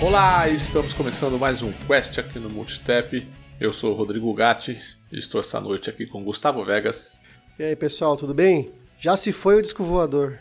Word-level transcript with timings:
Olá, 0.00 0.48
estamos 0.48 0.94
começando 0.94 1.36
mais 1.40 1.60
um 1.60 1.72
Quest 1.72 2.18
aqui 2.18 2.38
no 2.38 2.48
Multitap. 2.48 3.26
Eu 3.60 3.72
sou 3.72 3.92
o 3.92 3.96
Rodrigo 3.96 4.32
Gatti 4.32 4.78
estou 5.10 5.40
esta 5.40 5.60
noite 5.60 5.90
aqui 5.90 6.06
com 6.06 6.22
Gustavo 6.22 6.64
Vegas. 6.64 7.20
E 7.58 7.64
aí, 7.64 7.74
pessoal, 7.74 8.16
tudo 8.16 8.32
bem? 8.32 8.77
Já 8.98 9.16
se 9.16 9.32
foi 9.32 9.56
o 9.56 9.62
disco 9.62 9.84
voador. 9.84 10.40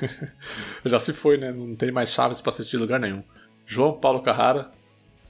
Já 0.84 0.98
se 0.98 1.12
foi, 1.12 1.36
né? 1.36 1.52
Não 1.52 1.76
tem 1.76 1.90
mais 1.92 2.10
chaves 2.10 2.40
para 2.40 2.50
assistir 2.50 2.78
lugar 2.78 2.98
nenhum. 2.98 3.22
João 3.66 3.92
Paulo 3.92 4.22
Carrara. 4.22 4.70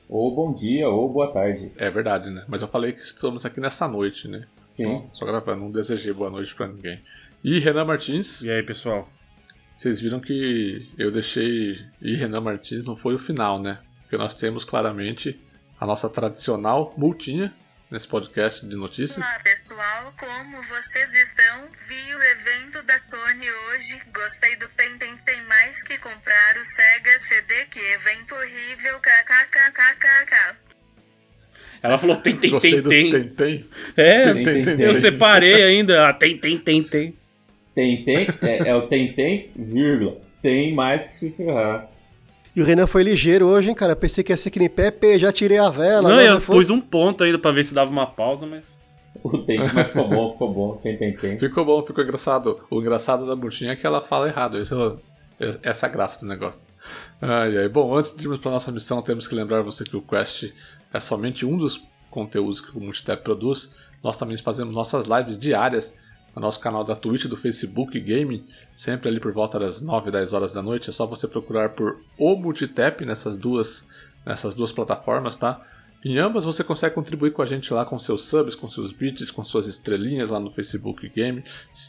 Ou 0.09 0.35
bom 0.35 0.53
dia, 0.53 0.89
ou 0.89 1.13
boa 1.13 1.33
tarde. 1.33 1.73
É 1.77 1.91
verdade, 1.91 2.31
né? 2.31 2.45
Mas 2.47 2.63
eu 2.63 2.69
falei 2.69 2.93
que 2.93 3.03
estamos 3.03 3.45
aqui 3.45 3.59
nessa 3.59 3.89
noite, 3.89 4.29
né? 4.29 4.47
Sim. 4.67 4.85
Então, 4.85 5.11
só 5.13 5.25
gravando, 5.25 5.63
não 5.63 5.71
desejei 5.71 6.13
boa 6.13 6.31
noite 6.31 6.55
para 6.55 6.69
ninguém. 6.69 7.03
E 7.43 7.59
Renan 7.59 7.87
Martins. 7.87 8.43
E 8.43 8.51
aí, 8.51 8.63
pessoal? 8.63 9.09
Vocês 9.75 10.01
viram 10.01 10.21
que 10.21 10.89
eu 10.97 11.11
deixei 11.11 11.79
e 12.01 12.15
Renan 12.15 12.41
Martins 12.41 12.85
não 12.85 12.95
foi 12.95 13.15
o 13.15 13.19
final, 13.19 13.61
né? 13.61 13.79
Porque 14.03 14.17
nós 14.17 14.35
temos 14.35 14.65
claramente 14.65 15.41
a 15.81 15.87
nossa 15.87 16.09
tradicional 16.09 16.95
multinha 16.97 17.53
nesse 17.91 18.09
podcast 18.09 18.67
de 18.67 18.75
notícias. 18.77 19.19
Olá 19.25 19.39
pessoal, 19.43 20.15
como 20.19 20.63
vocês 20.63 21.15
estão? 21.15 21.69
Vi 21.87 22.15
o 22.15 22.23
evento 22.23 22.83
da 22.83 22.99
Sony 22.99 23.51
hoje, 23.51 24.01
gostei 24.13 24.57
do 24.57 24.69
Tem 24.71 24.97
Tem 24.99 25.17
Tem 25.19 25.43
mais 25.45 25.83
que 25.83 25.99
comprar 25.99 26.57
o 26.57 26.65
Sega 26.65 27.19
CD, 27.19 27.67
que 27.71 27.79
evento 27.79 28.35
horrível, 28.35 28.99
kkkkk. 29.01 30.57
Ela 31.83 31.99
falou 31.99 32.17
tem, 32.17 32.37
tem, 32.37 32.59
tem, 32.59 32.83
tem. 32.83 33.11
tem, 33.11 33.29
tem. 33.29 33.67
É, 33.95 34.23
Tem, 34.33 34.43
tem, 34.43 34.63
tem, 34.63 34.81
eu 34.81 34.93
tem. 34.93 35.01
separei 35.01 35.63
ainda. 35.63 36.09
Ah, 36.09 36.15
tem, 36.15 36.39
tem, 36.39 36.59
tem, 36.59 36.83
tem. 36.83 37.15
Tem, 37.75 38.05
tem, 38.05 38.27
é, 38.41 38.69
é 38.69 38.75
o 38.75 38.87
tem, 38.87 39.13
tem, 39.13 39.51
vírgula. 39.55 40.17
Tem 40.41 40.73
mais 40.73 41.07
que 41.07 41.15
se 41.15 41.33
ferrar. 41.33 41.91
E 42.55 42.63
o 42.63 42.65
Renan 42.65 42.87
foi 42.87 43.03
ligeiro 43.03 43.47
hoje, 43.47 43.69
hein, 43.69 43.75
cara? 43.75 43.97
Pensei 43.97 44.23
que 44.23 44.33
ia 44.33 44.37
ser 44.37 44.51
que 44.51 44.61
nem 44.61 44.69
Pepe, 44.69 45.19
já 45.19 45.33
tirei 45.33 45.59
a 45.59 45.71
vela. 45.71 46.09
Não, 46.09 46.17
né? 46.17 46.29
eu 46.31 46.41
foi... 46.41 46.57
pus 46.57 46.71
um 46.71 46.81
ponto 46.81 47.25
ainda 47.25 47.39
pra 47.39 47.51
ver 47.51 47.65
se 47.65 47.75
dava 47.75 47.91
uma 47.91 48.07
pausa, 48.07 48.47
mas. 48.47 48.79
O 49.23 49.39
tem, 49.39 49.59
mas 49.59 49.73
ficou 49.89 50.09
bom, 50.09 50.33
ficou 50.33 50.53
bom. 50.53 50.77
Tem, 50.77 50.97
tem, 50.97 51.17
tem. 51.17 51.39
Ficou 51.39 51.65
bom, 51.65 51.85
ficou 51.85 52.05
engraçado. 52.05 52.61
O 52.71 52.81
engraçado 52.81 53.27
da 53.27 53.35
multinha 53.35 53.73
é 53.73 53.77
que 53.77 53.87
ela 53.87 54.01
fala 54.01 54.29
errado. 54.29 54.59
Isso, 54.59 55.01
é- 55.41 55.59
essa 55.63 55.87
é 55.87 55.89
a 55.89 55.93
graça 55.93 56.21
do 56.21 56.27
negócio. 56.27 56.69
Ai, 57.21 57.59
ai. 57.59 57.69
Bom, 57.69 57.97
antes 57.97 58.15
de 58.17 58.25
irmos 58.25 58.39
para 58.39 58.53
nossa 58.53 58.71
missão, 58.71 59.03
temos 59.03 59.27
que 59.27 59.35
lembrar 59.35 59.63
você 59.63 59.83
que 59.83 59.97
o 59.97 60.03
Quest 60.03 60.53
é 60.93 61.01
somente 61.01 61.45
um 61.45 61.57
dos 61.57 61.85
conteúdos 62.11 62.61
que 62.61 62.77
o 62.77 62.81
Multitap 62.81 63.23
produz. 63.23 63.75
Nós 64.03 64.17
também 64.17 64.37
fazemos 64.37 64.75
nossas 64.75 65.09
lives 65.09 65.39
diárias 65.39 65.97
no 66.35 66.43
nosso 66.43 66.61
canal 66.61 66.85
da 66.85 66.97
Twitch, 66.97 67.27
do 67.27 67.37
Facebook 67.37 67.99
Gaming, 68.01 68.45
sempre 68.75 69.09
ali 69.09 69.21
por 69.21 69.33
volta 69.33 69.59
das 69.59 69.81
9, 69.81 70.11
10 70.11 70.33
horas 70.33 70.53
da 70.53 70.63
noite. 70.63 70.91
É 70.91 70.93
só 70.93 71.07
você 71.07 71.29
procurar 71.29 71.71
por 71.71 72.01
o 72.19 72.37
Multitap 72.37 73.05
nessas 73.07 73.37
duas, 73.37 73.87
nessas 74.27 74.55
duas 74.55 74.73
plataformas, 74.73 75.37
tá? 75.37 75.61
Em 76.05 76.19
ambas 76.19 76.45
você 76.45 76.63
consegue 76.63 76.95
contribuir 76.95 77.33
com 77.33 77.41
a 77.41 77.47
gente 77.47 77.73
lá 77.73 77.85
com 77.87 77.99
seus 77.99 78.25
subs, 78.25 78.55
com 78.55 78.69
seus 78.69 78.93
bits, 78.93 79.31
com 79.31 79.43
suas 79.43 79.67
estrelinhas 79.67 80.29
lá 80.29 80.39
no 80.39 80.51
Facebook 80.51 81.09
Game. 81.09 81.43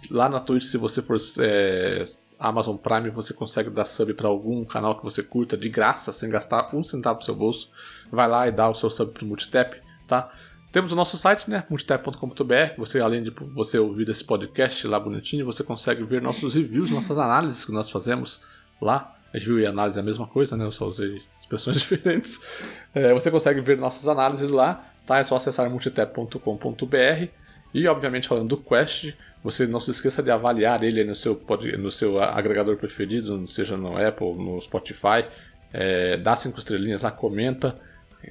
Lá 0.09 0.29
na 0.29 0.39
Twitch, 0.39 0.63
se 0.63 0.77
você 0.77 1.01
for 1.01 1.17
é, 1.39 2.05
Amazon 2.39 2.77
Prime, 2.77 3.09
você 3.09 3.33
consegue 3.33 3.69
dar 3.69 3.83
sub 3.83 4.13
para 4.13 4.29
algum 4.29 4.63
canal 4.63 4.95
que 4.95 5.03
você 5.03 5.21
curta 5.21 5.57
de 5.57 5.67
graça, 5.67 6.13
sem 6.13 6.29
gastar 6.29 6.73
um 6.73 6.81
centavo 6.81 7.19
do 7.19 7.25
seu 7.25 7.35
bolso. 7.35 7.69
Vai 8.09 8.27
lá 8.27 8.47
e 8.47 8.51
dá 8.51 8.69
o 8.69 8.73
seu 8.73 8.89
sub 8.89 9.11
pro 9.11 9.25
Multitap, 9.25 9.81
tá? 10.07 10.31
Temos 10.75 10.91
o 10.91 10.95
nosso 10.97 11.15
site, 11.15 11.49
né, 11.49 11.63
multitap.com.br. 11.69 12.75
Você, 12.77 12.99
além 12.99 13.23
de 13.23 13.29
você 13.29 13.79
ouvir 13.79 14.09
esse 14.09 14.25
podcast 14.25 14.85
lá 14.89 14.99
bonitinho, 14.99 15.45
você 15.45 15.63
consegue 15.63 16.03
ver 16.03 16.21
nossos 16.21 16.53
reviews, 16.53 16.89
nossas 16.89 17.17
análises 17.17 17.63
que 17.63 17.71
nós 17.71 17.89
fazemos 17.89 18.43
lá. 18.81 19.15
Review 19.31 19.61
e 19.61 19.65
análise 19.65 19.97
é 19.97 20.01
a 20.01 20.05
mesma 20.05 20.27
coisa, 20.27 20.57
né? 20.57 20.65
Eu 20.65 20.73
só 20.73 20.85
usei 20.87 21.21
expressões 21.39 21.77
diferentes. 21.79 22.45
É, 22.93 23.13
você 23.13 23.31
consegue 23.31 23.61
ver 23.61 23.77
nossas 23.77 24.05
análises 24.09 24.51
lá, 24.51 24.83
tá? 25.07 25.17
É 25.17 25.23
só 25.23 25.37
acessar 25.37 25.69
multitap.com.br. 25.69 27.27
E, 27.73 27.87
obviamente, 27.87 28.27
falando 28.27 28.49
do 28.49 28.57
Quest, 28.57 29.13
você 29.41 29.65
não 29.65 29.79
se 29.79 29.91
esqueça 29.91 30.21
de 30.21 30.29
avaliar 30.29 30.83
ele 30.83 31.05
no 31.05 31.15
seu, 31.15 31.41
no 31.79 31.89
seu 31.89 32.21
agregador 32.21 32.75
preferido, 32.75 33.47
seja 33.47 33.77
no 33.77 33.95
Apple, 33.95 34.33
no 34.33 34.59
Spotify. 34.59 35.23
É, 35.71 36.17
dá 36.17 36.35
cinco 36.35 36.59
estrelinhas 36.59 37.03
lá, 37.03 37.11
comenta. 37.11 37.79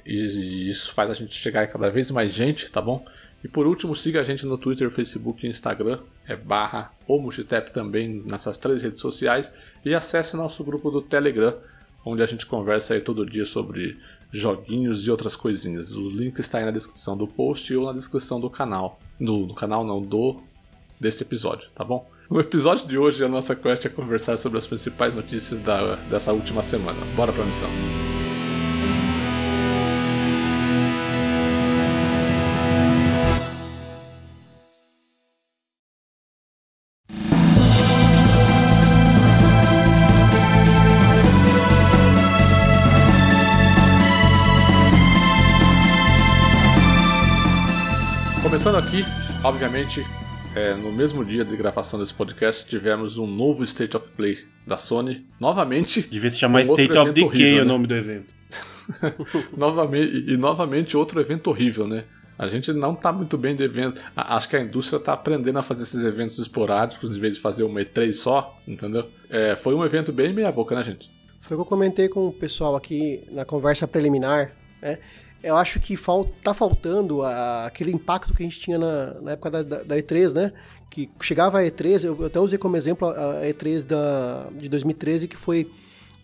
E 0.05 0.67
isso 0.67 0.93
faz 0.93 1.09
a 1.09 1.13
gente 1.13 1.35
chegar 1.35 1.63
a 1.63 1.67
cada 1.67 1.89
vez 1.89 2.09
mais 2.11 2.33
gente, 2.33 2.71
tá 2.71 2.81
bom? 2.81 3.05
E 3.43 3.47
por 3.47 3.67
último, 3.67 3.95
siga 3.95 4.21
a 4.21 4.23
gente 4.23 4.43
no 4.45 4.57
Twitter, 4.57 4.89
Facebook 4.89 5.45
e 5.45 5.49
Instagram, 5.49 5.99
é 6.27 6.35
barra 6.35 6.87
ou 7.07 7.21
Multitap 7.21 7.71
também 7.71 8.23
nessas 8.29 8.57
três 8.57 8.81
redes 8.81 8.99
sociais. 8.99 9.51
E 9.85 9.93
acesse 9.93 10.35
nosso 10.35 10.63
grupo 10.63 10.89
do 10.89 10.99
Telegram, 10.99 11.55
onde 12.03 12.23
a 12.23 12.25
gente 12.25 12.45
conversa 12.47 12.95
aí 12.95 13.01
todo 13.01 13.23
dia 13.23 13.45
sobre 13.45 13.99
joguinhos 14.31 15.05
e 15.05 15.11
outras 15.11 15.35
coisinhas. 15.35 15.95
O 15.95 16.09
link 16.09 16.39
está 16.39 16.57
aí 16.57 16.65
na 16.65 16.71
descrição 16.71 17.15
do 17.15 17.27
post 17.27 17.75
ou 17.75 17.85
na 17.85 17.93
descrição 17.93 18.39
do 18.39 18.49
canal. 18.49 18.99
No, 19.19 19.53
canal 19.53 19.85
não, 19.85 20.01
do 20.01 20.41
deste 20.99 21.21
episódio, 21.21 21.69
tá 21.75 21.83
bom? 21.83 22.09
No 22.29 22.39
episódio 22.39 22.87
de 22.87 22.97
hoje, 22.97 23.23
a 23.23 23.27
nossa 23.27 23.55
quest 23.55 23.85
é 23.85 23.89
conversar 23.89 24.37
sobre 24.37 24.57
as 24.57 24.65
principais 24.65 25.13
notícias 25.13 25.59
da, 25.59 25.95
dessa 26.09 26.33
última 26.33 26.63
semana. 26.63 26.99
Bora 27.15 27.31
pra 27.31 27.45
missão. 27.45 27.69
Obviamente, 49.45 50.03
é, 50.55 50.73
no 50.73 50.91
mesmo 50.91 51.23
dia 51.23 51.45
de 51.45 51.55
gravação 51.55 51.99
desse 51.99 52.13
podcast, 52.13 52.67
tivemos 52.67 53.17
um 53.19 53.27
novo 53.27 53.63
State 53.63 53.95
of 53.95 54.09
Play 54.09 54.37
da 54.65 54.75
Sony. 54.75 55.25
Novamente, 55.39 56.01
Devia 56.01 56.29
se 56.31 56.39
chamar 56.39 56.63
Um 56.65 56.69
outro 56.69 56.81
State 56.83 56.97
of 56.99 57.09
evento 57.11 57.13
Decay 57.31 57.43
horrível, 57.45 57.61
o 57.61 57.65
né? 57.65 57.71
nome 57.71 57.87
do 57.87 57.95
evento. 57.95 58.33
novamente 59.57 60.25
e 60.31 60.37
novamente 60.37 60.97
outro 60.97 61.19
evento 61.21 61.49
horrível, 61.49 61.87
né? 61.87 62.05
A 62.37 62.47
gente 62.47 62.73
não 62.73 62.93
tá 62.95 63.13
muito 63.13 63.37
bem 63.37 63.55
de 63.55 63.63
evento. 63.63 64.01
A- 64.15 64.35
Acho 64.35 64.49
que 64.49 64.55
a 64.57 64.61
indústria 64.61 64.99
tá 64.99 65.13
aprendendo 65.13 65.57
a 65.57 65.61
fazer 65.61 65.83
esses 65.83 66.03
eventos 66.03 66.37
esporádicos 66.37 67.15
em 67.15 67.19
vez 67.19 67.35
de 67.35 67.39
fazer 67.41 67.63
uma 67.63 67.79
E3 67.79 68.13
só, 68.13 68.59
entendeu? 68.67 69.07
É, 69.29 69.55
foi 69.55 69.73
um 69.73 69.85
evento 69.85 70.11
bem 70.11 70.33
meia 70.33 70.51
boca, 70.51 70.75
né, 70.75 70.83
gente? 70.83 71.09
Foi 71.41 71.55
o 71.55 71.59
que 71.59 71.61
eu 71.61 71.65
comentei 71.69 72.09
com 72.09 72.27
o 72.27 72.33
pessoal 72.33 72.75
aqui 72.75 73.23
na 73.31 73.45
conversa 73.45 73.87
preliminar, 73.87 74.51
né? 74.81 74.97
Eu 75.45 75.55
acho 75.57 75.79
que 75.79 75.95
fal 75.95 76.25
tá 76.43 76.53
faltando 76.53 77.21
a- 77.21 77.65
aquele 77.67 77.91
impacto 77.91 78.33
que 78.33 78.41
a 78.43 78.45
gente 78.45 78.59
tinha 78.59 78.77
na, 78.79 79.13
na 79.21 79.31
época 79.31 79.51
da, 79.51 79.63
da- 79.63 79.83
da 79.83 79.97
E3, 79.97 80.33
né? 80.33 80.51
Que 80.89 81.09
chegava 81.21 81.59
a 81.59 81.63
E3, 81.63 82.03
eu 82.05 82.17
eu 82.19 82.25
até 82.27 82.39
usei 82.39 82.57
como 82.57 82.75
exemplo 82.77 83.07
a 83.09 83.39
a 83.41 83.45
E3 83.47 83.83
da, 83.83 84.47
de 84.57 84.67
2013, 84.69 85.27
que 85.27 85.35
foi 85.35 85.69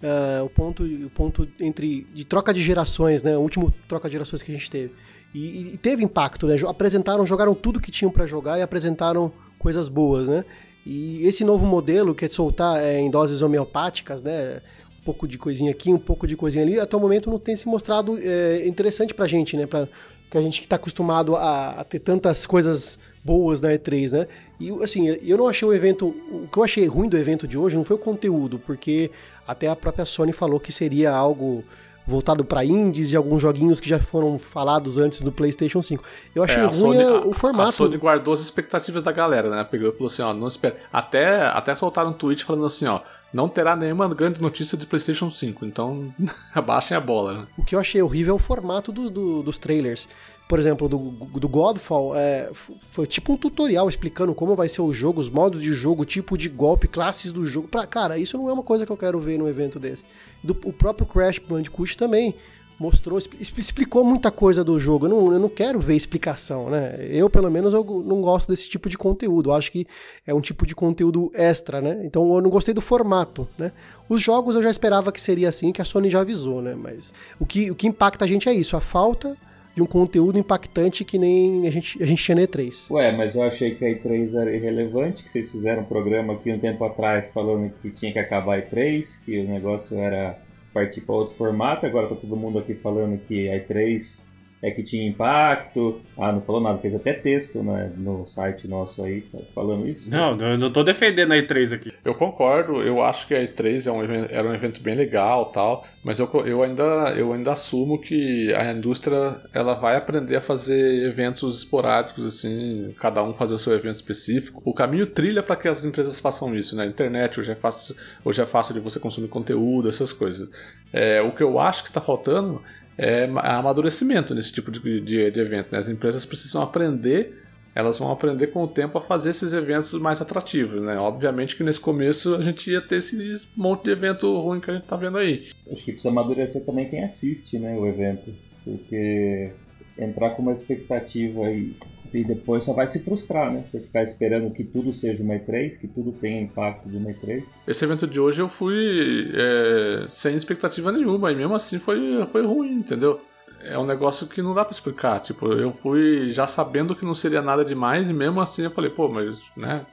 ah, 0.03 0.43
o, 0.43 0.49
ponto, 0.49 0.83
o 0.83 1.09
ponto 1.11 1.47
entre 1.59 2.07
de 2.13 2.25
troca 2.25 2.53
de 2.53 2.61
gerações, 2.61 3.21
né? 3.23 3.37
O 3.37 3.41
último 3.41 3.71
troca 3.87 4.07
de 4.09 4.13
gerações 4.13 4.41
que 4.43 4.51
a 4.51 4.55
gente 4.55 4.69
teve. 4.71 4.93
E, 5.33 5.73
e 5.73 5.77
teve 5.77 6.03
impacto, 6.03 6.47
né? 6.47 6.55
Apresentaram, 6.67 7.25
jogaram 7.25 7.53
tudo 7.53 7.79
que 7.79 7.91
tinham 7.91 8.11
para 8.11 8.25
jogar 8.27 8.57
e 8.59 8.61
apresentaram 8.61 9.31
coisas 9.59 9.87
boas, 9.87 10.27
né? 10.27 10.43
E 10.85 11.25
esse 11.27 11.43
novo 11.43 11.65
modelo, 11.65 12.15
que 12.15 12.25
é 12.25 12.27
de 12.27 12.33
soltar 12.33 12.81
é, 12.83 12.99
em 12.99 13.09
doses 13.09 13.41
homeopáticas, 13.43 14.21
né? 14.23 14.61
Um 15.01 15.03
pouco 15.03 15.27
de 15.27 15.37
coisinha 15.37 15.71
aqui, 15.71 15.91
um 15.91 15.97
pouco 15.97 16.27
de 16.27 16.35
coisinha 16.35 16.63
ali, 16.63 16.79
até 16.79 16.95
o 16.95 16.99
momento 16.99 17.29
não 17.29 17.39
tem 17.39 17.55
se 17.55 17.67
mostrado 17.67 18.19
é, 18.21 18.67
interessante 18.67 19.13
pra 19.13 19.27
gente, 19.27 19.57
né? 19.57 19.65
Pra, 19.65 19.87
que 20.29 20.37
a 20.37 20.41
gente 20.41 20.61
que 20.61 20.67
tá 20.67 20.75
acostumado 20.75 21.35
a, 21.35 21.71
a 21.79 21.83
ter 21.83 21.99
tantas 21.99 22.45
coisas 22.45 22.97
boas 23.23 23.59
na 23.61 23.69
E3, 23.69 24.11
né? 24.11 24.27
E 24.59 24.69
assim, 24.83 25.07
eu 25.23 25.37
não 25.37 25.47
achei 25.47 25.67
o 25.67 25.73
evento. 25.73 26.07
O 26.07 26.47
que 26.51 26.57
eu 26.57 26.63
achei 26.63 26.85
ruim 26.85 27.09
do 27.09 27.17
evento 27.17 27.47
de 27.47 27.57
hoje 27.57 27.75
não 27.75 27.83
foi 27.83 27.95
o 27.95 27.99
conteúdo, 27.99 28.59
porque 28.59 29.09
até 29.47 29.67
a 29.67 29.75
própria 29.75 30.05
Sony 30.05 30.31
falou 30.31 30.59
que 30.59 30.71
seria 30.71 31.11
algo 31.11 31.63
voltado 32.07 32.43
para 32.45 32.63
indies 32.63 33.11
e 33.11 33.15
alguns 33.15 33.41
joguinhos 33.41 33.79
que 33.79 33.89
já 33.89 33.99
foram 33.99 34.37
falados 34.39 34.97
antes 34.97 35.21
do 35.21 35.31
PlayStation 35.31 35.81
5. 35.81 36.03
Eu 36.35 36.43
achei 36.43 36.57
É, 36.59 36.63
ruim 36.65 36.73
Sony- 36.73 36.97
é 36.99 37.03
a- 37.03 37.15
o 37.27 37.33
formato. 37.33 37.69
A 37.69 37.73
Sony 37.73 37.97
guardou 37.97 38.33
as 38.33 38.41
expectativas 38.41 39.01
da 39.03 39.11
galera, 39.11 39.49
né? 39.49 39.63
Pegou 39.69 39.89
e 39.89 39.91
falou 39.91 40.07
assim, 40.07 40.21
ó, 40.21 40.33
não 40.33 40.47
espera. 40.47 40.77
Até, 40.93 41.41
até 41.47 41.75
soltaram 41.75 42.11
um 42.11 42.13
tweet 42.13 42.43
falando 42.45 42.65
assim, 42.65 42.85
ó, 42.85 43.01
não 43.33 43.47
terá 43.49 43.75
nenhuma 43.75 44.07
grande 44.13 44.41
notícia 44.41 44.77
de 44.77 44.85
PlayStation 44.85 45.29
5, 45.29 45.65
então 45.65 46.13
abaixem 46.53 46.95
a 46.95 46.99
bola, 46.99 47.33
né? 47.33 47.47
O 47.57 47.63
que 47.63 47.75
eu 47.75 47.79
achei 47.79 48.01
horrível 48.01 48.33
é 48.33 48.35
o 48.35 48.39
formato 48.39 48.91
do- 48.91 49.09
do- 49.09 49.43
dos 49.43 49.57
trailers. 49.57 50.07
por 50.49 50.59
exemplo, 50.59 50.89
do, 50.89 50.97
do 51.39 51.47
Godfall, 51.47 52.13
é, 52.13 52.49
foi 52.89 53.07
tipo 53.07 53.31
um 53.31 53.37
tutorial 53.37 53.87
explicando 53.87 54.35
como 54.35 54.53
vai 54.53 54.67
ser 54.67 54.81
o 54.81 54.91
jogo, 54.93 55.21
os 55.21 55.29
modos 55.29 55.63
de 55.63 55.73
jogo, 55.73 56.03
tipo 56.03 56.37
de 56.37 56.49
golpe, 56.49 56.89
classes 56.89 57.31
do 57.31 57.45
jogo. 57.45 57.69
Pra, 57.69 57.87
cara, 57.87 58.17
isso 58.17 58.37
não 58.37 58.49
é 58.49 58.53
uma 58.53 58.61
coisa 58.63 58.85
que 58.85 58.91
eu 58.91 58.97
quero 58.97 59.17
ver 59.21 59.37
num 59.39 59.47
evento 59.47 59.79
desse. 59.79 60.03
Do- 60.43 60.57
o 60.65 60.73
próprio 60.73 61.05
Crash 61.07 61.39
Bandicoot 61.39 61.97
também 61.97 62.35
mostrou, 62.81 63.17
expli- 63.19 63.39
explicou 63.57 64.03
muita 64.03 64.31
coisa 64.31 64.63
do 64.63 64.79
jogo. 64.79 65.05
Eu 65.05 65.09
não, 65.09 65.33
eu 65.33 65.39
não 65.39 65.49
quero 65.49 65.79
ver 65.79 65.95
explicação, 65.95 66.69
né? 66.69 66.95
Eu, 67.09 67.29
pelo 67.29 67.49
menos, 67.51 67.73
eu 67.73 67.83
não 68.05 68.21
gosto 68.21 68.49
desse 68.49 68.67
tipo 68.67 68.89
de 68.89 68.97
conteúdo. 68.97 69.49
Eu 69.51 69.53
acho 69.53 69.71
que 69.71 69.85
é 70.25 70.33
um 70.33 70.41
tipo 70.41 70.65
de 70.65 70.73
conteúdo 70.73 71.31
extra, 71.35 71.79
né? 71.79 72.01
Então 72.03 72.33
eu 72.33 72.41
não 72.41 72.49
gostei 72.49 72.73
do 72.73 72.81
formato, 72.81 73.47
né? 73.57 73.71
Os 74.09 74.19
jogos 74.21 74.55
eu 74.55 74.63
já 74.63 74.71
esperava 74.71 75.11
que 75.11 75.21
seria 75.21 75.47
assim, 75.49 75.71
que 75.71 75.81
a 75.81 75.85
Sony 75.85 76.09
já 76.09 76.21
avisou, 76.21 76.61
né? 76.61 76.75
Mas 76.75 77.13
o 77.39 77.45
que, 77.45 77.69
o 77.69 77.75
que 77.75 77.87
impacta 77.87 78.25
a 78.25 78.27
gente 78.27 78.49
é 78.49 78.53
isso, 78.53 78.75
a 78.75 78.81
falta 78.81 79.37
de 79.73 79.81
um 79.81 79.85
conteúdo 79.85 80.37
impactante 80.37 81.05
que 81.05 81.17
nem 81.17 81.65
a 81.65 81.71
gente, 81.71 82.01
a 82.03 82.05
gente 82.05 82.21
tinha 82.21 82.35
na 82.35 82.41
E3. 82.41 82.91
Ué, 82.91 83.11
mas 83.15 83.35
eu 83.35 83.43
achei 83.43 83.73
que 83.73 83.85
a 83.85 83.87
E3 83.89 84.33
era 84.35 84.53
irrelevante, 84.53 85.23
que 85.23 85.29
vocês 85.29 85.49
fizeram 85.49 85.83
um 85.83 85.85
programa 85.85 86.33
aqui 86.33 86.51
um 86.51 86.59
tempo 86.59 86.83
atrás 86.83 87.31
falando 87.31 87.71
que 87.81 87.89
tinha 87.89 88.11
que 88.11 88.19
acabar 88.19 88.57
a 88.57 88.61
E3, 88.61 89.23
que 89.23 89.39
o 89.39 89.47
negócio 89.47 89.97
era 89.97 90.37
partir 90.73 91.01
para 91.01 91.15
outro 91.15 91.35
formato, 91.35 91.85
agora 91.85 92.07
tá 92.07 92.15
todo 92.15 92.35
mundo 92.35 92.59
aqui 92.59 92.73
falando 92.73 93.19
que 93.19 93.49
a 93.49 93.59
E3 93.59 94.19
é 94.61 94.69
que 94.71 94.83
tinha 94.83 95.07
impacto. 95.07 96.01
Ah, 96.17 96.31
não 96.31 96.41
falou 96.41 96.61
nada, 96.61 96.77
fez 96.79 96.93
até 96.93 97.13
texto 97.13 97.63
né, 97.63 97.91
no 97.97 98.25
site 98.25 98.67
nosso 98.67 99.03
aí 99.03 99.23
falando 99.55 99.87
isso. 99.87 100.09
Não, 100.09 100.37
eu 100.39 100.57
não 100.57 100.71
tô 100.71 100.83
defendendo 100.83 101.31
a 101.31 101.35
E3 101.35 101.73
aqui. 101.73 101.91
Eu 102.05 102.13
concordo, 102.13 102.81
eu 102.81 103.01
acho 103.01 103.27
que 103.27 103.33
a 103.33 103.41
E3 103.41 103.87
é 103.87 103.91
um 103.91 104.03
evento- 104.03 104.31
era 104.31 104.47
um 104.47 104.53
evento 104.53 104.81
bem 104.81 104.95
legal 104.95 105.45
tal, 105.45 105.85
mas 106.03 106.19
eu, 106.19 106.29
eu, 106.45 106.61
ainda, 106.61 106.83
eu 107.17 107.33
ainda 107.33 107.51
assumo 107.53 107.99
que 107.99 108.53
a 108.53 108.71
indústria 108.71 109.41
ela 109.53 109.73
vai 109.73 109.95
aprender 109.95 110.35
a 110.35 110.41
fazer 110.41 111.07
eventos 111.07 111.57
esporádicos, 111.59 112.25
assim, 112.25 112.93
cada 112.99 113.23
um 113.23 113.33
fazer 113.33 113.53
o 113.55 113.57
seu 113.57 113.73
evento 113.73 113.95
específico. 113.95 114.61
O 114.63 114.73
caminho 114.73 115.07
trilha 115.07 115.41
para 115.41 115.55
que 115.55 115.67
as 115.67 115.83
empresas 115.85 116.19
façam 116.19 116.55
isso, 116.55 116.75
né? 116.75 116.85
Internet 116.85 117.39
hoje 117.39 117.51
é 117.51 117.55
fácil, 117.55 117.95
hoje 118.23 118.41
é 118.41 118.45
fácil 118.45 118.73
de 118.73 118.79
você 118.79 118.99
consumir 118.99 119.27
conteúdo, 119.27 119.89
essas 119.89 120.13
coisas. 120.13 120.47
É, 120.93 121.21
o 121.21 121.31
que 121.31 121.41
eu 121.41 121.59
acho 121.59 121.83
que 121.83 121.89
está 121.89 122.01
faltando 122.01 122.61
é 122.97 123.27
ma- 123.27 123.41
amadurecimento 123.41 124.33
nesse 124.35 124.51
tipo 124.51 124.71
de, 124.71 125.01
de, 125.01 125.31
de 125.31 125.39
evento. 125.39 125.71
Né? 125.71 125.79
As 125.79 125.89
empresas 125.89 126.25
precisam 126.25 126.61
aprender 126.61 127.41
elas 127.73 127.97
vão 127.97 128.11
aprender 128.11 128.47
com 128.47 128.63
o 128.63 128.67
tempo 128.67 128.97
a 128.97 129.01
fazer 129.01 129.29
esses 129.29 129.53
eventos 129.53 129.93
mais 129.93 130.21
atrativos, 130.21 130.81
né? 130.81 130.97
Obviamente 130.97 131.55
que 131.55 131.63
nesse 131.63 131.79
começo 131.79 132.35
a 132.35 132.41
gente 132.41 132.69
ia 132.69 132.81
ter 132.81 132.97
esse 132.97 133.47
monte 133.55 133.85
de 133.85 133.91
evento 133.91 134.39
ruim 134.39 134.59
que 134.59 134.69
a 134.69 134.73
gente 134.73 134.85
tá 134.85 134.95
vendo 134.95 135.17
aí. 135.17 135.47
Acho 135.71 135.83
que 135.83 135.93
precisa 135.93 136.09
amadurecer 136.09 136.65
também 136.65 136.89
quem 136.89 137.03
assiste 137.03 137.57
né, 137.57 137.75
o 137.77 137.87
evento, 137.87 138.33
porque 138.65 139.51
entrar 139.97 140.31
com 140.31 140.41
uma 140.41 140.51
expectativa 140.51 141.49
e, 141.49 141.73
e 142.13 142.23
depois 142.23 142.63
só 142.63 142.73
vai 142.73 142.87
se 142.87 143.03
frustrar, 143.03 143.51
né? 143.51 143.63
Você 143.65 143.79
ficar 143.79 144.03
esperando 144.03 144.51
que 144.51 144.63
tudo 144.63 144.91
seja 144.91 145.23
uma 145.23 145.35
E3, 145.35 145.79
que 145.79 145.87
tudo 145.87 146.11
tenha 146.11 146.41
impacto 146.41 146.89
de 146.89 146.97
uma 146.97 147.11
E3. 147.11 147.43
Esse 147.67 147.85
evento 147.85 148.07
de 148.07 148.19
hoje 148.19 148.41
eu 148.41 148.49
fui 148.49 149.31
é, 149.33 150.05
sem 150.09 150.35
expectativa 150.35 150.91
nenhuma 150.91 151.31
e 151.31 151.35
mesmo 151.35 151.55
assim 151.55 151.79
foi, 151.79 152.25
foi 152.31 152.45
ruim, 152.45 152.73
entendeu? 152.73 153.21
É 153.63 153.77
um 153.77 153.85
negócio 153.85 154.27
que 154.27 154.41
não 154.41 154.53
dá 154.53 154.65
pra 154.65 154.73
explicar. 154.73 155.19
Tipo, 155.19 155.53
eu 155.53 155.71
fui 155.71 156.31
já 156.31 156.47
sabendo 156.47 156.95
que 156.95 157.05
não 157.05 157.13
seria 157.13 157.41
nada 157.41 157.63
demais 157.63 158.09
e 158.09 158.13
mesmo 158.13 158.41
assim 158.41 158.63
eu 158.63 158.71
falei, 158.71 158.89
pô, 158.89 159.07
mas, 159.07 159.37
né? 159.55 159.85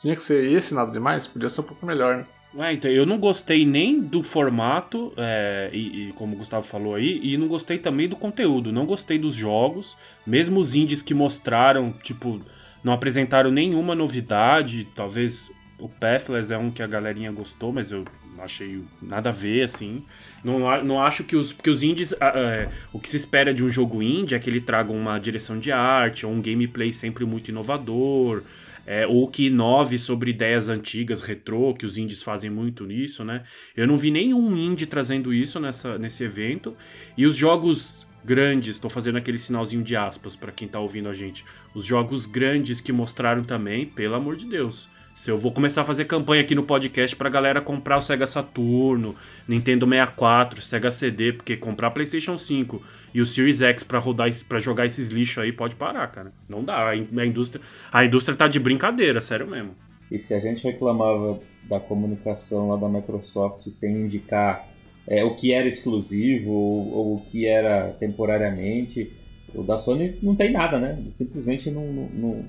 Tinha 0.00 0.14
que 0.14 0.22
ser 0.22 0.44
esse 0.52 0.74
nada 0.74 0.92
demais? 0.92 1.26
Podia 1.26 1.48
ser 1.48 1.62
um 1.62 1.64
pouco 1.64 1.86
melhor, 1.86 2.18
né? 2.18 2.26
É, 2.58 2.72
então, 2.72 2.90
eu 2.90 3.04
não 3.04 3.18
gostei 3.18 3.66
nem 3.66 4.00
do 4.00 4.22
formato, 4.22 5.12
é, 5.16 5.68
e, 5.72 6.08
e 6.08 6.12
como 6.12 6.34
o 6.34 6.38
Gustavo 6.38 6.66
falou 6.66 6.94
aí, 6.94 7.20
e 7.22 7.36
não 7.36 7.48
gostei 7.48 7.78
também 7.78 8.08
do 8.08 8.16
conteúdo. 8.16 8.72
Não 8.72 8.86
gostei 8.86 9.18
dos 9.18 9.34
jogos, 9.34 9.96
mesmo 10.26 10.58
os 10.58 10.74
indies 10.74 11.02
que 11.02 11.12
mostraram, 11.12 11.92
tipo, 12.02 12.40
não 12.82 12.92
apresentaram 12.92 13.50
nenhuma 13.50 13.94
novidade. 13.94 14.86
Talvez 14.94 15.50
o 15.78 15.88
Pathless 15.88 16.52
é 16.52 16.56
um 16.56 16.70
que 16.70 16.82
a 16.82 16.86
galerinha 16.86 17.30
gostou, 17.30 17.72
mas 17.72 17.92
eu 17.92 18.04
achei 18.38 18.82
nada 19.02 19.28
a 19.28 19.32
ver, 19.32 19.64
assim. 19.64 20.02
Não, 20.42 20.84
não 20.84 21.02
acho 21.02 21.24
que 21.24 21.36
os, 21.36 21.52
que 21.52 21.68
os 21.68 21.82
indies. 21.82 22.14
é, 22.20 22.68
o 22.92 22.98
que 22.98 23.08
se 23.08 23.16
espera 23.16 23.52
de 23.52 23.64
um 23.64 23.68
jogo 23.68 24.02
indie 24.02 24.34
é 24.34 24.38
que 24.38 24.48
ele 24.48 24.60
traga 24.60 24.92
uma 24.92 25.18
direção 25.18 25.58
de 25.58 25.72
arte, 25.72 26.24
ou 26.24 26.32
um 26.32 26.40
gameplay 26.40 26.92
sempre 26.92 27.24
muito 27.24 27.50
inovador. 27.50 28.42
É, 28.86 29.06
ou 29.06 29.28
que 29.28 29.46
inove 29.46 29.98
sobre 29.98 30.30
ideias 30.30 30.68
antigas, 30.68 31.22
retrô, 31.22 31.74
que 31.74 31.84
os 31.84 31.98
indies 31.98 32.22
fazem 32.22 32.48
muito 32.48 32.84
nisso, 32.84 33.24
né? 33.24 33.42
Eu 33.76 33.86
não 33.86 33.98
vi 33.98 34.10
nenhum 34.10 34.56
indie 34.56 34.86
trazendo 34.86 35.34
isso 35.34 35.58
nessa, 35.58 35.98
nesse 35.98 36.22
evento. 36.22 36.76
E 37.16 37.26
os 37.26 37.34
jogos 37.34 38.06
grandes, 38.24 38.76
estou 38.76 38.90
fazendo 38.90 39.18
aquele 39.18 39.38
sinalzinho 39.38 39.82
de 39.82 39.94
aspas 39.94 40.34
para 40.34 40.52
quem 40.52 40.66
tá 40.66 40.80
ouvindo 40.80 41.08
a 41.08 41.14
gente. 41.14 41.44
Os 41.74 41.86
jogos 41.86 42.26
grandes 42.26 42.80
que 42.80 42.92
mostraram 42.92 43.44
também, 43.44 43.86
pelo 43.86 44.14
amor 44.14 44.36
de 44.36 44.46
Deus. 44.46 44.88
Se 45.16 45.30
eu 45.30 45.38
vou 45.38 45.50
começar 45.50 45.80
a 45.80 45.84
fazer 45.84 46.04
campanha 46.04 46.42
aqui 46.42 46.54
no 46.54 46.62
podcast 46.62 47.16
pra 47.16 47.30
galera 47.30 47.58
comprar 47.62 47.96
o 47.96 48.02
Sega 48.02 48.26
Saturno, 48.26 49.14
Nintendo 49.48 49.86
64, 49.86 50.60
Sega 50.60 50.90
CD, 50.90 51.32
porque 51.32 51.56
comprar 51.56 51.90
PlayStation 51.92 52.36
5 52.36 52.82
e 53.14 53.22
o 53.22 53.24
Series 53.24 53.62
X 53.62 53.82
pra 53.82 53.98
rodar 53.98 54.28
para 54.46 54.58
jogar 54.58 54.84
esses 54.84 55.08
lixos 55.08 55.42
aí 55.42 55.52
pode 55.52 55.74
parar, 55.74 56.06
cara. 56.08 56.32
Não 56.46 56.62
dá, 56.62 56.90
a 56.90 56.94
in- 56.94 57.08
a 57.16 57.24
indústria, 57.24 57.64
a 57.90 58.04
indústria 58.04 58.36
tá 58.36 58.46
de 58.46 58.60
brincadeira, 58.60 59.22
sério 59.22 59.46
mesmo. 59.46 59.70
E 60.12 60.18
se 60.18 60.34
a 60.34 60.38
gente 60.38 60.62
reclamava 60.62 61.40
da 61.64 61.80
comunicação 61.80 62.68
lá 62.68 62.76
da 62.76 62.86
Microsoft 62.86 63.66
sem 63.70 63.96
indicar 64.02 64.68
é, 65.06 65.24
o 65.24 65.34
que 65.34 65.50
era 65.50 65.66
exclusivo 65.66 66.50
ou, 66.50 66.92
ou 66.92 67.14
o 67.16 67.20
que 67.22 67.46
era 67.46 67.88
temporariamente, 67.98 69.10
o 69.54 69.62
da 69.62 69.78
Sony 69.78 70.14
não 70.22 70.36
tem 70.36 70.52
nada, 70.52 70.78
né? 70.78 71.02
Simplesmente 71.10 71.70
não, 71.70 71.86
não, 71.90 72.44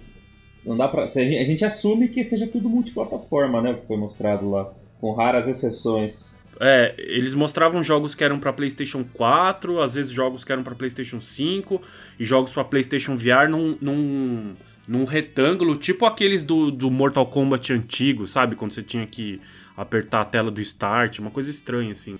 não 0.67 0.75
dá 0.75 0.87
pra. 0.87 1.05
A 1.05 1.09
gente, 1.09 1.63
assume 1.63 2.09
que 2.09 2.23
seja 2.23 2.45
tudo 2.45 2.69
multiplataforma, 2.69 3.61
né? 3.61 3.71
O 3.71 3.77
que 3.77 3.87
foi 3.87 3.97
mostrado 3.97 4.49
lá, 4.49 4.71
com 4.99 5.13
raras 5.13 5.47
exceções. 5.47 6.37
É, 6.59 6.93
eles 6.97 7.33
mostravam 7.33 7.81
jogos 7.81 8.13
que 8.13 8.23
eram 8.23 8.39
pra 8.39 8.51
PlayStation 8.51 9.05
4, 9.13 9.79
às 9.79 9.93
vezes 9.93 10.11
jogos 10.11 10.43
que 10.43 10.51
eram 10.51 10.63
pra 10.63 10.75
PlayStation 10.75 11.21
5 11.21 11.81
e 12.19 12.25
jogos 12.25 12.51
pra 12.51 12.63
PlayStation 12.63 13.15
VR 13.15 13.47
num, 13.47 13.77
num, 13.79 14.55
num 14.87 15.05
retângulo, 15.05 15.75
tipo 15.77 16.05
aqueles 16.05 16.43
do, 16.43 16.71
do 16.71 16.89
Mortal 16.89 17.27
Kombat 17.27 17.71
antigo, 17.71 18.27
sabe? 18.27 18.55
Quando 18.55 18.71
você 18.71 18.81
tinha 18.81 19.05
que 19.05 19.39
apertar 19.75 20.21
a 20.21 20.25
tela 20.25 20.49
do 20.49 20.59
Start, 20.59 21.19
uma 21.19 21.29
coisa 21.29 21.49
estranha 21.49 21.91
assim. 21.91 22.17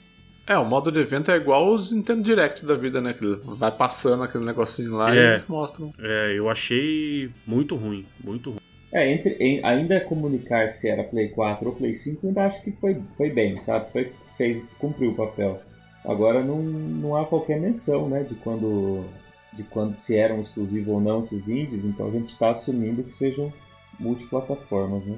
É, 0.47 0.57
o 0.57 0.63
modo 0.65 0.91
de 0.91 0.99
evento 0.99 1.29
é 1.29 1.35
igual 1.35 1.73
os 1.73 1.91
Nintendo 1.91 2.23
Direct 2.23 2.65
da 2.65 2.73
vida, 2.75 3.01
né? 3.01 3.13
Que 3.13 3.25
vai 3.43 3.69
passando 3.71 4.23
aquele 4.23 4.45
negocinho 4.45 4.93
lá 4.95 5.13
e 5.13 5.17
É. 5.17 5.29
eles 5.31 5.45
mostram. 5.47 5.93
É, 5.99 6.33
eu 6.37 6.49
achei 6.49 7.29
muito 7.45 7.75
ruim, 7.75 8.05
muito 8.23 8.51
ruim. 8.51 8.59
É, 8.93 9.11
entre, 9.11 9.31
em- 9.41 9.59
ainda 9.65 9.99
comunicar 9.99 10.69
se 10.69 10.87
era 10.89 11.03
Play 11.03 11.27
4 11.29 11.67
ou 11.67 11.75
Play 11.75 11.93
5, 11.93 12.21
eu 12.25 12.29
ainda 12.29 12.45
acho 12.45 12.63
que 12.63 12.71
foi, 12.71 12.97
foi 13.13 13.29
bem, 13.29 13.59
sabe? 13.59 13.91
Foi, 13.91 14.11
fez, 14.37 14.63
cumpriu 14.79 15.11
o 15.11 15.15
papel. 15.15 15.61
Agora 16.05 16.41
não, 16.41 16.61
não 16.63 17.17
há 17.17 17.25
qualquer 17.25 17.59
menção, 17.59 18.07
né, 18.07 18.23
de 18.23 18.33
quando, 18.35 19.03
de 19.51 19.63
quando 19.63 19.97
se 19.97 20.15
eram 20.15 20.39
exclusivos 20.39 20.87
ou 20.93 21.01
não 21.01 21.19
esses 21.19 21.49
indies, 21.49 21.83
então 21.83 22.07
a 22.07 22.11
gente 22.11 22.29
está 22.29 22.51
assumindo 22.51 23.03
que 23.03 23.11
sejam 23.11 23.51
multiplataformas, 23.99 25.05
né? 25.05 25.17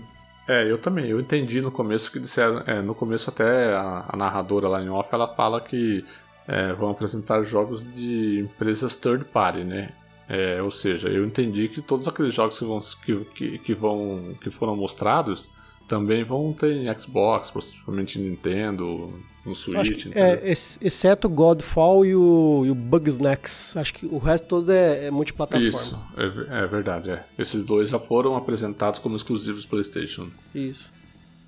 É, 0.50 0.70
eu 0.70 0.80
também. 0.80 1.06
Eu 1.06 1.20
entendi 1.20 1.62
no 1.62 1.72
começo 1.72 2.12
que 2.12 2.20
disseram. 2.20 2.64
é, 2.66 2.82
no 2.82 2.96
começo 2.96 3.30
até 3.30 3.72
a, 3.76 4.06
a 4.10 4.18
narradora 4.18 4.68
lá 4.68 4.82
em 4.82 4.90
off 4.90 5.08
ela 5.14 5.28
fala 5.28 5.62
que 5.62 6.04
é, 6.48 6.74
vão 6.74 6.90
apresentar 6.90 7.44
jogos 7.44 7.84
de 7.92 8.40
empresas 8.40 8.96
third 8.96 9.26
party, 9.26 9.64
né? 9.64 9.92
É, 10.28 10.60
ou 10.62 10.72
seja, 10.72 11.08
eu 11.08 11.24
entendi 11.24 11.68
que 11.70 11.82
todos 11.84 12.08
aqueles 12.08 12.34
jogos 12.34 12.58
que, 12.58 12.66
vão, 12.66 12.80
que, 12.80 13.26
que, 13.36 13.60
que 13.60 13.74
vão, 13.76 14.36
que 14.42 14.50
foram 14.50 14.76
mostrados 14.76 15.48
também 15.90 16.24
vão 16.24 16.54
ter 16.54 16.72
em 16.78 16.98
Xbox, 16.98 17.52
possivelmente 17.52 18.18
Nintendo, 18.20 19.12
no 19.46 19.56
Switch. 19.56 20.04
que, 20.04 20.18
é, 20.18 20.48
ex- 20.48 20.80
exceto 20.82 21.28
o 21.28 21.30
Godfall 21.30 22.06
e 22.06 22.16
o, 22.16 22.64
e 22.66 22.72
o 22.72 22.76
Bugsnax. 22.76 23.76
Acho 23.76 23.94
que 23.96 24.06
o 24.06 24.20
resto 24.20 24.48
todo 24.48 24.72
é, 24.72 25.08
é 25.08 25.12
multiplataforma. 25.12 25.68
Isso, 25.68 26.02
é, 26.16 26.64
é 26.64 26.68
verdade. 26.68 27.10
É. 27.10 27.26
Esses 27.38 27.66
dois 27.66 27.90
já 27.90 28.00
foram 28.00 28.36
apresentados 28.36 29.00
como 29.00 29.16
exclusivos 29.16 29.66
PlayStation. 29.66 30.30
Isso. 30.56 30.90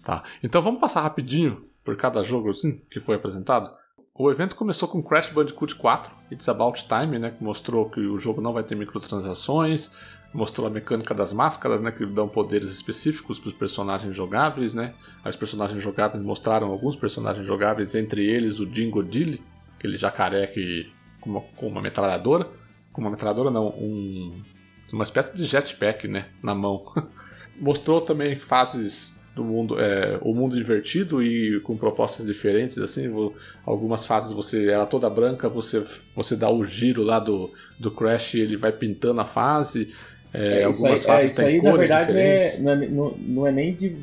Tá, 0.04 0.24
então 0.44 0.62
vamos 0.64 0.82
passar 0.82 1.02
rapidinho 1.02 1.64
por 1.86 1.96
cada 1.96 2.24
jogo 2.24 2.50
assim, 2.50 2.82
que 2.90 3.00
foi 3.00 3.16
apresentado. 3.16 3.72
O 4.14 4.30
evento 4.32 4.56
começou 4.56 4.88
com 4.88 5.02
Crash 5.02 5.30
Bandicoot 5.30 5.76
4, 5.76 6.12
It's 6.32 6.50
About 6.50 6.84
Time, 6.88 7.18
né, 7.18 7.32
que 7.32 7.44
mostrou 7.44 7.90
que 7.90 8.00
o 8.00 8.18
jogo 8.18 8.42
não 8.42 8.52
vai 8.52 8.64
ter 8.64 8.76
microtransações, 8.76 9.92
mostrou 10.34 10.68
a 10.68 10.70
mecânica 10.70 11.14
das 11.14 11.34
máscaras, 11.34 11.82
né, 11.82 11.92
que 11.92 12.06
dão 12.06 12.28
poderes 12.28 12.72
específicos 12.72 13.40
para 13.40 13.50
os 13.50 13.54
personagens 13.54 14.16
jogáveis, 14.16 14.74
né. 14.74 14.94
Os 15.26 15.36
personagens 15.36 15.84
jogáveis 15.84 16.24
mostraram 16.24 16.68
alguns 16.68 16.96
personagens 16.96 17.46
jogáveis, 17.46 17.96
entre 17.96 18.26
eles 18.26 18.60
o 18.60 18.66
Dingo 18.66 19.04
Dilly, 19.04 19.42
aquele 19.78 19.98
jacaré 19.98 20.48
que 20.48 20.92
com 21.20 21.30
uma, 21.30 21.42
com 21.42 21.68
uma 21.68 21.82
metralhadora, 21.82 22.48
com 22.92 23.02
uma 23.02 23.12
metralhadora 23.12 23.52
não, 23.52 23.68
um, 23.70 24.42
uma 24.92 25.04
espécie 25.04 25.36
de 25.36 25.46
jetpack, 25.46 26.08
né, 26.08 26.28
na 26.42 26.56
mão. 26.56 26.82
mostrou 27.60 28.02
também 28.02 28.40
fases 28.40 29.22
do 29.36 29.44
mundo, 29.44 29.80
é, 29.80 30.20
o 30.22 30.34
mundo 30.34 30.58
divertido 30.58 31.24
e 31.24 31.60
com 31.62 31.78
propostas 31.78 32.26
diferentes, 32.26 32.78
assim, 32.78 33.10
algumas 33.66 34.06
fases 34.06 34.34
você 34.34 34.70
ela 34.70 34.86
toda 34.86 35.10
branca, 35.10 35.48
você 35.48 35.86
você 36.14 36.36
dá 36.36 36.50
o 36.50 36.64
giro 36.66 37.02
lá 37.02 37.18
do, 37.18 37.50
do 37.80 37.90
Crash, 37.92 38.36
ele 38.36 38.58
vai 38.58 38.72
pintando 38.72 39.22
a 39.22 39.26
fase. 39.26 39.94
É, 40.34 40.62
É, 40.62 40.64
algumas 40.64 41.00
isso 41.02 41.10
aí, 41.12 41.16
é, 41.16 41.18
fases 41.20 41.32
isso 41.32 41.42
têm 41.42 41.46
aí 41.56 41.62
na 41.62 41.72
verdade, 41.78 42.18
é, 42.18 42.60
não, 42.60 42.72
é, 42.72 42.76
não- 42.88 43.12
não 43.18 43.48
é 43.48 43.52
nem 43.52 43.74
de 43.76 43.98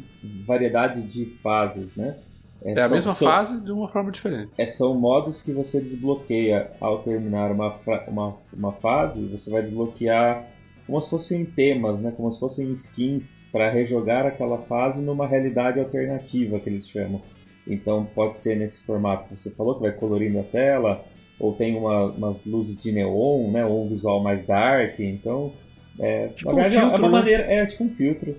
variedade 0.47 1.03
de 1.03 1.25
fases, 1.43 1.97
né? 1.97 2.17
É, 2.63 2.73
a 2.73 2.89
são- 2.89 2.97
mesma 2.97 3.13
são- 3.13 3.29
fase 3.29 3.61
de 3.61 3.71
uma 3.73 3.89
forma 3.89 4.11
diferente. 4.11 4.51
é, 4.59 4.67
são 4.67 4.95
modos 4.99 5.43
que 5.43 5.53
você 5.53 5.81
desbloqueia 5.81 6.71
ao 6.81 7.03
terminar 7.03 7.53
uma, 7.53 7.75
uma, 8.09 8.37
uma 8.53 8.73
fase, 8.73 9.27
você 9.27 9.51
vai 9.51 9.63
desbloquear 9.63 10.45
como 10.87 11.01
se 11.01 11.09
fossem 11.11 11.45
temas, 11.45 12.01
né? 12.03 12.13
como 12.17 12.31
se 12.33 12.41
fossem 12.41 12.73
skins 12.73 13.47
para 13.53 13.69
rejogar 13.71 14.27
aquela 14.27 14.59
fase 14.63 15.03
numa 15.03 15.27
realidade 15.27 15.79
alternativa 15.79 16.59
que 16.59 16.69
eles 16.69 16.89
chamam. 16.89 17.21
Então 17.67 18.07
pode 18.15 18.39
ser 18.39 18.57
nesse 18.57 18.81
formato 18.83 19.29
que 19.29 19.37
você 19.39 19.51
falou, 19.51 19.75
que 19.77 19.83
vai 19.83 19.93
colorindo 19.93 20.41
a 20.41 20.45
tela, 20.45 21.05
ou 21.39 21.53
tem 21.55 21.77
uma- 21.77 22.07
umas 22.07 22.45
luzes 22.47 22.83
de 22.83 22.91
neon, 22.91 23.51
né? 23.53 23.65
ou 23.65 23.85
um 23.85 23.89
visual 23.89 24.21
mais 24.23 24.47
dark. 24.47 24.99
Então, 24.99 25.53
é, 26.01 26.29
Tipo 26.29 26.51
um 26.51 26.55
verdade, 26.55 26.77
é 26.77 26.81
filtro, 26.81 27.03
uma 27.03 27.11
né? 27.11 27.19
maneira, 27.19 27.43
é 27.43 27.67
tipo 27.67 27.85
um 27.85 27.91
filtro, 27.91 28.35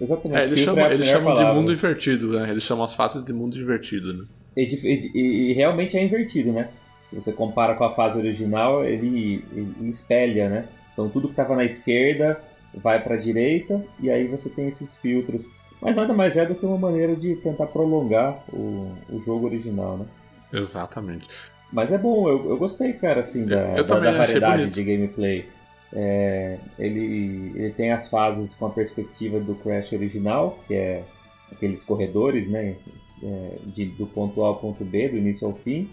exatamente. 0.00 0.40
É, 0.40 0.44
eles 0.44 0.58
Filtro 0.60 0.74
chamam, 0.76 0.90
é 0.90 0.94
eles 0.94 1.06
chamam 1.06 1.32
de 1.34 1.38
palavra. 1.38 1.60
mundo 1.60 1.72
invertido, 1.72 2.32
né? 2.40 2.50
Eles 2.50 2.62
chamam 2.62 2.84
as 2.84 2.94
fases 2.94 3.24
de 3.24 3.32
mundo 3.32 3.58
invertido, 3.58 4.12
né? 4.14 4.24
E, 4.56 4.62
e 4.62 5.10
e- 5.14 5.50
e 5.50 5.52
realmente 5.54 5.96
é 5.96 6.02
invertido, 6.02 6.52
né? 6.52 6.68
Se 7.04 7.14
você 7.16 7.32
compara 7.32 7.74
com 7.74 7.84
a 7.84 7.94
fase 7.94 8.18
original, 8.18 8.84
ele, 8.84 9.44
ele 9.52 9.88
espelha, 9.88 10.48
né? 10.48 10.64
Então 10.92 11.08
tudo 11.08 11.28
que 11.28 11.32
estava 11.32 11.54
na 11.56 11.64
esquerda 11.64 12.40
vai 12.74 13.02
para 13.02 13.14
a 13.14 13.18
direita 13.18 13.84
e 14.00 14.10
aí 14.10 14.26
você 14.28 14.48
tem 14.48 14.68
esses 14.68 14.96
filtros. 14.96 15.46
Mas 15.80 15.96
nada 15.96 16.14
mais 16.14 16.36
é 16.36 16.46
do 16.46 16.54
que 16.54 16.64
uma 16.64 16.78
maneira 16.78 17.14
de 17.16 17.34
tentar 17.36 17.66
prolongar 17.66 18.38
o, 18.52 18.92
o 19.10 19.20
jogo 19.20 19.46
original, 19.46 19.98
né? 19.98 20.06
Exatamente. 20.52 21.26
Mas 21.72 21.90
é 21.90 21.98
bom, 21.98 22.28
eu, 22.28 22.50
eu 22.50 22.56
gostei, 22.56 22.92
cara, 22.92 23.20
assim, 23.20 23.46
da, 23.46 23.76
Eu 23.76 23.84
da, 23.84 23.96
também 23.96 24.12
da 24.12 24.22
achei 24.22 24.38
variedade 24.40 24.70
de 24.70 24.84
gameplay. 24.84 25.46
É, 25.94 26.58
ele, 26.78 27.52
ele 27.54 27.70
tem 27.72 27.92
as 27.92 28.08
fases 28.08 28.54
com 28.54 28.66
a 28.66 28.70
perspectiva 28.70 29.38
do 29.38 29.54
Crash 29.54 29.92
original, 29.92 30.58
que 30.66 30.74
é 30.74 31.04
aqueles 31.50 31.84
corredores, 31.84 32.48
né? 32.48 32.76
é, 33.22 33.58
de- 33.66 33.86
do 33.86 34.06
ponto 34.06 34.42
A 34.42 34.48
ao 34.48 34.56
ponto 34.56 34.84
B, 34.84 35.08
do 35.08 35.16
início 35.16 35.46
ao 35.46 35.54
fim. 35.54 35.88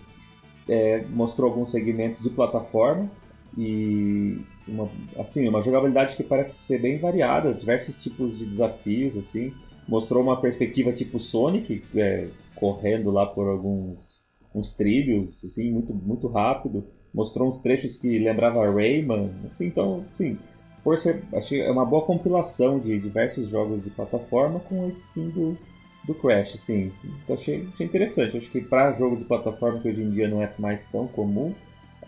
É, 0.67 1.03
mostrou 1.09 1.49
alguns 1.49 1.71
segmentos 1.71 2.21
de 2.21 2.29
plataforma 2.29 3.09
e 3.57 4.39
uma, 4.67 4.89
assim, 5.17 5.47
uma 5.47 5.61
jogabilidade 5.61 6.15
que 6.15 6.23
parece 6.23 6.55
ser 6.55 6.79
bem 6.79 6.99
variada, 6.99 7.53
diversos 7.53 7.97
tipos 8.01 8.37
de 8.37 8.45
desafios, 8.45 9.17
assim. 9.17 9.53
Mostrou 9.87 10.21
uma 10.21 10.39
perspectiva 10.39 10.91
tipo 10.93 11.19
Sonic, 11.19 11.83
é, 11.95 12.27
correndo 12.55 13.09
lá 13.11 13.25
por 13.25 13.47
alguns 13.47 14.27
uns 14.53 14.75
trilhos, 14.75 15.43
assim, 15.45 15.71
muito, 15.71 15.93
muito 15.93 16.27
rápido. 16.27 16.85
Mostrou 17.13 17.47
uns 17.47 17.59
trechos 17.61 17.97
que 17.97 18.19
lembrava 18.19 18.69
Rayman, 18.71 19.31
assim, 19.45 19.67
então, 19.67 20.03
sim, 20.13 20.37
por 20.83 20.97
ser, 20.97 21.23
achei 21.33 21.61
é 21.61 21.71
uma 21.71 21.85
boa 21.85 22.03
compilação 22.03 22.79
de 22.79 22.99
diversos 22.99 23.49
jogos 23.49 23.83
de 23.83 23.89
plataforma 23.89 24.59
com 24.61 24.85
a 24.85 24.87
skin 24.87 25.29
do, 25.29 25.57
do 26.05 26.13
Crash, 26.13 26.55
assim. 26.55 26.91
Então 27.23 27.35
achei, 27.35 27.67
achei 27.73 27.85
interessante. 27.85 28.37
Acho 28.37 28.49
que 28.49 28.61
para 28.61 28.93
jogo 28.93 29.17
de 29.17 29.25
plataforma 29.25 29.79
que 29.79 29.89
hoje 29.89 30.01
em 30.01 30.11
dia 30.11 30.27
não 30.27 30.41
é 30.41 30.51
mais 30.57 30.85
tão 30.85 31.07
comum, 31.07 31.53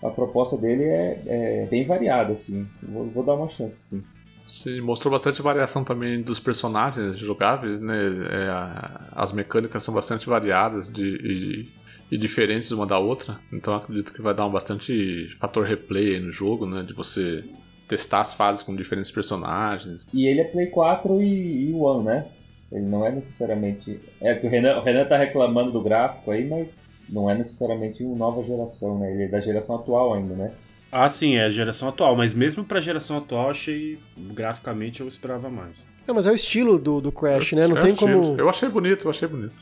a 0.01 0.09
proposta 0.09 0.57
dele 0.57 0.83
é, 0.83 1.21
é 1.27 1.67
bem 1.69 1.85
variada, 1.85 2.33
assim. 2.33 2.67
Vou, 2.81 3.05
vou 3.05 3.23
dar 3.23 3.35
uma 3.35 3.47
chance, 3.47 3.75
sim. 3.75 4.03
Sim, 4.47 4.81
mostrou 4.81 5.11
bastante 5.11 5.41
variação 5.41 5.83
também 5.83 6.21
dos 6.21 6.39
personagens 6.39 7.17
jogáveis, 7.17 7.79
né? 7.79 7.97
É, 7.97 8.49
as 9.11 9.31
mecânicas 9.31 9.83
são 9.83 9.93
bastante 9.93 10.27
variadas 10.27 10.89
de, 10.89 11.03
e, 11.03 11.69
e 12.11 12.17
diferentes 12.17 12.71
uma 12.71 12.85
da 12.85 12.99
outra. 12.99 13.39
Então 13.53 13.73
acredito 13.73 14.13
que 14.13 14.21
vai 14.21 14.33
dar 14.33 14.45
um 14.45 14.51
bastante 14.51 15.33
fator 15.39 15.65
replay 15.65 16.15
aí 16.15 16.19
no 16.19 16.31
jogo, 16.31 16.65
né? 16.65 16.83
De 16.83 16.93
você 16.93 17.43
testar 17.87 18.19
as 18.21 18.33
fases 18.33 18.63
com 18.63 18.75
diferentes 18.75 19.09
personagens. 19.11 20.05
E 20.13 20.27
ele 20.27 20.41
é 20.41 20.45
Play 20.45 20.67
4 20.67 21.21
e, 21.21 21.69
e 21.69 21.73
One, 21.73 22.05
né? 22.05 22.25
Ele 22.71 22.85
não 22.85 23.05
é 23.05 23.11
necessariamente. 23.11 23.99
É 24.21 24.33
que 24.35 24.47
o 24.47 24.49
Renan, 24.49 24.77
o 24.77 24.81
Renan 24.81 25.05
tá 25.05 25.17
reclamando 25.17 25.71
do 25.71 25.81
gráfico 25.81 26.31
aí, 26.31 26.47
mas 26.47 26.79
não 27.09 27.29
é 27.29 27.35
necessariamente 27.35 28.03
uma 28.03 28.15
nova 28.15 28.43
geração, 28.43 28.97
né? 28.99 29.11
Ele 29.13 29.23
é 29.23 29.27
da 29.27 29.41
geração 29.41 29.75
atual 29.77 30.13
ainda, 30.13 30.33
né? 30.35 30.51
Ah, 30.91 31.07
sim, 31.07 31.35
é 31.35 31.45
a 31.45 31.49
geração 31.49 31.87
atual, 31.87 32.15
mas 32.17 32.33
mesmo 32.33 32.63
pra 32.65 32.79
geração 32.81 33.17
atual, 33.17 33.49
achei 33.49 33.97
graficamente 34.17 34.99
eu 35.01 35.07
esperava 35.07 35.49
mais. 35.49 35.85
Não, 36.07 36.15
mas 36.15 36.25
é 36.25 36.31
o 36.31 36.35
estilo 36.35 36.77
do, 36.79 36.99
do 36.99 37.11
Crash, 37.11 37.53
né? 37.53 37.67
Não 37.67 37.77
Eu 37.77 37.81
tem 37.81 37.91
achei- 37.93 38.07
como. 38.13 38.35
Eu 38.39 38.49
achei 38.49 38.67
bonito, 38.69 39.05
eu 39.05 39.09
achei 39.09 39.27
bonito. 39.27 39.53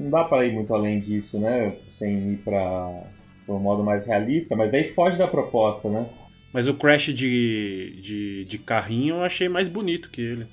Não 0.00 0.10
dá 0.10 0.24
para 0.24 0.46
ir 0.46 0.52
muito 0.52 0.72
além 0.74 0.98
disso, 1.00 1.38
né? 1.40 1.76
Sem 1.86 2.32
ir 2.32 2.36
para 2.38 3.02
um 3.48 3.58
modo 3.58 3.82
mais 3.82 4.06
realista, 4.06 4.56
mas 4.56 4.70
daí 4.70 4.92
foge 4.92 5.18
da 5.18 5.26
proposta, 5.28 5.88
né? 5.88 6.06
Mas 6.52 6.66
o 6.66 6.74
Crash 6.74 7.12
de, 7.14 7.98
de, 8.00 8.44
de 8.44 8.58
carrinho 8.58 9.16
eu 9.16 9.24
achei 9.24 9.48
mais 9.48 9.68
bonito 9.68 10.10
que 10.10 10.20
ele. 10.20 10.46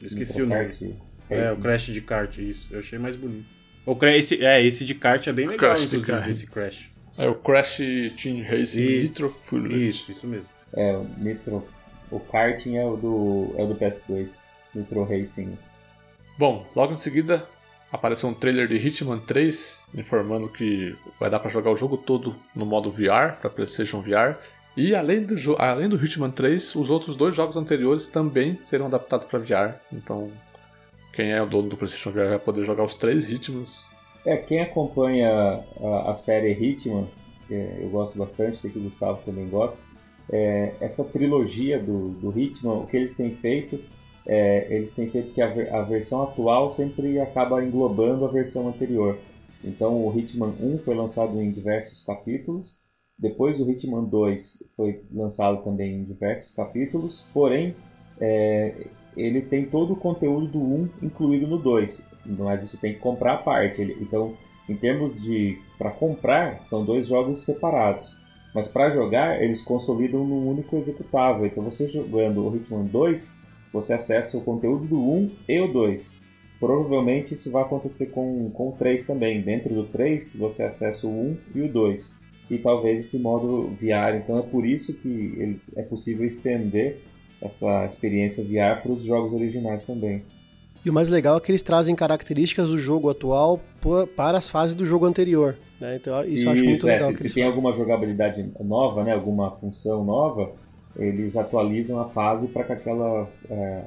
Eu 0.00 0.06
esqueci 0.06 0.42
o 0.42 0.46
nome. 0.46 0.66
Microkart 0.68 0.98
É, 1.30 1.52
o. 1.52 1.56
Crash 1.60 1.86
de 1.86 2.00
kart, 2.00 2.38
isso. 2.38 2.68
Eu 2.72 2.80
achei 2.80 2.98
mais 2.98 3.16
bonito. 3.16 3.46
O 3.86 3.96
Cra- 3.96 4.16
esse, 4.16 4.44
é, 4.44 4.62
esse 4.64 4.84
de 4.84 4.94
kart 4.94 5.26
é 5.26 5.32
bem 5.32 5.46
legal, 5.46 5.58
Crash 5.74 5.88
de 5.88 5.96
inclusive, 5.96 6.12
kart. 6.18 6.30
esse 6.30 6.46
Crash. 6.46 6.90
É 7.18 7.26
o 7.28 7.34
Crash 7.34 7.78
Team 8.22 8.42
Racing 8.42 8.82
E- 8.82 9.02
Nitro 9.02 9.30
Fury. 9.30 9.88
Isso, 9.88 10.12
isso 10.12 10.26
mesmo. 10.26 10.48
É, 10.74 10.96
o 10.96 11.04
Nitro. 11.18 11.66
O 12.10 12.18
karting 12.20 12.76
é 12.76 12.84
o 12.84 12.96
do, 12.96 13.54
é 13.56 13.62
o 13.62 13.66
do 13.68 13.74
PS2. 13.76 14.28
Nitro 14.74 15.04
Racing. 15.04 15.56
Bom, 16.38 16.66
logo 16.74 16.92
em 16.92 16.96
seguida 16.96 17.46
apareceu 17.92 18.28
um 18.28 18.34
trailer 18.34 18.68
de 18.68 18.76
Hitman 18.76 19.18
3 19.18 19.86
informando 19.94 20.48
que 20.48 20.94
vai 21.18 21.28
dar 21.28 21.40
pra 21.40 21.50
jogar 21.50 21.70
o 21.70 21.76
jogo 21.76 21.96
todo 21.96 22.36
no 22.54 22.64
modo 22.64 22.90
VR, 22.90 23.36
para 23.40 23.50
PlayStation 23.50 24.00
VR. 24.00 24.36
E 24.76 24.94
além 24.94 25.22
do, 25.24 25.34
além 25.58 25.88
do 25.88 26.02
Hitman 26.02 26.30
3, 26.30 26.76
os 26.76 26.90
outros 26.90 27.16
dois 27.16 27.34
jogos 27.34 27.56
anteriores 27.56 28.06
também 28.06 28.58
serão 28.60 28.86
adaptados 28.86 29.26
para 29.26 29.38
VR. 29.40 29.74
Então, 29.92 30.30
quem 31.12 31.32
é 31.32 31.42
o 31.42 31.46
dono 31.46 31.68
do 31.68 31.76
PlayStation 31.76 32.10
VR 32.10 32.28
vai 32.28 32.38
poder 32.38 32.64
jogar 32.64 32.84
os 32.84 32.94
três 32.94 33.28
Hitmans. 33.28 33.90
É, 34.24 34.36
quem 34.36 34.60
acompanha 34.60 35.60
a, 35.82 36.10
a 36.10 36.14
série 36.14 36.52
Hitman, 36.52 37.08
que 37.48 37.54
eu 37.54 37.88
gosto 37.90 38.18
bastante, 38.18 38.58
sei 38.58 38.70
que 38.70 38.78
o 38.78 38.82
Gustavo 38.82 39.20
também 39.24 39.48
gosta, 39.48 39.82
é, 40.32 40.74
essa 40.80 41.04
trilogia 41.04 41.82
do, 41.82 42.10
do 42.10 42.38
Hitman, 42.38 42.74
o 42.74 42.86
que 42.86 42.96
eles 42.96 43.16
têm 43.16 43.34
feito, 43.34 43.80
é, 44.26 44.66
eles 44.70 44.92
têm 44.94 45.10
feito 45.10 45.32
que 45.32 45.40
a, 45.40 45.78
a 45.78 45.82
versão 45.82 46.22
atual 46.22 46.70
sempre 46.70 47.18
acaba 47.20 47.64
englobando 47.64 48.24
a 48.24 48.28
versão 48.28 48.68
anterior. 48.68 49.18
Então 49.64 50.06
o 50.06 50.18
Hitman 50.18 50.54
1 50.60 50.78
foi 50.78 50.94
lançado 50.94 51.40
em 51.40 51.50
diversos 51.50 52.04
capítulos, 52.04 52.80
depois 53.18 53.60
o 53.60 53.70
Hitman 53.70 54.04
2 54.04 54.70
foi 54.76 55.02
lançado 55.12 55.62
também 55.62 55.96
em 55.96 56.04
diversos 56.04 56.54
capítulos, 56.54 57.26
porém 57.34 57.74
é, 58.18 58.86
ele 59.16 59.42
tem 59.42 59.66
todo 59.66 59.92
o 59.92 59.96
conteúdo 59.96 60.46
do 60.46 60.58
1 60.58 60.88
incluído 61.02 61.46
no 61.46 61.58
2, 61.58 62.08
mas 62.24 62.62
você 62.62 62.76
tem 62.76 62.94
que 62.94 62.98
comprar 63.00 63.34
a 63.34 63.38
parte. 63.38 63.80
Ele- 63.82 63.96
então, 64.00 64.34
em 64.68 64.76
termos 64.76 65.20
de 65.20 65.58
para 65.76 65.90
comprar, 65.90 66.64
são 66.64 66.84
dois 66.84 67.06
jogos 67.06 67.40
separados. 67.44 68.18
Mas 68.54 68.66
para 68.68 68.90
jogar, 68.90 69.42
eles 69.42 69.62
consolidam 69.62 70.24
num 70.24 70.48
único 70.48 70.76
executável. 70.76 71.46
Então, 71.46 71.62
você 71.62 71.88
jogando 71.88 72.44
o 72.46 72.56
Hitman 72.56 72.84
2, 72.84 73.36
você 73.72 73.92
acessa 73.92 74.36
o 74.36 74.42
conteúdo 74.42 74.86
do 74.86 74.98
1 74.98 75.30
e 75.48 75.60
o 75.60 75.72
2. 75.72 76.22
Provavelmente 76.58 77.34
isso 77.34 77.50
vai 77.50 77.62
acontecer 77.62 78.06
com, 78.06 78.50
com 78.50 78.68
o 78.68 78.72
3 78.72 79.06
também. 79.06 79.40
Dentro 79.40 79.74
do 79.74 79.84
3, 79.84 80.36
você 80.36 80.62
acessa 80.62 81.06
o 81.06 81.10
1 81.10 81.36
e 81.54 81.62
o 81.62 81.72
2. 81.72 82.20
E 82.50 82.58
talvez 82.58 83.00
esse 83.00 83.18
modo 83.18 83.68
VR. 83.80 84.16
Então 84.16 84.38
é 84.38 84.42
por 84.42 84.66
isso 84.66 84.94
que 84.94 85.34
eles, 85.38 85.76
é 85.76 85.82
possível 85.82 86.26
estender 86.26 87.00
essa 87.40 87.84
experiência 87.84 88.44
VR 88.44 88.82
para 88.82 88.92
os 88.92 89.02
jogos 89.02 89.32
originais 89.32 89.84
também. 89.84 90.22
E 90.84 90.90
o 90.90 90.92
mais 90.92 91.08
legal 91.08 91.36
é 91.36 91.40
que 91.40 91.50
eles 91.50 91.62
trazem 91.62 91.94
características 91.94 92.68
do 92.68 92.78
jogo 92.78 93.10
atual 93.10 93.60
para 94.16 94.38
as 94.38 94.48
fases 94.48 94.74
do 94.74 94.86
jogo 94.86 95.06
anterior. 95.06 95.56
Né? 95.80 95.96
Então 95.96 96.24
isso 96.24 96.44
eu 96.44 96.50
acho 96.50 96.64
muito 96.64 96.88
é, 96.88 96.92
legal. 96.92 97.10
se, 97.10 97.16
se 97.16 97.22
tem 97.22 97.30
fazem. 97.30 97.44
alguma 97.44 97.72
jogabilidade 97.72 98.52
nova, 98.60 99.04
né, 99.04 99.12
alguma 99.12 99.50
função 99.52 100.04
nova, 100.04 100.52
eles 100.96 101.36
atualizam 101.36 102.00
a 102.00 102.08
fase 102.08 102.48
para 102.48 102.64
que 102.64 102.72
aquela, 102.72 103.28
é, 103.50 103.82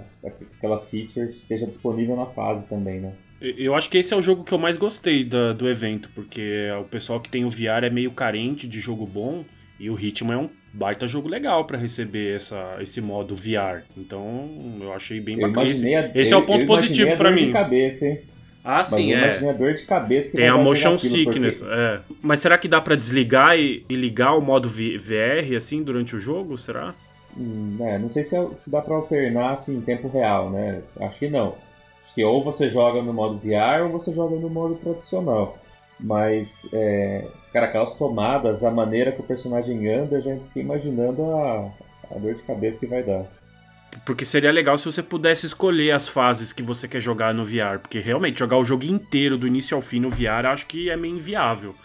aquela 0.57 0.79
feature 0.79 1.29
esteja 1.31 1.65
disponível 1.67 2.15
na 2.15 2.25
fase 2.27 2.67
também, 2.67 2.99
né? 2.99 3.13
Eu- 3.41 3.75
acho 3.75 3.89
que 3.89 3.97
esse 3.97 4.13
é 4.13 4.17
o 4.17 4.21
jogo 4.21 4.43
que 4.45 4.53
eu 4.53 4.57
mais 4.57 4.77
gostei 4.77 5.23
da- 5.25 5.51
do 5.51 5.67
evento, 5.67 6.09
porque 6.15 6.69
o 6.79 6.85
pessoal 6.85 7.19
que 7.19 7.29
tem 7.29 7.43
o 7.43 7.49
VR 7.49 7.83
é 7.85 7.89
meio 7.89 8.11
carente 8.11 8.65
de 8.67 8.79
jogo 8.79 9.05
bom 9.05 9.43
e 9.77 9.89
o 9.89 9.99
Hitman 9.99 10.33
é 10.33 10.37
um 10.37 10.49
baita 10.71 11.05
jogo 11.07 11.27
legal 11.27 11.65
pra 11.65 11.77
receber 11.77 12.35
essa, 12.37 12.77
esse 12.79 13.01
modo 13.01 13.35
VR. 13.35 13.83
Então 13.97 14.49
eu 14.79 14.93
achei 14.93 15.19
bem 15.19 15.35
Eu 15.39 15.47
bacana. 15.49 15.69
Esse, 15.69 15.93
a- 15.93 16.11
esse 16.15 16.33
é 16.33 16.37
o 16.37 16.45
ponto 16.45 16.65
positivo 16.65 17.11
a 17.11 17.17
pra 17.17 17.29
dor 17.29 17.35
mim. 17.35 17.51
cabeça, 17.51 18.05
hein? 18.07 18.21
Ah, 18.63 18.77
Mas 18.77 18.87
sim, 18.87 19.13
é. 19.13 19.17
imaginei 19.25 19.49
a 19.49 19.53
dor 19.53 19.73
de 19.73 19.81
cabeça 19.83 20.31
que 20.31 20.37
Tem 20.37 20.47
a 20.47 20.57
motion 20.57 20.97
sickness, 20.97 21.59
porque- 21.61 21.73
é. 21.75 21.99
Mas 22.21 22.39
será 22.39 22.57
que 22.57 22.67
dá 22.67 22.79
pra 22.79 22.95
desligar 22.95 23.59
e, 23.59 23.85
e 23.89 23.95
ligar 23.95 24.37
o 24.37 24.41
modo 24.41 24.69
VR 24.69 25.55
assim 25.57 25.83
durante 25.83 26.15
o 26.15 26.19
jogo? 26.19 26.57
Será? 26.57 26.93
Hum, 27.37 27.77
é, 27.81 27.97
não 27.97 28.09
sei 28.09 28.23
se, 28.23 28.35
é- 28.37 28.47
se 28.55 28.71
dá 28.71 28.81
para 28.81 28.95
alternar 28.95 29.53
assim, 29.53 29.75
em 29.77 29.81
tempo 29.81 30.07
real, 30.07 30.49
né? 30.49 30.81
Acho 31.01 31.19
que 31.19 31.29
não. 31.29 31.47
Acho 31.49 31.57
Acho 32.05 32.13
que 32.15 32.23
ou 32.23 32.43
você 32.43 32.69
joga 32.69 33.01
no 33.01 33.11
modo 33.11 33.39
VR 33.39 33.83
ou 33.83 33.89
você 33.89 34.13
joga 34.13 34.35
no 34.35 34.49
modo 34.49 34.75
tradicional. 34.75 35.57
Mas, 35.99 36.69
é, 36.73 37.25
cara, 37.51 37.65
aquelas 37.65 37.95
tomadas, 37.95 38.63
a 38.63 38.69
maneira 38.71 39.11
que 39.11 39.21
o 39.21 39.23
personagem 39.23 39.87
anda, 39.89 40.17
eu 40.17 40.21
já 40.21 40.35
fiquei 40.37 40.61
imaginando 40.63 41.23
a, 41.35 41.69
a 42.11 42.19
dor 42.19 42.35
de 42.35 42.41
cabeça 42.43 42.79
que 42.81 42.85
vai 42.87 43.01
dar. 43.03 43.25
Porque 44.05 44.25
seria 44.25 44.51
legal 44.51 44.77
se 44.77 44.85
você 44.85 45.03
pudesse 45.03 45.45
escolher 45.45 45.91
as 45.91 46.07
fases 46.07 46.51
que 46.51 46.63
você 46.63 46.87
quer 46.87 47.01
jogar 47.01 47.33
no 47.33 47.45
VR. 47.45 47.79
Porque 47.81 47.99
realmente, 47.99 48.39
jogar 48.39 48.57
o 48.57 48.65
jogo 48.65 48.85
inteiro, 48.85 49.37
do 49.37 49.47
início 49.47 49.75
ao 49.75 49.81
fim 49.81 49.99
no 49.99 50.09
VR, 50.09 50.45
acho 50.47 50.65
que 50.65 50.89
é 50.89 50.97
meio 50.97 51.15
inviável. 51.15 51.75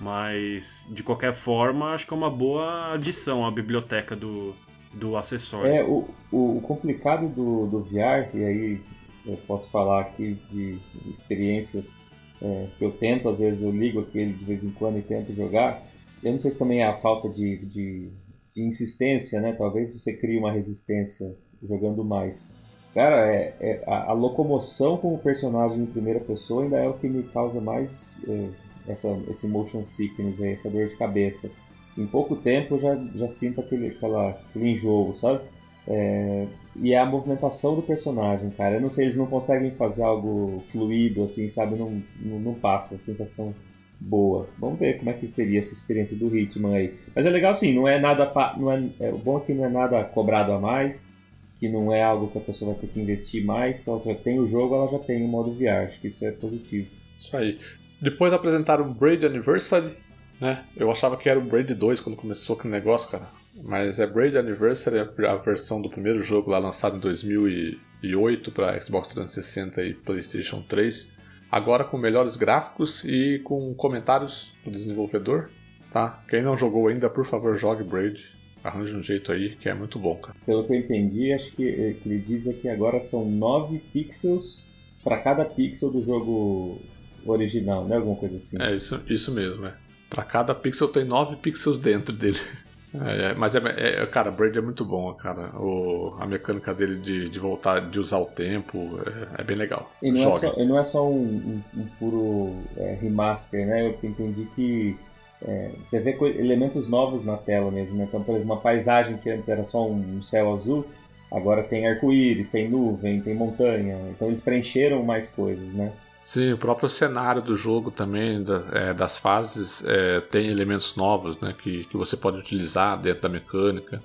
Mas, 0.00 0.84
de 0.90 1.02
qualquer 1.02 1.32
forma, 1.32 1.94
acho 1.94 2.06
que 2.06 2.12
é 2.12 2.16
uma 2.16 2.30
boa 2.30 2.92
adição 2.94 3.46
à 3.46 3.50
biblioteca 3.50 4.14
do, 4.14 4.54
do 4.92 5.16
acessório. 5.16 5.70
É, 5.70 5.82
o, 5.82 6.08
o, 6.30 6.60
complicado 6.60 7.28
do, 7.28 7.66
do 7.66 7.80
VR, 7.82 8.28
e 8.34 8.44
aí 8.44 8.80
eu 9.24 9.36
posso 9.46 9.70
falar 9.70 10.02
aqui 10.02 10.36
de 10.50 10.78
experiências 11.10 11.98
é, 12.40 12.66
que 12.76 12.84
eu 12.84 12.92
tento, 12.92 13.28
às 13.28 13.38
vezes 13.38 13.62
eu 13.62 13.70
ligo 13.70 14.00
aquele 14.00 14.32
de 14.32 14.44
vez 14.44 14.64
em 14.64 14.70
quando 14.70 14.98
e 14.98 15.02
tento 15.02 15.34
jogar. 15.34 15.82
Eu 16.22 16.32
não 16.32 16.38
sei 16.38 16.50
se 16.50 16.58
também 16.58 16.82
é 16.82 16.86
a 16.86 16.94
falta 16.94 17.28
de, 17.28 17.58
de, 17.66 18.10
de 18.54 18.62
insistência, 18.62 19.40
né? 19.40 19.52
Talvez 19.52 19.94
você 19.94 20.16
crie 20.16 20.38
uma 20.38 20.52
resistência 20.52 21.34
jogando 21.66 22.04
mais. 22.04 22.54
Cara, 22.94 23.30
é, 23.30 23.54
é 23.60 23.82
a, 23.86 24.10
a, 24.10 24.12
locomoção 24.12 24.96
com 24.96 25.14
o 25.14 25.18
personagem 25.18 25.82
em 25.82 25.86
primeira 25.86 26.20
pessoa 26.20 26.62
ainda 26.62 26.78
é 26.78 26.88
o 26.88 26.94
que 26.94 27.08
me 27.08 27.22
causa 27.24 27.60
mais 27.60 28.22
é, 28.26 28.48
essa, 28.88 29.18
esse 29.28 29.46
motion 29.48 29.84
sickness, 29.84 30.40
essa 30.40 30.70
dor 30.70 30.88
de 30.88 30.96
cabeça. 30.96 31.50
Em 31.96 32.06
pouco 32.06 32.36
tempo 32.36 32.74
eu 32.74 32.78
já, 32.78 32.96
já 33.14 33.28
sinto 33.28 33.60
aquele, 33.60 33.88
aquela, 33.88 34.30
aquele 34.30 34.70
enjoo, 34.70 35.12
sabe? 35.12 35.40
É, 35.88 36.46
e 36.76 36.92
é 36.92 36.98
a 36.98 37.06
movimentação 37.06 37.74
do 37.74 37.82
personagem, 37.82 38.50
cara. 38.50 38.76
Eu 38.76 38.80
não 38.80 38.90
sei, 38.90 39.04
eles 39.04 39.16
não 39.16 39.26
conseguem 39.26 39.70
fazer 39.72 40.02
algo 40.02 40.62
fluido, 40.66 41.22
assim, 41.22 41.48
sabe? 41.48 41.76
Não, 41.76 42.02
não, 42.20 42.38
não 42.38 42.54
passa 42.54 42.96
a 42.96 42.98
sensação 42.98 43.54
boa. 44.00 44.48
Vamos 44.58 44.78
ver 44.78 44.98
como 44.98 45.10
é 45.10 45.14
que 45.14 45.28
seria 45.28 45.58
essa 45.58 45.72
experiência 45.72 46.16
do 46.16 46.36
Hitman 46.36 46.74
aí. 46.74 46.94
Mas 47.14 47.24
é 47.24 47.30
legal 47.30 47.54
sim, 47.54 47.72
não 47.72 47.88
é 47.88 47.98
nada. 47.98 48.30
Não 48.56 48.70
é, 48.70 48.84
é, 49.00 49.10
o 49.10 49.18
bom 49.18 49.38
é 49.38 49.40
que 49.40 49.54
não 49.54 49.64
é 49.64 49.68
nada 49.68 50.04
cobrado 50.04 50.52
a 50.52 50.58
mais, 50.58 51.15
que 51.58 51.68
não 51.68 51.92
é 51.92 52.02
algo 52.02 52.28
que 52.28 52.38
a 52.38 52.40
pessoa 52.40 52.72
vai 52.72 52.80
ter 52.80 52.88
que 52.88 53.00
investir 53.00 53.44
mais. 53.44 53.78
Se 53.78 53.88
ela 53.88 53.98
já 53.98 54.14
tem 54.14 54.38
o 54.38 54.48
jogo, 54.48 54.74
ela 54.74 54.88
já 54.88 54.98
tem 54.98 55.24
o 55.24 55.28
modo 55.28 55.52
VR. 55.52 55.84
Acho 55.84 56.00
que 56.00 56.08
isso 56.08 56.24
é 56.24 56.32
positivo. 56.32 56.88
Isso 57.16 57.36
aí. 57.36 57.58
Depois 58.00 58.32
apresentaram 58.32 58.88
o 58.88 58.92
Braid 58.92 59.24
Anniversary, 59.24 59.96
né? 60.40 60.64
Eu 60.76 60.90
achava 60.90 61.16
que 61.16 61.28
era 61.28 61.38
o 61.38 61.44
Braid 61.44 61.74
2 61.74 62.00
quando 62.00 62.16
começou 62.16 62.56
aquele 62.56 62.74
negócio, 62.74 63.10
cara. 63.10 63.28
Mas 63.62 63.98
é 63.98 64.06
Braid 64.06 64.36
Anniversary, 64.36 64.98
a 64.98 65.36
versão 65.36 65.80
do 65.80 65.88
primeiro 65.88 66.22
jogo 66.22 66.50
lá 66.50 66.58
lançado 66.58 66.98
em 66.98 67.00
2008 67.00 68.52
para 68.52 68.78
Xbox 68.78 69.08
360 69.08 69.82
e 69.82 69.94
PlayStation 69.94 70.60
3. 70.60 71.16
Agora 71.50 71.84
com 71.84 71.96
melhores 71.96 72.36
gráficos 72.36 73.02
e 73.04 73.40
com 73.44 73.72
comentários 73.72 74.52
do 74.62 74.70
desenvolvedor, 74.70 75.48
tá? 75.90 76.22
Quem 76.28 76.42
não 76.42 76.54
jogou 76.54 76.88
ainda, 76.88 77.08
por 77.08 77.24
favor, 77.24 77.56
jogue 77.56 77.82
Braid. 77.82 78.35
Arranje 78.66 78.96
um 78.96 79.02
jeito 79.02 79.30
aí 79.30 79.56
que 79.56 79.68
é 79.68 79.74
muito 79.74 79.98
bom, 79.98 80.16
cara. 80.16 80.36
Pelo 80.44 80.64
que 80.66 80.72
eu 80.72 80.76
entendi, 80.76 81.32
acho 81.32 81.52
que, 81.52 81.68
eh, 81.68 81.96
ele 82.04 82.18
diz 82.18 82.46
é 82.46 82.52
que 82.52 82.68
agora 82.68 83.00
são 83.00 83.24
9 83.24 83.78
pixels 83.92 84.64
para 85.04 85.18
cada 85.18 85.44
pixel 85.44 85.90
do 85.90 86.02
jogo 86.02 86.80
original, 87.24 87.86
né? 87.86 87.96
Alguma 87.96 88.16
coisa 88.16 88.36
assim. 88.36 88.60
É 88.60 88.74
isso, 88.74 89.00
isso 89.08 89.32
mesmo, 89.32 89.66
é. 89.66 89.74
Para 90.10 90.24
cada 90.24 90.54
pixel 90.54 90.88
tem 90.88 91.04
9 91.04 91.36
pixels 91.36 91.78
dentro 91.78 92.14
dele. 92.14 92.38
É, 92.94 93.30
é, 93.30 93.34
mas 93.34 93.54
é, 93.54 93.60
é, 94.02 94.06
cara, 94.06 94.30
Braid 94.30 94.56
é 94.56 94.60
muito 94.62 94.84
bom, 94.84 95.12
cara. 95.12 95.50
O, 95.60 96.16
a 96.18 96.26
mecânica 96.26 96.72
dele 96.72 96.96
de, 96.96 97.28
de 97.28 97.38
voltar, 97.38 97.90
de 97.90 98.00
usar 98.00 98.18
o 98.18 98.24
tempo, 98.24 98.98
é, 99.36 99.42
é 99.42 99.44
bem 99.44 99.56
legal. 99.56 99.92
E 100.02 100.10
não, 100.10 100.20
é 100.20 100.38
só, 100.38 100.64
não 100.64 100.78
é 100.78 100.84
só 100.84 101.06
um, 101.06 101.62
um, 101.74 101.80
um 101.80 101.86
puro 101.98 102.56
é, 102.76 102.96
remaster, 103.00 103.66
né? 103.66 103.88
Eu 103.88 104.08
entendi 104.08 104.46
que 104.54 104.96
é, 105.42 105.70
você 105.82 106.00
vê 106.00 106.16
elementos 106.38 106.88
novos 106.88 107.24
na 107.24 107.36
tela 107.36 107.70
mesmo. 107.70 107.98
Né? 107.98 108.04
Então, 108.08 108.22
por 108.22 108.34
exemplo, 108.34 108.52
uma 108.52 108.60
paisagem 108.60 109.16
que 109.16 109.30
antes 109.30 109.48
era 109.48 109.64
só 109.64 109.86
um, 109.86 110.18
um 110.18 110.22
céu 110.22 110.52
azul, 110.52 110.86
agora 111.30 111.62
tem 111.62 111.86
arco-íris, 111.86 112.50
tem 112.50 112.68
nuvem, 112.68 113.20
tem 113.20 113.34
montanha. 113.34 113.98
Então 114.10 114.28
eles 114.28 114.40
preencheram 114.40 115.02
mais 115.02 115.30
coisas, 115.30 115.74
né? 115.74 115.92
Sim, 116.18 116.52
o 116.52 116.58
próprio 116.58 116.88
cenário 116.88 117.42
do 117.42 117.54
jogo 117.54 117.90
também, 117.90 118.42
da, 118.42 118.64
é, 118.72 118.94
das 118.94 119.18
fases, 119.18 119.84
é, 119.86 120.20
tem 120.20 120.48
elementos 120.48 120.96
novos 120.96 121.38
né, 121.40 121.54
que, 121.62 121.84
que 121.84 121.96
você 121.96 122.16
pode 122.16 122.38
utilizar 122.38 122.98
dentro 122.98 123.22
da 123.22 123.28
mecânica. 123.28 124.02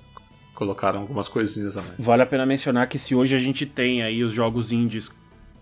Colocaram 0.54 1.00
algumas 1.00 1.28
coisinhas 1.28 1.74
também. 1.74 1.92
Vale 1.98 2.22
a 2.22 2.26
pena 2.26 2.44
mencionar 2.44 2.86
que 2.86 2.98
se 2.98 3.14
hoje 3.14 3.34
a 3.34 3.38
gente 3.38 3.64
tem 3.64 4.02
aí 4.02 4.22
os 4.22 4.30
jogos 4.30 4.70
indies 4.70 5.10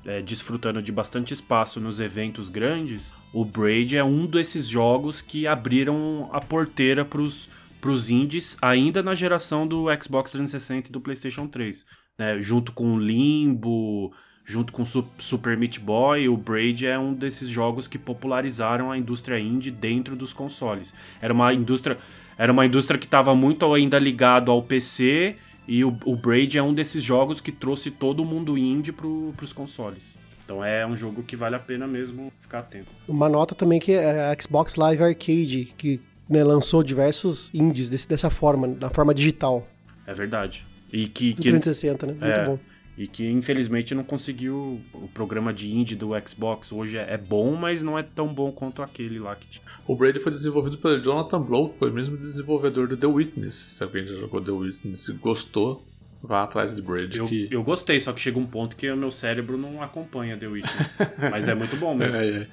é, 0.04 0.22
desfrutando 0.22 0.82
de 0.82 0.92
bastante 0.92 1.34
espaço 1.34 1.80
nos 1.80 2.00
eventos 2.00 2.48
grandes, 2.48 3.14
o 3.32 3.44
Braid 3.44 3.96
é 3.96 4.04
um 4.04 4.26
desses 4.26 4.66
jogos 4.66 5.20
que 5.20 5.46
abriram 5.46 6.28
a 6.32 6.40
porteira 6.40 7.04
para 7.04 7.20
os 7.20 8.10
indies 8.10 8.56
ainda 8.62 9.02
na 9.02 9.14
geração 9.14 9.66
do 9.66 9.86
Xbox 10.00 10.32
360 10.32 10.88
e 10.88 10.92
do 10.92 11.00
PlayStation 11.00 11.46
3. 11.46 11.84
Né, 12.18 12.40
junto 12.42 12.72
com 12.72 12.98
Limbo, 12.98 14.12
junto 14.44 14.72
com 14.72 14.84
Super 14.84 15.56
Meat 15.56 15.78
Boy, 15.80 16.28
o 16.28 16.36
Braid 16.36 16.86
é 16.86 16.98
um 16.98 17.14
desses 17.14 17.48
jogos 17.48 17.86
que 17.86 17.98
popularizaram 17.98 18.90
a 18.90 18.98
indústria 18.98 19.38
indie 19.38 19.70
dentro 19.70 20.16
dos 20.16 20.32
consoles. 20.32 20.94
Era 21.22 21.32
uma 21.32 21.54
indústria, 21.54 21.96
era 22.36 22.52
uma 22.52 22.66
indústria 22.66 22.98
que 22.98 23.06
estava 23.06 23.34
muito 23.34 23.72
ainda 23.72 23.98
ligado 23.98 24.50
ao 24.50 24.62
PC 24.62 25.36
e 25.66 25.84
o, 25.84 25.96
o 26.04 26.16
Braid 26.16 26.58
é 26.58 26.62
um 26.62 26.74
desses 26.74 27.02
jogos 27.02 27.40
que 27.40 27.52
trouxe 27.52 27.90
todo 27.90 28.20
o 28.20 28.24
mundo 28.24 28.58
indie 28.58 28.92
para 28.92 29.06
os 29.06 29.52
consoles. 29.52 30.18
Então 30.44 30.64
é 30.64 30.84
um 30.86 30.96
jogo 30.96 31.22
que 31.22 31.36
vale 31.36 31.54
a 31.54 31.60
pena 31.60 31.86
mesmo 31.86 32.32
ficar 32.40 32.60
atento. 32.60 32.88
Uma 33.06 33.28
nota 33.28 33.54
também 33.54 33.78
que 33.78 33.92
é 33.92 34.30
a 34.30 34.36
Xbox 34.40 34.74
Live 34.74 35.02
Arcade, 35.02 35.72
que 35.78 36.00
né, 36.28 36.42
lançou 36.42 36.82
diversos 36.82 37.50
indies 37.54 37.88
desse, 37.88 38.08
dessa 38.08 38.30
forma, 38.30 38.66
da 38.66 38.90
forma 38.90 39.14
digital. 39.14 39.66
É 40.06 40.12
verdade. 40.12 40.66
E 40.92 41.06
que, 41.06 41.34
que 41.34 41.42
360, 41.50 42.06
né? 42.06 42.12
Muito 42.14 42.24
é, 42.24 42.44
bom 42.44 42.58
e 43.00 43.06
que 43.06 43.26
infelizmente 43.26 43.94
não 43.94 44.04
conseguiu 44.04 44.78
o 44.92 45.08
programa 45.08 45.54
de 45.54 45.74
indie 45.74 45.96
do 45.96 46.10
Xbox. 46.28 46.70
Hoje 46.70 46.98
é, 46.98 47.14
é 47.14 47.16
bom, 47.16 47.56
mas 47.56 47.82
não 47.82 47.98
é 47.98 48.02
tão 48.02 48.28
bom 48.28 48.52
quanto 48.52 48.82
aquele 48.82 49.18
lá 49.18 49.34
que 49.34 49.46
tinha. 49.48 49.64
O 49.90 49.96
Braid 49.96 50.20
foi 50.20 50.30
desenvolvido 50.30 50.78
pelo 50.78 51.02
Jonathan 51.02 51.42
Blow, 51.42 51.74
foi 51.76 51.90
o 51.90 51.92
mesmo 51.92 52.16
desenvolvedor 52.16 52.86
do 52.86 52.96
The 52.96 53.08
Witness. 53.08 53.56
Se 53.56 53.82
alguém 53.82 54.06
já 54.06 54.14
jogou 54.14 54.40
The 54.40 54.52
Witness 54.52 55.08
e 55.08 55.12
gostou, 55.14 55.84
vá 56.22 56.44
atrás 56.44 56.76
de 56.76 56.80
Braid. 56.80 57.18
Eu, 57.18 57.26
que... 57.26 57.48
eu 57.50 57.60
gostei, 57.64 57.98
só 57.98 58.12
que 58.12 58.20
chega 58.20 58.38
um 58.38 58.46
ponto 58.46 58.76
que 58.76 58.88
o 58.88 58.96
meu 58.96 59.10
cérebro 59.10 59.58
não 59.58 59.82
acompanha 59.82 60.36
The 60.38 60.46
Witness. 60.46 60.96
mas 61.32 61.48
é 61.48 61.56
muito 61.56 61.76
bom 61.76 61.92
mesmo. 61.92 62.20
É, 62.20 62.42
é. 62.42 62.46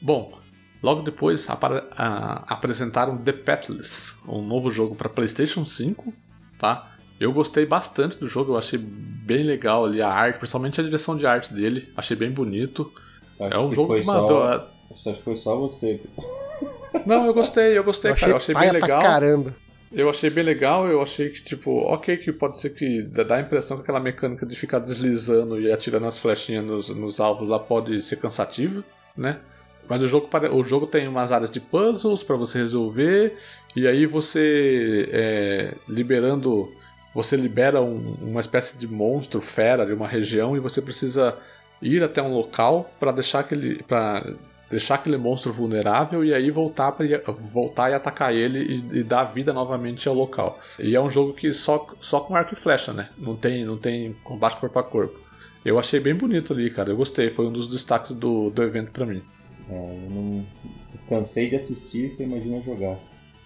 Bom, 0.00 0.38
logo 0.80 1.02
depois 1.02 1.48
apresentaram 2.46 3.18
The 3.18 3.32
Petless, 3.32 4.22
um 4.28 4.46
novo 4.46 4.70
jogo 4.70 4.94
para 4.94 5.08
PlayStation 5.08 5.64
5, 5.64 6.14
tá? 6.60 6.96
Eu 7.18 7.32
gostei 7.32 7.66
bastante 7.66 8.16
do 8.18 8.28
jogo, 8.28 8.52
eu 8.52 8.56
achei 8.56 8.78
bem 8.78 9.42
legal 9.42 9.84
ali 9.84 10.00
a 10.00 10.08
arte, 10.08 10.38
principalmente 10.38 10.80
a 10.80 10.84
direção 10.84 11.16
de 11.16 11.26
arte 11.26 11.52
dele, 11.52 11.92
achei 11.96 12.16
bem 12.16 12.30
bonito. 12.30 12.92
Acho 13.40 13.52
é 13.52 13.58
um 13.58 13.72
jogo 13.72 13.98
que 13.98 14.06
mandou. 14.06 14.46
Só... 14.46 15.10
Acho 15.10 15.18
que 15.18 15.24
foi 15.24 15.34
só 15.34 15.56
você. 15.56 16.00
Não, 17.06 17.26
eu 17.26 17.34
gostei, 17.34 17.76
eu 17.76 17.84
gostei, 17.84 18.10
eu 18.10 18.16
cara. 18.16 18.32
Eu 18.32 18.36
achei 18.36 18.54
bem 18.54 18.70
legal. 18.70 19.02
caramba. 19.02 19.54
Eu 19.90 20.10
achei 20.10 20.28
bem 20.28 20.44
legal, 20.44 20.86
eu 20.86 21.00
achei 21.00 21.30
que, 21.30 21.42
tipo, 21.42 21.70
ok, 21.70 22.18
que 22.18 22.30
pode 22.30 22.58
ser 22.58 22.70
que 22.70 23.02
dá 23.02 23.36
a 23.36 23.40
impressão 23.40 23.78
que 23.78 23.82
aquela 23.82 24.00
mecânica 24.00 24.44
de 24.44 24.54
ficar 24.54 24.80
deslizando 24.80 25.58
e 25.58 25.72
atirando 25.72 26.04
as 26.04 26.18
flechinhas 26.18 26.64
nos, 26.64 26.88
nos 26.90 27.20
alvos 27.20 27.48
lá 27.48 27.58
pode 27.58 28.00
ser 28.02 28.16
cansativa, 28.16 28.84
né? 29.16 29.38
Mas 29.88 30.02
o 30.02 30.06
jogo, 30.06 30.28
o 30.52 30.62
jogo 30.62 30.86
tem 30.86 31.08
umas 31.08 31.32
áreas 31.32 31.50
de 31.50 31.58
puzzles 31.58 32.22
para 32.22 32.36
você 32.36 32.58
resolver, 32.58 33.34
e 33.74 33.86
aí 33.86 34.04
você 34.04 35.08
é, 35.10 35.74
liberando 35.88 36.70
você 37.14 37.36
libera 37.36 37.80
um, 37.80 38.14
uma 38.20 38.40
espécie 38.40 38.78
de 38.78 38.86
monstro, 38.86 39.40
fera 39.40 39.84
de 39.84 39.92
uma 39.92 40.06
região 40.06 40.56
e 40.56 40.60
você 40.60 40.80
precisa 40.80 41.36
ir 41.80 42.02
até 42.02 42.22
um 42.22 42.32
local 42.32 42.90
para 43.00 43.10
deixar 43.10 43.40
aquele 43.40 43.82
para 43.82 44.24
deixar 44.70 44.96
aquele 44.96 45.16
monstro 45.16 45.52
vulnerável 45.52 46.24
e 46.24 46.34
aí 46.34 46.50
voltar 46.50 46.92
para 46.92 47.06
voltar 47.32 47.90
e 47.90 47.94
atacar 47.94 48.34
ele 48.34 48.58
e, 48.58 48.98
e, 48.98 49.02
dar 49.02 49.24
vida 49.24 49.52
novamente 49.52 50.08
ao 50.08 50.14
local. 50.14 50.58
E 50.78 50.94
é 50.94 51.00
um 51.00 51.10
jogo 51.10 51.32
que 51.32 51.52
só 51.52 51.86
só 52.00 52.20
com 52.20 52.34
arco 52.34 52.54
e 52.54 52.56
flecha, 52.56 52.92
né? 52.92 53.08
Não 53.16 53.34
tem 53.34 53.64
não 53.64 53.78
tem 53.78 54.14
combate 54.22 54.56
corpo 54.56 54.78
a 54.78 54.82
corpo. 54.82 55.18
Eu 55.64 55.78
achei 55.78 56.00
bem 56.00 56.14
bonito 56.14 56.52
ali, 56.52 56.70
cara. 56.70 56.90
Eu 56.90 56.96
gostei, 56.96 57.30
foi 57.30 57.46
um 57.46 57.52
dos 57.52 57.68
destaques 57.68 58.14
do, 58.14 58.50
do 58.50 58.62
evento 58.62 58.90
para 58.90 59.04
mim. 59.04 59.22
É, 59.68 59.74
eu 59.74 60.10
não 60.10 60.46
cansei 61.08 61.48
de 61.48 61.56
assistir, 61.56 62.10
você 62.10 62.24
imagina 62.24 62.60
jogar. 62.62 62.96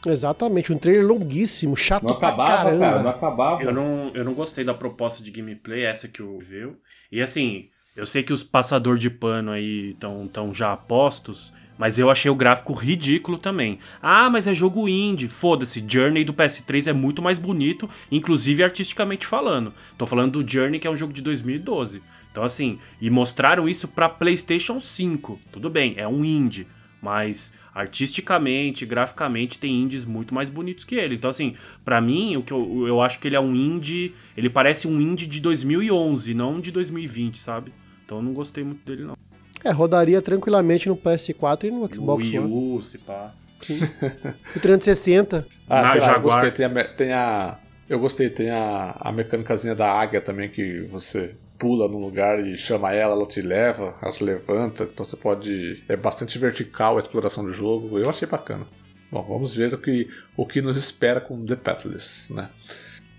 Exatamente, 0.05 0.73
um 0.73 0.79
trailer 0.79 1.07
longuíssimo, 1.07 1.77
chato 1.77 2.03
não 2.03 2.15
acabava, 2.15 2.65
caramba. 2.65 2.85
Cara, 2.85 3.03
não 3.03 3.11
acabava. 3.11 3.63
Eu 3.63 3.73
não, 3.73 4.11
eu 4.15 4.25
não 4.25 4.35
gostei 4.35 4.65
da 4.65 4.75
proposta 4.75 5.23
de 5.23 5.31
gameplay, 5.31 5.85
essa 5.85 6.09
que 6.09 6.21
eu 6.21 6.39
vi. 6.39 6.73
E 7.11 7.23
assim, 7.23 7.69
eu 7.95 8.07
sei 8.07 8.23
que 8.23 8.33
os 8.33 8.43
passador 8.43 8.97
de 8.97 9.11
pano 9.11 9.51
aí 9.51 9.91
estão 9.91 10.27
tão 10.27 10.53
já 10.53 10.75
postos, 10.77 11.53
mas 11.77 11.99
eu 11.99 12.11
achei 12.11 12.31
o 12.31 12.35
gráfico 12.35 12.73
ridículo 12.73 13.37
também. 13.37 13.79
Ah, 14.01 14.31
mas 14.31 14.49
é 14.49 14.55
jogo 14.55 14.89
indie. 14.89 15.29
Foda-se, 15.29 15.85
Journey 15.87 16.25
do 16.25 16.33
PS3 16.33 16.87
é 16.87 16.93
muito 16.93 17.21
mais 17.21 17.39
bonito, 17.39 17.89
inclusive 18.11 18.63
artisticamente 18.63 19.27
falando. 19.27 19.75
Tô 19.99 20.07
falando 20.07 20.43
do 20.43 20.51
Journey, 20.51 20.81
que 20.81 20.87
é 20.87 20.91
um 20.91 20.97
jogo 20.97 21.13
de 21.13 21.21
2012. 21.21 22.03
Então, 22.31 22.43
assim, 22.43 22.79
e 23.01 23.11
mostraram 23.11 23.69
isso 23.69 23.87
pra 23.87 24.09
PlayStation 24.09 24.81
5. 24.81 25.39
Tudo 25.53 25.69
bem, 25.69 25.95
é 25.99 26.09
um 26.09 26.25
indie, 26.25 26.67
mas 27.01 27.53
artisticamente, 27.75 28.87
graficamente, 28.87 29.59
tem 29.59 29.83
indies 29.83 30.05
muito 30.07 30.35
mais 30.35 30.49
bonitos 30.49 30.85
que 30.85 30.95
ele. 30.95 31.17
Então, 31.17 31.29
assim, 31.29 31.57
para 31.85 32.01
mim, 32.01 32.37
o 32.37 32.43
que 32.43 32.53
eu, 32.53 32.87
eu 32.87 33.03
acho 33.03 33.19
que 33.19 33.29
ele 33.29 33.37
é 33.37 33.41
um 33.41 33.55
indie. 33.55 34.15
Ele 34.35 34.49
parece 34.49 34.89
um 34.89 34.99
indie 34.99 35.27
de 35.27 35.41
2011, 35.41 36.33
não 36.33 36.59
de 36.59 36.71
2020, 36.71 37.39
sabe? 37.39 37.73
Então, 38.12 38.18
eu 38.18 38.22
não 38.22 38.35
gostei 38.35 38.62
muito 38.62 38.85
dele, 38.85 39.05
não. 39.05 39.16
É, 39.64 39.70
rodaria 39.70 40.20
tranquilamente 40.20 40.87
no 40.87 40.94
PS4 40.96 41.64
e 41.64 41.70
no 41.70 41.88
Xbox 41.94 42.22
Wii 42.25 42.38
One. 42.40 42.53
U, 42.77 42.83
se 42.83 42.98
pá. 42.98 43.33
Sim. 43.62 43.79
O 44.55 44.61
360. 44.61 45.46
Ah, 45.66 45.81
Na 45.83 45.92
sei 45.92 46.01
lá, 46.01 46.12
eu 46.12 46.20
gostei. 46.20 46.51
Tem 46.51 46.66
a, 46.66 46.85
tem 46.85 47.12
a- 47.12 47.59
eu 47.88 47.98
gostei, 47.98 48.29
tem 48.29 48.51
a, 48.51 48.94
a 49.01 49.11
mecânicazinha 49.12 49.75
da 49.75 49.90
águia 49.90 50.20
também, 50.20 50.51
que 50.51 50.81
você 50.90 51.35
pula 51.59 51.88
num 51.88 52.01
lugar 52.01 52.38
e 52.44 52.55
chama 52.57 52.92
ela, 52.92 53.14
ela 53.14 53.27
te 53.27 53.40
leva, 53.40 53.94
ela 54.03 54.12
te 54.12 54.22
levanta, 54.22 54.83
então 54.85 55.05
você 55.07 55.16
pode. 55.16 55.83
É 55.88 55.96
bastante 55.96 56.38
vertical 56.38 56.96
a 56.96 57.01
exploração 57.01 57.44
do 57.44 57.53
jogo, 57.53 57.98
eu 57.98 58.11
achei 58.11 58.29
bacana. 58.29 58.66
Bom, 59.11 59.22
vamos 59.22 59.55
ver 59.55 59.72
o 59.72 59.79
que, 59.79 60.07
o 60.37 60.44
que 60.44 60.61
nos 60.61 60.77
espera 60.77 61.20
com 61.20 61.46
The 61.46 61.57
Petless, 61.57 62.35
né? 62.35 62.51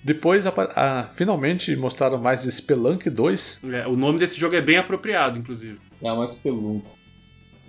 Depois, 0.04 0.46
ah, 0.48 1.10
finalmente 1.16 1.76
mostraram 1.76 2.18
mais 2.18 2.44
de 2.44 2.52
Spelunk 2.52 3.10
2. 3.10 3.64
É, 3.72 3.88
o 3.88 3.96
nome 3.96 4.20
desse 4.20 4.40
jogo 4.40 4.56
é 4.56 4.62
bem 4.62 4.78
apropriado, 4.78 5.40
inclusive. 5.40 5.80
É 6.02 6.12
uma 6.12 6.28
spelunca. 6.28 6.88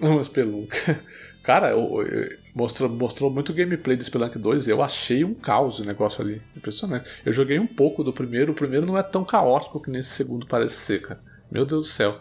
Um 0.01 0.23
Spelunk. 0.23 0.69
Cara, 1.45 1.71
eu- 1.71 2.03
eu- 2.03 2.31
mostrou, 2.55 2.89
mostrou 2.89 3.31
muito 3.31 3.53
gameplay 3.53 3.97
de 3.97 4.05
Spelunk 4.05 4.37
2. 4.39 4.67
Eu 4.67 4.83
achei 4.83 5.23
um 5.25 5.35
caos 5.35 5.79
o 5.79 5.85
negócio 5.85 6.23
ali. 6.25 6.43
Impressionante. 6.57 7.09
Eu 7.25 7.33
joguei 7.33 7.59
um 7.59 7.67
pouco 7.67 8.03
do 8.03 8.13
primeiro. 8.13 8.51
O 8.53 8.55
primeiro 8.55 8.85
não 8.87 8.99
é 8.99 9.03
tão 9.03 9.25
caótico 9.25 9.81
que 9.81 9.91
nesse 9.91 10.11
segundo 10.11 10.47
parece 10.47 10.75
ser, 10.77 11.03
cara. 11.03 11.21
Meu 11.53 11.65
Deus 11.65 11.85
do 11.85 11.89
céu. 11.91 12.19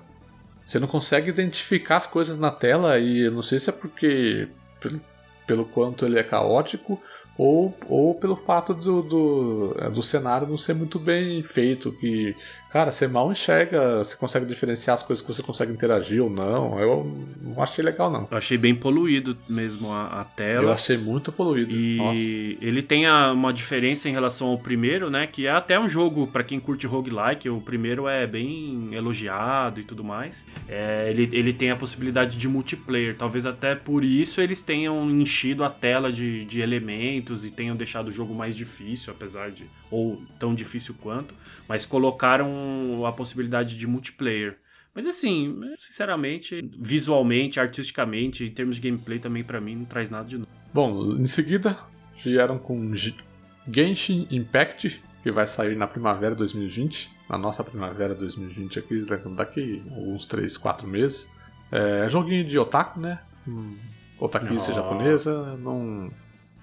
Você 0.66 0.78
não 0.78 0.88
consegue 0.88 1.30
identificar 1.30 1.98
as 1.98 2.08
coisas 2.08 2.38
na 2.38 2.52
tela 2.52 3.00
e 3.00 3.22
eu 3.26 3.32
não 3.32 3.42
sei 3.42 3.58
se 3.60 3.70
é 3.70 3.74
porque. 3.74 4.48
Pelo, 4.80 5.02
pelo 5.48 5.66
quanto 5.66 6.06
ele 6.06 6.20
é 6.20 6.24
caótico. 6.24 7.02
Ou, 7.38 7.76
ou 7.90 8.14
pelo 8.14 8.36
fato 8.36 8.74
do, 8.74 9.02
do, 9.02 9.76
é, 9.80 9.90
do 9.90 10.04
cenário 10.04 10.48
não 10.48 10.58
ser 10.58 10.76
muito 10.76 11.00
bem 11.00 11.42
feito, 11.42 11.92
que, 11.92 12.36
cara, 12.74 12.90
você 12.92 13.08
mal 13.08 13.32
enxerga, 13.32 14.00
você 14.00 14.18
consegue 14.18 14.48
diferenciar 14.48 14.96
as 14.96 15.04
coisas 15.04 15.24
que 15.24 15.32
você 15.32 15.44
consegue 15.44 15.72
interagir 15.72 16.24
ou 16.24 16.30
não. 16.30 16.80
Eu 16.80 17.28
não 17.42 17.62
achei 17.62 17.86
legal, 17.86 18.10
não. 18.12 18.28
Eu 18.32 18.38
achei 18.38 18.58
bem 18.58 18.74
poluído 18.74 19.38
mesmo 19.48 19.92
a, 19.92 20.08
a 20.08 20.22
Eu 20.22 20.26
tela. 20.36 20.74
achei 20.74 20.98
muito 20.98 21.32
poluído. 21.32 21.72
E 21.72 21.98
Nossa. 21.98 22.20
ele 22.66 22.82
tem 22.82 23.06
a- 23.06 23.32
uma 23.32 23.54
diferença 23.54 24.10
em 24.10 24.12
relação 24.12 24.48
ao 24.48 24.58
primeiro, 24.58 25.10
né? 25.12 25.28
Que 25.28 25.46
é 25.46 25.52
até 25.52 25.80
um 25.80 25.88
jogo 25.88 26.26
pra 26.26 26.44
quem 26.44 26.60
curte 26.60 26.88
roguelike. 26.88 27.48
O 27.48 27.62
primeiro 27.62 28.08
é 28.08 28.26
bem 28.26 28.90
elogiado 28.92 29.80
e 29.80 29.84
tudo 29.84 30.04
mais. 30.04 30.48
É, 30.68 31.08
ele, 31.12 31.30
ele 31.32 31.54
tem 31.54 31.70
a 31.70 31.76
possibilidade 31.76 32.38
de 32.38 32.48
multiplayer. 32.48 33.16
Talvez 33.16 33.46
até 33.46 33.76
por 33.76 34.04
isso 34.04 34.42
eles 34.42 34.64
tenham 34.64 35.12
enchido 35.12 35.64
a 35.64 35.70
tela 35.70 36.12
de, 36.12 36.44
de 36.46 36.60
elementos 36.60 37.46
e 37.46 37.52
tenham 37.52 37.76
deixado 37.76 38.08
o 38.08 38.12
jogo 38.12 38.34
mais 38.34 38.56
difícil, 38.56 39.14
apesar 39.14 39.52
de. 39.52 39.66
ou 39.92 40.20
tão 40.40 40.56
difícil 40.56 40.96
quanto. 41.00 41.36
Mas 41.70 41.86
colocaram 41.86 42.63
a 43.08 43.12
possibilidade 43.12 43.78
de 43.78 43.88
multiplayer. 43.88 44.58
Mas 44.96 45.08
assim, 45.08 45.60
sinceramente, 45.78 46.70
visualmente, 46.80 47.60
artisticamente, 47.60 48.46
em 48.46 48.52
termos 48.52 48.76
de 48.76 48.82
gameplay 48.90 49.18
também 49.20 49.44
pra 49.44 49.60
mim 49.60 49.76
não 49.78 49.86
traz 49.86 50.10
nada 50.10 50.26
de 50.28 50.38
novo. 50.38 50.50
Bom, 50.74 51.16
em 51.16 51.26
seguida 51.26 51.78
vieram 52.24 52.58
com 52.60 52.94
G- 52.94 53.16
Genshin 53.72 54.28
Impact, 54.30 55.02
que 55.24 55.32
vai 55.32 55.48
sair 55.48 55.76
na 55.76 55.88
primavera 55.88 56.34
de 56.36 56.40
2020, 56.40 57.12
na 57.30 57.38
nossa 57.38 57.64
primavera 57.64 58.14
de 58.14 58.20
2020 58.20 58.80
aqui, 58.80 59.06
daqui 59.36 59.82
uns 59.92 60.26
3, 60.26 60.58
4 60.58 60.88
meses. 60.88 61.32
É 61.72 62.08
joguinho 62.08 62.46
de 62.46 62.60
otaku, 62.60 63.00
né? 63.00 63.20
Hum, 63.48 63.76
Otakice 64.20 64.72
Ah. 64.72 64.76
japonesa, 64.76 65.58
não 65.58 66.12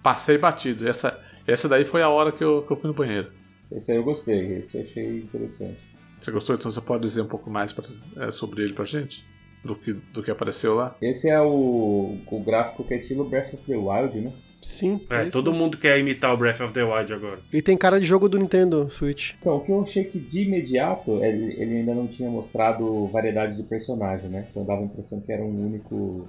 passei 0.03 0.39
batido. 0.39 0.89
Essa, 0.89 1.19
essa 1.47 1.69
daí 1.69 1.85
foi 1.85 2.01
a 2.03 2.09
hora 2.09 2.31
que 2.31 2.45
eu, 2.45 2.63
que 2.63 2.71
eu 2.73 2.77
fui 2.77 2.89
no 2.89 2.95
banheiro. 2.95 3.31
Esse 3.73 3.91
aí 3.93 3.99
eu 3.99 4.05
gostei, 4.05 4.59
esse 4.59 4.79
eu 4.79 4.83
achei 4.85 5.19
interessante. 5.19 5.79
Você 6.21 6.31
gostou? 6.31 6.55
Então 6.55 6.71
você 6.71 6.81
pode 6.81 7.03
dizer 7.03 7.23
um 7.23 7.27
pouco 7.27 7.51
mais 7.51 7.73
pra- 7.73 7.85
é, 8.19 8.31
sobre 8.31 8.63
ele 8.63 8.75
pra 8.75 8.85
gente? 8.85 9.25
Do 9.65 9.75
que, 9.75 9.93
do 9.93 10.23
que 10.23 10.31
apareceu 10.31 10.75
lá? 10.75 10.97
Esse 11.03 11.29
é 11.29 11.41
o, 11.41 12.17
o 12.27 12.41
gráfico 12.41 12.83
que 12.83 12.95
é 12.95 12.97
estilo 12.97 13.25
Breath 13.29 13.53
of 13.55 13.63
the 13.67 13.77
Wild, 13.77 14.19
né? 14.21 14.33
Sim. 14.63 15.01
É, 15.11 15.23
isso 15.23 15.33
todo 15.33 15.53
mundo 15.53 15.77
quer 15.79 15.99
imitar 15.99 16.33
o 16.35 16.37
Breath 16.37 16.61
of 16.61 16.73
the 16.73 16.83
Wild 16.83 17.13
agora. 17.13 17.39
E 17.53 17.61
tem 17.63 17.77
cara 17.77 17.99
de 18.01 18.07
jogo 18.07 18.29
do 18.29 18.39
Nintendo 18.39 18.89
Switch. 18.91 19.33
Então, 19.41 19.57
o 19.57 19.61
que 19.61 19.71
eu 19.73 19.83
achei 19.83 20.05
que 20.05 20.19
de 20.19 20.43
imediato, 20.43 21.23
ele, 21.25 21.55
ele 21.61 21.77
ainda 21.79 21.95
não 21.95 22.07
tinha 22.07 22.29
mostrado 22.31 23.07
variedade 23.09 23.57
de 23.57 23.63
personagem, 23.63 24.29
né? 24.31 24.47
Então 24.51 24.65
dava 24.65 24.81
a 24.83 24.85
impressão 24.85 25.21
que 25.21 25.31
era 25.33 25.43
um 25.43 25.67
único, 25.67 26.29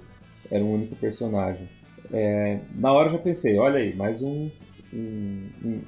era 0.50 0.62
um 0.64 0.74
único 0.74 0.96
personagem. 0.96 1.68
É, 2.12 2.58
na 2.74 2.92
hora 2.92 3.08
eu 3.08 3.12
já 3.12 3.18
pensei, 3.18 3.58
olha 3.58 3.78
aí, 3.78 3.94
mais 3.94 4.22
um, 4.22 4.50
um, 4.92 5.48
um, 5.64 5.80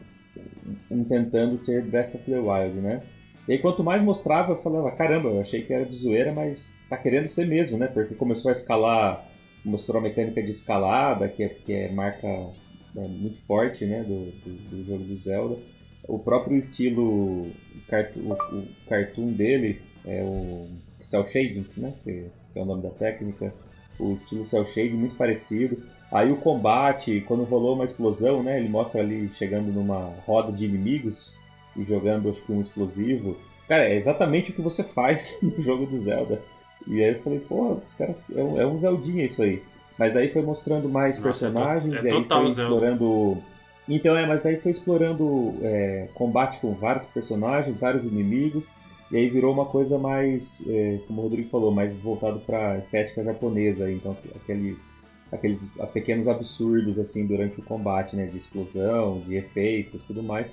um 0.90 1.05
tentando 1.05 1.57
ser 1.59 1.83
Breath 1.83 2.14
of 2.14 2.25
the 2.25 2.38
Wild, 2.38 2.81
né? 2.81 3.03
E 3.48 3.52
aí 3.52 3.59
quanto 3.59 3.85
mais 3.85 4.02
mostrava, 4.02 4.52
eu 4.52 4.62
falava, 4.62 4.90
caramba, 4.92 5.28
eu 5.28 5.40
achei 5.40 5.62
que 5.62 5.72
era 5.72 5.85
de 5.85 5.96
zoeira, 5.96 6.33
mas 6.33 6.80
tá 6.88 6.96
querendo 6.96 7.28
ser 7.28 7.46
mesmo, 7.46 7.76
né? 7.76 7.87
Porque 7.87 8.14
começou 8.14 8.48
a 8.48 8.52
escalar, 8.52 9.28
mostrou 9.64 9.98
a 9.98 10.02
mecânica 10.02 10.42
de 10.42 10.50
escalada, 10.50 11.28
que 11.28 11.42
é, 11.42 11.48
que 11.48 11.72
é 11.72 11.92
marca 11.92 12.28
né, 12.94 13.07
muito 13.09 13.40
forte, 13.42 13.85
né, 13.85 14.02
do, 14.02 14.30
do, 14.30 14.52
do 14.70 14.85
jogo 14.85 15.04
do 15.04 15.16
Zelda 15.16 15.57
o 16.09 16.18
próprio 16.18 16.57
estilo 16.57 17.02
o, 17.02 18.33
o 18.52 18.66
cartoon 18.88 19.33
dele 19.33 19.80
é 20.04 20.22
o 20.22 20.68
cel 21.02 21.24
shading, 21.26 21.66
né? 21.76 21.94
Que, 22.02 22.26
que 22.52 22.59
é 22.59 22.62
o 22.62 22.66
nome 22.66 22.83
da 22.83 22.90
técnica. 22.90 23.52
O 23.98 24.12
estilo 24.12 24.44
cel 24.44 24.66
shading 24.66 24.96
muito 24.96 25.16
parecido. 25.16 25.83
Aí 26.12 26.30
o 26.30 26.37
combate, 26.37 27.22
quando 27.26 27.44
rolou 27.44 27.74
uma 27.74 27.85
explosão, 27.85 28.42
né? 28.42 28.59
Ele 28.59 28.68
mostra 28.68 29.00
ali 29.00 29.30
chegando 29.33 29.72
numa 29.72 30.14
roda 30.26 30.52
de 30.52 30.64
inimigos 30.64 31.38
e 31.76 31.84
jogando 31.84 32.28
acho 32.30 32.40
que 32.42 32.52
um 32.52 32.60
explosivo. 32.60 33.37
Cara, 33.68 33.84
é 33.84 33.96
exatamente 33.96 34.50
o 34.50 34.54
que 34.54 34.62
você 34.62 34.84
faz 34.84 35.38
no 35.42 35.62
jogo 35.62 35.87
do 35.87 35.98
Zelda. 35.98 36.40
E 36.87 37.02
aí 37.02 37.14
eu 37.14 37.20
falei, 37.22 37.40
pô, 37.40 37.78
os 37.87 37.94
caras 37.94 38.30
é 38.37 38.42
um, 38.42 38.60
é 38.60 38.66
um 38.66 38.76
Zeldinha 38.76 39.24
isso 39.24 39.42
aí. 39.42 39.62
Mas 39.98 40.16
aí 40.16 40.28
foi 40.32 40.42
mostrando 40.42 40.88
mais 40.88 41.16
Nossa, 41.18 41.46
é 41.46 41.50
to- 41.50 41.54
personagens 41.54 41.94
é 41.94 42.08
e 42.08 42.10
aí 42.10 42.12
foi 42.12 42.28
Zelda. 42.28 42.50
explorando 42.62 43.38
então 43.87 44.16
é, 44.16 44.26
mas 44.26 44.42
daí 44.42 44.56
foi 44.60 44.72
explorando 44.72 45.54
é, 45.62 46.08
combate 46.14 46.58
com 46.58 46.72
vários 46.72 47.04
personagens, 47.04 47.78
vários 47.78 48.06
inimigos, 48.06 48.70
e 49.12 49.16
aí 49.18 49.28
virou 49.28 49.52
uma 49.52 49.66
coisa 49.66 49.98
mais, 49.98 50.64
é, 50.66 50.98
como 51.06 51.20
o 51.20 51.24
Rodrigo 51.24 51.50
falou, 51.50 51.70
mais 51.70 51.94
voltado 51.94 52.40
para 52.40 52.78
estética 52.78 53.22
japonesa. 53.22 53.90
Então 53.92 54.16
aqueles, 54.34 54.88
aqueles 55.30 55.70
pequenos 55.92 56.26
absurdos 56.28 56.98
assim 56.98 57.26
durante 57.26 57.60
o 57.60 57.62
combate, 57.62 58.16
né, 58.16 58.24
de 58.26 58.38
explosão, 58.38 59.20
de 59.26 59.37
efeitos, 59.37 60.02
tudo 60.04 60.22
mais. 60.22 60.50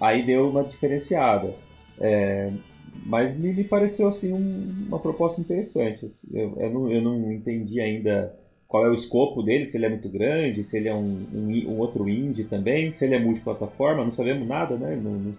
Aí 0.00 0.24
deu 0.24 0.48
uma 0.50 0.64
diferenciada. 0.64 1.54
É, 2.00 2.50
mas 3.04 3.36
me, 3.36 3.52
me 3.52 3.64
pareceu 3.64 4.08
assim 4.08 4.32
um- 4.32 4.86
uma 4.88 4.98
proposta 4.98 5.40
interessante. 5.40 6.06
assim. 6.06 6.28
Eu, 6.32 6.56
eu, 6.58 6.70
não, 6.70 6.90
eu 6.92 7.02
não 7.02 7.32
entendi 7.32 7.80
ainda 7.80 8.34
qual 8.66 8.84
é 8.86 8.90
o 8.90 8.94
escopo 8.94 9.42
dele, 9.42 9.66
se 9.66 9.76
ele 9.76 9.86
é 9.86 9.88
muito 9.88 10.08
grande, 10.08 10.62
se 10.62 10.76
ele 10.76 10.88
é 10.88 10.94
um, 10.94 11.26
um, 11.32 11.48
um 11.68 11.78
outro 11.78 12.08
indie 12.08 12.44
também, 12.44 12.92
se 12.92 13.04
ele 13.04 13.14
é 13.14 13.18
multiplataforma, 13.18 14.04
não 14.04 14.10
sabemos 14.10 14.46
nada, 14.46 14.76
né? 14.76 14.94
no- 14.96 15.18
no- 15.18 15.34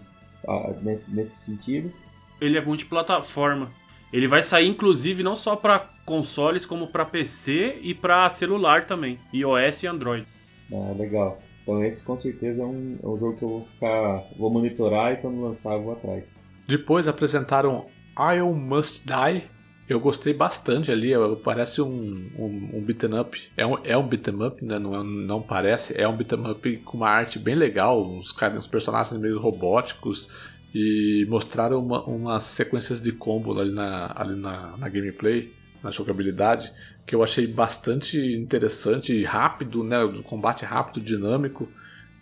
ah, 0.48 0.74
nesse, 0.82 1.14
nesse 1.14 1.36
sentido. 1.36 1.92
Ele 2.40 2.56
é 2.58 2.60
multiplataforma. 2.60 3.70
Ele 4.12 4.26
vai 4.26 4.42
sair, 4.42 4.66
inclusive, 4.66 5.22
não 5.22 5.36
só 5.36 5.54
pra 5.54 5.88
consoles, 6.04 6.66
como 6.66 6.88
pra 6.88 7.04
PC 7.04 7.78
e 7.82 7.94
pra 7.94 8.28
celular 8.28 8.84
também. 8.84 9.18
iOS 9.32 9.84
e 9.84 9.86
Android. 9.86 10.26
Ah, 10.72 10.92
legal. 10.98 11.40
Então 11.70 11.84
esse 11.84 12.04
com 12.04 12.16
certeza 12.16 12.62
é 12.62 12.66
um, 12.66 12.98
é 13.00 13.06
um 13.06 13.16
jogo 13.16 13.36
que 13.36 13.44
eu 13.44 13.48
vou 13.48 13.64
ficar. 13.64 14.24
vou 14.36 14.50
monitorar 14.50 15.12
e 15.12 15.16
quando 15.18 15.40
lançar 15.40 15.74
eu 15.74 15.82
vou 15.84 15.92
atrás. 15.92 16.42
Depois 16.66 17.06
apresentaram 17.06 17.86
I 18.18 18.40
Must 18.40 19.06
Die. 19.06 19.44
Eu 19.88 19.98
gostei 19.98 20.32
bastante 20.32 20.90
ali, 20.92 21.10
parece 21.44 21.80
um, 21.82 22.30
um, 22.38 22.70
um 22.74 22.80
beat'em 22.80 23.18
up. 23.18 23.40
É 23.56 23.66
um, 23.66 23.76
é 23.84 23.96
um 23.96 24.06
beat'em 24.06 24.40
up, 24.46 24.64
né? 24.64 24.78
não, 24.78 24.94
é- 24.94 25.02
não 25.04 25.42
parece. 25.42 26.00
É 26.00 26.06
um 26.08 26.16
beat'em 26.16 26.48
up 26.50 26.76
com 26.78 26.96
uma 26.96 27.08
arte 27.08 27.38
bem 27.40 27.54
legal, 27.56 28.00
uns, 28.04 28.32
uns 28.56 28.68
personagens 28.68 29.20
meio 29.20 29.40
robóticos. 29.40 30.28
E 30.72 31.26
mostraram 31.28 31.80
uma- 31.84 32.04
umas 32.04 32.44
sequências 32.44 33.00
de 33.02 33.10
combo 33.12 33.58
ali 33.58 33.72
na, 33.72 34.12
ali 34.14 34.36
na, 34.36 34.76
na 34.76 34.88
gameplay, 34.88 35.52
na 35.82 35.90
jogabilidade, 35.90 36.72
que 37.10 37.16
eu 37.16 37.24
achei 37.24 37.44
bastante 37.44 38.16
interessante 38.36 39.12
e 39.12 39.24
rápido, 39.24 39.82
né? 39.82 40.00
O 40.04 40.22
combate 40.22 40.64
rápido, 40.64 41.04
dinâmico. 41.04 41.68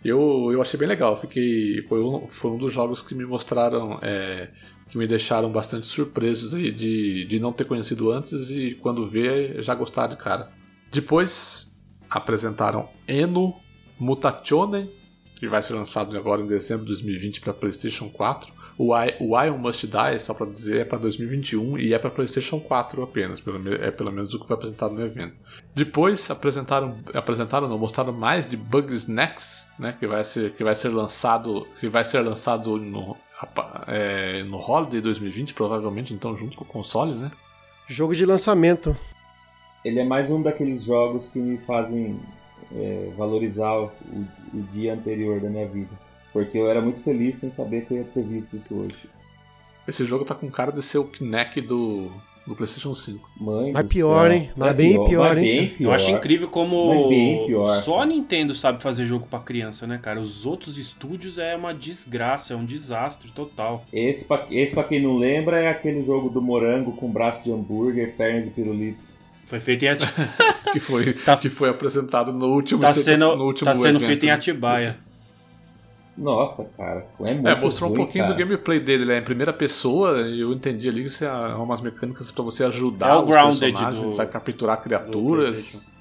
Eu, 0.03 0.49
eu 0.51 0.59
achei 0.63 0.79
bem 0.79 0.87
legal, 0.87 1.15
fiquei 1.15 1.83
foi 1.87 2.01
um, 2.01 2.27
foi 2.27 2.49
um 2.49 2.57
dos 2.57 2.73
jogos 2.73 3.03
que 3.03 3.13
me 3.13 3.23
mostraram 3.23 3.99
é, 4.01 4.49
que 4.89 4.97
me 4.97 5.05
deixaram 5.05 5.51
bastante 5.51 5.85
surpresos 5.85 6.55
aí 6.55 6.71
de, 6.71 7.23
de 7.25 7.39
não 7.39 7.53
ter 7.53 7.65
conhecido 7.65 8.09
antes 8.09 8.49
e 8.49 8.79
quando 8.81 9.07
vê 9.07 9.61
já 9.61 9.75
gostar 9.75 10.07
de 10.07 10.17
cara. 10.17 10.49
Depois 10.91 11.77
apresentaram 12.09 12.89
Eno 13.07 13.53
Mutationen, 13.99 14.89
que 15.35 15.47
vai 15.47 15.61
ser 15.61 15.75
lançado 15.75 16.17
agora 16.17 16.41
em 16.41 16.47
dezembro 16.47 16.85
de 16.85 16.93
2020 16.93 17.41
para 17.41 17.53
PlayStation 17.53 18.09
4. 18.09 18.51
O 18.81 18.95
I, 18.95 19.13
o 19.19 19.37
I 19.37 19.51
Must 19.51 19.85
Die, 19.85 20.19
só 20.21 20.33
pra 20.33 20.45
dizer, 20.45 20.79
é 20.79 20.85
pra 20.85 20.97
2021 20.97 21.77
e 21.77 21.93
é 21.93 21.99
pra 21.99 22.09
PlayStation 22.09 22.61
4 22.61 23.03
apenas, 23.03 23.41
pelo, 23.41 23.73
é 23.73 23.91
pelo 23.91 24.09
menos 24.09 24.33
o 24.33 24.39
que 24.39 24.47
foi 24.47 24.55
apresentado 24.55 24.93
no 24.93 25.05
evento. 25.05 25.35
Depois 25.75 26.31
apresentaram, 26.31 26.97
apresentaram, 27.13 27.67
não, 27.67 27.77
mostraram 27.77 28.13
mais 28.13 28.45
de 28.45 28.55
Bugs 28.55 29.05
Next, 29.05 29.73
né, 29.77 29.97
que 29.99 30.07
vai 30.07 30.23
ser, 30.23 30.53
que 30.53 30.63
vai 30.63 30.73
ser 30.73 30.87
lançado, 30.87 31.67
que 31.81 31.89
vai 31.89 32.05
ser 32.05 32.21
lançado 32.21 32.77
no, 32.77 33.17
é, 33.85 34.43
no 34.43 34.57
Holiday 34.57 35.01
2020, 35.01 35.53
provavelmente, 35.55 36.13
então 36.13 36.33
junto 36.33 36.55
com 36.55 36.63
o 36.63 36.67
console, 36.67 37.13
né? 37.15 37.33
Jogo 37.85 38.15
de 38.15 38.25
lançamento. 38.25 38.95
Ele 39.83 39.99
é 39.99 40.05
mais 40.05 40.31
um 40.31 40.41
daqueles 40.41 40.83
jogos 40.83 41.27
que 41.27 41.39
me 41.39 41.57
fazem 41.57 42.17
é, 42.73 43.11
valorizar 43.17 43.77
o, 43.77 43.91
o 44.53 44.61
dia 44.71 44.93
anterior 44.93 45.41
da 45.41 45.49
minha 45.49 45.67
vida. 45.67 46.08
Porque 46.31 46.57
eu 46.57 46.69
era 46.69 46.81
muito 46.81 47.01
feliz 47.01 47.37
sem 47.37 47.49
saber 47.49 47.85
que 47.85 47.93
eu 47.93 47.97
ia 47.97 48.03
ter 48.03 48.23
visto 48.23 48.55
isso 48.55 48.77
hoje. 48.77 48.95
Esse 49.87 50.05
jogo 50.05 50.23
tá 50.25 50.35
com 50.35 50.49
cara 50.49 50.71
de 50.71 50.81
ser 50.83 50.99
o 50.99 51.05
Kinect 51.05 51.59
do, 51.61 52.11
do 52.45 52.53
PlayStation 52.55 52.93
5. 52.93 53.27
Mãe 53.41 53.71
Mas 53.71 53.87
pior, 53.89 54.29
céu. 54.29 54.37
hein? 54.37 54.49
Mas 54.55 54.75
bem 54.75 55.05
pior, 55.05 55.33
mas 55.35 55.43
hein, 55.43 55.59
bem 55.59 55.69
pior. 55.69 55.89
Eu 55.89 55.93
acho 55.95 56.11
incrível 56.11 56.47
como 56.47 57.09
pior. 57.47 57.81
só 57.81 58.01
a 58.01 58.05
Nintendo 58.05 58.53
sabe 58.53 58.83
fazer 58.83 59.07
jogo 59.07 59.25
pra 59.27 59.39
criança, 59.39 59.87
né, 59.87 59.97
cara? 59.99 60.19
Os 60.21 60.45
outros 60.45 60.77
estúdios 60.77 61.39
é 61.39 61.55
uma 61.55 61.73
desgraça, 61.73 62.53
é 62.53 62.55
um 62.55 62.63
desastre 62.65 63.31
total. 63.31 63.83
Esse 63.91 64.25
pra, 64.25 64.45
esse, 64.51 64.75
pra 64.75 64.83
quem 64.83 65.01
não 65.01 65.17
lembra, 65.17 65.59
é 65.59 65.67
aquele 65.67 66.03
jogo 66.03 66.29
do 66.29 66.39
morango 66.39 66.91
com 66.91 67.09
braço 67.09 67.43
de 67.43 67.51
hambúrguer, 67.51 68.13
perna 68.15 68.41
de 68.43 68.51
pirulito. 68.51 68.99
Foi 69.47 69.59
feito 69.59 69.83
em 69.85 69.87
Ati... 69.89 70.05
Que 70.71 70.79
foi, 70.79 71.13
Tá- 71.13 71.35
que 71.35 71.49
foi 71.49 71.67
apresentado 71.69 72.31
no 72.31 72.45
último 72.53 72.79
tá 72.81 72.93
sendo, 72.93 73.35
no 73.35 73.45
último 73.45 73.65
tá 73.65 73.73
sendo 73.73 73.97
evento. 73.97 74.05
feito 74.05 74.25
em 74.27 74.29
Atibaia. 74.29 74.95
Nossa, 76.19 76.69
cara. 76.77 77.07
É, 77.21 77.33
muito 77.33 77.47
É, 77.47 77.55
mostrou 77.55 77.89
um 77.89 77.93
ruim, 77.93 78.03
pouquinho 78.03 78.25
cara. 78.25 78.35
do 78.35 78.39
gameplay 78.39 78.79
dele, 78.79 79.03
ele 79.03 79.13
é 79.13 79.17
em 79.19 79.23
primeira 79.23 79.53
pessoa, 79.53 80.19
e 80.27 80.41
eu 80.41 80.51
entendi 80.51 80.89
ali 80.89 81.03
que 81.03 81.09
você 81.09 81.25
há 81.25 81.55
umas 81.57 81.79
mecânicas 81.81 82.29
pra 82.31 82.43
você 82.43 82.65
ajudar 82.65 83.07
É 83.09 83.15
o 83.15 83.23
os 83.23 83.29
Grounded 83.29 83.59
personagens, 83.73 84.01
do- 84.05 84.13
sabe, 84.13 84.31
capturar 84.31 84.81
criaturas. 84.83 85.95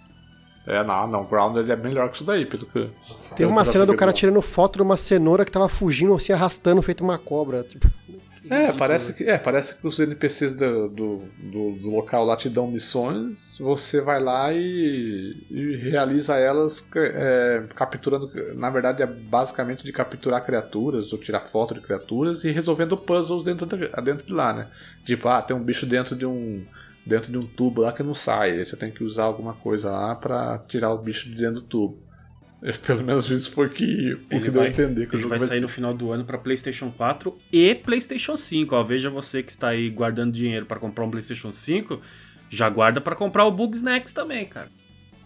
É, 0.66 0.83
não, 0.85 1.07
não, 1.07 1.22
o 1.22 1.24
Grounded 1.24 1.70
é 1.70 1.76
melhor 1.76 2.09
que 2.11 2.16
isso 2.16 2.24
daí, 2.24 2.44
pelo 2.44 2.66
que. 2.66 2.72
Teve 2.81 3.35
pelo 3.37 3.50
uma 3.52 3.64
cena 3.64 3.87
do 3.87 3.96
cara 3.96 4.12
do- 4.12 4.14
tirando 4.16 4.42
foto 4.42 4.76
de 4.76 4.83
uma 4.83 4.96
cenoura 4.96 5.44
que 5.44 5.52
tava 5.52 5.68
fugindo, 5.68 6.18
se 6.18 6.33
arrastando, 6.33 6.83
feito 6.83 7.02
uma 7.02 7.16
cobra. 7.16 7.62
Tipo, 7.62 7.88
É, 8.51 8.72
parece 8.72 9.14
que, 9.14 9.24
é, 9.24 9.37
parece 9.37 9.79
que 9.81 9.87
os 9.87 9.98
NPCs 9.98 10.55
do, 10.55 10.88
do, 10.88 11.22
do, 11.38 11.72
do 11.77 11.90
local 11.90 12.24
lá 12.24 12.37
te 12.37 12.48
dão 12.48 12.70
missões, 12.70 13.59
você 13.59 14.01
vai 14.01 14.20
lá 14.22 14.53
e, 14.53 15.37
e 15.51 15.77
realiza 15.77 16.37
elas 16.37 16.88
é, 16.96 17.64
capturando. 17.74 18.31
Na 18.55 18.70
verdade, 18.70 19.03
é 19.03 19.07
basicamente 19.07 19.85
de 19.85 19.92
capturar 19.92 20.44
criaturas 20.46 21.12
ou 21.12 21.18
tirar 21.18 21.40
foto 21.40 21.74
de 21.74 21.81
criaturas 21.81 22.44
e 22.44 22.51
resolvendo 22.51 22.96
puzzles 22.96 23.44
dentro, 23.44 23.66
da- 23.66 24.01
dentro 24.01 24.27
de 24.27 24.33
lá, 24.33 24.53
né? 24.53 24.68
Tipo, 25.05 25.29
ah, 25.29 25.42
tem 25.42 25.57
um 25.57 25.62
bicho 25.62 25.85
dentro 25.87 26.14
de 26.16 26.24
um. 26.27 26.64
Dentro 27.05 27.33
de 27.33 27.38
um 27.38 27.46
tubo 27.46 27.81
lá 27.81 27.92
que 27.92 28.03
não 28.03 28.12
sai. 28.14 28.53
Aí 28.53 28.64
você 28.64 28.77
tem 28.77 28.90
que 28.90 29.03
usar 29.03 29.24
alguma 29.24 29.55
coisa 29.55 29.90
lá 29.90 30.14
pra 30.14 30.59
tirar 30.68 30.92
o 30.92 30.98
bicho 30.98 31.29
de 31.31 31.37
dentro 31.37 31.61
do 31.61 31.62
tubo. 31.62 31.98
Pelo 32.85 33.05
menos 33.05 33.31
isso 33.31 33.53
foi 33.53 33.68
que, 33.68 33.85
o 33.85 34.18
Ele 34.31 34.40
que 34.40 34.51
deu 34.51 34.53
vai, 34.53 34.66
a 34.66 34.68
entender 34.71 35.07
que 35.07 35.14
o 35.14 35.16
ele 35.16 35.23
jogo 35.23 35.31
vai 35.31 35.38
sair 35.38 35.59
ser. 35.59 35.62
no 35.62 35.68
final 35.68 35.94
do 35.94 36.11
ano 36.11 36.25
pra 36.25 36.37
PlayStation 36.38 36.90
4 36.90 37.37
e 37.53 37.75
PlayStation 37.75 38.37
5. 38.37 38.75
Ó, 38.75 38.83
veja 38.83 39.09
você 39.09 39.42
que 39.42 39.51
está 39.51 39.68
aí 39.68 39.88
guardando 39.88 40.33
dinheiro 40.33 40.66
pra 40.66 40.79
comprar 40.79 41.05
um 41.05 41.11
PlayStation 41.11 41.53
5, 41.53 42.01
já 42.51 42.68
guarda 42.68 43.01
pra 43.01 43.14
comprar 43.14 43.44
o 43.44 43.51
Bugs 43.53 43.81
Next 43.83 44.12
também, 44.14 44.44
cara. 44.47 44.68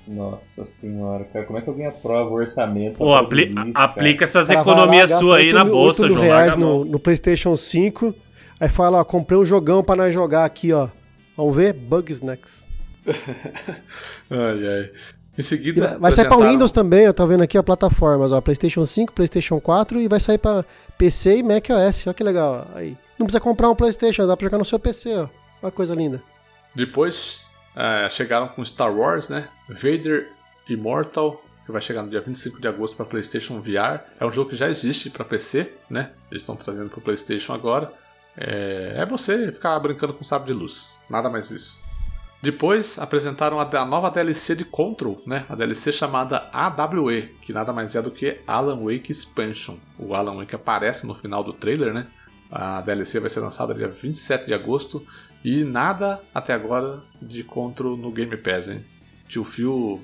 Nossa 0.06 0.64
senhora, 0.66 1.24
cara. 1.24 1.46
Como 1.46 1.58
é 1.58 1.62
que 1.62 1.68
alguém 1.70 1.86
aprova 1.86 2.28
o 2.28 2.34
orçamento? 2.34 2.98
Pô, 2.98 3.14
apli- 3.14 3.44
isso, 3.46 3.78
a- 3.78 3.84
aplica 3.84 4.24
essas 4.24 4.48
cara 4.48 4.62
vai 4.62 4.72
economias 4.74 5.10
suas 5.12 5.40
aí 5.40 5.46
8 5.46 5.54
na 5.54 5.64
mil- 5.64 5.72
bolsa, 5.72 6.02
8 6.02 6.12
mil 6.14 6.22
João. 6.22 6.36
reais 6.36 6.54
no, 6.56 6.84
no 6.84 6.98
PlayStation 6.98 7.56
5. 7.56 8.14
Aí 8.60 8.68
fala, 8.68 8.98
ó, 9.00 9.04
comprei 9.04 9.38
um 9.38 9.44
jogão 9.46 9.82
pra 9.82 9.96
nós 9.96 10.12
jogar 10.12 10.44
aqui, 10.44 10.72
ó. 10.72 10.88
Vamos 11.36 11.56
ver? 11.56 11.72
Bugs 11.72 12.20
Next. 12.20 12.64
Ai, 14.30 14.66
ai. 14.66 14.90
Em 15.36 15.42
seguida. 15.42 15.96
vai 15.98 16.12
sair 16.12 16.24
pra 16.24 16.34
apresentaram- 16.34 16.50
Windows 16.52 16.72
também, 16.72 17.04
eu 17.04 17.14
tô 17.14 17.26
vendo 17.26 17.42
aqui, 17.42 17.58
ó, 17.58 17.62
plataformas, 17.62 18.32
ó. 18.32 18.40
PlayStation 18.40 18.84
5, 18.84 19.12
PlayStation 19.12 19.58
4 19.60 20.00
e 20.00 20.06
vai 20.08 20.20
sair 20.20 20.38
pra 20.38 20.64
PC 20.98 21.38
e 21.38 21.42
Mac 21.42 21.68
OS. 21.70 22.06
Olha 22.06 22.14
que 22.14 22.22
legal, 22.22 22.66
ó. 22.74 22.78
Aí. 22.78 22.96
Não 23.18 23.26
precisa 23.26 23.40
comprar 23.40 23.70
um 23.70 23.74
PlayStation, 23.74 24.26
dá 24.26 24.36
pra 24.36 24.44
jogar 24.46 24.58
no 24.58 24.64
seu 24.64 24.78
PC, 24.78 25.14
ó. 25.62 25.70
Que 25.70 25.76
coisa 25.76 25.94
linda. 25.94 26.20
Depois 26.74 27.50
é, 27.76 28.08
chegaram 28.10 28.48
com 28.48 28.64
Star 28.64 28.92
Wars, 28.94 29.28
né? 29.28 29.48
Vader 29.68 30.28
Immortal, 30.68 31.42
que 31.64 31.72
vai 31.72 31.80
chegar 31.80 32.02
no 32.02 32.10
dia 32.10 32.20
25 32.20 32.60
de 32.60 32.66
agosto 32.68 32.96
para 32.96 33.06
PlayStation 33.06 33.60
VR. 33.60 34.00
É 34.18 34.26
um 34.26 34.32
jogo 34.32 34.50
que 34.50 34.56
já 34.56 34.68
existe 34.68 35.08
para 35.10 35.24
PC, 35.24 35.72
né? 35.88 36.10
Eles 36.30 36.42
estão 36.42 36.56
trazendo 36.56 36.90
para 36.90 37.00
PlayStation 37.00 37.52
agora. 37.54 37.92
É, 38.36 38.94
é 38.96 39.06
você 39.06 39.52
ficar 39.52 39.78
brincando 39.80 40.12
com 40.14 40.24
sabre 40.24 40.52
de 40.52 40.58
luz, 40.58 40.94
nada 41.08 41.28
mais 41.30 41.50
isso. 41.50 41.80
Depois 42.42 42.98
apresentaram 42.98 43.60
a, 43.60 43.84
nova 43.84 44.10
DLC 44.10 44.56
de 44.56 44.64
Control, 44.64 45.22
né? 45.24 45.46
A 45.48 45.54
DLC 45.54 45.92
chamada 45.92 46.50
AWE, 46.52 47.36
que 47.40 47.52
nada 47.52 47.72
mais 47.72 47.94
é 47.94 48.02
do 48.02 48.10
que 48.10 48.40
Alan 48.48 48.82
Wake 48.82 49.12
Expansion. 49.12 49.76
O 49.96 50.12
Alan 50.12 50.38
Wake 50.38 50.56
aparece 50.56 51.06
no 51.06 51.14
final 51.14 51.44
do 51.44 51.52
trailer, 51.52 51.94
né? 51.94 52.08
A 52.50 52.80
DLC 52.80 53.20
vai 53.20 53.30
ser 53.30 53.38
lançada 53.38 53.72
dia 53.72 53.86
27 53.86 54.46
de 54.46 54.54
agosto 54.54 55.06
e 55.44 55.62
nada 55.62 56.20
até 56.34 56.52
agora 56.52 57.04
de 57.20 57.44
Control 57.44 57.96
no 57.96 58.10
Game 58.10 58.36
Pass, 58.36 58.68
hein? 58.68 58.84
Tio 59.28 59.44
Phil, 59.44 60.02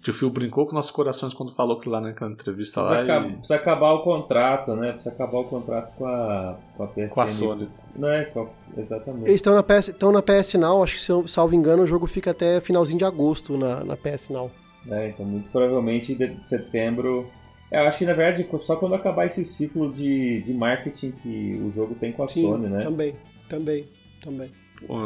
tio 0.00 0.14
Phil 0.14 0.30
brincou 0.30 0.66
com 0.66 0.74
nossos 0.74 0.90
corações 0.90 1.34
quando 1.34 1.52
falou 1.52 1.78
que 1.78 1.88
lá 1.88 2.00
naquela 2.00 2.30
entrevista 2.30 2.80
Precisa, 2.80 3.18
lá 3.20 3.26
e... 3.26 3.32
precisa 3.32 3.54
acabar 3.54 3.92
o 3.92 4.02
contrato, 4.02 4.74
né? 4.74 4.92
Precisa 4.92 5.14
acabar 5.14 5.38
o 5.38 5.44
contrato 5.44 5.94
com 5.96 6.06
a, 6.06 6.56
com 6.76 6.82
a 6.84 6.86
PSN. 6.86 7.08
com 7.08 7.20
a 7.20 7.26
Sony. 7.26 7.68
Não 7.96 8.08
é? 8.08 8.24
Com 8.24 8.40
a- 8.42 8.80
exatamente. 8.80 9.24
Eles 9.28 9.34
estão 9.36 9.54
na 9.54 9.62
PS, 9.62 9.88
estão 9.88 10.12
na 10.12 10.22
PS 10.22 10.54
Now, 10.54 10.82
acho 10.82 10.94
que 10.94 11.00
se 11.02 11.12
eu 11.12 11.28
salvo 11.28 11.54
engano, 11.54 11.82
o 11.82 11.86
jogo 11.86 12.06
fica 12.06 12.30
até 12.30 12.60
finalzinho 12.60 12.98
de 12.98 13.04
agosto 13.04 13.58
na, 13.58 13.84
na 13.84 13.96
PS 13.96 14.30
Now. 14.30 14.50
É, 14.90 15.08
então, 15.08 15.26
muito 15.26 15.50
provavelmente 15.50 16.14
de 16.14 16.48
setembro. 16.48 17.30
É, 17.70 17.80
eu 17.80 17.86
acho 17.86 17.98
que 17.98 18.06
na 18.06 18.14
verdade 18.14 18.48
só 18.58 18.76
quando 18.76 18.94
acabar 18.94 19.26
esse 19.26 19.44
ciclo 19.44 19.92
de, 19.92 20.40
de 20.42 20.52
marketing 20.52 21.12
que 21.12 21.60
o 21.64 21.70
jogo 21.70 21.94
tem 21.94 22.10
com 22.10 22.22
a 22.22 22.26
Sony, 22.26 22.68
né? 22.68 22.82
Também, 22.82 23.14
também, 23.48 23.88
também. 24.22 24.50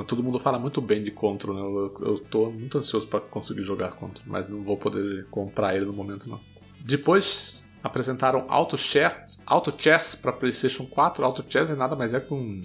Todo 0.06 0.22
mundo 0.22 0.38
fala 0.38 0.58
muito 0.58 0.80
bem 0.80 1.02
de 1.02 1.10
Control, 1.10 1.54
né? 1.54 1.60
Eu, 1.60 2.06
eu 2.06 2.18
tô 2.18 2.50
muito 2.50 2.78
ansioso 2.78 3.06
para 3.06 3.20
conseguir 3.20 3.64
jogar 3.64 3.92
Control, 3.92 4.24
mas 4.26 4.48
não 4.48 4.62
vou 4.62 4.76
poder 4.76 5.26
comprar 5.30 5.74
ele 5.74 5.84
no 5.84 5.92
momento 5.92 6.28
não. 6.28 6.40
Depois 6.80 7.64
apresentaram 7.82 8.46
Auto 8.48 8.78
Chess, 8.78 9.42
Auto 9.44 9.74
Chess 9.76 10.14
para 10.14 10.32
PlayStation 10.32 10.86
4. 10.86 11.24
Auto 11.24 11.44
Chess 11.46 11.70
é 11.70 11.74
nada 11.74 11.94
mais 11.94 12.14
é 12.14 12.26
um. 12.30 12.64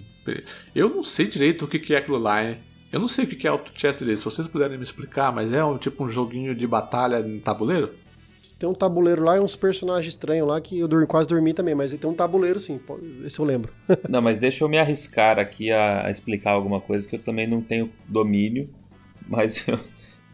Eu 0.74 0.88
não 0.88 1.02
sei 1.02 1.26
direito 1.26 1.66
o 1.66 1.68
que 1.68 1.78
que 1.78 1.94
é 1.94 1.98
aquilo 1.98 2.18
lá, 2.18 2.42
hein? 2.42 2.58
Eu 2.90 2.98
não 2.98 3.06
sei 3.06 3.24
o 3.24 3.28
que 3.28 3.36
que 3.36 3.46
é 3.46 3.50
Auto 3.50 3.70
Chess 3.74 3.98
direito. 3.98 4.18
Se 4.18 4.24
vocês 4.24 4.48
puderem 4.48 4.76
me 4.76 4.82
explicar, 4.82 5.30
mas 5.30 5.52
é 5.52 5.64
um 5.64 5.76
tipo 5.76 6.04
um 6.04 6.08
joguinho 6.08 6.54
de 6.54 6.66
batalha 6.66 7.20
em 7.20 7.38
tabuleiro? 7.38 7.94
Tem 8.60 8.68
um 8.68 8.74
tabuleiro 8.74 9.24
lá 9.24 9.38
e 9.38 9.40
uns 9.40 9.56
personagens 9.56 10.12
estranhos 10.12 10.46
lá 10.46 10.60
que 10.60 10.78
eu 10.78 10.86
dormi, 10.86 11.06
quase 11.06 11.26
dormi 11.26 11.54
também, 11.54 11.74
mas 11.74 11.92
tem 11.92 12.10
um 12.10 12.12
tabuleiro 12.12 12.60
sim, 12.60 12.78
esse 13.24 13.38
eu 13.38 13.44
lembro. 13.46 13.72
Não, 14.06 14.20
mas 14.20 14.38
deixa 14.38 14.62
eu 14.62 14.68
me 14.68 14.76
arriscar 14.76 15.38
aqui 15.38 15.70
a, 15.70 16.06
a 16.06 16.10
explicar 16.10 16.50
alguma 16.50 16.78
coisa 16.78 17.08
que 17.08 17.16
eu 17.16 17.18
também 17.18 17.46
não 17.46 17.62
tenho 17.62 17.90
domínio, 18.06 18.68
mas 19.26 19.66
eu, 19.66 19.80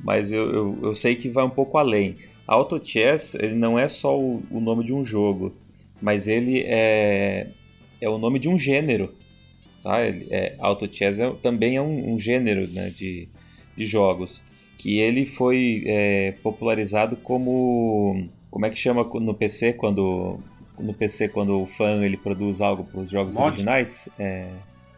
mas 0.00 0.32
eu, 0.32 0.50
eu, 0.50 0.78
eu 0.82 0.94
sei 0.96 1.14
que 1.14 1.28
vai 1.28 1.44
um 1.44 1.50
pouco 1.50 1.78
além. 1.78 2.16
Auto 2.48 2.84
Chess 2.84 3.36
ele 3.36 3.54
não 3.54 3.78
é 3.78 3.88
só 3.88 4.18
o, 4.18 4.42
o 4.50 4.60
nome 4.60 4.84
de 4.84 4.92
um 4.92 5.04
jogo, 5.04 5.54
mas 6.02 6.26
ele 6.26 6.64
é, 6.66 7.50
é 8.00 8.08
o 8.08 8.18
nome 8.18 8.40
de 8.40 8.48
um 8.48 8.58
gênero. 8.58 9.14
Tá? 9.84 10.04
Ele, 10.04 10.26
é, 10.32 10.56
Auto 10.58 10.92
Chess 10.92 11.20
é, 11.20 11.30
também 11.40 11.76
é 11.76 11.80
um, 11.80 12.14
um 12.14 12.18
gênero 12.18 12.66
né, 12.72 12.90
de, 12.90 13.28
de 13.76 13.84
jogos 13.84 14.42
que 14.76 14.98
ele 14.98 15.24
foi 15.24 15.82
é, 15.86 16.32
popularizado 16.42 17.16
como 17.16 18.28
como 18.50 18.66
é 18.66 18.70
que 18.70 18.78
chama 18.78 19.04
no 19.04 19.34
PC 19.34 19.72
quando 19.74 20.38
no 20.78 20.94
PC 20.94 21.28
quando 21.28 21.60
o 21.60 21.66
fã 21.66 22.04
ele 22.04 22.16
produz 22.16 22.60
algo 22.60 22.84
para 22.84 23.00
os 23.00 23.10
jogos 23.10 23.34
Mod? 23.34 23.46
originais 23.46 24.08
é, 24.18 24.48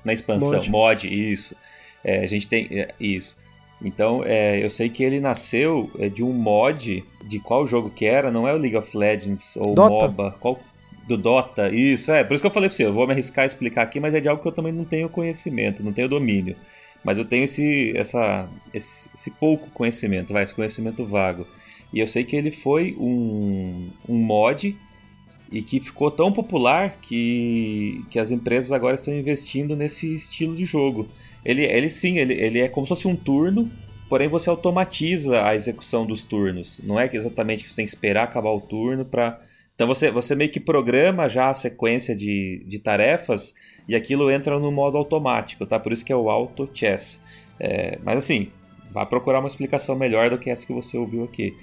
na 0.05 0.13
expansão 0.13 0.59
Mod. 0.59 0.71
mod, 0.71 1.09
isso 1.09 1.57
É, 2.05 2.21
a 2.21 2.27
gente 2.27 2.47
tem 2.47 2.69
é, 2.71 2.95
isso 2.99 3.37
então 3.83 4.23
é, 4.25 4.63
eu 4.63 4.69
sei 4.69 4.89
que 4.89 5.05
ele 5.05 5.21
nasceu 5.21 5.91
é, 5.99 6.09
de 6.09 6.23
um 6.23 6.33
mod 6.33 7.05
de 7.25 7.39
qual 7.39 7.67
jogo 7.67 7.91
que 7.91 8.07
era 8.07 8.31
não 8.31 8.47
é 8.47 8.53
o 8.53 8.57
League 8.57 8.77
of 8.77 8.97
Legends 8.97 9.57
ou 9.57 9.75
Dota. 9.75 10.07
MOBA 10.07 10.37
qual 10.41 10.61
do 11.07 11.17
Dota 11.17 11.69
isso 11.71 12.13
é 12.13 12.25
por 12.25 12.35
isso 12.35 12.43
que 12.43 12.47
eu 12.47 12.53
falei 12.53 12.69
para 12.69 12.77
você 12.77 12.85
eu 12.85 12.93
vou 12.93 13.07
me 13.07 13.13
arriscar 13.13 13.45
a 13.45 13.47
explicar 13.47 13.83
aqui 13.83 14.01
mas 14.01 14.15
é 14.15 14.21
de 14.21 14.29
algo 14.29 14.43
que 14.43 14.49
eu 14.49 14.53
também 14.53 14.73
não 14.73 14.85
tenho 14.85 15.09
conhecimento 15.09 15.83
não 15.83 15.93
tenho 15.93 16.09
domínio 16.09 16.57
mas 17.05 17.19
eu 17.19 17.25
tenho 17.25 17.45
esse, 17.45 17.93
essa, 17.97 18.49
esse, 18.73 19.11
esse 19.15 19.31
pouco 19.33 19.71
conhecimento, 19.71 20.33
vai, 20.33 20.45
esse 20.45 20.55
conhecimento 20.55 21.05
vago. 21.05 21.47
E 21.93 22.01
eu 22.01 22.07
sei 22.07 22.25
que 22.25 22.37
ele 22.37 22.51
foi 22.51 22.95
um, 22.99 23.89
um 24.09 24.17
mod 24.17 24.77
e 25.51 25.63
que 25.63 25.81
ficou 25.81 26.11
tão 26.11 26.31
popular 26.31 26.99
que, 27.01 28.05
que 28.11 28.19
as 28.19 28.31
empresas 28.31 28.73
agora 28.73 28.95
estão 28.95 29.15
investindo 29.15 29.75
nesse 29.75 30.15
estilo 30.15 30.55
de 30.55 30.67
jogo. 30.67 31.09
Ele, 31.45 31.65
ele 31.65 31.89
sim, 31.89 32.19
ele, 32.19 32.35
ele 32.35 32.61
é 32.61 32.69
como 32.69 32.87
se 32.87 32.91
fosse 32.91 33.09
um 33.09 33.17
turno, 33.17 33.71
porém 34.09 34.29
você 34.29 34.51
automatiza 34.51 35.45
a 35.45 35.55
execução 35.55 36.05
dos 36.05 36.23
turnos. 36.23 36.81
Não 36.85 37.01
é 37.01 37.09
que 37.09 37.17
exatamente 37.17 37.63
que 37.63 37.71
você 37.71 37.77
tem 37.77 37.87
que 37.87 37.91
esperar 37.91 38.25
acabar 38.25 38.51
o 38.51 38.61
turno 38.61 39.05
para 39.05 39.41
Então 39.79 39.87
você, 39.87 40.11
você 40.11 40.35
meio 40.35 40.51
que 40.51 40.59
programa 40.59 41.29
já 41.29 41.51
a 41.51 41.55
sequência 41.55 42.13
de, 42.13 42.65
de 42.67 42.81
tarefas 42.81 43.55
e 43.89 43.95
aquilo 43.95 44.29
entra 44.29 44.59
no 44.59 44.73
modo 44.73 44.99
automático, 44.99 45.65
tá? 45.65 45.79
Por 45.79 45.93
isso 45.93 46.05
que 46.05 46.13
é 46.13 46.17
o 46.17 46.29
Auto 46.29 46.69
Chess. 46.75 47.23
É, 47.61 47.97
mas 48.03 48.19
assim, 48.19 48.51
vá 48.91 49.07
procurar 49.07 49.39
uma 49.39 49.47
explicação 49.47 49.95
melhor 49.95 50.31
do 50.31 50.39
que 50.39 50.51
essa 50.51 50.67
que 50.67 50.73
você 50.73 50.99
ouviu 50.99 51.23
aqui. 51.23 51.57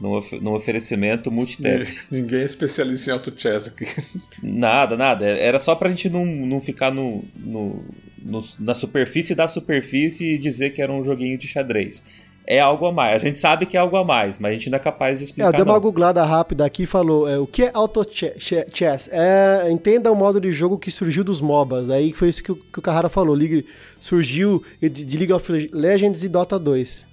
No, 0.00 0.22
no 0.40 0.54
oferecimento 0.54 1.32
multitap. 1.32 1.90
Ninguém 2.08 2.42
é 2.42 2.44
especialista 2.44 3.10
em 3.10 3.12
auto 3.14 3.32
chess 3.34 3.66
aqui. 3.66 3.86
Nada, 4.42 4.94
nada. 4.94 5.24
Era 5.24 5.58
só 5.58 5.74
pra 5.74 5.88
gente 5.88 6.10
não, 6.10 6.26
não 6.26 6.60
ficar 6.60 6.90
no, 6.90 7.24
no, 7.34 7.82
no, 8.18 8.40
na 8.60 8.74
superfície 8.74 9.34
da 9.34 9.48
superfície 9.48 10.34
e 10.34 10.38
dizer 10.38 10.70
que 10.74 10.82
era 10.82 10.92
um 10.92 11.02
joguinho 11.02 11.38
de 11.38 11.48
xadrez. 11.48 12.04
É 12.48 12.60
algo 12.60 12.86
a 12.86 12.92
mais. 12.92 13.22
A 13.22 13.26
gente 13.26 13.38
sabe 13.40 13.66
que 13.66 13.76
é 13.76 13.80
algo 13.80 13.96
a 13.96 14.04
mais, 14.04 14.38
mas 14.38 14.50
a 14.52 14.54
gente 14.54 14.70
não 14.70 14.76
é 14.76 14.78
capaz 14.78 15.18
de 15.18 15.24
É, 15.24 15.26
explicar. 15.26 15.48
eu 15.48 15.52
dei 15.52 15.62
uma 15.62 15.78
googlada 15.78 16.22
rápida 16.24 16.64
aqui 16.64 16.84
e 16.84 16.86
falou: 16.86 17.28
é, 17.28 17.38
o 17.38 17.46
que 17.46 17.64
é 17.64 17.70
Auto 17.74 18.04
che- 18.08 18.34
che- 18.38 18.66
Chess? 18.72 19.08
É, 19.12 19.68
entenda 19.70 20.12
o 20.12 20.14
modo 20.14 20.40
de 20.40 20.52
jogo 20.52 20.78
que 20.78 20.90
surgiu 20.90 21.24
dos 21.24 21.40
MOBAs. 21.40 21.88
Daí 21.88 22.12
foi 22.12 22.28
isso 22.28 22.42
que 22.44 22.52
o, 22.52 22.56
que 22.56 22.78
o 22.78 22.82
Carrara 22.82 23.08
falou. 23.08 23.34
League, 23.34 23.66
surgiu 23.98 24.62
de, 24.80 24.88
de 24.88 25.16
League 25.18 25.32
of 25.32 25.70
Legends 25.72 26.22
e 26.22 26.28
Dota 26.28 26.58
2. 26.58 27.04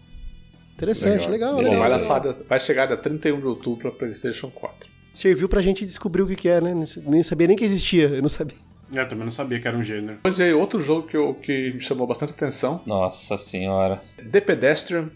Interessante, 0.76 1.30
legal, 1.30 1.56
Bom, 1.56 1.62
legal. 1.62 2.00
vai, 2.00 2.34
vai 2.50 2.60
chegar 2.60 2.88
dia 2.88 2.98
31 2.98 3.40
de 3.40 3.46
outubro 3.46 3.82
para 3.82 3.92
PlayStation 3.92 4.50
4. 4.50 4.90
Serviu 5.14 5.48
pra 5.48 5.62
gente 5.62 5.86
descobrir 5.86 6.24
o 6.24 6.28
que, 6.28 6.36
que 6.36 6.50
é, 6.50 6.60
né? 6.60 6.74
Nem 7.06 7.22
sabia 7.22 7.48
nem 7.48 7.56
que 7.56 7.64
existia. 7.64 8.08
Eu 8.08 8.22
não 8.22 8.30
sabia. 8.30 8.58
Eu 8.94 9.08
também 9.08 9.24
não 9.26 9.32
sabia 9.32 9.60
que 9.60 9.68
era 9.68 9.78
um 9.78 9.82
gênero. 9.84 10.16
Depois 10.16 10.38
veio 10.38 10.60
outro 10.60 10.80
jogo 10.82 11.08
que, 11.08 11.16
eu, 11.18 11.34
que 11.36 11.72
me 11.74 11.80
chamou 11.82 12.06
bastante 12.08 12.34
atenção: 12.34 12.82
Nossa 12.86 13.38
senhora. 13.38 14.02
The 14.32 14.42
Pedestrian, 14.42 15.10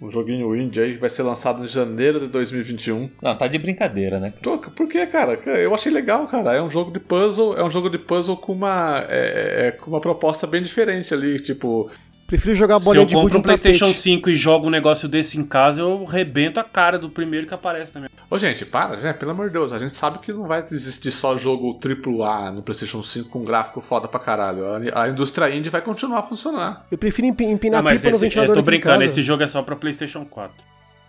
um 0.00 0.10
joguinho 0.10 0.54
indie 0.54 0.80
aí, 0.80 0.94
que 0.94 1.00
vai 1.00 1.10
ser 1.10 1.22
lançado 1.24 1.64
em 1.64 1.68
janeiro 1.68 2.20
de 2.20 2.28
2021. 2.28 3.10
Não, 3.20 3.36
tá 3.36 3.48
de 3.48 3.58
brincadeira, 3.58 4.20
né? 4.20 4.32
Pô, 4.42 4.58
Por 4.58 4.88
que, 4.88 5.04
cara? 5.06 5.34
Eu 5.34 5.74
achei 5.74 5.92
legal, 5.92 6.26
cara. 6.26 6.54
É 6.54 6.62
um 6.62 6.70
jogo 6.70 6.92
de 6.92 7.00
puzzle, 7.00 7.56
é 7.56 7.64
um 7.64 7.70
jogo 7.70 7.90
de 7.90 7.98
puzzle 7.98 8.36
com 8.36 8.52
uma, 8.52 9.04
é, 9.08 9.66
é, 9.66 9.70
com 9.72 9.90
uma 9.90 10.00
proposta 10.00 10.46
bem 10.46 10.62
diferente 10.62 11.12
ali, 11.12 11.40
tipo. 11.40 11.90
Prefiro 12.28 12.54
jogar 12.54 12.78
Se 12.78 12.84
bolinha 12.84 13.02
eu 13.02 13.06
de 13.06 13.14
gude 13.14 13.22
compro 13.24 13.38
no 13.38 13.40
um 13.40 13.42
PlayStation 13.42 13.86
tapete. 13.86 13.98
5 14.00 14.28
e 14.30 14.36
jogo 14.36 14.66
um 14.66 14.70
negócio 14.70 15.08
desse 15.08 15.38
em 15.38 15.44
casa, 15.44 15.80
eu 15.80 16.04
rebento 16.04 16.60
a 16.60 16.62
cara 16.64 16.98
do 16.98 17.08
primeiro 17.08 17.46
que 17.46 17.54
aparece 17.54 17.94
na 17.94 18.02
minha. 18.02 18.10
Ô, 18.30 18.38
gente, 18.38 18.66
para, 18.66 18.98
né? 18.98 19.14
Pelo 19.14 19.30
amor 19.30 19.46
de 19.46 19.54
Deus. 19.54 19.72
A 19.72 19.78
gente 19.78 19.94
sabe 19.94 20.18
que 20.18 20.30
não 20.30 20.46
vai 20.46 20.62
existir 20.70 21.10
só 21.10 21.38
jogo 21.38 21.76
AAA 21.82 22.52
no 22.52 22.62
PlayStation 22.62 23.02
5 23.02 23.30
com 23.30 23.42
gráfico 23.44 23.80
foda 23.80 24.06
pra 24.06 24.20
caralho. 24.20 24.62
A, 24.94 25.08
indústria 25.08 25.48
indie 25.56 25.70
vai 25.70 25.80
continuar 25.80 26.18
a 26.18 26.22
funcionar. 26.22 26.86
Eu 26.92 26.98
prefiro 26.98 27.26
empi- 27.26 27.46
empinar 27.46 27.80
Ah, 27.80 27.82
mas 27.82 28.02
pipa 28.02 28.10
no 28.10 28.16
esse, 28.16 28.24
eu 28.24 28.28
ventilador 28.28 28.54
tô 28.54 28.60
aqui 28.60 28.68
em 28.68 28.70
brincando, 28.72 29.02
esse 29.04 29.22
jogo 29.22 29.42
é 29.42 29.46
só 29.46 29.62
pra 29.62 29.74
PlayStation 29.74 30.26
4. 30.26 30.52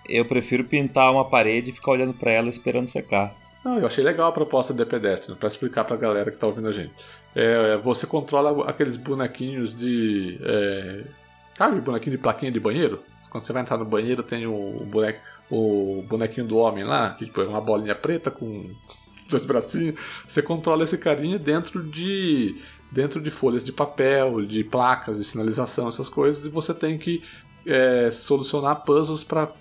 Eu 0.07 0.23
prefiro 0.23 0.63
pintar 0.63 1.11
uma 1.11 1.25
parede 1.25 1.71
e 1.71 1.73
ficar 1.73 1.91
olhando 1.91 2.13
pra 2.13 2.31
ela 2.31 2.47
esperando 2.47 2.87
secar. 2.87 3.33
Não, 3.63 3.77
eu 3.77 3.85
achei 3.87 4.01
legal 4.05 4.29
a 4.29 4.31
proposta 4.31 4.73
do 4.73 4.85
The 4.85 4.89
Pedestrian, 4.89 5.35
pra 5.35 5.47
explicar 5.47 5.83
pra 5.83 5.97
galera 5.97 6.31
que 6.31 6.37
tá 6.37 6.47
ouvindo 6.47 6.69
a 6.69 6.71
gente. 6.71 6.93
É, 7.35 7.77
você 7.77 8.07
controla 8.07 8.69
aqueles 8.69 8.95
bonequinhos 8.95 9.73
de. 9.73 10.39
É, 10.41 11.03
sabe, 11.57 11.79
bonequinho 11.81 12.17
de 12.17 12.21
plaquinha 12.21 12.51
de 12.51 12.59
banheiro? 12.59 13.03
Quando 13.29 13.43
você 13.43 13.53
vai 13.53 13.61
entrar 13.61 13.77
no 13.77 13.85
banheiro, 13.85 14.23
tem 14.23 14.47
o, 14.47 14.75
o 15.49 16.03
bonequinho 16.07 16.47
do 16.47 16.57
homem 16.57 16.83
lá, 16.83 17.13
que 17.13 17.25
tipo, 17.25 17.41
é 17.41 17.47
uma 17.47 17.61
bolinha 17.61 17.95
preta 17.95 18.31
com 18.31 18.69
dois 19.29 19.45
bracinhos. 19.45 19.99
Você 20.27 20.41
controla 20.41 20.83
esse 20.83 20.97
carinha 20.97 21.37
dentro 21.37 21.83
de. 21.83 22.55
dentro 22.91 23.21
de 23.21 23.29
folhas 23.29 23.63
de 23.63 23.71
papel, 23.71 24.45
de 24.45 24.63
placas 24.63 25.17
de 25.17 25.23
sinalização, 25.23 25.87
essas 25.87 26.09
coisas, 26.09 26.45
e 26.45 26.49
você 26.49 26.73
tem 26.73 26.97
que 26.97 27.23
é, 27.65 28.09
solucionar 28.09 28.83
puzzles 28.83 29.23
pra 29.23 29.51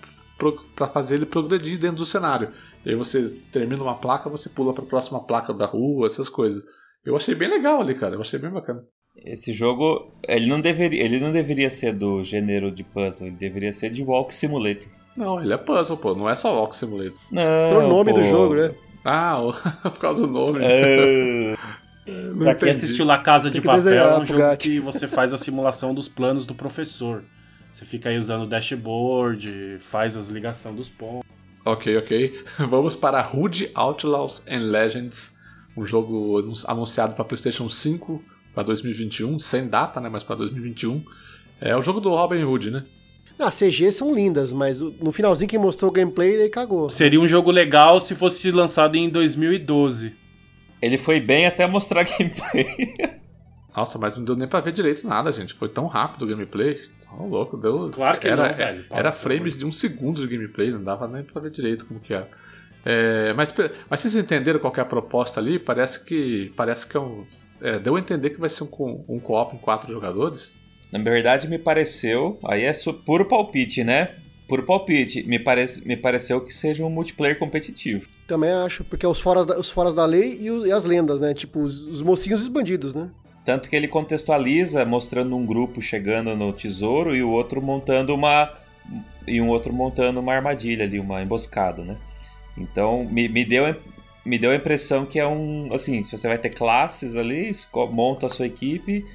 fazer 0.91 1.15
ele 1.15 1.25
progredir 1.25 1.77
dentro 1.77 1.97
do 1.97 2.05
cenário. 2.05 2.49
E 2.85 2.89
aí 2.89 2.95
você 2.95 3.29
termina 3.51 3.83
uma 3.83 3.95
placa, 3.95 4.29
você 4.29 4.49
pula 4.49 4.73
pra 4.73 4.85
próxima 4.85 5.21
placa 5.21 5.53
da 5.53 5.65
rua, 5.65 6.07
essas 6.07 6.29
coisas. 6.29 6.65
Eu 7.09 7.17
achei 7.17 7.33
bem 7.35 7.49
legal 7.49 7.81
ali, 7.81 7.95
cara. 7.95 8.15
Eu 8.15 8.21
achei 8.21 8.37
bem 8.39 8.49
bacana. 8.51 8.83
Esse 9.17 9.51
jogo, 9.51 10.13
ele 10.27 10.45
não 10.47 10.61
deveria, 10.61 11.03
ele 11.03 11.19
não 11.19 11.31
deveria 11.31 11.69
ser 11.69 11.91
do 11.93 12.23
gênero 12.23 12.71
de 12.71 12.83
puzzle, 12.83 13.27
ele 13.27 13.35
deveria 13.35 13.73
ser 13.73 13.89
de 13.89 14.01
Walk 14.03 14.33
Simulator. 14.33 14.87
Não, 15.17 15.41
ele 15.41 15.51
é 15.53 15.57
puzzle, 15.57 15.97
pô. 15.97 16.15
Não 16.15 16.29
é 16.29 16.35
só 16.35 16.53
Walk 16.55 16.75
Simulator. 16.75 17.17
Não, 17.31 17.69
Pro 17.69 17.87
nome 17.89 18.13
do 18.13 18.19
pô. 18.21 18.25
jogo, 18.25 18.55
né? 18.55 18.71
Ah, 19.03 19.41
o- 19.41 19.53
por 19.89 19.99
causa 19.99 20.21
do 20.21 20.27
nome. 20.31 20.59
Ah, 22.07 22.11
Não 22.33 22.37
Pra 22.39 22.55
quem 22.55 22.69
assistiu 22.71 23.05
La 23.05 23.17
Casa 23.19 23.51
de 23.51 23.61
Papel, 23.61 23.83
desenhar, 23.83 24.05
é 24.13 24.21
um 24.21 24.25
jogo 24.25 24.39
Bugatti. 24.41 24.69
que 24.69 24.79
você 24.79 25.07
faz 25.07 25.33
a 25.33 25.37
simulação 25.37 25.93
dos 25.93 26.07
planos 26.07 26.47
do 26.47 26.55
professor. 26.55 27.23
Você 27.71 27.85
fica 27.85 28.09
aí 28.09 28.17
usando 28.17 28.43
o 28.43 28.47
dashboard, 28.47 29.77
faz 29.79 30.15
as 30.17 30.29
ligações 30.29 30.75
dos 30.75 30.89
pontos. 30.89 31.27
Ok, 31.65 31.97
ok. 31.97 32.43
Vamos 32.69 32.95
para 32.95 33.21
Hood 33.31 33.69
Outlaws 33.75 34.43
and 34.47 34.59
Legends. 34.71 35.38
Um 35.79 35.85
jogo 35.85 36.39
anun- 36.39 36.53
anunciado 36.67 37.13
para 37.13 37.23
PlayStation 37.25 37.69
5 37.69 38.23
para 38.53 38.63
2021. 38.63 39.39
Sem 39.39 39.67
data, 39.67 39.99
né? 40.01 40.09
Mas 40.09 40.23
para 40.23 40.35
2021. 40.37 41.03
É 41.61 41.75
o 41.75 41.81
jogo 41.81 41.99
do 41.99 42.09
Robin 42.09 42.43
Hood, 42.43 42.71
né? 42.71 42.85
Ah, 43.37 43.47
as 43.47 43.55
CG 43.57 43.91
são 43.91 44.13
lindas, 44.13 44.51
mas 44.51 44.81
no 44.81 45.11
finalzinho 45.13 45.47
que 45.49 45.57
mostrou 45.57 45.89
o 45.89 45.93
gameplay, 45.93 46.31
ele 46.33 46.49
cagou. 46.49 46.89
Seria 46.89 47.21
um 47.21 47.27
jogo 47.27 47.51
legal 47.51 47.99
se 48.01 48.13
fosse 48.13 48.51
lançado 48.51 48.97
em 48.97 49.09
2012. 49.09 50.13
ele 50.81 50.97
foi 50.97 51.19
bem 51.21 51.45
até 51.45 51.65
mostrar 51.67 52.03
gameplay. 52.07 52.65
Nossa, 53.75 53.97
mas 53.97 54.17
não 54.17 54.25
deu 54.25 54.35
nem 54.35 54.47
pra 54.47 54.59
ver 54.59 54.71
direito 54.73 55.07
nada, 55.07 55.31
gente. 55.31 55.53
Foi 55.53 55.69
tão 55.69 55.87
rápido 55.87 56.23
o 56.23 56.27
gameplay. 56.27 56.79
Tá 57.03 57.15
louco, 57.15 57.55
deu. 57.57 57.89
Claro 57.91 58.19
que 58.19 58.27
era, 58.27 58.49
não, 58.49 58.53
velho. 58.55 58.85
Era 58.91 59.11
frames 59.13 59.57
de 59.57 59.65
um 59.65 59.71
segundo 59.71 60.21
de 60.25 60.27
gameplay, 60.35 60.71
não 60.71 60.83
dava 60.83 61.07
nem 61.07 61.23
pra 61.23 61.41
ver 61.41 61.51
direito 61.51 61.85
como 61.85 61.99
que 61.99 62.13
era. 62.13 62.29
É, 62.85 63.33
mas, 63.33 63.53
mas 63.89 63.99
vocês 63.99 64.15
entenderam 64.15 64.59
qual 64.59 64.71
que 64.71 64.79
é 64.79 64.83
a 64.83 64.85
proposta 64.85 65.39
ali? 65.39 65.59
Parece 65.59 66.03
que. 66.05 66.51
Parece 66.55 66.87
que 66.87 66.95
é 66.95 66.99
um. 66.99 67.25
é, 67.61 67.77
deu 67.79 67.95
a 67.95 67.99
entender 67.99 68.29
que 68.31 68.39
vai 68.39 68.49
ser 68.49 68.63
um, 68.63 69.03
um 69.07 69.19
co-op 69.19 69.55
em 69.55 69.59
quatro 69.59 69.91
jogadores. 69.91 70.55
Na 70.91 70.99
verdade, 70.99 71.47
me 71.47 71.59
pareceu, 71.59 72.39
aí 72.43 72.63
é 72.63 72.73
puro 73.05 73.25
palpite, 73.25 73.83
né? 73.83 74.09
Puro 74.47 74.63
palpite. 74.65 75.21
Me, 75.27 75.37
parece, 75.37 75.87
me 75.87 75.95
pareceu 75.95 76.41
que 76.41 76.51
seja 76.51 76.83
um 76.83 76.89
multiplayer 76.89 77.37
competitivo. 77.37 78.07
Também 78.25 78.49
acho, 78.51 78.83
porque 78.83 79.05
é 79.05 79.09
os 79.09 79.21
foras 79.21 79.45
da, 79.45 79.59
os 79.59 79.69
foras 79.69 79.93
da 79.93 80.05
lei 80.05 80.39
e, 80.41 80.49
os- 80.49 80.65
e 80.65 80.71
as 80.71 80.85
lendas, 80.85 81.19
né? 81.19 81.33
Tipo, 81.35 81.59
os, 81.61 81.81
os 81.87 82.01
mocinhos 82.01 82.39
e 82.39 82.43
os 82.43 82.49
bandidos, 82.49 82.95
né? 82.95 83.09
Tanto 83.45 83.69
que 83.69 83.75
ele 83.75 83.87
contextualiza 83.87 84.83
mostrando 84.85 85.35
um 85.35 85.45
grupo 85.45 85.81
chegando 85.81 86.35
no 86.35 86.51
tesouro 86.53 87.15
e 87.15 87.21
o 87.21 87.29
outro 87.29 87.61
montando 87.61 88.13
uma 88.15 88.51
e 89.27 89.39
um 89.39 89.47
outro 89.49 89.71
montando 89.71 90.19
uma 90.19 90.33
armadilha 90.33 90.85
ali, 90.85 90.99
uma 90.99 91.21
emboscada, 91.21 91.83
né? 91.83 91.95
Então 92.59 93.05
me, 93.09 93.27
me 93.27 93.45
deu 93.45 93.75
me 94.25 94.37
deu 94.37 94.51
a 94.51 94.55
impressão 94.55 95.05
que 95.05 95.17
é 95.19 95.25
um 95.25 95.69
assim, 95.73 96.03
se 96.03 96.15
você 96.17 96.27
vai 96.27 96.37
ter 96.37 96.49
classes 96.49 97.15
ali, 97.15 97.51
monta 97.91 98.25
a 98.27 98.29
sua 98.29 98.45
equipe 98.45 99.05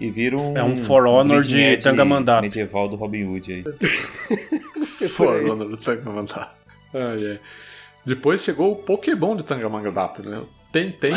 e 0.00 0.10
vira 0.10 0.36
um 0.40 0.56
É 0.56 0.64
um 0.64 0.76
For 0.76 1.06
Honor 1.06 1.38
Bleeding 1.38 1.48
de 1.56 1.60
Edge 1.62 1.82
Tangamandap. 1.84 2.42
medieval 2.42 2.88
do 2.88 2.96
Robin 2.96 3.24
Hood 3.24 3.52
aí. 3.52 3.64
For 5.08 5.44
Honor 5.50 5.68
do 5.68 5.76
Tangamandap. 5.76 6.50
Ai, 6.94 7.30
ai. 7.32 7.40
Depois 8.04 8.42
chegou 8.42 8.72
o 8.72 8.76
Pokémon 8.76 9.36
de 9.36 9.44
Tangamandap, 9.44 10.20
né? 10.22 10.40
Tem, 10.72 10.90
tem. 10.92 11.12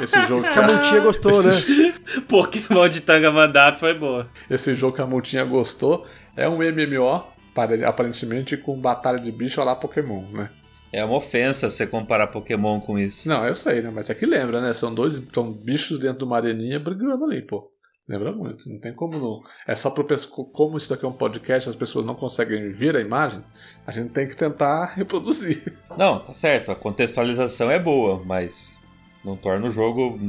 Esse 0.00 0.26
jogo 0.26 0.42
Que 0.42 0.58
a 0.58 0.66
Montinha 0.66 1.00
gostou, 1.00 1.42
né? 1.42 1.50
Pokémon 2.28 2.88
de 2.88 3.00
Tangamandap 3.00 3.78
foi 3.78 3.94
boa. 3.94 4.28
Esse 4.50 4.74
jogo 4.74 4.96
que 4.96 5.02
a 5.02 5.06
Multinha 5.06 5.44
gostou 5.44 6.06
é 6.36 6.48
um 6.48 6.58
MMO, 6.58 7.24
pare- 7.54 7.84
aparentemente 7.84 8.56
com 8.56 8.76
batalha 8.78 9.18
de 9.20 9.30
bicho 9.30 9.62
lá 9.62 9.74
Pokémon, 9.76 10.22
né? 10.32 10.50
É 10.92 11.04
uma 11.04 11.16
ofensa 11.16 11.68
você 11.68 11.86
comparar 11.86 12.28
Pokémon 12.28 12.80
com 12.80 12.98
isso. 12.98 13.28
Não, 13.28 13.46
eu 13.46 13.54
sei, 13.54 13.82
né? 13.82 13.90
Mas 13.92 14.08
é 14.08 14.14
que 14.14 14.24
lembra, 14.24 14.60
né? 14.60 14.72
São 14.72 14.94
dois 14.94 15.20
são 15.32 15.52
bichos 15.52 15.98
dentro 15.98 16.18
de 16.18 16.24
uma 16.24 16.36
areninha 16.36 16.78
brigando 16.78 17.24
ali, 17.24 17.42
pô. 17.42 17.70
Lembra 18.08 18.30
muito, 18.30 18.68
não 18.70 18.78
tem 18.78 18.94
como 18.94 19.18
não. 19.18 19.42
É 19.66 19.74
só 19.74 19.90
pro 19.90 20.04
pessoal. 20.04 20.44
Como 20.46 20.76
isso 20.76 20.88
daqui 20.88 21.04
é 21.04 21.08
um 21.08 21.12
podcast, 21.12 21.68
as 21.68 21.74
pessoas 21.74 22.06
não 22.06 22.14
conseguem 22.14 22.70
ver 22.70 22.94
a 22.94 23.00
imagem, 23.00 23.42
a 23.84 23.90
gente 23.90 24.10
tem 24.10 24.28
que 24.28 24.36
tentar 24.36 24.92
reproduzir. 24.94 25.76
Não, 25.98 26.20
tá 26.20 26.32
certo, 26.32 26.70
a 26.70 26.76
contextualização 26.76 27.68
é 27.68 27.80
boa, 27.80 28.22
mas 28.24 28.78
não 29.24 29.36
torna 29.36 29.66
o 29.66 29.70
jogo 29.72 30.20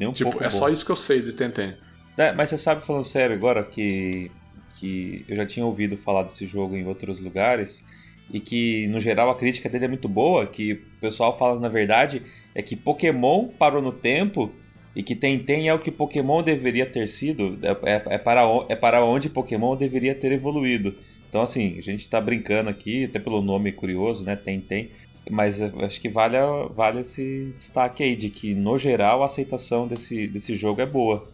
nem 0.00 0.08
um 0.08 0.12
tipo, 0.12 0.30
pouco 0.30 0.42
é 0.42 0.48
bom. 0.48 0.50
só 0.50 0.70
isso 0.70 0.84
que 0.84 0.90
eu 0.90 0.96
sei 0.96 1.20
de 1.20 1.34
Tentem. 1.34 1.76
É, 2.16 2.32
mas 2.32 2.48
você 2.48 2.56
sabe, 2.56 2.86
falando 2.86 3.04
sério 3.04 3.36
agora, 3.36 3.62
que, 3.62 4.30
que 4.78 5.22
eu 5.28 5.36
já 5.36 5.44
tinha 5.44 5.66
ouvido 5.66 5.94
falar 5.94 6.22
desse 6.22 6.46
jogo 6.46 6.74
em 6.74 6.86
outros 6.86 7.20
lugares 7.20 7.84
e 8.30 8.40
que, 8.40 8.86
no 8.88 8.98
geral, 8.98 9.30
a 9.30 9.36
crítica 9.36 9.68
dele 9.68 9.84
é 9.84 9.88
muito 9.88 10.08
boa, 10.08 10.46
que 10.46 10.72
o 10.72 11.00
pessoal 11.00 11.36
fala, 11.38 11.60
na 11.60 11.68
verdade, 11.68 12.22
é 12.54 12.62
que 12.62 12.74
Pokémon 12.74 13.48
parou 13.48 13.80
no 13.80 13.92
tempo 13.92 14.50
e 14.94 15.02
que 15.02 15.14
Tentem 15.14 15.68
é 15.68 15.74
o 15.74 15.78
que 15.78 15.90
Pokémon 15.90 16.42
deveria 16.42 16.86
ter 16.86 17.06
sido, 17.06 17.58
é, 17.62 17.92
é- 17.92 18.02
é 18.14 18.18
para, 18.18 18.42
é 18.68 18.74
para 18.74 19.04
onde 19.04 19.28
Pokémon 19.28 19.76
deveria 19.76 20.14
ter 20.14 20.32
evoluído. 20.32 20.94
Então, 21.28 21.42
assim, 21.42 21.76
a 21.78 21.82
gente 21.82 22.08
tá 22.08 22.20
brincando 22.20 22.70
aqui, 22.70 23.04
até 23.04 23.18
pelo 23.18 23.42
nome 23.42 23.72
curioso, 23.72 24.24
né, 24.24 24.34
Tentem, 24.34 24.90
mas 25.30 25.60
eu 25.60 25.72
acho 25.80 26.00
que 26.00 26.08
vale, 26.08 26.36
vale 26.74 27.00
esse 27.00 27.52
destaque 27.54 28.02
aí, 28.02 28.16
de 28.16 28.30
que, 28.30 28.54
no 28.54 28.78
geral, 28.78 29.22
a 29.22 29.26
aceitação 29.26 29.86
desse, 29.86 30.26
desse 30.28 30.56
jogo 30.56 30.80
é 30.80 30.86
boa. 30.86 31.28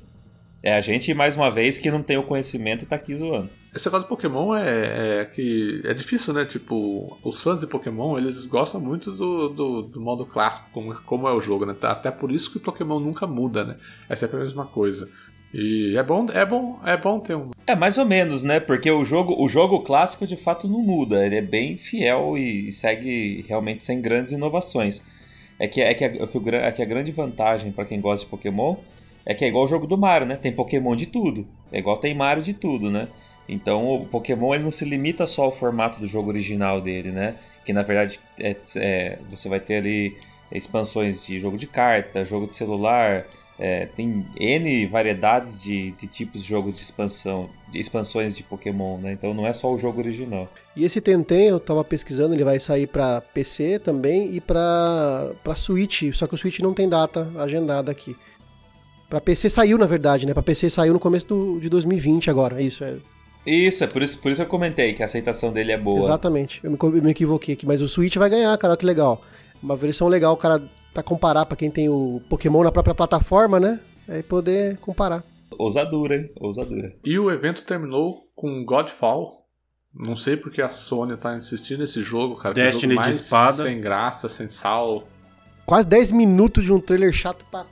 É 0.62 0.74
a 0.74 0.80
gente, 0.80 1.12
mais 1.14 1.36
uma 1.36 1.50
vez, 1.50 1.78
que 1.78 1.90
não 1.90 2.02
tem 2.02 2.16
o 2.16 2.22
conhecimento 2.22 2.82
e 2.82 2.86
tá 2.86 2.96
aqui 2.96 3.14
zoando. 3.14 3.50
Esse 3.74 3.86
negócio 3.86 4.04
de 4.04 4.08
Pokémon 4.08 4.54
é, 4.54 5.20
é, 5.20 5.24
que 5.24 5.80
é 5.84 5.94
difícil, 5.94 6.34
né? 6.34 6.44
Tipo, 6.44 7.18
os 7.24 7.42
fãs 7.42 7.60
de 7.60 7.66
Pokémon, 7.66 8.18
eles 8.18 8.44
gostam 8.44 8.78
muito 8.78 9.10
do, 9.12 9.48
do, 9.48 9.82
do, 9.82 10.00
modo 10.00 10.26
clássico, 10.26 10.68
como, 10.72 10.94
como 11.02 11.26
é 11.26 11.32
o 11.32 11.40
jogo, 11.40 11.64
né? 11.64 11.74
Até 11.82 12.10
por 12.10 12.30
isso 12.30 12.50
que 12.50 12.58
o 12.58 12.60
Pokémon 12.60 13.00
nunca 13.00 13.26
muda, 13.26 13.64
né? 13.64 13.76
É 14.10 14.14
sempre 14.14 14.36
a 14.36 14.40
mesma 14.40 14.66
coisa. 14.66 15.08
E 15.54 15.94
é 15.96 16.02
bom, 16.02 16.26
é 16.30 16.44
bom, 16.44 16.80
é 16.84 16.96
bom 16.98 17.18
ter 17.18 17.34
um. 17.34 17.50
É 17.66 17.74
mais 17.74 17.96
ou 17.96 18.04
menos, 18.04 18.42
né? 18.42 18.60
Porque 18.60 18.90
o 18.90 19.04
jogo, 19.06 19.42
o 19.42 19.48
jogo 19.48 19.80
clássico 19.80 20.26
de 20.26 20.36
fato 20.36 20.68
não 20.68 20.80
muda. 20.80 21.24
Ele 21.24 21.36
é 21.36 21.42
bem 21.42 21.78
fiel 21.78 22.36
e, 22.36 22.70
segue 22.72 23.44
realmente 23.48 23.82
sem 23.82 24.02
grandes 24.02 24.32
inovações. 24.32 25.02
É 25.58 25.66
que, 25.66 25.80
é 25.80 25.94
que, 25.94 26.04
a, 26.04 26.08
é 26.08 26.72
que 26.72 26.82
a 26.82 26.86
grande 26.86 27.10
vantagem 27.12 27.72
para 27.72 27.84
quem 27.86 28.00
gosta 28.00 28.24
de 28.24 28.30
Pokémon 28.30 28.76
é 29.24 29.34
que 29.34 29.44
é 29.44 29.48
igual 29.48 29.64
o 29.64 29.68
jogo 29.68 29.86
do 29.86 29.96
Mario, 29.96 30.26
né? 30.26 30.36
Tem 30.36 30.52
Pokémon 30.52 30.94
de 30.96 31.06
tudo. 31.06 31.46
É 31.70 31.78
igual 31.78 31.96
tem 31.96 32.14
Mario 32.14 32.42
de 32.42 32.52
tudo, 32.52 32.90
né? 32.90 33.08
Então 33.48 33.88
o 33.88 34.06
Pokémon 34.06 34.54
ele 34.54 34.64
não 34.64 34.70
se 34.70 34.84
limita 34.84 35.26
só 35.26 35.44
ao 35.44 35.52
formato 35.52 36.00
do 36.00 36.06
jogo 36.06 36.28
original 36.28 36.80
dele, 36.80 37.10
né? 37.10 37.36
Que 37.64 37.72
na 37.72 37.82
verdade 37.82 38.18
é, 38.38 38.56
é, 38.76 39.18
você 39.30 39.48
vai 39.48 39.60
ter 39.60 39.76
ali 39.76 40.16
expansões 40.50 41.24
de 41.24 41.38
jogo 41.38 41.56
de 41.56 41.66
carta, 41.66 42.24
jogo 42.24 42.46
de 42.46 42.54
celular, 42.54 43.26
é, 43.58 43.86
tem 43.86 44.26
N 44.38 44.86
variedades 44.86 45.62
de, 45.62 45.92
de, 45.92 46.06
tipos 46.06 46.42
de 46.42 46.48
jogo 46.48 46.72
de 46.72 46.80
expansão, 46.80 47.48
de 47.70 47.78
expansões 47.78 48.36
de 48.36 48.42
Pokémon, 48.42 48.98
né? 48.98 49.12
Então 49.12 49.32
não 49.34 49.46
é 49.46 49.52
só 49.52 49.72
o 49.72 49.78
jogo 49.78 50.00
original. 50.00 50.48
E 50.74 50.84
esse 50.84 51.00
Tentem, 51.00 51.48
eu 51.48 51.60
tava 51.60 51.84
pesquisando, 51.84 52.34
ele 52.34 52.44
vai 52.44 52.58
sair 52.58 52.86
para 52.86 53.20
PC 53.20 53.78
também 53.78 54.34
e 54.34 54.40
para 54.40 55.32
Switch, 55.54 56.12
só 56.12 56.26
que 56.26 56.34
o 56.34 56.38
Switch 56.38 56.60
não 56.60 56.74
tem 56.74 56.88
data 56.88 57.30
agendada 57.36 57.90
aqui. 57.90 58.16
Para 59.08 59.20
PC 59.20 59.50
saiu, 59.50 59.76
na 59.76 59.86
verdade, 59.86 60.26
né? 60.26 60.32
Para 60.32 60.42
PC 60.42 60.70
saiu 60.70 60.94
no 60.94 61.00
começo 61.00 61.28
do, 61.28 61.60
de 61.60 61.68
2020 61.68 62.30
agora, 62.30 62.60
isso 62.62 62.82
é. 62.82 62.96
Isso, 63.44 63.82
é 63.82 63.86
por 63.86 64.02
isso, 64.02 64.18
por 64.18 64.30
isso 64.30 64.42
eu 64.42 64.46
comentei 64.46 64.92
que 64.92 65.02
a 65.02 65.06
aceitação 65.06 65.52
dele 65.52 65.72
é 65.72 65.78
boa. 65.78 66.04
Exatamente, 66.04 66.60
eu 66.62 66.70
me, 66.70 66.78
eu 66.80 67.02
me 67.02 67.10
equivoquei 67.10 67.54
aqui, 67.54 67.66
mas 67.66 67.82
o 67.82 67.88
Switch 67.88 68.16
vai 68.16 68.30
ganhar, 68.30 68.56
cara, 68.56 68.72
olha 68.72 68.78
que 68.78 68.86
legal. 68.86 69.22
Uma 69.62 69.76
versão 69.76 70.08
legal, 70.08 70.36
cara, 70.36 70.62
para 70.92 71.02
comparar 71.02 71.46
para 71.46 71.56
quem 71.56 71.70
tem 71.70 71.88
o 71.88 72.20
Pokémon 72.28 72.62
na 72.62 72.72
própria 72.72 72.94
plataforma, 72.94 73.58
né? 73.58 73.80
Aí 74.08 74.22
poder 74.22 74.76
comparar. 74.78 75.24
Ousadura, 75.58 76.16
hein? 76.16 76.30
Ousadura. 76.40 76.94
E 77.04 77.18
o 77.18 77.30
evento 77.30 77.64
terminou 77.64 78.28
com 78.34 78.64
Godfall. 78.64 79.42
Não 79.94 80.16
sei 80.16 80.36
porque 80.36 80.62
a 80.62 80.70
Sony 80.70 81.16
tá 81.16 81.36
insistindo 81.36 81.80
nesse 81.80 82.02
jogo, 82.02 82.36
cara. 82.36 82.54
Destiny 82.54 82.94
jogo 82.94 83.06
de 83.06 83.14
espada. 83.14 83.62
Sem 83.64 83.80
graça, 83.80 84.28
sem 84.28 84.48
sal. 84.48 85.06
Quase 85.66 85.86
10 85.86 86.12
minutos 86.12 86.64
de 86.64 86.72
um 86.72 86.80
trailer 86.80 87.12
chato 87.12 87.44
pra 87.50 87.66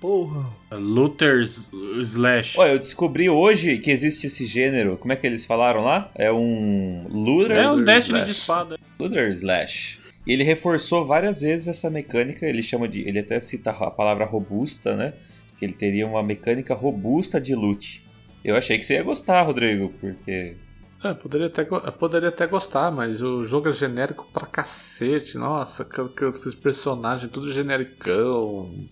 Porra. 0.00 0.52
Looters 0.70 1.70
Slash. 2.00 2.58
Olha, 2.58 2.72
eu 2.72 2.78
descobri 2.78 3.30
hoje 3.30 3.78
que 3.78 3.90
existe 3.90 4.26
esse 4.26 4.46
gênero. 4.46 4.96
Como 4.98 5.12
é 5.12 5.16
que 5.16 5.26
eles 5.26 5.44
falaram 5.44 5.82
lá? 5.82 6.10
É 6.14 6.30
um 6.30 7.06
Looter. 7.08 7.56
É 7.56 7.70
um 7.70 7.82
Destiny 7.82 8.18
slash. 8.18 8.32
de 8.32 8.38
espada. 8.38 8.78
Looter 8.98 9.28
Slash. 9.28 9.98
E 10.26 10.32
ele 10.32 10.44
reforçou 10.44 11.06
várias 11.06 11.40
vezes 11.40 11.68
essa 11.68 11.88
mecânica. 11.88 12.46
Ele 12.46 12.62
chama 12.62 12.86
de. 12.86 13.08
Ele 13.08 13.20
até 13.20 13.40
cita 13.40 13.70
a 13.70 13.90
palavra 13.90 14.26
robusta, 14.26 14.96
né? 14.96 15.14
Que 15.56 15.64
ele 15.64 15.74
teria 15.74 16.06
uma 16.06 16.22
mecânica 16.22 16.74
robusta 16.74 17.40
de 17.40 17.54
loot. 17.54 18.04
Eu 18.44 18.56
achei 18.56 18.76
que 18.78 18.84
você 18.84 18.94
ia 18.94 19.02
gostar, 19.02 19.42
Rodrigo, 19.42 19.92
porque. 20.00 20.56
É, 21.02 21.14
poderia 21.14 21.46
até, 21.46 21.64
poderia 21.64 22.28
até 22.30 22.46
gostar, 22.46 22.90
mas 22.90 23.22
o 23.22 23.44
jogo 23.44 23.68
é 23.68 23.72
genérico 23.72 24.26
pra 24.32 24.46
cacete. 24.46 25.38
Nossa, 25.38 25.84
aqueles 25.84 26.54
personagens 26.54 27.30
tudo 27.30 27.52
genericão 27.52 28.88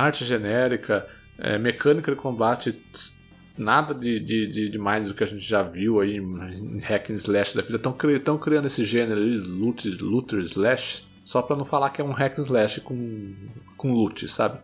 arte 0.00 0.24
genérica, 0.24 1.06
é, 1.38 1.56
mecânica 1.56 2.10
de 2.10 2.16
combate, 2.16 2.76
nada 3.56 3.94
de, 3.94 4.18
de, 4.18 4.46
de, 4.48 4.68
de, 4.70 4.78
mais 4.78 5.08
do 5.08 5.14
que 5.14 5.22
a 5.22 5.26
gente 5.26 5.48
já 5.48 5.62
viu 5.62 6.00
aí 6.00 6.16
em 6.16 6.78
hack 6.80 7.10
and 7.10 7.14
slash 7.14 7.56
da 7.56 7.62
vida. 7.62 7.76
Estão 7.76 7.92
cri, 7.92 8.20
criando 8.40 8.66
esse 8.66 8.84
gênero 8.84 9.20
aí, 9.20 9.36
loot, 9.36 9.88
looter 10.02 10.40
slash, 10.40 11.06
só 11.24 11.40
pra 11.40 11.56
não 11.56 11.64
falar 11.64 11.90
que 11.90 12.00
é 12.00 12.04
um 12.04 12.12
hack 12.12 12.38
and 12.38 12.42
slash 12.42 12.80
com, 12.80 13.34
com 13.76 13.92
loot, 13.92 14.28
sabe? 14.28 14.58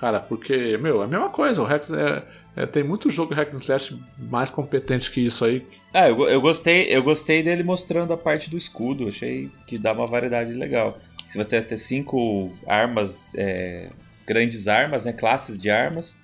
Cara, 0.00 0.18
porque, 0.18 0.76
meu, 0.78 1.00
é 1.00 1.04
a 1.04 1.08
mesma 1.08 1.28
coisa, 1.28 1.62
o 1.62 1.64
hack 1.64 1.84
é, 1.92 2.24
é, 2.56 2.66
tem 2.66 2.82
muito 2.82 3.08
jogo 3.08 3.34
hack 3.34 3.54
and 3.54 3.58
slash 3.58 3.96
mais 4.18 4.50
competente 4.50 5.10
que 5.12 5.20
isso 5.20 5.44
aí. 5.44 5.64
Ah, 5.94 6.08
eu, 6.08 6.28
eu, 6.28 6.40
gostei, 6.40 6.86
eu 6.88 7.04
gostei 7.04 7.40
dele 7.42 7.62
mostrando 7.62 8.12
a 8.12 8.16
parte 8.16 8.50
do 8.50 8.56
escudo, 8.56 9.06
achei 9.06 9.48
que 9.66 9.78
dá 9.78 9.92
uma 9.92 10.08
variedade 10.08 10.52
legal. 10.52 10.98
Se 11.28 11.38
você 11.38 11.62
ter 11.62 11.76
cinco 11.76 12.52
armas 12.66 13.32
é, 13.36 13.90
grandes 14.26 14.68
armas, 14.68 15.04
né, 15.04 15.12
classes 15.12 15.60
de 15.60 15.70
armas. 15.70 16.18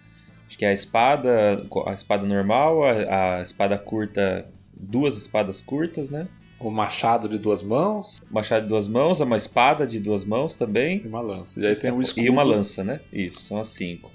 Acho 0.46 0.56
que 0.56 0.64
é 0.64 0.68
a 0.68 0.72
espada, 0.72 1.62
a 1.86 1.92
espada 1.92 2.26
normal, 2.26 2.82
a, 2.84 3.38
a 3.38 3.42
espada 3.42 3.78
curta, 3.78 4.48
duas 4.72 5.16
espadas 5.16 5.60
curtas, 5.60 6.10
né? 6.10 6.26
O 6.58 6.70
machado 6.70 7.28
de 7.28 7.38
duas 7.38 7.62
mãos. 7.62 8.20
Machado 8.30 8.62
de 8.62 8.68
duas 8.68 8.88
mãos, 8.88 9.20
uma 9.20 9.36
espada 9.36 9.86
de 9.86 10.00
duas 10.00 10.24
mãos 10.24 10.56
também. 10.56 11.02
E 11.04 11.06
uma 11.06 11.20
lança. 11.20 11.60
E 11.60 11.66
aí 11.66 11.76
tem 11.76 11.92
um 11.92 12.00
escudo. 12.00 12.26
E 12.26 12.30
uma 12.30 12.42
lança, 12.42 12.82
né? 12.82 13.00
Isso, 13.12 13.40
são 13.40 13.60
as 13.60 13.68
cinco. 13.68 14.10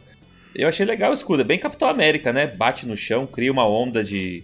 Eu 0.55 0.67
achei 0.67 0.85
legal 0.85 1.11
o 1.11 1.13
escudo, 1.13 1.41
é 1.41 1.45
bem 1.45 1.57
Capitão 1.57 1.87
América, 1.87 2.33
né? 2.33 2.45
Bate 2.45 2.87
no 2.87 2.97
chão, 2.97 3.25
cria 3.25 3.51
uma 3.51 3.67
onda 3.67 4.03
de 4.03 4.43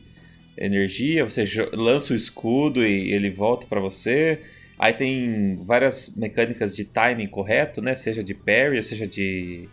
energia, 0.58 1.24
você 1.24 1.44
lança 1.74 2.14
o 2.14 2.16
escudo 2.16 2.84
e 2.84 3.12
ele 3.12 3.30
volta 3.30 3.68
para 3.68 3.80
você. 3.80 4.42
Aí 4.80 4.94
tem 4.94 5.62
várias 5.66 6.16
mecânicas 6.16 6.74
de 6.74 6.86
timing 6.86 7.28
correto, 7.28 7.82
né? 7.82 7.94
Seja 7.96 8.24
de 8.24 8.34
parry, 8.34 8.82
seja 8.82 9.06
de, 9.06 9.68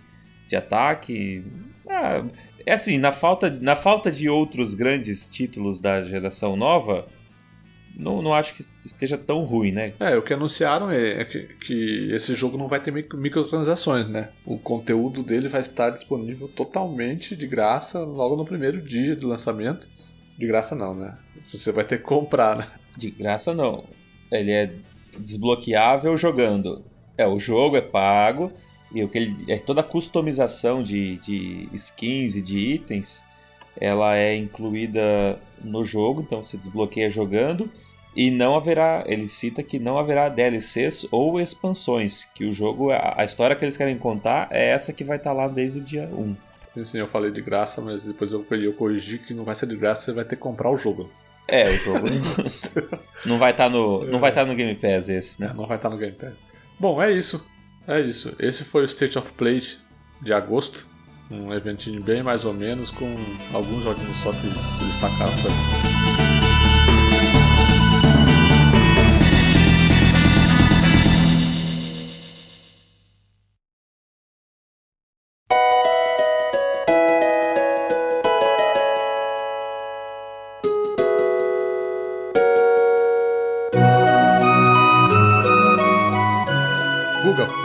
de 0.48 0.56
ataque. 0.56 1.44
Ah, 1.88 2.24
é 2.66 2.72
assim, 2.72 2.98
na 2.98 3.12
falta, 3.12 3.48
na 3.48 3.76
falta 3.76 4.10
de 4.10 4.28
outros 4.28 4.74
grandes 4.74 5.28
títulos 5.28 5.78
da 5.78 6.02
geração 6.02 6.56
nova, 6.56 7.06
não, 7.96 8.20
não 8.20 8.34
acho 8.34 8.52
que 8.52 8.64
esteja 8.78 9.16
tão 9.16 9.44
ruim, 9.44 9.70
né? 9.70 9.94
É, 10.00 10.16
o 10.16 10.22
que 10.22 10.34
anunciaram 10.34 10.90
é, 10.90 11.20
é 11.20 11.24
que, 11.24 11.44
que, 11.64 12.08
esse 12.12 12.34
jogo 12.34 12.58
não 12.58 12.66
vai 12.66 12.80
ter 12.80 12.92
microtransações, 12.92 14.08
né? 14.08 14.30
O 14.44 14.58
conteúdo 14.58 15.22
dele 15.22 15.48
vai 15.48 15.60
estar 15.60 15.90
disponível 15.90 16.48
totalmente 16.48 17.36
de 17.36 17.46
graça 17.46 18.00
logo 18.00 18.34
no 18.34 18.44
primeiro 18.44 18.82
dia 18.82 19.14
do 19.14 19.28
lançamento. 19.28 19.88
De 20.36 20.46
graça 20.46 20.74
não, 20.74 20.94
né? 20.94 21.16
Você 21.46 21.70
vai 21.70 21.84
ter 21.84 21.98
que 21.98 22.04
comprar, 22.04 22.56
né? 22.56 22.66
De 22.96 23.10
graça 23.10 23.54
não. 23.54 23.84
Ele 24.30 24.50
é 24.50 24.74
desbloqueável 25.18 26.16
jogando. 26.16 26.84
É, 27.16 27.26
o 27.26 27.38
jogo 27.38 27.76
é 27.76 27.80
pago 27.80 28.52
e 28.92 29.02
o 29.02 29.08
que 29.08 29.18
ele, 29.18 29.44
é 29.48 29.58
toda 29.58 29.80
a 29.80 29.84
customização 29.84 30.82
de, 30.82 31.16
de 31.16 31.68
skins 31.72 32.36
e 32.36 32.42
de 32.42 32.58
itens 32.58 33.24
ela 33.80 34.16
é 34.16 34.34
incluída 34.34 35.38
no 35.62 35.84
jogo, 35.84 36.22
então 36.22 36.42
você 36.42 36.56
desbloqueia 36.56 37.10
jogando 37.10 37.70
e 38.14 38.30
não 38.30 38.56
haverá, 38.56 39.04
ele 39.06 39.28
cita 39.28 39.62
que 39.62 39.78
não 39.78 39.98
haverá 39.98 40.28
DLCs 40.30 41.06
ou 41.10 41.38
expansões, 41.38 42.24
que 42.24 42.46
o 42.46 42.52
jogo, 42.52 42.90
a, 42.90 43.22
história 43.24 43.54
que 43.54 43.64
eles 43.64 43.76
querem 43.76 43.98
contar 43.98 44.48
é 44.50 44.70
essa 44.70 44.92
que 44.92 45.04
vai 45.04 45.18
estar 45.18 45.30
tá 45.30 45.36
lá 45.36 45.48
desde 45.48 45.78
o 45.78 45.82
dia 45.82 46.08
1. 46.08 46.36
Sim, 46.68 46.84
sim, 46.84 46.98
eu 46.98 47.08
falei 47.08 47.30
de 47.30 47.42
graça, 47.42 47.82
mas 47.82 48.06
depois 48.06 48.32
eu, 48.32 48.44
eu 48.50 48.72
corrigi 48.72 49.18
que 49.18 49.34
não 49.34 49.44
vai 49.44 49.54
ser 49.54 49.66
de 49.66 49.76
graça, 49.76 50.02
você 50.02 50.12
vai 50.12 50.24
ter 50.24 50.36
que 50.36 50.42
comprar 50.42 50.70
o 50.70 50.76
jogo. 50.78 51.10
É, 51.48 51.70
o 51.70 51.78
jogo 51.78 52.06
não 53.24 53.38
vai 53.38 53.52
estar 53.52 53.64
tá 53.64 53.70
no, 53.70 54.04
não 54.04 54.18
vai 54.18 54.30
estar 54.30 54.42
tá 54.42 54.46
no 54.50 54.56
Game 54.56 54.74
Pass 54.74 55.08
esse, 55.08 55.40
né? 55.40 55.50
É, 55.52 55.54
não 55.54 55.66
vai 55.66 55.76
estar 55.76 55.88
tá 55.88 55.94
no 55.94 56.00
Game 56.00 56.14
Pass. 56.14 56.42
Bom, 56.78 57.00
é 57.00 57.12
isso. 57.12 57.46
É 57.86 58.00
isso. 58.00 58.34
Esse 58.38 58.64
foi 58.64 58.82
o 58.82 58.86
State 58.86 59.16
of 59.18 59.32
Play 59.34 59.62
de 60.20 60.32
agosto. 60.32 60.86
Um 61.30 61.52
eventinho 61.52 62.00
bem 62.00 62.22
mais 62.22 62.44
ou 62.44 62.52
menos, 62.52 62.90
com 62.90 63.16
alguns 63.52 63.82
joguinhos 63.82 64.16
só 64.18 64.30
que 64.32 64.48
destacaram 64.86 65.32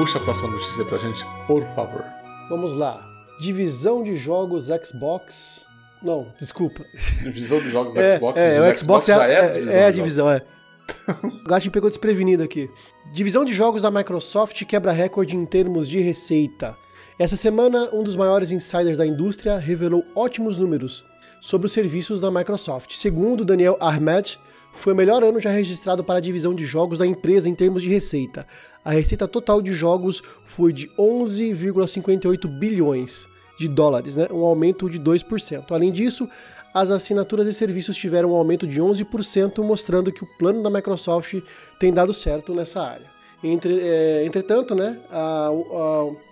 Puxa 0.02 0.18
a 0.18 0.22
próxima 0.24 0.50
notícia 0.50 0.84
pra 0.84 0.98
gente, 0.98 1.24
por 1.46 1.64
favor. 1.76 2.04
Vamos 2.50 2.74
lá. 2.74 3.08
Divisão 3.40 4.02
de 4.02 4.16
jogos 4.16 4.66
Xbox. 4.84 5.68
Não, 6.02 6.34
desculpa. 6.40 6.84
Divisão 7.22 7.60
de 7.60 7.70
jogos 7.70 7.94
é, 7.96 8.18
Xbox. 8.18 8.42
É, 8.42 8.60
o 8.60 8.76
Xbox, 8.76 9.06
Xbox 9.06 9.10
é, 9.10 9.14
é, 9.14 9.38
a 9.38 9.52
divisão, 9.52 9.72
é 9.76 9.86
a 9.86 9.92
divisão, 9.92 10.32
é. 10.32 10.42
o 11.24 11.48
gato 11.48 11.70
pegou 11.70 11.88
desprevenido 11.88 12.42
aqui. 12.42 12.68
Divisão 13.14 13.46
de 13.46 13.54
jogos 13.54 13.84
da 13.84 13.92
Microsoft 13.92 14.66
quebra 14.66 14.92
recorde 14.92 15.36
em 15.36 15.46
termos 15.46 15.88
de 15.88 16.00
receita. 16.00 16.76
Essa 17.20 17.36
semana, 17.36 17.88
um 17.94 18.02
dos 18.02 18.16
maiores 18.16 18.52
insiders 18.52 18.98
da 18.98 19.06
indústria 19.06 19.60
revelou 19.60 20.04
ótimos 20.16 20.58
números 20.58 21.06
sobre 21.40 21.68
os 21.68 21.74
serviços 21.74 22.20
da 22.20 22.32
Microsoft. 22.32 22.96
Segundo 22.96 23.46
Daniel 23.46 23.78
Ahmed, 23.80 24.40
foi 24.74 24.94
o 24.94 24.96
melhor 24.96 25.24
ano 25.24 25.40
já 25.40 25.50
registrado 25.50 26.04
para 26.04 26.18
a 26.18 26.22
divisão 26.22 26.54
de 26.54 26.66
jogos 26.66 27.00
da 27.00 27.06
empresa 27.06 27.48
em 27.50 27.56
termos 27.56 27.84
de 27.84 27.90
receita 27.90 28.46
a 28.84 28.92
receita 28.92 29.28
total 29.28 29.62
de 29.62 29.74
jogos 29.74 30.24
foi 30.44 30.74
de 30.74 30.88
11,58 30.98 32.48
bilhões 32.48 33.28
de 33.58 33.68
dólares, 33.68 34.18
né? 34.18 34.28
um 34.32 34.44
aumento 34.44 34.90
de 34.90 35.00
2%. 35.00 35.66
Além 35.70 35.92
disso, 35.92 36.28
as 36.74 36.90
assinaturas 36.90 37.46
e 37.48 37.54
serviços 37.54 37.96
tiveram 37.96 38.32
um 38.32 38.36
aumento 38.36 38.66
de 38.66 38.82
11%, 38.82 39.64
mostrando 39.64 40.12
que 40.12 40.24
o 40.24 40.28
plano 40.38 40.64
da 40.64 40.70
Microsoft 40.70 41.42
tem 41.80 41.94
dado 41.94 42.14
certo 42.14 42.56
nessa 42.56 42.82
área. 42.82 43.06
Entre, 43.44 43.80
é, 43.80 44.24
entretanto, 44.26 44.74
né, 44.74 45.00
a, 45.12 45.48
a, 45.48 45.52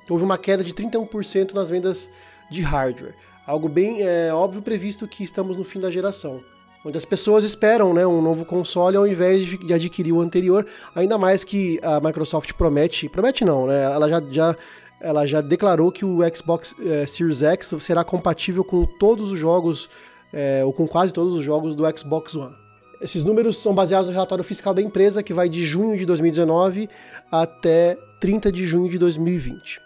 houve 0.10 0.24
uma 0.24 0.38
queda 0.38 0.64
de 0.64 0.74
31% 0.74 1.54
nas 1.54 1.70
vendas 1.70 2.10
de 2.50 2.62
hardware, 2.62 3.16
algo 3.46 3.70
bem 3.70 4.02
é, 4.02 4.32
óbvio 4.34 4.62
previsto 4.62 5.08
que 5.08 5.24
estamos 5.24 5.58
no 5.58 5.64
fim 5.64 5.80
da 5.80 5.92
geração, 5.92 6.42
onde 6.86 6.98
as 6.98 7.06
pessoas 7.06 7.44
esperam 7.44 7.94
né, 7.94 8.06
um 8.06 8.22
novo 8.22 8.46
console 8.46 8.98
ao 8.98 9.08
invés 9.08 9.46
de 9.46 9.74
adquirir 9.74 10.14
o 10.14 10.22
anterior, 10.22 10.66
ainda 10.96 11.18
mais 11.18 11.44
que 11.44 11.80
a 11.84 12.00
Microsoft 12.00 12.54
promete, 12.54 13.10
promete 13.10 13.44
não, 13.44 13.68
né, 13.68 13.84
ela 13.84 14.10
já, 14.10 14.22
já 14.30 14.56
ela 15.02 15.26
já 15.26 15.42
declarou 15.42 15.92
que 15.92 16.04
o 16.04 16.20
Xbox 16.36 16.76
é, 16.80 17.06
Series 17.06 17.42
X 17.42 17.76
será 17.80 18.04
compatível 18.04 18.64
com 18.64 18.86
todos 18.86 19.32
os 19.32 19.40
jogos 19.40 19.90
é, 20.34 20.64
ou 20.64 20.74
com 20.74 20.88
quase 20.88 21.14
todos 21.14 21.34
os 21.34 21.44
jogos 21.44 21.76
do 21.76 21.84
Xbox 21.98 22.36
One. 22.36 22.56
Esses 23.02 23.24
números 23.24 23.58
são 23.58 23.74
baseados 23.74 24.08
no 24.08 24.14
relatório 24.14 24.44
fiscal 24.44 24.74
da 24.74 24.82
empresa, 24.82 25.24
que 25.24 25.34
vai 25.34 25.48
de 25.48 25.64
junho 25.64 25.98
de 25.98 26.06
2019 26.06 26.90
até 27.32 27.98
30 28.20 28.52
de 28.52 28.66
junho 28.66 28.90
de 28.90 28.98
2020. 28.98 29.82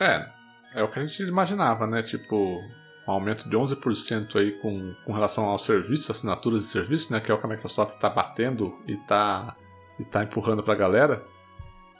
É, 0.00 0.26
é 0.74 0.82
o 0.82 0.88
que 0.88 0.98
a 0.98 1.06
gente 1.06 1.22
imaginava, 1.22 1.86
né? 1.86 2.02
Tipo, 2.02 2.60
um 3.06 3.12
aumento 3.12 3.48
de 3.48 3.56
11% 3.56 4.36
aí 4.36 4.52
com, 4.60 4.94
com 5.04 5.12
relação 5.12 5.44
aos 5.44 5.64
serviços, 5.64 6.10
assinaturas 6.10 6.62
de 6.62 6.66
serviços, 6.68 7.10
né? 7.10 7.20
Que 7.20 7.30
é 7.30 7.34
o 7.34 7.38
que 7.38 7.46
a 7.46 7.48
Microsoft 7.48 7.94
está 7.94 8.10
batendo 8.10 8.74
e 8.86 8.94
está 8.94 9.56
e 9.98 10.04
tá 10.04 10.24
empurrando 10.24 10.62
para 10.62 10.74
a 10.74 10.76
galera. 10.76 11.24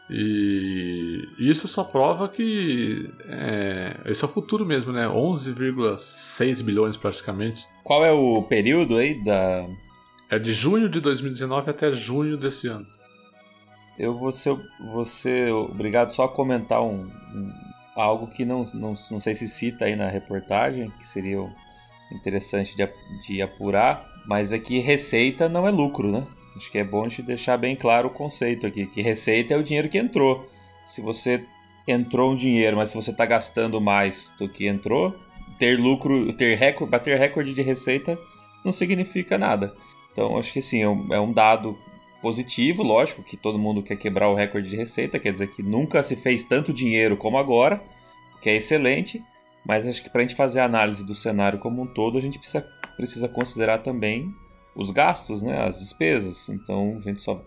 E 0.08 1.28
isso 1.38 1.66
só 1.66 1.82
prova 1.82 2.28
que 2.28 3.10
é, 3.24 4.00
esse 4.06 4.22
é 4.22 4.26
o 4.26 4.30
futuro 4.30 4.64
mesmo, 4.64 4.92
né? 4.92 5.06
11,6 5.06 6.62
bilhões 6.62 6.96
praticamente. 6.96 7.66
Qual 7.82 8.04
é 8.04 8.12
o 8.12 8.42
período 8.42 8.96
aí 8.96 9.22
da. 9.22 9.66
É 10.28 10.38
de 10.38 10.52
junho 10.52 10.88
de 10.88 11.00
2019 11.00 11.70
até 11.70 11.90
junho 11.92 12.36
desse 12.36 12.68
ano. 12.68 12.86
Eu 13.98 14.16
vou 14.16 14.30
ser, 14.30 14.56
vou 14.92 15.04
ser 15.04 15.52
obrigado 15.52 16.10
só 16.10 16.24
a 16.24 16.28
comentar 16.28 16.82
um, 16.82 17.04
um, 17.04 17.52
algo 17.96 18.26
que 18.26 18.44
não, 18.44 18.62
não, 18.74 18.94
não 19.10 19.20
sei 19.20 19.34
se 19.34 19.48
cita 19.48 19.86
aí 19.86 19.96
na 19.96 20.08
reportagem, 20.08 20.92
que 20.98 21.06
seria 21.06 21.38
interessante 22.12 22.76
de, 22.76 22.88
de 23.26 23.42
apurar, 23.42 24.06
mas 24.26 24.52
é 24.52 24.58
que 24.58 24.78
receita 24.78 25.48
não 25.48 25.66
é 25.66 25.70
lucro, 25.70 26.10
né? 26.10 26.26
Acho 26.56 26.70
que 26.70 26.78
é 26.78 26.84
bom 26.84 27.08
gente 27.08 27.22
deixar 27.22 27.56
bem 27.56 27.74
claro 27.74 28.08
o 28.08 28.10
conceito 28.10 28.66
aqui, 28.66 28.86
que 28.86 29.02
receita 29.02 29.54
é 29.54 29.56
o 29.56 29.62
dinheiro 29.62 29.88
que 29.88 29.98
entrou. 29.98 30.48
Se 30.84 31.00
você 31.00 31.44
entrou 31.86 32.32
um 32.32 32.36
dinheiro, 32.36 32.76
mas 32.76 32.90
se 32.90 32.96
você 32.96 33.10
está 33.10 33.26
gastando 33.26 33.80
mais 33.80 34.34
do 34.38 34.48
que 34.48 34.66
entrou, 34.66 35.14
ter 35.58 35.78
lucro, 35.78 36.32
ter 36.32 36.56
recorde, 36.56 36.90
bater 36.90 37.18
recorde 37.18 37.54
de 37.54 37.62
receita 37.62 38.18
não 38.64 38.72
significa 38.72 39.38
nada. 39.38 39.74
Então 40.12 40.36
acho 40.38 40.52
que 40.52 40.62
sim, 40.62 40.82
é 40.82 40.88
um, 40.88 41.14
é 41.14 41.20
um 41.20 41.32
dado 41.32 41.78
positivo, 42.20 42.82
lógico 42.82 43.22
que 43.22 43.36
todo 43.36 43.58
mundo 43.58 43.82
quer 43.82 43.96
quebrar 43.96 44.28
o 44.28 44.34
recorde 44.34 44.68
de 44.68 44.76
receita, 44.76 45.18
quer 45.18 45.32
dizer 45.32 45.48
que 45.48 45.62
nunca 45.62 46.02
se 46.02 46.16
fez 46.16 46.44
tanto 46.44 46.72
dinheiro 46.72 47.16
como 47.16 47.38
agora, 47.38 47.82
que 48.40 48.50
é 48.50 48.56
excelente, 48.56 49.22
mas 49.64 49.86
acho 49.86 50.02
que 50.02 50.10
para 50.10 50.20
a 50.22 50.26
gente 50.26 50.36
fazer 50.36 50.60
a 50.60 50.64
análise 50.64 51.04
do 51.04 51.14
cenário 51.14 51.58
como 51.58 51.82
um 51.82 51.86
todo, 51.86 52.18
a 52.18 52.20
gente 52.20 52.38
precisa, 52.38 52.66
precisa 52.96 53.28
considerar 53.28 53.78
também 53.78 54.32
os 54.76 54.90
gastos, 54.90 55.42
né, 55.42 55.58
as 55.60 55.78
despesas. 55.78 56.48
Então, 56.48 57.02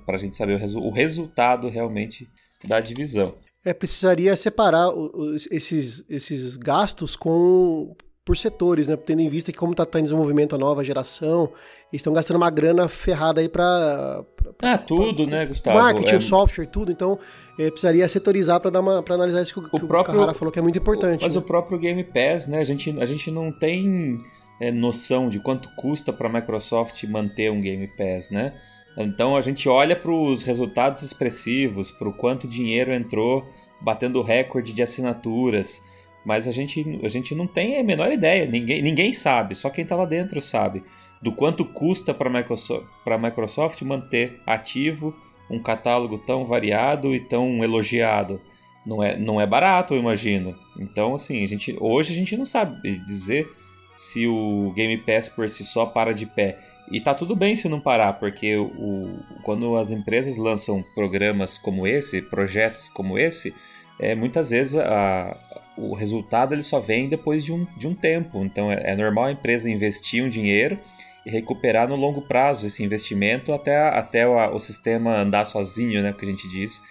para 0.05 0.17
a 0.17 0.19
gente 0.19 0.35
saber 0.35 0.55
o, 0.55 0.57
resu 0.57 0.79
o, 0.79 0.91
resultado 0.91 1.69
realmente 1.69 2.27
da 2.65 2.79
divisão. 2.79 3.35
É, 3.63 3.73
precisaria 3.73 4.35
separar 4.35 4.89
os, 4.89 5.47
esses, 5.51 6.03
esses 6.09 6.57
gastos 6.57 7.15
com 7.15 7.95
por 8.29 8.37
setores, 8.37 8.85
né? 8.85 8.95
Tendo 8.95 9.23
em 9.23 9.27
vista 9.27 9.51
que 9.51 9.57
como 9.57 9.71
está 9.71 9.87
tá 9.87 9.99
em 9.99 10.03
desenvolvimento 10.03 10.53
a 10.53 10.57
nova 10.59 10.83
geração, 10.83 11.45
eles 11.91 12.01
estão 12.01 12.13
gastando 12.13 12.37
uma 12.37 12.51
grana 12.51 12.87
ferrada 12.87 13.41
aí 13.41 13.49
para 13.49 14.23
ah, 14.61 14.77
tudo, 14.77 15.25
pra, 15.25 15.37
né, 15.37 15.45
Gustavo? 15.47 15.79
Marketing, 15.79 16.15
é... 16.15 16.19
software, 16.19 16.67
tudo. 16.67 16.91
Então, 16.91 17.17
é, 17.57 17.71
precisaria 17.71 18.07
setorizar 18.07 18.59
para 18.59 18.69
dar 18.69 18.81
uma 18.81 19.01
para 19.01 19.15
analisar 19.15 19.41
isso 19.41 19.51
que 19.51 19.59
o, 19.59 19.63
o, 19.63 19.79
que 19.79 19.87
próprio, 19.87 20.13
o 20.13 20.17
Carrara 20.19 20.37
falou 20.37 20.51
que 20.51 20.59
é 20.59 20.61
muito 20.61 20.77
importante. 20.77 21.23
Mas 21.23 21.33
né? 21.33 21.39
o 21.39 21.41
próprio 21.41 21.79
Game 21.79 22.03
Pass, 22.03 22.47
né? 22.47 22.59
A 22.59 22.63
gente, 22.63 22.95
a 23.01 23.05
gente 23.07 23.31
não 23.31 23.51
tem 23.51 24.19
é, 24.61 24.71
noção 24.71 25.27
de 25.27 25.39
quanto 25.39 25.67
custa 25.75 26.13
para 26.13 26.29
a 26.29 26.31
Microsoft 26.31 27.03
manter 27.05 27.51
um 27.51 27.59
Game 27.59 27.87
Pass, 27.97 28.29
né? 28.29 28.53
Então 28.95 29.35
a 29.35 29.41
gente 29.41 29.67
olha 29.67 29.95
para 29.95 30.11
os 30.11 30.43
resultados 30.43 31.01
expressivos, 31.01 31.89
para 31.89 32.07
o 32.07 32.13
quanto 32.13 32.47
dinheiro 32.47 32.93
entrou 32.93 33.43
batendo 33.81 34.21
recorde 34.21 34.71
de 34.71 34.83
assinaturas, 34.83 35.81
mas 36.25 36.47
a 36.47 36.51
gente, 36.51 36.99
a 37.03 37.09
gente 37.09 37.33
não 37.33 37.47
tem 37.47 37.79
a 37.79 37.83
menor 37.83 38.11
ideia, 38.11 38.45
ninguém, 38.45 38.81
ninguém 38.81 39.13
sabe, 39.13 39.55
só 39.55 39.69
quem 39.69 39.83
está 39.83 39.95
lá 39.95 40.05
dentro 40.05 40.41
sabe 40.41 40.83
do 41.21 41.33
quanto 41.33 41.65
custa 41.65 42.13
para 42.13 42.29
a 42.29 42.33
Microsoft, 42.33 42.87
Microsoft 43.21 43.81
manter 43.81 44.41
ativo 44.45 45.15
um 45.49 45.59
catálogo 45.61 46.17
tão 46.17 46.45
variado 46.45 47.13
e 47.13 47.19
tão 47.19 47.63
elogiado. 47.63 48.39
Não 48.85 49.03
é, 49.03 49.17
não 49.17 49.41
é 49.41 49.45
barato, 49.45 49.93
eu 49.93 49.99
imagino. 49.99 50.55
Então, 50.79 51.15
assim, 51.15 51.43
a 51.43 51.47
gente, 51.47 51.75
hoje 51.79 52.13
a 52.13 52.15
gente 52.15 52.37
não 52.37 52.45
sabe 52.45 52.79
dizer 53.05 53.49
se 53.93 54.27
o 54.27 54.71
Game 54.75 54.97
Pass 54.97 55.27
por 55.27 55.49
si 55.49 55.63
só 55.63 55.85
para 55.85 56.13
de 56.13 56.25
pé. 56.25 56.57
E 56.91 57.01
tá 57.01 57.13
tudo 57.13 57.35
bem 57.35 57.55
se 57.55 57.67
não 57.67 57.79
parar, 57.79 58.13
porque 58.13 58.55
o, 58.57 59.19
quando 59.43 59.75
as 59.75 59.91
empresas 59.91 60.37
lançam 60.37 60.83
programas 60.95 61.57
como 61.57 61.85
esse, 61.85 62.21
projetos 62.21 62.89
como 62.89 63.17
esse, 63.17 63.53
é, 63.99 64.15
muitas 64.15 64.49
vezes 64.51 64.75
a, 64.75 65.35
o 65.79 65.93
resultado 65.93 66.53
ele 66.53 66.63
só 66.63 66.79
vem 66.79 67.07
depois 67.07 67.43
de 67.43 67.53
um, 67.53 67.65
de 67.77 67.87
um 67.87 67.93
tempo. 67.93 68.43
Então 68.43 68.71
é, 68.71 68.91
é 68.91 68.95
normal 68.95 69.25
a 69.25 69.31
empresa 69.31 69.69
investir 69.69 70.23
um 70.23 70.29
dinheiro 70.29 70.77
e 71.25 71.29
recuperar 71.29 71.87
no 71.87 71.95
longo 71.95 72.21
prazo 72.21 72.67
esse 72.67 72.83
investimento 72.83 73.53
até, 73.53 73.77
até 73.77 74.27
o, 74.27 74.55
o 74.55 74.59
sistema 74.59 75.17
andar 75.17 75.45
sozinho, 75.45 76.01
né, 76.01 76.13
que 76.17 76.25
a 76.25 76.29
gente 76.29 76.47
diz. 76.47 76.81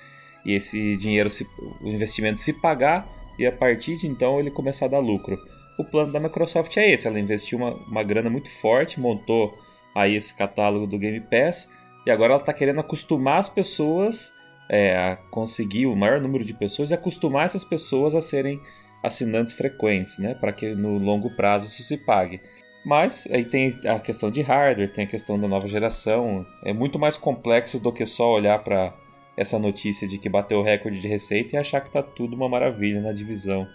E 0.44 0.52
esse 0.52 0.96
dinheiro, 0.96 1.28
se, 1.28 1.46
o 1.80 1.88
investimento 1.88 2.40
se 2.40 2.52
pagar 2.52 3.06
e 3.38 3.46
a 3.46 3.52
partir 3.52 3.96
de 3.96 4.06
então 4.06 4.38
ele 4.38 4.50
começar 4.50 4.86
a 4.86 4.88
dar 4.88 4.98
lucro 4.98 5.38
o 5.78 5.84
plano 5.84 6.12
da 6.12 6.18
Microsoft 6.18 6.76
é 6.76 6.90
esse. 6.90 7.06
Ela 7.06 7.20
investiu 7.20 7.56
uma, 7.56 7.70
uma 7.86 8.02
grana 8.02 8.28
muito 8.28 8.50
forte, 8.50 9.00
montou 9.00 9.56
aí 9.94 10.16
esse 10.16 10.34
catálogo 10.34 10.86
do 10.86 10.98
Game 10.98 11.20
Pass 11.20 11.72
e 12.04 12.10
agora 12.10 12.32
ela 12.32 12.42
está 12.42 12.52
querendo 12.52 12.80
acostumar 12.80 13.38
as 13.38 13.48
pessoas 13.48 14.34
é, 14.68 14.96
a 14.96 15.16
conseguir 15.16 15.86
o 15.86 15.96
maior 15.96 16.20
número 16.20 16.44
de 16.44 16.54
pessoas 16.54 16.90
e 16.90 16.94
acostumar 16.94 17.46
essas 17.46 17.64
pessoas 17.64 18.14
a 18.14 18.20
serem 18.20 18.60
assinantes 19.02 19.54
frequentes, 19.54 20.18
né? 20.18 20.34
Para 20.34 20.52
que 20.52 20.74
no 20.74 20.98
longo 20.98 21.30
prazo 21.30 21.66
isso 21.66 21.82
se 21.82 21.96
pague. 21.96 22.40
Mas 22.84 23.28
aí 23.30 23.44
tem 23.44 23.78
a 23.86 23.98
questão 23.98 24.30
de 24.30 24.40
hardware, 24.40 24.92
tem 24.92 25.04
a 25.04 25.08
questão 25.08 25.38
da 25.38 25.48
nova 25.48 25.68
geração. 25.68 26.46
É 26.64 26.72
muito 26.72 26.98
mais 26.98 27.16
complexo 27.16 27.78
do 27.80 27.92
que 27.92 28.06
só 28.06 28.30
olhar 28.32 28.58
para 28.62 28.94
essa 29.36 29.58
notícia 29.58 30.06
de 30.08 30.18
que 30.18 30.28
bateu 30.28 30.58
o 30.58 30.62
recorde 30.62 31.00
de 31.00 31.06
receita 31.06 31.54
e 31.54 31.58
achar 31.58 31.80
que 31.80 31.88
está 31.88 32.02
tudo 32.02 32.34
uma 32.34 32.48
maravilha 32.48 33.00
na 33.00 33.12
divisão 33.12 33.68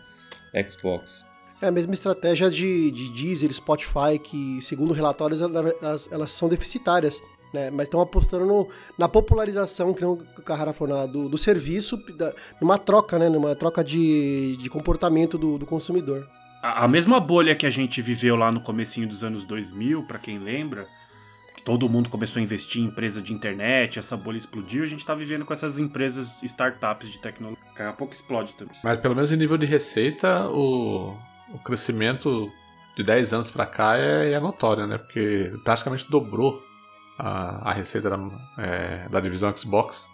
Xbox. 0.70 1.26
É 1.62 1.68
a 1.68 1.72
mesma 1.72 1.94
estratégia 1.94 2.50
de, 2.50 2.92
de 2.92 3.10
Deezer, 3.10 3.54
Spotify, 3.54 4.20
que, 4.22 4.62
segundo 4.62 4.94
relatórios, 4.94 5.42
elas, 5.42 6.10
elas 6.12 6.32
são 6.32 6.50
deficitárias. 6.50 7.22
Né? 7.54 7.70
Mas 7.70 7.86
estão 7.86 8.02
apostando 8.02 8.46
no, 8.46 8.68
na 8.98 9.08
popularização, 9.08 9.94
que 9.94 10.04
o 10.04 10.18
Carrara 10.44 10.74
falou, 10.74 11.08
do, 11.08 11.30
do 11.30 11.38
serviço, 11.38 11.98
da, 12.18 12.34
numa 12.60 12.78
troca, 12.78 13.20
né? 13.20 13.30
numa 13.30 13.56
troca 13.56 13.84
de, 13.84 14.58
de 14.58 14.70
comportamento 14.70 15.38
do, 15.38 15.58
do 15.58 15.66
consumidor. 15.66 16.28
A, 16.64 16.86
a 16.86 16.88
mesma 16.88 17.20
bolha 17.20 17.56
que 17.56 17.66
a 17.66 17.70
gente 17.70 18.02
viveu 18.02 18.36
lá 18.36 18.52
no 18.52 18.62
comecinho 18.62 19.08
dos 19.08 19.24
anos 19.24 19.46
2000, 19.46 20.04
para 20.04 20.18
quem 20.18 20.40
lembra, 20.40 20.88
todo 21.64 21.88
mundo 21.88 22.10
começou 22.10 22.40
a 22.40 22.44
investir 22.44 22.82
em 22.82 22.86
empresa 22.86 23.22
de 23.22 23.34
internet, 23.34 24.00
essa 24.00 24.18
bolha 24.18 24.38
explodiu, 24.38 24.84
a 24.84 24.88
gente 24.88 25.00
está 25.00 25.14
vivendo 25.14 25.46
com 25.46 25.54
essas 25.54 25.80
empresas 25.80 26.42
startups 26.42 27.12
de 27.12 27.20
tecnologia. 27.20 27.64
Daqui 27.68 27.84
a 27.84 27.94
pouco 27.94 28.14
explode 28.14 28.54
também. 28.54 28.76
Mas 28.84 29.00
pelo 29.00 29.16
menos 29.16 29.32
em 29.32 29.38
nível 29.38 29.58
de 29.58 29.66
receita, 29.66 30.48
o, 30.50 31.16
o 31.54 31.60
crescimento 31.60 32.52
de 32.96 33.04
10 33.04 33.34
anos 33.34 33.52
para 33.52 33.66
cá 33.66 33.98
é, 33.98 34.32
é, 34.32 34.40
notório, 34.40 34.86
né? 34.86 34.98
Porque 34.98 35.52
praticamente 35.64 36.10
dobrou 36.10 36.62
a, 37.18 37.70
a 37.70 37.74
receita 37.74 38.10
da, 38.10 38.18
é, 38.58 39.08
da 39.10 39.20
divisão 39.20 39.56
Xbox, 39.56 40.10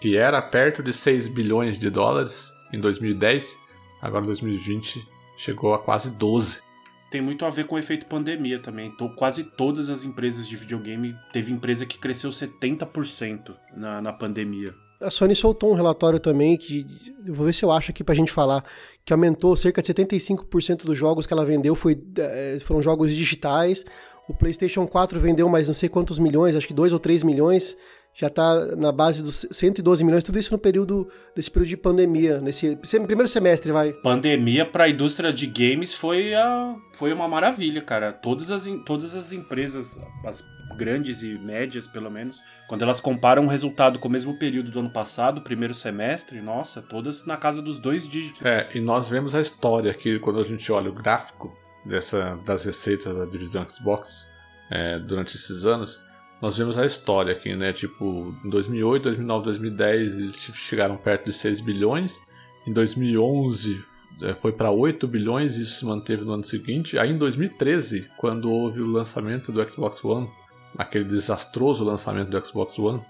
que 0.00 0.16
era 0.16 0.40
perto 0.40 0.82
de 0.82 0.92
6 0.92 1.28
bilhões 1.28 1.78
de 1.78 1.90
dólares 1.90 2.52
em 2.72 2.80
2010, 2.80 3.56
agora 4.00 4.24
em 4.24 4.26
2020 4.26 5.06
chegou 5.36 5.74
a 5.74 5.78
quase 5.78 6.16
12. 6.16 6.62
Tem 7.10 7.22
muito 7.22 7.44
a 7.44 7.50
ver 7.50 7.66
com 7.66 7.76
o 7.76 7.78
efeito 7.78 8.06
pandemia 8.06 8.58
também. 8.58 8.88
Então, 8.88 9.08
quase 9.08 9.42
todas 9.42 9.88
as 9.88 10.04
empresas 10.04 10.46
de 10.46 10.56
videogame 10.56 11.16
teve 11.32 11.52
empresa 11.52 11.86
que 11.86 11.98
cresceu 11.98 12.30
70% 12.30 13.54
na, 13.74 14.02
na 14.02 14.12
pandemia. 14.12 14.74
A 15.00 15.10
Sony 15.10 15.34
soltou 15.34 15.70
um 15.70 15.74
relatório 15.74 16.18
também 16.18 16.56
que 16.56 16.84
eu 17.24 17.32
vou 17.32 17.46
ver 17.46 17.54
se 17.54 17.64
eu 17.64 17.70
acho 17.70 17.92
aqui 17.92 18.02
pra 18.02 18.16
gente 18.16 18.32
falar 18.32 18.64
que 19.04 19.12
aumentou 19.12 19.56
cerca 19.56 19.80
de 19.80 19.94
75% 19.94 20.84
dos 20.84 20.98
jogos 20.98 21.24
que 21.24 21.32
ela 21.32 21.46
vendeu 21.46 21.74
foi, 21.74 21.98
é, 22.18 22.58
foram 22.60 22.82
jogos 22.82 23.14
digitais. 23.14 23.84
O 24.28 24.34
PlayStation 24.34 24.86
4 24.86 25.18
vendeu 25.18 25.48
mais 25.48 25.66
não 25.66 25.74
sei 25.74 25.88
quantos 25.88 26.18
milhões, 26.18 26.54
acho 26.54 26.68
que 26.68 26.74
2 26.74 26.92
ou 26.92 26.98
3 26.98 27.22
milhões 27.22 27.76
já 28.14 28.26
está 28.26 28.76
na 28.76 28.90
base 28.90 29.22
dos 29.22 29.46
112 29.50 30.02
milhões, 30.04 30.24
tudo 30.24 30.40
isso 30.40 30.52
no 30.52 30.58
período 30.58 31.08
desse 31.36 31.48
período 31.48 31.68
de 31.68 31.76
pandemia, 31.76 32.40
nesse 32.40 32.76
primeiro 32.76 33.28
semestre, 33.28 33.70
vai. 33.70 33.92
Pandemia 33.92 34.66
para 34.66 34.84
a 34.84 34.88
indústria 34.88 35.32
de 35.32 35.46
games 35.46 35.94
foi, 35.94 36.34
a, 36.34 36.74
foi 36.94 37.12
uma 37.12 37.28
maravilha, 37.28 37.80
cara. 37.80 38.12
Todas 38.12 38.50
as, 38.50 38.68
todas 38.84 39.14
as 39.14 39.32
empresas, 39.32 39.96
as 40.26 40.44
grandes 40.76 41.22
e 41.22 41.38
médias, 41.38 41.86
pelo 41.86 42.10
menos, 42.10 42.42
quando 42.68 42.82
elas 42.82 43.00
comparam 43.00 43.44
o 43.44 43.48
resultado 43.48 44.00
com 44.00 44.08
o 44.08 44.10
mesmo 44.10 44.36
período 44.36 44.70
do 44.70 44.80
ano 44.80 44.90
passado, 44.90 45.40
primeiro 45.42 45.72
semestre, 45.72 46.40
nossa, 46.40 46.82
todas 46.82 47.24
na 47.24 47.36
casa 47.36 47.62
dos 47.62 47.78
dois 47.78 48.06
dígitos. 48.08 48.44
É, 48.44 48.68
e 48.74 48.80
nós 48.80 49.08
vemos 49.08 49.32
a 49.32 49.40
história 49.40 49.92
aqui 49.92 50.18
quando 50.18 50.40
a 50.40 50.44
gente 50.44 50.70
olha 50.72 50.90
o 50.90 50.94
gráfico 50.94 51.56
dessa, 51.84 52.38
das 52.44 52.64
receitas 52.64 53.16
da 53.16 53.24
divisão 53.24 53.66
Xbox 53.68 54.32
é, 54.70 54.98
durante 54.98 55.36
esses 55.36 55.64
anos 55.64 56.00
nós 56.40 56.56
vemos 56.56 56.78
a 56.78 56.86
história 56.86 57.32
aqui, 57.32 57.54
né? 57.54 57.72
Tipo, 57.72 58.34
em 58.44 58.48
2008, 58.48 59.02
2009, 59.04 59.44
2010 59.44 60.18
eles 60.18 60.50
chegaram 60.54 60.96
perto 60.96 61.26
de 61.26 61.32
6 61.32 61.60
bilhões. 61.60 62.22
Em 62.66 62.72
2011 62.72 63.82
é, 64.22 64.34
foi 64.34 64.52
para 64.52 64.70
8 64.70 65.06
bilhões 65.08 65.56
e 65.56 65.62
isso 65.62 65.80
se 65.80 65.84
manteve 65.84 66.24
no 66.24 66.32
ano 66.32 66.44
seguinte. 66.44 66.98
Aí 66.98 67.10
em 67.10 67.18
2013, 67.18 68.08
quando 68.16 68.50
houve 68.50 68.80
o 68.80 68.86
lançamento 68.86 69.50
do 69.50 69.68
Xbox 69.68 70.04
One, 70.04 70.28
aquele 70.76 71.04
desastroso 71.04 71.82
lançamento 71.82 72.30
do 72.30 72.44
Xbox 72.44 72.78
One, 72.78 73.02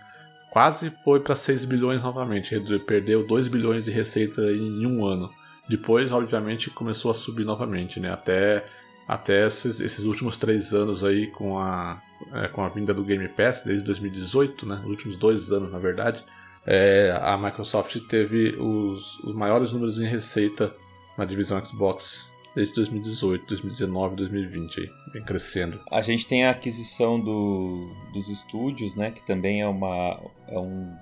quase 0.50 0.90
foi 1.04 1.20
para 1.20 1.34
6 1.34 1.66
bilhões 1.66 2.02
novamente. 2.02 2.58
Perdeu 2.86 3.26
2 3.26 3.48
bilhões 3.48 3.84
de 3.84 3.90
receita 3.90 4.40
em 4.50 4.86
um 4.86 5.04
ano. 5.04 5.30
Depois, 5.68 6.10
obviamente, 6.10 6.70
começou 6.70 7.10
a 7.10 7.14
subir 7.14 7.44
novamente, 7.44 8.00
né? 8.00 8.12
Até, 8.12 8.64
até 9.06 9.46
esses, 9.46 9.80
esses 9.80 10.04
últimos 10.04 10.36
três 10.38 10.72
anos 10.72 11.04
aí 11.04 11.26
com 11.26 11.58
a, 11.58 12.00
é, 12.32 12.48
com 12.48 12.62
a 12.62 12.68
vinda 12.68 12.94
do 12.94 13.02
Game 13.04 13.28
Pass 13.28 13.62
desde 13.64 13.84
2018, 13.84 14.66
né, 14.66 14.80
os 14.84 14.90
últimos 14.90 15.16
dois 15.16 15.52
anos 15.52 15.70
na 15.70 15.78
verdade, 15.78 16.24
é, 16.66 17.18
a 17.22 17.36
Microsoft 17.36 17.98
teve 18.08 18.56
os, 18.58 19.18
os 19.20 19.34
maiores 19.34 19.72
números 19.72 20.00
em 20.00 20.06
receita 20.06 20.74
na 21.16 21.24
divisão 21.24 21.62
Xbox 21.64 22.36
desde 22.54 22.74
2018, 22.74 23.46
2019, 23.46 24.16
2020, 24.16 24.80
aí, 24.80 24.90
vem 25.12 25.22
crescendo. 25.22 25.80
A 25.90 26.02
gente 26.02 26.26
tem 26.26 26.44
a 26.44 26.50
aquisição 26.50 27.20
do, 27.20 27.92
dos 28.12 28.28
estúdios, 28.28 28.96
né, 28.96 29.10
que 29.10 29.24
também 29.24 29.62
é, 29.62 29.66
uma, 29.66 30.20
é 30.48 30.58
um, 30.58 30.94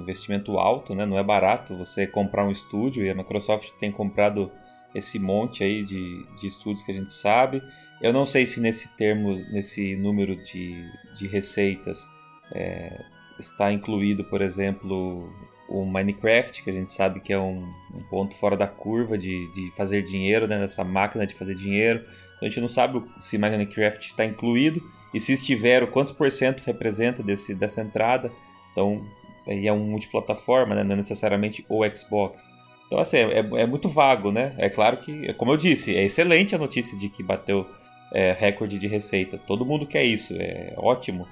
investimento 0.00 0.58
alto, 0.58 0.94
né, 0.94 1.04
não 1.06 1.18
é 1.18 1.22
barato 1.22 1.76
você 1.76 2.06
comprar 2.06 2.44
um 2.44 2.50
estúdio 2.50 3.04
e 3.04 3.10
a 3.10 3.14
Microsoft 3.14 3.70
tem 3.78 3.90
comprado 3.90 4.50
esse 4.94 5.18
monte 5.18 5.62
aí 5.62 5.82
de, 5.82 6.24
de 6.40 6.46
estúdios 6.46 6.82
que 6.82 6.92
a 6.92 6.94
gente 6.94 7.10
sabe. 7.10 7.62
Eu 8.00 8.12
não 8.12 8.24
sei 8.24 8.46
se 8.46 8.60
nesse 8.60 8.88
termo, 8.96 9.34
nesse 9.52 9.96
número 9.96 10.36
de, 10.42 10.84
de 11.16 11.26
receitas 11.26 12.08
é, 12.52 13.04
está 13.38 13.72
incluído, 13.72 14.24
por 14.24 14.40
exemplo, 14.40 15.30
o 15.68 15.84
Minecraft, 15.84 16.62
que 16.62 16.70
a 16.70 16.72
gente 16.72 16.90
sabe 16.90 17.20
que 17.20 17.32
é 17.32 17.38
um, 17.38 17.68
um 17.94 18.02
ponto 18.10 18.36
fora 18.36 18.56
da 18.56 18.66
curva 18.66 19.18
de, 19.18 19.52
de 19.52 19.70
fazer 19.76 20.02
dinheiro, 20.02 20.46
né, 20.46 20.58
nessa 20.58 20.84
máquina 20.84 21.26
de 21.26 21.34
fazer 21.34 21.54
dinheiro. 21.54 22.00
Então 22.36 22.42
a 22.42 22.44
gente 22.46 22.60
não 22.60 22.68
sabe 22.68 23.02
se 23.18 23.38
Minecraft 23.38 24.06
está 24.06 24.24
incluído 24.24 24.82
e 25.12 25.20
se 25.20 25.32
estiver, 25.32 25.82
o 25.82 25.88
quantos 25.88 26.12
por 26.12 26.30
cento 26.30 26.62
representa 26.62 27.22
desse, 27.22 27.54
dessa 27.54 27.80
entrada. 27.80 28.30
Então, 28.72 29.04
aí 29.46 29.66
é 29.66 29.72
um 29.72 29.84
multiplataforma, 29.84 30.74
né, 30.74 30.84
não 30.84 30.92
é 30.92 30.96
necessariamente 30.96 31.64
o 31.68 31.84
Xbox. 31.94 32.50
Então, 32.86 32.98
assim, 32.98 33.16
é, 33.16 33.38
é, 33.38 33.66
muito 33.66 33.88
vago, 33.88 34.30
né? 34.30 34.54
É 34.58 34.68
claro 34.68 34.98
que, 34.98 35.32
como 35.34 35.52
eu 35.52 35.56
disse, 35.56 35.96
é 35.96 36.04
excelente 36.04 36.54
a 36.54 36.58
notícia 36.58 36.96
de 36.96 37.08
que 37.08 37.20
bateu 37.20 37.66
é, 38.12 38.30
recorde 38.30 38.78
de 38.78 38.86
receita. 38.86 39.38
Todo 39.38 39.64
mundo 39.64 39.86
quer 39.86 40.04
isso, 40.04 40.34
é 40.38 40.72
ótimo. 40.76 41.26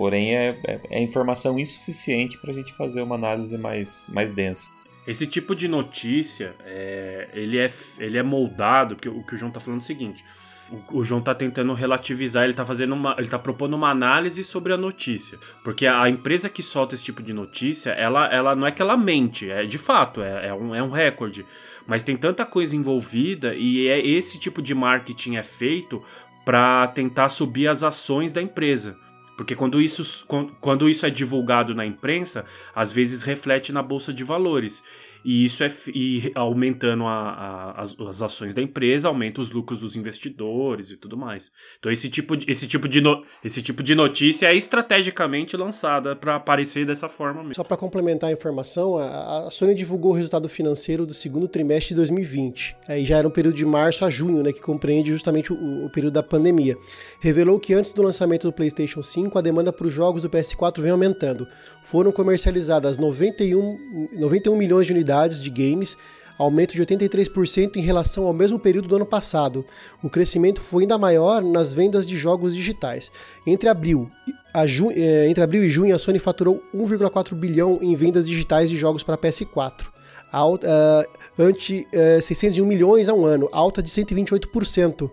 Porém, 0.00 0.34
é, 0.34 0.58
é, 0.64 0.80
é 0.92 1.02
informação 1.02 1.58
insuficiente 1.58 2.38
para 2.38 2.52
a 2.52 2.54
gente 2.54 2.72
fazer 2.72 3.02
uma 3.02 3.16
análise 3.16 3.58
mais, 3.58 4.08
mais 4.10 4.32
densa. 4.32 4.70
Esse 5.06 5.26
tipo 5.26 5.54
de 5.54 5.68
notícia, 5.68 6.54
é, 6.64 7.28
ele, 7.34 7.58
é, 7.58 7.70
ele 7.98 8.16
é 8.16 8.22
moldado, 8.22 8.96
que 8.96 9.10
o 9.10 9.22
que 9.22 9.34
o 9.34 9.36
João 9.36 9.50
está 9.50 9.60
falando 9.60 9.80
é 9.80 9.82
o 9.82 9.86
seguinte, 9.86 10.24
o, 10.70 11.00
o 11.00 11.04
João 11.04 11.18
está 11.18 11.34
tentando 11.34 11.74
relativizar, 11.74 12.44
ele 12.44 12.54
está 12.54 12.64
fazendo 12.64 12.94
uma, 12.94 13.14
ele 13.18 13.28
tá 13.28 13.38
propondo 13.38 13.74
uma 13.74 13.90
análise 13.90 14.42
sobre 14.42 14.72
a 14.72 14.76
notícia, 14.78 15.36
porque 15.62 15.86
a, 15.86 16.00
a, 16.00 16.08
empresa 16.08 16.48
que 16.48 16.62
solta 16.62 16.94
esse 16.94 17.04
tipo 17.04 17.22
de 17.22 17.34
notícia, 17.34 17.90
ela, 17.90 18.26
ela 18.32 18.56
não 18.56 18.66
é 18.66 18.72
que 18.72 18.80
ela 18.80 18.96
mente, 18.96 19.50
é 19.50 19.66
de 19.66 19.76
fato, 19.76 20.22
é, 20.22 20.46
é 20.46 20.54
um, 20.54 20.74
é 20.74 20.82
um 20.82 20.88
recorde, 20.88 21.44
mas 21.86 22.02
tem 22.02 22.16
tanta 22.16 22.46
coisa 22.46 22.74
envolvida 22.74 23.54
e 23.54 23.86
é 23.86 24.00
esse 24.00 24.38
tipo 24.38 24.62
de 24.62 24.74
marketing 24.74 25.36
é 25.36 25.42
feito 25.42 26.02
para 26.42 26.88
tentar 26.88 27.28
subir 27.28 27.68
as 27.68 27.82
ações 27.82 28.32
da 28.32 28.40
empresa. 28.40 28.96
Porque 29.40 29.56
quando 29.56 29.80
isso, 29.80 30.26
quando 30.60 30.86
isso 30.86 31.06
é 31.06 31.08
divulgado 31.08 31.74
na 31.74 31.86
imprensa, 31.86 32.44
às 32.74 32.92
vezes 32.92 33.22
reflete 33.22 33.72
na 33.72 33.82
bolsa 33.82 34.12
de 34.12 34.22
valores. 34.22 34.84
E 35.24 35.44
isso 35.44 35.62
é 35.64 35.68
e 35.94 36.32
aumentando 36.34 37.04
a, 37.04 37.12
a, 37.12 37.82
as, 37.82 37.96
as, 38.00 38.22
ações 38.22 38.54
da 38.54 38.62
empresa, 38.62 39.08
aumenta 39.08 39.40
os 39.40 39.50
lucros 39.50 39.80
dos 39.80 39.96
investidores 39.96 40.90
e 40.90 40.96
tudo 40.96 41.16
mais. 41.16 41.50
Então 41.78 41.90
esse 41.90 42.08
tipo 42.08 42.36
de, 42.36 42.50
esse 42.50 42.66
tipo 42.66 42.88
de, 42.88 43.00
no, 43.00 43.24
esse 43.44 43.62
tipo 43.62 43.82
de 43.82 43.94
notícia 43.94 44.46
é 44.46 44.54
estrategicamente 44.54 45.56
lançada 45.56 46.16
para 46.16 46.36
aparecer 46.36 46.86
dessa 46.86 47.08
forma 47.08 47.42
mesmo. 47.42 47.54
Só 47.54 47.64
para 47.64 47.76
complementar 47.76 48.30
a 48.30 48.32
informação, 48.32 48.96
a, 48.96 49.46
a, 49.46 49.50
Sony 49.50 49.74
divulgou 49.74 50.12
o 50.12 50.14
resultado 50.14 50.48
financeiro 50.48 51.06
do 51.06 51.14
segundo 51.14 51.48
trimestre 51.48 51.90
de 51.90 51.96
2020. 51.96 52.76
Aí 52.88 53.04
já 53.04 53.18
era 53.18 53.28
um 53.28 53.30
período 53.30 53.56
de 53.56 53.66
março 53.66 54.04
a 54.04 54.10
junho, 54.10 54.42
né, 54.42 54.52
que 54.52 54.60
compreende 54.60 55.10
justamente 55.10 55.52
o, 55.52 55.84
o 55.84 55.90
período 55.90 56.14
da 56.14 56.22
pandemia. 56.22 56.76
Revelou 57.20 57.58
que 57.58 57.74
antes 57.74 57.92
do 57.92 58.02
lançamento 58.02 58.46
do 58.46 58.52
PlayStation 58.52 59.02
5, 59.02 59.38
a 59.38 59.42
demanda 59.42 59.72
para 59.72 59.86
os 59.86 59.92
jogos 59.92 60.22
do 60.22 60.30
PS4 60.30 60.80
vem 60.80 60.90
aumentando. 60.90 61.46
Foram 61.84 62.12
comercializadas 62.12 62.98
91, 62.98 64.10
91 64.12 64.56
milhões 64.56 64.86
de 64.86 64.92
unidades 64.92 65.42
de 65.42 65.50
games, 65.50 65.96
aumento 66.38 66.72
de 66.72 66.80
83% 66.80 67.76
em 67.76 67.82
relação 67.82 68.24
ao 68.24 68.32
mesmo 68.32 68.58
período 68.58 68.88
do 68.88 68.96
ano 68.96 69.04
passado. 69.06 69.64
O 70.02 70.08
crescimento 70.08 70.60
foi 70.60 70.84
ainda 70.84 70.96
maior 70.96 71.42
nas 71.42 71.74
vendas 71.74 72.08
de 72.08 72.16
jogos 72.16 72.54
digitais. 72.54 73.12
Entre 73.46 73.68
abril, 73.68 74.10
eh, 74.54 75.26
entre 75.28 75.42
abril 75.42 75.62
e 75.64 75.68
junho, 75.68 75.94
a 75.94 75.98
Sony 75.98 76.18
faturou 76.18 76.62
1,4 76.74 77.34
bilhão 77.34 77.78
em 77.82 77.94
vendas 77.94 78.26
digitais 78.26 78.70
de 78.70 78.76
jogos 78.76 79.02
para 79.02 79.18
PS4, 79.18 79.88
alta, 80.32 80.66
uh, 80.66 81.42
ante 81.42 81.86
uh, 81.92 82.22
601 82.22 82.64
milhões 82.64 83.08
a 83.08 83.14
um 83.14 83.26
ano, 83.26 83.48
alta 83.52 83.82
de 83.82 83.90
128%. 83.90 85.10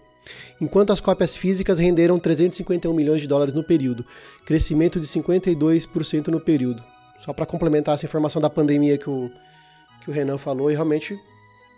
Enquanto 0.60 0.92
as 0.92 1.00
cópias 1.00 1.36
físicas 1.36 1.78
renderam 1.78 2.18
351 2.18 2.94
milhões 2.94 3.22
de 3.22 3.28
dólares 3.28 3.54
no 3.54 3.64
período, 3.64 4.06
crescimento 4.46 5.00
de 5.00 5.08
52% 5.08 6.28
no 6.28 6.40
período. 6.40 6.84
Só 7.20 7.34
para 7.34 7.46
complementar 7.46 7.96
essa 7.96 8.06
informação 8.06 8.42
da 8.42 8.50
pandemia 8.50 8.98
que 8.98 9.10
o, 9.10 9.30
que 10.04 10.10
o 10.10 10.14
Renan 10.14 10.38
falou, 10.38 10.72
e 10.72 10.74
realmente 10.74 11.18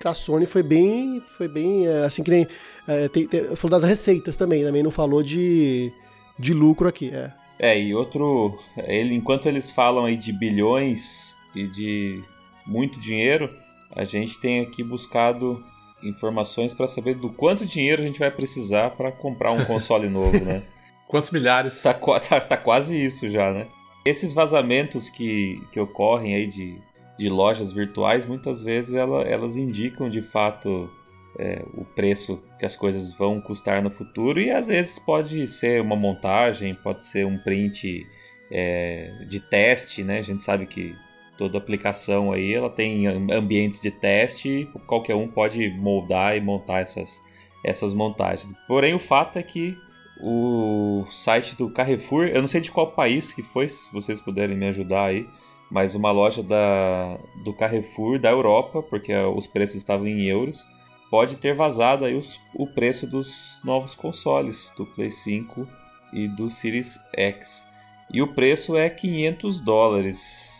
a 0.03 0.13
Sony 0.13 0.45
foi 0.45 0.63
bem, 0.63 1.21
foi 1.37 1.47
bem, 1.47 1.87
é, 1.87 2.05
assim 2.05 2.23
que 2.23 2.31
nem, 2.31 2.47
é, 2.87 3.09
tem, 3.09 3.27
tem, 3.27 3.43
falou 3.55 3.79
das 3.79 3.87
receitas 3.87 4.35
também, 4.35 4.63
também 4.63 4.81
não 4.81 4.91
falou 4.91 5.21
de, 5.21 5.91
de 6.37 6.53
lucro 6.53 6.87
aqui, 6.87 7.09
é. 7.13 7.31
É, 7.61 7.77
e 7.77 7.93
outro, 7.93 8.57
ele, 8.77 9.13
enquanto 9.13 9.47
eles 9.47 9.69
falam 9.69 10.05
aí 10.05 10.15
de 10.15 10.31
bilhões 10.31 11.35
e 11.53 11.67
de 11.67 12.23
muito 12.65 12.97
dinheiro, 12.99 13.53
a 13.93 14.05
gente 14.05 14.39
tem 14.39 14.61
aqui 14.61 14.81
buscado 14.81 15.61
informações 16.03 16.73
para 16.73 16.87
saber 16.87 17.15
do 17.15 17.29
quanto 17.29 17.65
dinheiro 17.65 18.01
a 18.01 18.05
gente 18.05 18.19
vai 18.19 18.31
precisar 18.31 18.91
para 18.91 19.11
comprar 19.11 19.51
um 19.51 19.63
console 19.65 20.09
novo, 20.09 20.39
né? 20.43 20.63
Quantos 21.07 21.31
milhares? 21.31 21.81
Tá, 21.81 21.93
tá, 21.93 22.41
tá, 22.41 22.57
quase 22.57 23.03
isso 23.03 23.29
já, 23.29 23.51
né? 23.51 23.67
Esses 24.05 24.33
vazamentos 24.33 25.09
que, 25.09 25.61
que 25.71 25.79
ocorrem 25.79 26.35
aí 26.35 26.47
de 26.47 26.79
de 27.19 27.27
lojas 27.27 27.73
virtuais, 27.73 28.25
muitas 28.25 28.63
vezes 28.63 28.95
ela, 28.95 29.23
elas 29.23 29.57
indicam 29.57 30.09
de 30.09 30.21
fato 30.21 30.89
é, 31.37 31.61
o 31.73 31.83
preço 31.83 32.41
que 32.57 32.65
as 32.65 32.77
coisas 32.77 33.11
vão 33.11 33.41
custar 33.41 33.83
no 33.83 33.91
futuro 33.91 34.39
e 34.39 34.49
às 34.49 34.69
vezes 34.69 34.97
pode 34.97 35.45
ser 35.45 35.81
uma 35.81 35.97
montagem, 35.97 36.73
pode 36.73 37.03
ser 37.03 37.25
um 37.25 37.37
print 37.37 38.07
é, 38.49 39.25
de 39.27 39.41
teste, 39.41 40.01
né? 40.01 40.19
A 40.19 40.23
gente 40.23 40.41
sabe 40.41 40.65
que 40.65 40.95
toda 41.39 41.57
aplicação 41.57 42.33
aí 42.33 42.53
ela 42.53 42.69
tem 42.69 43.07
ambientes 43.07 43.81
de 43.81 43.89
teste 43.89 44.69
qualquer 44.85 45.15
um 45.15 45.25
pode 45.25 45.69
moldar 45.69 46.35
e 46.35 46.41
montar 46.41 46.81
essas, 46.81 47.21
essas 47.63 47.93
montagens. 47.93 48.53
Porém, 48.67 48.93
o 48.93 48.99
fato 48.99 49.39
é 49.39 49.43
que 49.43 49.77
o 50.21 51.05
site 51.09 51.55
do 51.55 51.69
Carrefour, 51.69 52.25
eu 52.25 52.41
não 52.41 52.47
sei 52.49 52.59
de 52.59 52.69
qual 52.69 52.91
país 52.91 53.33
que 53.33 53.41
foi, 53.41 53.69
se 53.69 53.93
vocês 53.93 54.19
puderem 54.19 54.57
me 54.57 54.67
ajudar 54.67 55.05
aí, 55.05 55.25
mas 55.71 55.95
uma 55.95 56.11
loja 56.11 56.43
da, 56.43 57.17
do 57.45 57.53
Carrefour 57.53 58.19
da 58.19 58.29
Europa, 58.29 58.83
porque 58.83 59.15
os 59.15 59.47
preços 59.47 59.77
estavam 59.77 60.07
em 60.07 60.25
euros, 60.25 60.67
pode 61.09 61.37
ter 61.37 61.55
vazado 61.55 62.03
aí 62.03 62.15
os, 62.15 62.41
o 62.53 62.67
preço 62.67 63.07
dos 63.07 63.61
novos 63.63 63.95
consoles, 63.95 64.73
do 64.75 64.85
Play 64.85 65.09
5 65.09 65.65
e 66.11 66.27
do 66.27 66.49
Series 66.49 66.99
X. 67.15 67.65
E 68.11 68.21
o 68.21 68.27
preço 68.27 68.75
é 68.75 68.89
500 68.89 69.61
dólares. 69.61 70.58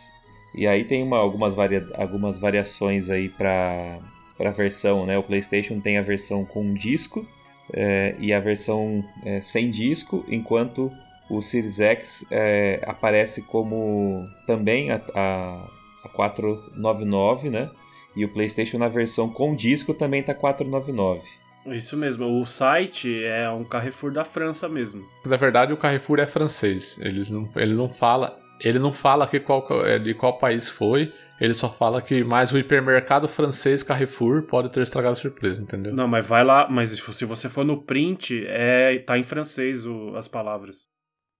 E 0.54 0.66
aí 0.66 0.84
tem 0.84 1.02
uma, 1.02 1.18
algumas, 1.18 1.54
varia, 1.54 1.86
algumas 1.94 2.38
variações 2.38 3.08
aí 3.08 3.28
para 3.28 3.98
a 4.38 4.50
versão, 4.50 5.06
né? 5.06 5.16
O 5.16 5.22
PlayStation 5.22 5.80
tem 5.80 5.98
a 5.98 6.02
versão 6.02 6.44
com 6.44 6.74
disco 6.74 7.26
é, 7.72 8.16
e 8.18 8.32
a 8.32 8.40
versão 8.40 9.04
é, 9.24 9.40
sem 9.40 9.70
disco, 9.70 10.24
enquanto 10.28 10.90
o 11.30 11.40
Series 11.40 11.78
X 11.78 12.26
é, 12.30 12.82
aparece 12.84 13.42
como 13.42 14.28
também 14.46 14.90
a, 14.90 15.00
a, 15.14 15.68
a 16.04 16.08
499, 16.08 17.50
né? 17.50 17.70
E 18.16 18.24
o 18.24 18.28
PlayStation 18.28 18.78
na 18.78 18.88
versão 18.88 19.28
com 19.28 19.54
disco 19.54 19.94
também 19.94 20.22
tá 20.22 20.34
499. 20.34 21.22
Isso 21.66 21.96
mesmo, 21.96 22.40
o 22.40 22.46
site 22.46 23.22
é 23.22 23.48
um 23.50 23.64
Carrefour 23.64 24.10
da 24.10 24.24
França 24.24 24.68
mesmo. 24.68 25.04
Na 25.24 25.36
verdade, 25.36 25.72
o 25.72 25.76
Carrefour 25.76 26.18
é 26.18 26.26
francês. 26.26 26.98
Eles 27.00 27.30
não, 27.30 27.48
ele 27.54 27.74
não 27.74 27.88
fala, 27.88 28.36
ele 28.60 28.78
não 28.78 28.92
fala 28.92 29.26
que 29.26 29.40
qual, 29.40 29.66
é, 29.84 29.98
de 29.98 30.14
qual 30.14 30.38
país 30.38 30.68
foi. 30.68 31.12
Ele 31.40 31.54
só 31.54 31.72
fala 31.72 32.02
que 32.02 32.22
mais 32.22 32.52
o 32.52 32.58
hipermercado 32.58 33.26
francês 33.26 33.82
Carrefour 33.82 34.42
pode 34.42 34.70
ter 34.70 34.82
estragado 34.82 35.12
a 35.12 35.16
surpresa, 35.16 35.62
entendeu? 35.62 35.94
Não, 35.94 36.06
mas 36.06 36.26
vai 36.26 36.44
lá, 36.44 36.68
mas 36.70 36.90
se 36.90 37.24
você 37.24 37.48
for 37.48 37.64
no 37.64 37.82
print, 37.82 38.44
é 38.46 38.98
tá 38.98 39.18
em 39.18 39.22
francês 39.22 39.86
o, 39.86 40.14
as 40.16 40.28
palavras. 40.28 40.88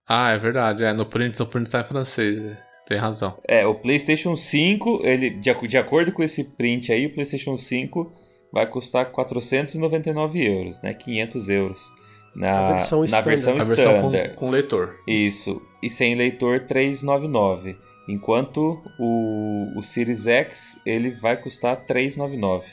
Ah, 0.07 0.31
é 0.31 0.39
verdade. 0.39 0.83
É, 0.83 0.91
no 0.91 1.05
print, 1.05 1.39
no 1.39 1.45
print 1.45 1.69
tá 1.69 1.81
em 1.81 1.85
francês. 1.85 2.37
é. 2.39 2.71
Tem 2.87 2.97
razão. 2.97 3.39
É, 3.47 3.65
o 3.65 3.75
PlayStation 3.75 4.35
5, 4.35 5.01
ele, 5.05 5.29
de, 5.29 5.67
de 5.67 5.77
acordo 5.77 6.11
com 6.11 6.21
esse 6.21 6.55
print 6.57 6.91
aí, 6.91 7.05
o 7.05 7.13
PlayStation 7.13 7.55
5 7.55 8.11
vai 8.51 8.67
custar 8.67 9.05
499 9.11 10.45
euros, 10.45 10.81
né? 10.81 10.93
500 10.93 11.49
euros. 11.49 12.00
Na, 12.33 12.73
versão 12.73 13.05
na 13.05 13.21
versão 13.21 13.57
standard. 13.57 14.29
com, 14.29 14.35
com 14.35 14.49
leitor. 14.49 14.95
Isso. 15.07 15.61
E 15.81 15.89
sem 15.89 16.15
leitor 16.15 16.61
399. 16.61 17.77
Enquanto 18.07 18.81
o, 18.99 19.77
o 19.77 19.83
Series 19.83 20.27
X 20.27 20.81
ele 20.85 21.11
vai 21.11 21.37
custar 21.37 21.85
399. 21.85 22.65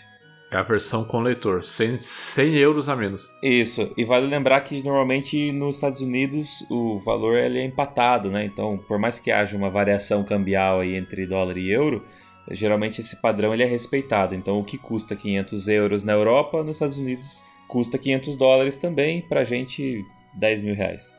É 0.50 0.56
a 0.56 0.62
versão 0.62 1.04
com 1.04 1.20
leitor. 1.20 1.62
100, 1.62 1.98
100 1.98 2.54
euros 2.54 2.88
a 2.88 2.96
menos. 2.96 3.34
Isso. 3.42 3.92
E 3.96 4.04
vale 4.04 4.26
lembrar 4.26 4.62
que 4.62 4.82
normalmente 4.82 5.52
nos 5.52 5.76
Estados 5.76 6.00
Unidos 6.00 6.64
o 6.70 6.98
valor 6.98 7.36
ele 7.36 7.58
é 7.58 7.64
empatado, 7.64 8.30
né? 8.30 8.44
Então, 8.44 8.78
por 8.78 8.98
mais 8.98 9.18
que 9.18 9.30
haja 9.30 9.56
uma 9.56 9.68
variação 9.68 10.24
cambial 10.24 10.80
aí 10.80 10.96
entre 10.96 11.26
dólar 11.26 11.58
e 11.58 11.70
euro, 11.70 12.02
geralmente 12.50 13.00
esse 13.02 13.20
padrão 13.20 13.52
ele 13.52 13.62
é 13.62 13.66
respeitado. 13.66 14.34
Então, 14.34 14.58
o 14.58 14.64
que 14.64 14.78
custa 14.78 15.14
500 15.14 15.68
euros 15.68 16.02
na 16.02 16.14
Europa, 16.14 16.62
nos 16.62 16.76
Estados 16.76 16.96
Unidos 16.96 17.44
custa 17.68 17.98
500 17.98 18.34
dólares 18.36 18.76
também, 18.78 19.20
pra 19.22 19.44
gente 19.44 20.04
10 20.34 20.62
mil 20.62 20.74
reais. 20.74 21.14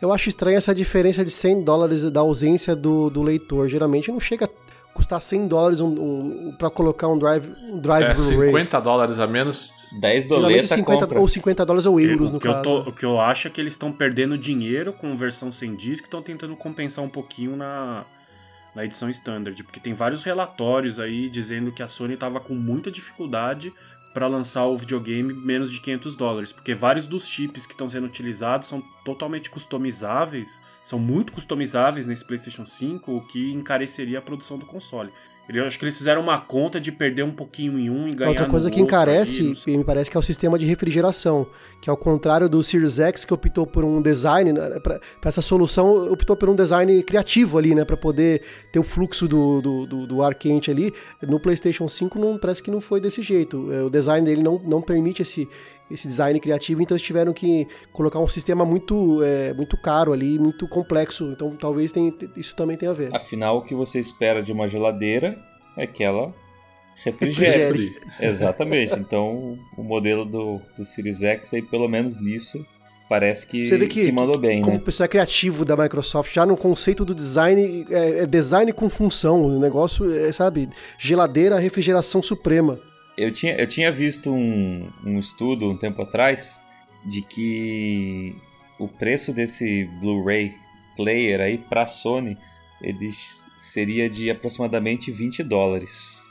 Eu 0.00 0.12
acho 0.12 0.28
estranha 0.28 0.58
essa 0.58 0.74
diferença 0.74 1.24
de 1.24 1.30
100 1.30 1.62
dólares 1.62 2.02
da 2.10 2.20
ausência 2.20 2.76
do, 2.76 3.08
do 3.08 3.22
leitor. 3.22 3.66
Geralmente 3.68 4.10
não 4.12 4.20
chega 4.20 4.44
a 4.44 4.48
custar 4.92 5.20
100 5.20 5.46
dólares 5.48 5.80
um, 5.80 5.88
um, 5.88 6.52
para 6.58 6.68
colocar 6.68 7.08
um 7.08 7.18
drive, 7.18 7.48
um 7.70 7.78
drive 7.80 8.04
É 8.04 8.14
Blu-ray. 8.14 8.48
50 8.48 8.80
dólares 8.80 9.18
a 9.18 9.26
menos. 9.26 9.70
10 10.00 10.24
Geralmente 10.24 10.28
doleta 10.28 10.66
50, 10.76 11.00
compra. 11.06 11.20
ou 11.20 11.28
50 11.28 11.64
dólares 11.66 11.86
ou 11.86 11.98
euros, 12.00 12.30
o, 12.30 12.34
no 12.34 12.40
que 12.40 12.46
eu 12.48 12.52
caso. 12.52 12.62
tô- 12.64 12.78
o 12.80 12.92
que 12.92 13.04
eu 13.06 13.18
acho 13.20 13.48
é 13.48 13.50
que 13.50 13.60
eles 13.60 13.72
estão 13.72 13.90
perdendo 13.90 14.36
dinheiro 14.36 14.92
com 14.92 15.16
versão 15.16 15.50
sem 15.50 15.74
disco 15.74 16.04
e 16.04 16.08
estão 16.08 16.20
tentando 16.22 16.54
compensar 16.56 17.02
um 17.02 17.08
pouquinho 17.08 17.56
na, 17.56 18.04
na 18.74 18.84
edição 18.84 19.08
standard. 19.08 19.62
Porque 19.64 19.80
tem 19.80 19.94
vários 19.94 20.22
relatórios 20.22 20.98
aí 21.00 21.30
dizendo 21.30 21.72
que 21.72 21.82
a 21.82 21.88
Sony 21.88 22.14
estava 22.14 22.38
com 22.38 22.54
muita 22.54 22.90
dificuldade 22.90 23.72
para 24.16 24.28
lançar 24.28 24.64
o 24.64 24.78
videogame 24.78 25.30
menos 25.30 25.70
de 25.70 25.78
500 25.78 26.16
dólares. 26.16 26.50
Porque 26.50 26.72
vários 26.72 27.06
dos 27.06 27.28
chips 27.28 27.66
que 27.66 27.74
estão 27.74 27.86
sendo 27.86 28.06
utilizados 28.06 28.66
são 28.66 28.80
totalmente 29.04 29.50
customizáveis, 29.50 30.62
são 30.82 30.98
muito 30.98 31.34
customizáveis 31.34 32.06
nesse 32.06 32.24
PlayStation 32.24 32.64
5, 32.64 33.14
o 33.14 33.20
que 33.20 33.52
encareceria 33.52 34.18
a 34.18 34.22
produção 34.22 34.56
do 34.56 34.64
console. 34.64 35.12
Eu 35.48 35.64
acho 35.64 35.78
que 35.78 35.84
eles 35.84 35.96
fizeram 35.96 36.20
uma 36.20 36.40
conta 36.40 36.80
de 36.80 36.90
perder 36.90 37.22
um 37.22 37.30
pouquinho 37.30 37.78
em 37.78 37.88
um 37.88 38.08
e 38.08 38.14
ganhar 38.14 38.30
Outra 38.30 38.46
coisa 38.46 38.70
que 38.70 38.80
encarece, 38.80 39.56
ali, 39.66 39.78
me 39.78 39.84
parece 39.84 40.10
que 40.10 40.16
é 40.16 40.20
o 40.20 40.22
sistema 40.22 40.58
de 40.58 40.66
refrigeração, 40.66 41.46
que 41.80 41.88
ao 41.88 41.96
contrário 41.96 42.48
do 42.48 42.62
Series 42.62 42.98
X 42.98 43.24
que 43.24 43.32
optou 43.32 43.66
por 43.66 43.84
um 43.84 44.02
design 44.02 44.52
né, 44.52 44.80
para 44.80 45.00
essa 45.24 45.40
solução, 45.40 46.10
optou 46.10 46.36
por 46.36 46.48
um 46.48 46.56
design 46.56 47.00
criativo 47.04 47.58
ali, 47.58 47.74
né, 47.74 47.84
para 47.84 47.96
poder 47.96 48.42
ter 48.72 48.80
o 48.80 48.82
fluxo 48.82 49.28
do, 49.28 49.60
do, 49.60 49.86
do, 49.86 50.06
do 50.06 50.22
ar 50.22 50.34
quente 50.34 50.70
ali. 50.70 50.92
No 51.22 51.38
PlayStation 51.38 51.86
5 51.86 52.18
não 52.18 52.38
parece 52.38 52.62
que 52.62 52.70
não 52.70 52.80
foi 52.80 53.00
desse 53.00 53.22
jeito. 53.22 53.72
É, 53.72 53.82
O 53.82 53.90
design 53.90 54.26
dele 54.26 54.42
não, 54.42 54.60
não 54.64 54.82
permite 54.82 55.22
esse 55.22 55.48
esse 55.90 56.08
design 56.08 56.38
criativo, 56.40 56.82
então 56.82 56.96
eles 56.96 57.06
tiveram 57.06 57.32
que 57.32 57.66
colocar 57.92 58.18
um 58.18 58.28
sistema 58.28 58.64
muito 58.64 59.22
é, 59.22 59.52
muito 59.54 59.76
caro 59.76 60.12
ali, 60.12 60.38
muito 60.38 60.66
complexo. 60.68 61.30
Então 61.32 61.56
talvez 61.56 61.92
tenha, 61.92 62.12
isso 62.36 62.54
também 62.56 62.76
tenha 62.76 62.90
a 62.90 62.94
ver. 62.94 63.14
Afinal, 63.14 63.58
o 63.58 63.62
que 63.62 63.74
você 63.74 63.98
espera 63.98 64.42
de 64.42 64.52
uma 64.52 64.66
geladeira 64.66 65.38
é 65.76 65.86
que 65.86 66.02
ela 66.02 66.34
refrigere. 67.04 67.94
Exatamente. 68.20 68.94
Então, 68.94 69.58
o 69.76 69.82
modelo 69.82 70.24
do, 70.24 70.60
do 70.76 70.84
Series 70.84 71.22
X 71.22 71.52
aí, 71.52 71.62
pelo 71.62 71.88
menos 71.88 72.18
nisso, 72.18 72.64
parece 73.08 73.46
que, 73.46 73.68
Você 73.68 73.76
vê 73.76 73.86
que, 73.86 74.06
que 74.06 74.12
mandou 74.12 74.38
bem, 74.38 74.62
como 74.62 74.76
né? 74.76 74.82
o 74.82 74.84
pessoal 74.84 75.04
é 75.04 75.08
criativo 75.08 75.64
da 75.64 75.76
Microsoft, 75.76 76.32
já 76.32 76.46
no 76.46 76.56
conceito 76.56 77.04
do 77.04 77.14
design, 77.14 77.86
é, 77.90 78.20
é 78.20 78.26
design 78.26 78.72
com 78.72 78.88
função. 78.88 79.44
O 79.44 79.58
negócio 79.58 80.10
é, 80.12 80.32
sabe, 80.32 80.68
geladeira, 80.98 81.58
refrigeração 81.58 82.22
suprema. 82.22 82.78
Eu 83.16 83.30
tinha, 83.30 83.54
eu 83.54 83.66
tinha 83.66 83.90
visto 83.90 84.30
um, 84.30 84.88
um 85.04 85.18
estudo 85.18 85.70
um 85.70 85.76
tempo 85.76 86.02
atrás 86.02 86.62
de 87.04 87.22
que 87.22 88.34
o 88.78 88.86
preço 88.86 89.32
desse 89.32 89.84
Blu-ray 90.00 90.54
player 90.96 91.40
aí 91.40 91.58
pra 91.58 91.86
Sony 91.86 92.36
ele 92.80 93.10
seria 93.56 94.08
de 94.08 94.30
aproximadamente 94.30 95.10
20 95.10 95.42
dólares. 95.42 96.24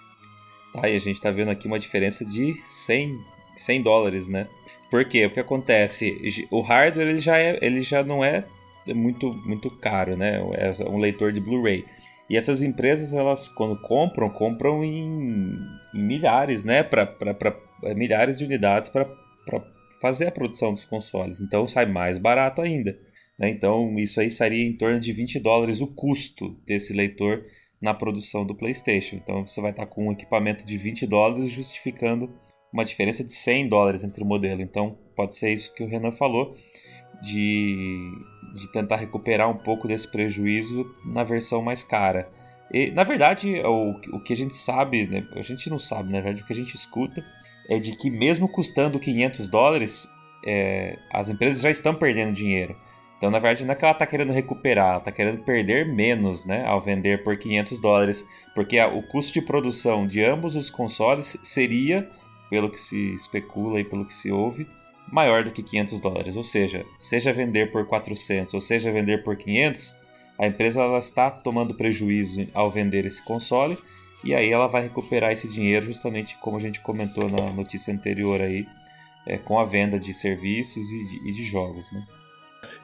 Tá, 0.73 0.89
e 0.89 0.95
a 0.95 0.99
gente 0.99 1.21
tá 1.21 1.31
vendo 1.31 1.49
aqui 1.49 1.67
uma 1.67 1.79
diferença 1.79 2.23
de 2.25 2.53
100, 2.63 3.19
100 3.55 3.81
dólares, 3.81 4.27
né? 4.27 4.47
Por 4.89 5.05
quê? 5.05 5.25
O 5.25 5.31
que 5.31 5.39
acontece? 5.39 6.47
O 6.51 6.61
hardware 6.61 7.07
ele 7.07 7.19
já, 7.19 7.37
é, 7.37 7.57
ele 7.61 7.81
já 7.81 8.03
não 8.03 8.23
é 8.23 8.45
muito, 8.93 9.33
muito 9.33 9.69
caro, 9.69 10.15
né? 10.15 10.39
É 10.53 10.89
um 10.89 10.99
leitor 10.99 11.31
de 11.31 11.39
Blu-ray. 11.39 11.85
E 12.29 12.35
essas 12.37 12.61
empresas, 12.61 13.13
elas 13.13 13.47
quando 13.47 13.79
compram, 13.81 14.29
compram 14.29 14.83
em, 14.83 15.57
em 15.93 16.03
milhares, 16.03 16.63
né? 16.63 16.81
Pra, 16.83 17.05
pra- 17.05 17.55
milhares 17.95 18.39
de 18.39 18.45
unidades 18.45 18.89
para 18.89 19.07
fazer 20.01 20.27
a 20.27 20.31
produção 20.31 20.71
dos 20.73 20.83
consoles. 20.85 21.39
Então 21.39 21.67
sai 21.67 21.85
mais 21.85 22.17
barato 22.17 22.61
ainda. 22.61 22.97
né? 23.37 23.49
Então 23.49 23.93
isso 23.97 24.19
aí 24.19 24.29
seria 24.31 24.65
em 24.65 24.73
torno 24.75 24.99
de 24.99 25.11
20 25.13 25.39
dólares 25.39 25.81
o 25.81 25.87
custo 25.87 26.57
desse 26.65 26.93
leitor 26.93 27.43
na 27.81 27.93
produção 27.93 28.45
do 28.45 28.55
PlayStation. 28.55 29.17
Então 29.17 29.45
você 29.45 29.61
vai 29.61 29.71
estar 29.71 29.85
com 29.85 30.07
um 30.07 30.11
equipamento 30.11 30.65
de 30.65 30.77
20 30.77 31.05
dólares 31.05 31.51
justificando 31.51 32.33
uma 32.73 32.83
diferença 32.83 33.23
de 33.23 33.31
100 33.33 33.69
dólares 33.69 34.03
entre 34.03 34.23
o 34.23 34.25
modelo. 34.25 34.61
Então 34.61 34.97
pode 35.15 35.35
ser 35.35 35.51
isso 35.53 35.73
que 35.75 35.83
o 35.83 35.87
Renan 35.87 36.11
falou 36.11 36.55
de, 37.21 38.11
de 38.55 38.67
tentar 38.71 38.95
recuperar 38.95 39.49
um 39.49 39.57
pouco 39.57 39.87
desse 39.87 40.07
prejuízo 40.09 40.85
na 41.05 41.23
versão 41.23 41.61
mais 41.61 41.83
cara. 41.83 42.29
E, 42.73 42.89
na 42.91 43.03
verdade, 43.03 43.61
o, 43.63 43.91
o 44.13 44.19
que 44.19 44.33
a 44.33 44.37
gente 44.37 44.55
sabe, 44.55 45.05
né, 45.07 45.27
a 45.35 45.41
gente 45.43 45.69
não 45.69 45.77
sabe, 45.79 46.11
na 46.11 46.19
verdade, 46.21 46.41
o 46.41 46.45
que 46.45 46.53
a 46.53 46.55
gente 46.55 46.75
escuta 46.75 47.23
é 47.69 47.77
de 47.79 47.95
que 47.95 48.09
mesmo 48.09 48.47
custando 48.47 48.99
500 48.99 49.49
dólares, 49.49 50.07
é, 50.45 50.97
as 51.13 51.29
empresas 51.29 51.61
já 51.61 51.69
estão 51.69 51.93
perdendo 51.93 52.33
dinheiro. 52.33 52.75
Então, 53.17 53.31
na 53.31 53.39
verdade, 53.39 53.65
não 53.65 53.71
é 53.71 53.75
que 53.75 53.83
ela 53.85 53.93
está 53.93 54.05
querendo 54.05 54.33
recuperar, 54.33 54.89
ela 54.89 54.97
está 54.97 55.11
querendo 55.11 55.43
perder 55.43 55.87
menos 55.87 56.45
né, 56.45 56.65
ao 56.65 56.81
vender 56.81 57.23
por 57.23 57.37
500 57.37 57.79
dólares, 57.79 58.27
porque 58.53 58.77
a- 58.77 58.87
o 58.89 59.01
custo 59.03 59.33
de 59.33 59.41
produção 59.41 60.05
de 60.05 60.23
ambos 60.23 60.55
os 60.55 60.69
consoles 60.69 61.37
seria, 61.41 62.09
pelo 62.49 62.69
que 62.69 62.79
se 62.79 63.13
especula 63.13 63.79
e 63.79 63.83
pelo 63.85 64.05
que 64.05 64.13
se 64.13 64.31
ouve, 64.31 64.67
maior 65.11 65.43
do 65.43 65.51
que 65.51 65.63
500 65.63 65.99
dólares. 65.99 66.35
Ou 66.35 66.43
seja, 66.43 66.85
seja 66.99 67.33
vender 67.33 67.71
por 67.71 67.85
400 67.85 68.53
ou 68.53 68.61
seja 68.61 68.91
vender 68.91 69.23
por 69.23 69.35
500, 69.35 69.95
a 70.37 70.47
empresa 70.47 70.81
ela 70.81 70.99
está 70.99 71.29
tomando 71.29 71.75
prejuízo 71.75 72.47
ao 72.53 72.69
vender 72.69 73.05
esse 73.05 73.23
console 73.23 73.77
e 74.23 74.33
aí 74.33 74.51
ela 74.51 74.67
vai 74.67 74.83
recuperar 74.83 75.31
esse 75.31 75.47
dinheiro 75.47 75.85
justamente 75.85 76.37
como 76.37 76.57
a 76.57 76.59
gente 76.59 76.79
comentou 76.79 77.29
na 77.29 77.51
notícia 77.51 77.93
anterior 77.93 78.41
aí, 78.41 78.67
é, 79.25 79.37
com 79.37 79.59
a 79.59 79.65
venda 79.65 79.99
de 79.99 80.13
serviços 80.13 80.91
e 80.91 81.05
de, 81.05 81.29
e 81.29 81.31
de 81.31 81.43
jogos, 81.43 81.91
né? 81.91 82.05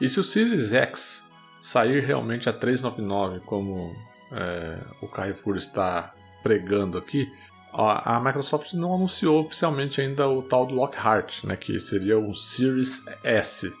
E 0.00 0.08
se 0.08 0.18
o 0.18 0.24
Series 0.24 0.72
X 0.72 1.32
sair 1.60 2.04
realmente 2.04 2.48
a 2.48 2.52
399, 2.52 3.40
como 3.40 3.94
é, 4.32 4.78
o 5.00 5.06
Carrefour 5.06 5.56
está 5.56 6.14
pregando 6.42 6.98
aqui, 6.98 7.30
a, 7.72 8.16
a 8.16 8.20
Microsoft 8.20 8.74
não 8.74 8.94
anunciou 8.94 9.44
oficialmente 9.44 10.00
ainda 10.00 10.28
o 10.28 10.42
tal 10.42 10.66
do 10.66 10.74
Lockhart, 10.74 11.44
né, 11.44 11.56
que 11.56 11.80
seria 11.80 12.18
o 12.18 12.34
Series 12.34 13.04
S. 13.24 13.72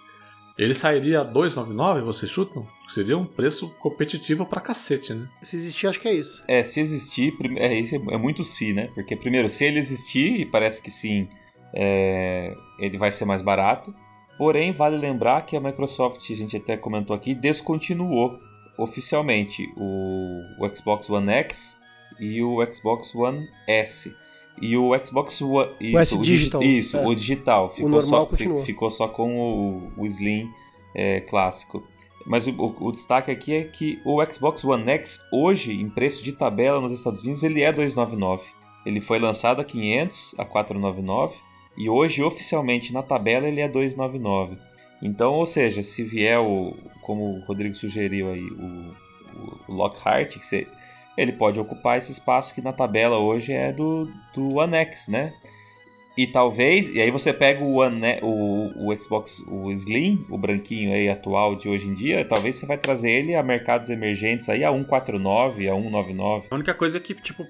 Ele 0.56 0.74
sairia 0.74 1.20
a 1.20 1.24
299, 1.24 2.02
vocês 2.02 2.30
chutam? 2.30 2.66
Seria 2.88 3.16
um 3.16 3.24
preço 3.24 3.74
competitivo 3.78 4.44
pra 4.44 4.60
cacete, 4.60 5.14
né? 5.14 5.26
Se 5.42 5.56
existir, 5.56 5.86
acho 5.86 5.98
que 5.98 6.08
é 6.08 6.14
isso. 6.14 6.42
É, 6.46 6.62
se 6.62 6.78
existir, 6.78 7.34
é, 7.56 7.80
é 7.80 7.84
é 7.94 8.18
muito 8.18 8.44
se, 8.44 8.72
né? 8.72 8.88
Porque 8.94 9.16
primeiro, 9.16 9.48
se 9.48 9.64
ele 9.64 9.78
existir, 9.78 10.40
e 10.40 10.46
parece 10.46 10.82
que 10.82 10.90
sim, 10.90 11.26
é, 11.74 12.54
ele 12.78 12.98
vai 12.98 13.10
ser 13.10 13.24
mais 13.24 13.40
barato. 13.40 13.94
Porém, 14.36 14.72
vale 14.72 14.96
lembrar 14.96 15.42
que 15.42 15.56
a 15.56 15.60
Microsoft, 15.60 16.30
a 16.30 16.34
gente 16.34 16.56
até 16.56 16.76
comentou 16.76 17.16
aqui, 17.16 17.34
descontinuou 17.34 18.38
oficialmente 18.78 19.72
o, 19.76 20.40
o 20.60 20.76
Xbox 20.76 21.08
One 21.08 21.30
X 21.30 21.81
e 22.20 22.42
o 22.42 22.58
Xbox 22.72 23.14
One 23.14 23.48
S. 23.66 24.14
E 24.60 24.76
o 24.76 24.92
Xbox 25.04 25.40
One. 25.40 25.72
Isso, 25.80 25.98
S 25.98 26.14
o, 26.14 26.18
digi- 26.18 26.36
digital, 26.36 26.62
isso 26.62 26.96
é. 26.96 27.06
o 27.06 27.14
digital. 27.14 27.70
Ficou, 27.70 27.90
normal 27.90 28.02
só, 28.02 28.26
continua. 28.26 28.64
ficou 28.64 28.90
só 28.90 29.08
com 29.08 29.38
o, 29.38 29.92
o 29.96 30.06
Slim 30.06 30.50
é, 30.94 31.20
clássico. 31.20 31.82
Mas 32.26 32.46
o, 32.46 32.50
o, 32.52 32.86
o, 32.86 32.92
destaque 32.92 33.30
aqui 33.30 33.54
é 33.54 33.64
que 33.64 34.00
o 34.04 34.24
Xbox 34.24 34.64
One 34.64 34.88
X, 34.90 35.20
hoje, 35.32 35.72
em 35.72 35.88
preço 35.88 36.22
de 36.22 36.32
tabela 36.32 36.80
nos 36.80 36.92
Estados 36.92 37.24
Unidos, 37.24 37.42
ele 37.42 37.62
é 37.62 37.72
299. 37.72 38.44
Ele 38.84 39.00
foi 39.00 39.18
lançado 39.18 39.60
a 39.60 39.64
500, 39.64 40.36
a 40.38 40.44
499, 40.44 41.36
e 41.76 41.88
hoje, 41.88 42.22
oficialmente, 42.22 42.92
na 42.92 43.02
tabela, 43.02 43.48
ele 43.48 43.60
é 43.60 43.68
299. 43.68 44.58
Então, 45.02 45.32
ou 45.32 45.46
seja, 45.46 45.82
se 45.82 46.04
vier 46.04 46.38
o, 46.38 46.76
como 47.00 47.24
o 47.24 47.40
Rodrigo 47.44 47.74
sugeriu 47.74 48.28
aí, 48.28 48.44
o, 48.44 48.94
o 49.68 49.72
Lockhart, 49.72 50.38
que 50.38 50.46
você, 50.46 50.66
ele 51.16 51.32
pode 51.32 51.58
ocupar 51.60 51.98
esse 51.98 52.12
espaço 52.12 52.54
que 52.54 52.62
na 52.62 52.72
tabela 52.72 53.18
hoje 53.18 53.52
é 53.52 53.72
do, 53.72 54.10
do 54.34 54.56
One 54.56 54.76
X, 54.76 55.08
né? 55.08 55.32
E 56.16 56.26
talvez, 56.26 56.90
e 56.90 57.00
aí 57.00 57.10
você 57.10 57.32
pega 57.32 57.64
o, 57.64 57.76
One, 57.76 58.18
o, 58.22 58.90
o 58.90 59.02
Xbox, 59.02 59.42
o 59.48 59.70
Slim, 59.70 60.26
o 60.28 60.36
branquinho 60.36 60.92
aí 60.92 61.08
atual 61.08 61.56
de 61.56 61.70
hoje 61.70 61.88
em 61.88 61.94
dia, 61.94 62.22
talvez 62.22 62.56
você 62.56 62.66
vai 62.66 62.76
trazer 62.76 63.10
ele 63.10 63.34
a 63.34 63.42
mercados 63.42 63.88
emergentes 63.88 64.46
aí 64.50 64.62
a 64.62 64.70
149, 64.70 65.70
a 65.70 65.74
199. 65.74 66.48
A 66.50 66.54
única 66.54 66.74
coisa 66.74 66.98
é 66.98 67.00
que, 67.00 67.14
tipo, 67.14 67.46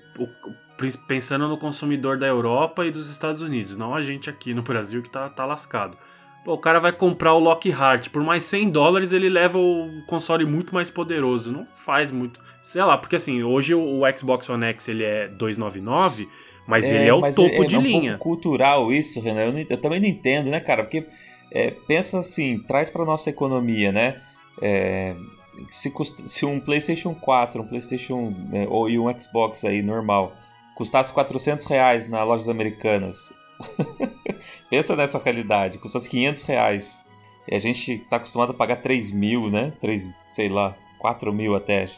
pensando 1.08 1.48
no 1.48 1.58
consumidor 1.58 2.16
da 2.16 2.26
Europa 2.26 2.86
e 2.86 2.92
dos 2.92 3.10
Estados 3.10 3.42
Unidos, 3.42 3.76
não 3.76 3.96
a 3.96 4.02
gente 4.02 4.30
aqui 4.30 4.54
no 4.54 4.62
Brasil 4.62 5.02
que 5.02 5.10
tá, 5.10 5.28
tá 5.28 5.44
lascado. 5.44 5.98
Pô, 6.44 6.54
o 6.54 6.58
cara 6.58 6.80
vai 6.80 6.92
comprar 6.92 7.34
o 7.34 7.38
Lockhart, 7.38 8.08
por 8.10 8.22
mais 8.22 8.44
100 8.44 8.70
dólares 8.70 9.12
ele 9.12 9.28
leva 9.28 9.58
o 9.58 10.02
console 10.06 10.44
muito 10.44 10.74
mais 10.74 10.90
poderoso. 10.90 11.52
Não 11.52 11.66
faz 11.76 12.10
muito. 12.10 12.40
Sei 12.62 12.82
lá, 12.82 12.98
porque 12.98 13.16
assim, 13.16 13.42
hoje 13.42 13.74
o 13.74 14.02
Xbox 14.16 14.48
One 14.48 14.64
X 14.66 14.88
ele 14.88 15.04
é 15.04 15.28
299 15.28 16.28
mas 16.66 16.90
é, 16.90 16.94
ele 16.94 17.08
é 17.08 17.14
o 17.14 17.20
topo 17.20 17.64
é, 17.64 17.66
de 17.66 17.76
é 17.76 17.78
linha. 17.78 18.14
Um 18.14 18.18
cultural 18.18 18.92
isso, 18.92 19.20
Renan. 19.20 19.42
Eu, 19.42 19.52
não, 19.52 19.60
eu, 19.68 19.76
também 19.76 20.00
não 20.00 20.06
entendo, 20.06 20.50
né, 20.50 20.60
cara? 20.60 20.84
Porque 20.84 21.06
é, 21.50 21.70
pensa 21.86 22.20
assim, 22.20 22.58
traz 22.60 22.90
para 22.90 23.04
nossa 23.04 23.30
economia, 23.30 23.90
né? 23.90 24.20
É, 24.60 25.14
se, 25.68 25.90
custa, 25.90 26.26
se, 26.26 26.46
um 26.46 26.60
PlayStation 26.60 27.14
4, 27.14 27.62
um 27.62 27.66
PlayStation 27.66 28.34
né, 28.48 28.66
ou 28.68 28.88
e 28.88 28.98
um 28.98 29.10
Xbox 29.18 29.64
aí 29.64 29.82
normal 29.82 30.34
custasse 30.74 31.12
400 31.12 31.66
reais 31.66 32.08
nas 32.08 32.26
lojas 32.26 32.48
americanas, 32.48 33.32
pensa 34.70 34.96
nessa 34.96 35.18
realidade, 35.18 35.78
custasse 35.78 36.08
500 36.08 36.42
reais. 36.42 37.06
E 37.48 37.54
a 37.54 37.58
gente 37.58 37.98
tá 37.98 38.16
acostumado 38.16 38.50
a 38.50 38.54
pagar 38.54 38.76
3 38.76 39.10
mil, 39.10 39.50
né? 39.50 39.72
3, 39.80 40.08
sei 40.30 40.48
lá, 40.48 40.76
4 40.98 41.32
mil 41.32 41.54
até. 41.54 41.88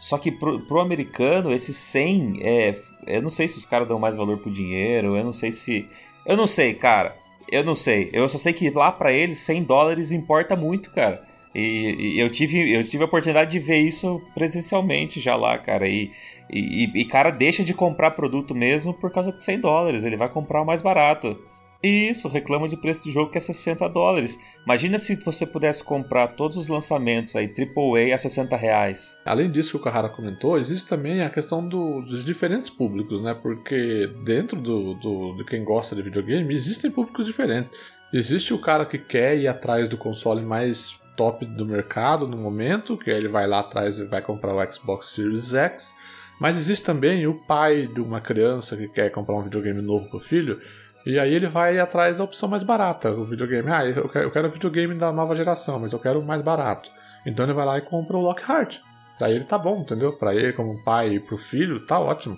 Só 0.00 0.18
que 0.18 0.32
pro, 0.32 0.60
pro 0.60 0.80
americano, 0.80 1.52
esse 1.52 1.72
100 1.72 2.40
é 2.42 2.74
eu 3.06 3.20
não 3.20 3.30
sei 3.30 3.48
se 3.48 3.58
os 3.58 3.64
caras 3.64 3.88
dão 3.88 3.98
mais 3.98 4.16
valor 4.16 4.38
pro 4.38 4.50
dinheiro, 4.50 5.16
eu 5.16 5.24
não 5.24 5.32
sei 5.32 5.52
se. 5.52 5.88
Eu 6.24 6.36
não 6.36 6.46
sei, 6.46 6.74
cara. 6.74 7.16
Eu 7.50 7.64
não 7.64 7.74
sei. 7.74 8.08
Eu 8.12 8.28
só 8.28 8.38
sei 8.38 8.52
que 8.52 8.70
lá 8.70 8.92
para 8.92 9.12
eles 9.12 9.38
100 9.38 9.64
dólares 9.64 10.12
importa 10.12 10.54
muito, 10.54 10.90
cara. 10.90 11.22
E, 11.54 12.14
e, 12.16 12.20
eu, 12.20 12.30
tive, 12.30 12.72
eu 12.72 12.82
tive 12.84 13.02
a 13.02 13.06
oportunidade 13.06 13.50
de 13.50 13.58
ver 13.58 13.80
isso 13.80 14.20
presencialmente 14.34 15.20
já 15.20 15.36
lá, 15.36 15.58
cara. 15.58 15.86
E, 15.86 16.10
e, 16.50 16.90
e 16.94 17.04
cara 17.04 17.30
deixa 17.30 17.62
de 17.62 17.74
comprar 17.74 18.12
produto 18.12 18.54
mesmo 18.54 18.94
por 18.94 19.10
causa 19.10 19.32
de 19.32 19.42
100 19.42 19.60
dólares. 19.60 20.02
Ele 20.02 20.16
vai 20.16 20.28
comprar 20.28 20.62
o 20.62 20.66
mais 20.66 20.80
barato. 20.80 21.38
Isso, 21.82 22.28
reclama 22.28 22.68
de 22.68 22.76
preço 22.76 23.02
de 23.02 23.10
jogo 23.10 23.30
que 23.30 23.38
é 23.38 23.40
60 23.40 23.88
dólares. 23.88 24.38
Imagina 24.64 25.00
se 25.00 25.16
você 25.16 25.44
pudesse 25.44 25.82
comprar 25.82 26.28
todos 26.28 26.56
os 26.56 26.68
lançamentos 26.68 27.34
aí, 27.34 27.46
AAA 27.46 28.14
a 28.14 28.18
60 28.18 28.56
reais. 28.56 29.18
Além 29.24 29.50
disso 29.50 29.72
que 29.72 29.76
o 29.78 29.80
Carrara 29.80 30.08
comentou, 30.08 30.56
existe 30.56 30.88
também 30.88 31.22
a 31.22 31.28
questão 31.28 31.66
do, 31.66 32.00
dos 32.02 32.24
diferentes 32.24 32.70
públicos, 32.70 33.20
né? 33.20 33.34
Porque 33.34 34.08
dentro 34.24 34.60
do, 34.60 34.94
do, 34.94 35.34
de 35.34 35.44
quem 35.44 35.64
gosta 35.64 35.96
de 35.96 36.02
videogame, 36.02 36.54
existem 36.54 36.88
públicos 36.88 37.26
diferentes. 37.26 37.72
Existe 38.14 38.54
o 38.54 38.58
cara 38.58 38.86
que 38.86 38.98
quer 38.98 39.36
ir 39.36 39.48
atrás 39.48 39.88
do 39.88 39.96
console 39.96 40.42
mais 40.42 41.01
top 41.22 41.46
do 41.46 41.64
mercado 41.64 42.26
no 42.26 42.36
momento, 42.36 42.96
que 42.96 43.08
ele 43.08 43.28
vai 43.28 43.46
lá 43.46 43.60
atrás 43.60 44.00
e 44.00 44.06
vai 44.06 44.20
comprar 44.20 44.52
o 44.52 44.72
Xbox 44.72 45.10
Series 45.10 45.54
X. 45.54 45.94
Mas 46.40 46.56
existe 46.56 46.84
também 46.84 47.28
o 47.28 47.34
pai 47.46 47.86
de 47.86 48.00
uma 48.00 48.20
criança 48.20 48.76
que 48.76 48.88
quer 48.88 49.08
comprar 49.10 49.36
um 49.36 49.44
videogame 49.44 49.80
novo 49.80 50.08
para 50.08 50.16
o 50.16 50.20
filho 50.20 50.60
e 51.06 51.20
aí 51.20 51.32
ele 51.32 51.46
vai 51.46 51.78
atrás 51.78 52.18
da 52.18 52.24
opção 52.24 52.48
mais 52.48 52.64
barata, 52.64 53.12
o 53.12 53.24
videogame. 53.24 53.70
Ah, 53.70 53.86
eu 53.86 54.08
quero, 54.08 54.24
eu 54.24 54.30
quero 54.32 54.48
o 54.48 54.50
videogame 54.50 54.94
da 54.96 55.12
nova 55.12 55.36
geração, 55.36 55.78
mas 55.78 55.92
eu 55.92 56.00
quero 56.00 56.18
o 56.18 56.26
mais 56.26 56.42
barato. 56.42 56.90
Então 57.24 57.46
ele 57.46 57.52
vai 57.52 57.64
lá 57.64 57.78
e 57.78 57.82
compra 57.82 58.16
o 58.16 58.20
Lockhart. 58.20 58.80
Pra 59.16 59.30
ele 59.30 59.44
tá 59.44 59.56
bom, 59.56 59.82
entendeu? 59.82 60.12
Pra 60.12 60.34
ele, 60.34 60.52
como 60.52 60.82
pai 60.82 61.14
e 61.14 61.20
pro 61.20 61.38
filho, 61.38 61.86
tá 61.86 62.00
ótimo. 62.00 62.36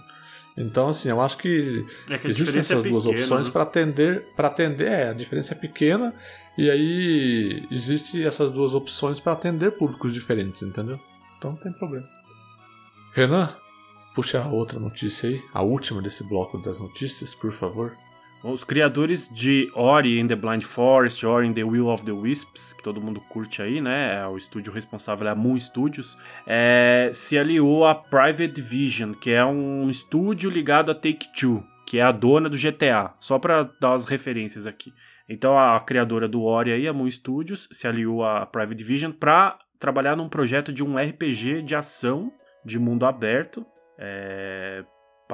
Então, 0.56 0.88
assim, 0.88 1.08
eu 1.08 1.20
acho 1.20 1.36
que, 1.36 1.84
é 2.08 2.16
que 2.16 2.28
existem 2.28 2.60
essas 2.60 2.84
é 2.84 2.88
duas 2.88 3.06
opções 3.06 3.46
né? 3.48 3.52
para 3.52 3.62
atender. 3.62 4.24
para 4.36 4.48
atender, 4.48 4.86
é, 4.86 5.08
a 5.10 5.12
diferença 5.12 5.54
é 5.54 5.56
pequena. 5.56 6.14
E 6.56 6.70
aí 6.70 7.66
existe 7.70 8.24
essas 8.24 8.52
duas 8.52 8.74
opções 8.74 9.18
para 9.18 9.32
atender 9.32 9.72
públicos 9.72 10.12
diferentes, 10.12 10.62
entendeu? 10.62 11.00
Então 11.36 11.52
não 11.52 11.58
tem 11.58 11.72
problema. 11.72 12.06
Renan, 13.12 13.54
puxa 14.14 14.42
a 14.42 14.48
outra 14.48 14.78
notícia 14.78 15.28
aí, 15.28 15.42
a 15.52 15.62
última 15.62 16.00
desse 16.00 16.22
bloco 16.22 16.58
das 16.58 16.78
notícias, 16.78 17.34
por 17.34 17.52
favor. 17.52 17.96
Os 18.44 18.62
criadores 18.62 19.26
de 19.32 19.70
Ori 19.74 20.20
and 20.20 20.26
the 20.26 20.36
Blind 20.36 20.60
Forest, 20.60 21.24
Ori 21.24 21.48
and 21.48 21.54
the 21.54 21.64
Will 21.64 21.88
of 21.88 22.04
the 22.04 22.12
Wisps, 22.12 22.74
que 22.74 22.82
todo 22.82 23.00
mundo 23.00 23.18
curte 23.18 23.62
aí, 23.62 23.80
né? 23.80 24.20
É 24.20 24.26
o 24.26 24.36
estúdio 24.36 24.70
responsável 24.70 25.26
é 25.26 25.30
a 25.30 25.34
Moon 25.34 25.58
Studios, 25.58 26.14
é, 26.46 27.08
se 27.10 27.38
aliou 27.38 27.86
a 27.86 27.94
Private 27.94 28.60
Vision, 28.60 29.14
que 29.14 29.30
é 29.30 29.42
um 29.42 29.88
estúdio 29.88 30.50
ligado 30.50 30.90
a 30.90 30.94
Take-Two, 30.94 31.64
que 31.86 31.98
é 31.98 32.02
a 32.02 32.12
dona 32.12 32.50
do 32.50 32.58
GTA. 32.58 33.14
Só 33.18 33.38
para 33.38 33.62
dar 33.80 33.94
as 33.94 34.04
referências 34.04 34.66
aqui. 34.66 34.92
Então 35.26 35.58
a 35.58 35.80
criadora 35.80 36.28
do 36.28 36.42
Ori 36.42 36.70
aí, 36.70 36.86
a 36.86 36.92
Moon 36.92 37.10
Studios, 37.10 37.66
se 37.72 37.88
aliou 37.88 38.22
a 38.22 38.44
Private 38.44 38.84
Vision 38.84 39.10
para 39.10 39.58
trabalhar 39.78 40.16
num 40.16 40.28
projeto 40.28 40.70
de 40.70 40.84
um 40.84 40.98
RPG 40.98 41.62
de 41.62 41.74
ação 41.74 42.30
de 42.62 42.78
mundo 42.78 43.06
aberto. 43.06 43.64
É, 43.98 44.84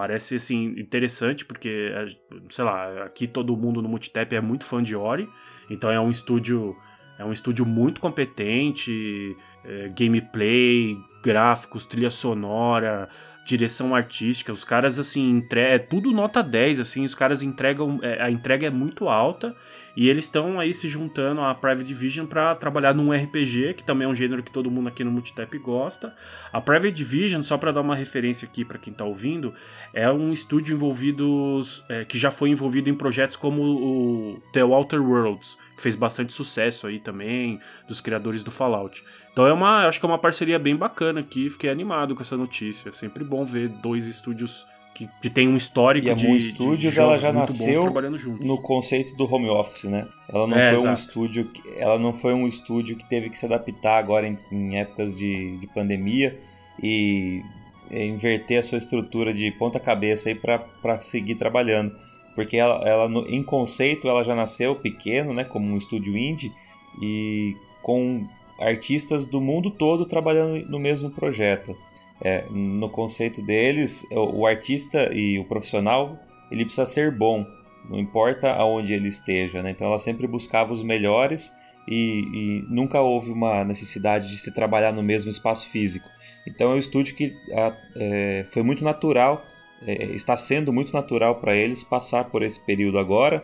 Parece, 0.01 0.36
assim, 0.36 0.68
interessante, 0.78 1.44
porque, 1.44 1.92
é, 1.94 2.07
sei 2.48 2.64
lá, 2.64 3.05
aqui 3.05 3.26
todo 3.26 3.55
mundo 3.55 3.82
no 3.82 3.88
Multitap 3.90 4.34
é 4.34 4.40
muito 4.40 4.64
fã 4.64 4.82
de 4.82 4.96
Ori, 4.96 5.28
então 5.68 5.90
é 5.90 6.01
um 6.01 6.09
estúdio, 6.09 6.74
é 7.18 7.24
um 7.24 7.30
estúdio 7.30 7.66
muito 7.66 8.01
competente, 8.01 9.36
é, 9.62 9.88
gameplay, 9.88 10.96
gráficos, 11.22 11.84
trilha 11.84 12.09
sonora, 12.09 13.11
direção 13.51 13.94
artística, 13.94 14.53
os 14.53 14.64
caras, 14.64 14.98
assim, 14.98 15.38
entre... 15.38 15.61
é 15.61 15.78
tudo 15.78 16.12
nota 16.12 16.42
10, 16.42 16.80
assim, 16.80 17.05
os 17.05 17.14
caras 17.14 17.42
entregam, 17.42 17.98
é, 18.03 18.22
a 18.22 18.30
entrega 18.30 18.66
é 18.66 18.70
muito 18.70 19.09
alta, 19.09 19.55
e 19.96 20.09
eles 20.09 20.24
estão 20.24 20.61
aí 20.61 20.72
se 20.72 20.88
juntando 20.88 21.40
à 21.40 21.55
Private 21.55 21.84
Division 21.84 22.26
para 22.26 22.55
trabalhar 22.55 22.94
num 22.94 23.12
RPG, 23.12 23.74
que 23.74 23.82
também 23.82 24.07
é 24.07 24.09
um 24.09 24.14
gênero 24.14 24.42
que 24.42 24.51
todo 24.51 24.70
mundo 24.70 24.88
aqui 24.88 25.03
no 25.03 25.11
Multitap 25.11 25.57
gosta. 25.59 26.14
A 26.53 26.61
Private 26.61 26.92
Division, 26.92 27.42
só 27.42 27.59
para 27.59 27.72
dar 27.72 27.80
uma 27.80 27.94
referência 27.94 28.46
aqui 28.46 28.64
para 28.64 28.78
quem 28.78 28.92
está 28.92 29.05
ouvindo, 29.05 29.53
é 29.92 30.11
um 30.11 30.32
estúdio 30.32 30.74
envolvido 30.74 31.61
é, 31.88 32.05
que 32.05 32.18
já 32.18 32.30
foi 32.30 32.51
envolvido 32.51 32.88
em 32.88 32.94
projetos 32.94 33.36
como 33.36 33.62
o 33.62 34.42
The 34.53 34.62
Outer 34.62 35.03
Worlds, 35.03 35.59
que 35.76 35.82
fez 35.82 35.96
bastante 35.96 36.32
sucesso 36.32 36.86
aí 36.86 37.01
também, 37.01 37.59
dos 37.88 38.01
criadores 38.01 38.44
do 38.44 38.51
Fallout. 38.51 39.03
Então 39.33 39.47
é 39.47 39.53
uma, 39.53 39.87
acho 39.87 40.01
que 40.01 40.07
é 40.07 40.09
uma 40.09 40.18
parceria 40.18 40.59
bem 40.59 40.76
bacana 40.76 41.20
aqui, 41.20 41.49
fiquei 41.51 41.70
animado 41.70 42.14
com 42.14 42.22
essa 42.22 42.37
notícia. 42.37 42.89
É 42.89 42.93
sempre 42.93 43.22
bom 43.24 43.45
ver 43.45 43.68
dois 43.68 44.07
estúdios 44.07 44.66
que, 44.95 45.09
que 45.22 45.31
tem 45.31 45.49
um 45.49 45.57
histórico 45.57 46.09
e 46.09 46.11
a 46.11 46.14
de, 46.14 46.26
Moon 46.26 46.39
Studios 46.39 46.95
de 46.95 47.01
ela 47.01 47.16
já 47.16 47.33
nasceu 47.33 47.93
no 48.41 48.61
conceito 48.61 49.16
do 49.16 49.33
home 49.33 49.49
office, 49.49 49.85
né? 49.85 50.07
Ela 50.28 50.47
não 50.47 50.57
é, 50.57 50.70
foi 50.70 50.78
exato. 50.78 50.89
um 50.89 50.95
estúdio, 50.95 51.45
que, 51.47 51.62
ela 51.78 51.99
não 51.99 52.12
foi 52.12 52.35
um 52.35 52.47
estúdio 52.47 52.97
que 52.97 53.09
teve 53.09 53.31
que 53.31 53.39
se 53.39 53.47
adaptar 53.47 53.99
agora 53.99 54.26
em, 54.26 54.39
em 54.51 54.78
épocas 54.78 55.16
de, 55.16 55.57
de 55.59 55.66
pandemia 55.68 56.39
e 56.83 57.43
inverter 57.91 58.61
a 58.61 58.62
sua 58.62 58.78
estrutura 58.78 59.33
de 59.33 59.51
ponta 59.53 59.81
cabeça 59.81 60.28
aí 60.28 60.35
para 60.35 61.01
seguir 61.01 61.35
trabalhando, 61.37 61.93
porque 62.35 62.57
ela, 62.57 62.87
ela 62.89 63.09
no, 63.09 63.26
em 63.26 63.43
conceito 63.43 64.09
ela 64.09 64.22
já 64.22 64.35
nasceu 64.35 64.76
pequeno, 64.76 65.33
né? 65.33 65.45
Como 65.45 65.66
um 65.66 65.76
estúdio 65.76 66.16
indie 66.16 66.53
e 67.01 67.57
com 67.83 68.26
artistas 68.61 69.27
do 69.27 69.41
mundo 69.41 69.71
todo 69.71 70.07
trabalhando 70.07 70.65
no 70.69 70.79
mesmo 70.79 71.11
projeto. 71.11 71.77
É, 72.23 72.45
no 72.51 72.91
conceito 72.91 73.43
deles, 73.43 74.07
o, 74.11 74.41
o, 74.41 74.47
artista 74.47 75.11
e 75.13 75.39
o 75.39 75.45
profissional 75.45 76.19
ele 76.53 76.65
precisa 76.65 76.85
ser 76.85 77.11
bom, 77.11 77.47
não 77.89 77.99
importa 77.99 78.53
aonde 78.53 78.93
ele 78.93 79.09
esteja. 79.09 79.63
Né? 79.63 79.71
Então 79.71 79.87
ela 79.87 79.99
sempre 79.99 80.27
buscava 80.27 80.73
os 80.73 80.83
melhores 80.83 81.51
e, 81.89 82.25
e, 82.35 82.65
nunca 82.69 83.01
houve 83.01 83.31
uma 83.31 83.65
necessidade 83.65 84.29
de 84.29 84.37
se 84.37 84.53
trabalhar 84.53 84.93
no 84.93 85.03
mesmo 85.03 85.31
espaço 85.31 85.69
físico. 85.71 86.07
Então 86.47 86.73
é 86.73 86.75
um 86.75 86.79
estúdio 86.79 87.15
que 87.15 87.35
a, 87.53 87.77
é, 87.97 88.47
foi 88.51 88.63
muito 88.63 88.85
natural, 88.85 89.43
é, 89.87 90.05
está 90.07 90.37
sendo 90.37 90.75
muito 90.75 90.93
natural 90.93 91.41
para 91.41 91.57
eles 91.57 91.83
passar 91.83 92.25
por 92.25 92.43
esse 92.43 92.61
período 92.61 92.99
agora 92.99 93.43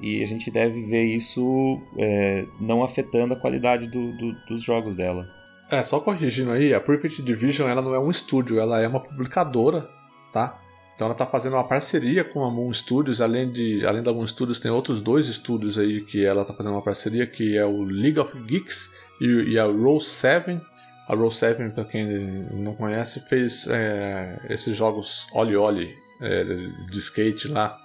e 0.00 0.22
a 0.22 0.26
gente 0.26 0.50
deve 0.50 0.82
ver 0.84 1.02
isso 1.02 1.80
é, 1.98 2.46
não 2.60 2.82
afetando 2.82 3.34
a 3.34 3.40
qualidade 3.40 3.86
do, 3.86 4.12
do, 4.16 4.32
dos 4.46 4.62
jogos 4.62 4.94
dela. 4.94 5.28
É, 5.70 5.82
só 5.82 5.98
corrigindo 5.98 6.52
aí, 6.52 6.72
a 6.72 6.80
Perfect 6.80 7.22
Division 7.22 7.68
ela 7.68 7.82
não 7.82 7.94
é 7.94 7.98
um 7.98 8.10
estúdio, 8.10 8.60
ela 8.60 8.80
é 8.80 8.86
uma 8.86 9.00
publicadora, 9.00 9.88
tá? 10.32 10.60
Então 10.94 11.06
ela 11.06 11.12
está 11.12 11.26
fazendo 11.26 11.54
uma 11.54 11.64
parceria 11.68 12.24
com 12.24 12.42
a 12.44 12.50
Moon 12.50 12.72
Studios, 12.72 13.20
além 13.20 13.50
de 13.50 13.84
além 13.84 14.02
da 14.02 14.12
Moon 14.12 14.26
Studios 14.26 14.58
tem 14.58 14.70
outros 14.70 15.02
dois 15.02 15.28
estúdios 15.28 15.76
aí 15.76 16.00
que 16.00 16.24
ela 16.24 16.42
está 16.42 16.54
fazendo 16.54 16.72
uma 16.72 16.82
parceria, 16.82 17.26
que 17.26 17.56
é 17.56 17.66
o 17.66 17.82
League 17.82 18.18
of 18.18 18.32
Geeks 18.46 18.94
e, 19.20 19.26
e 19.52 19.58
a 19.58 19.64
Roll 19.64 20.00
7. 20.00 20.58
A 21.06 21.14
Roll 21.14 21.30
7, 21.30 21.70
para 21.70 21.84
quem 21.84 22.06
não 22.52 22.74
conhece, 22.74 23.20
fez 23.28 23.68
é, 23.68 24.40
esses 24.48 24.74
jogos 24.74 25.28
Oli 25.34 25.54
Oli 25.54 25.94
é, 26.20 26.44
de 26.44 26.98
skate 26.98 27.48
lá. 27.48 27.78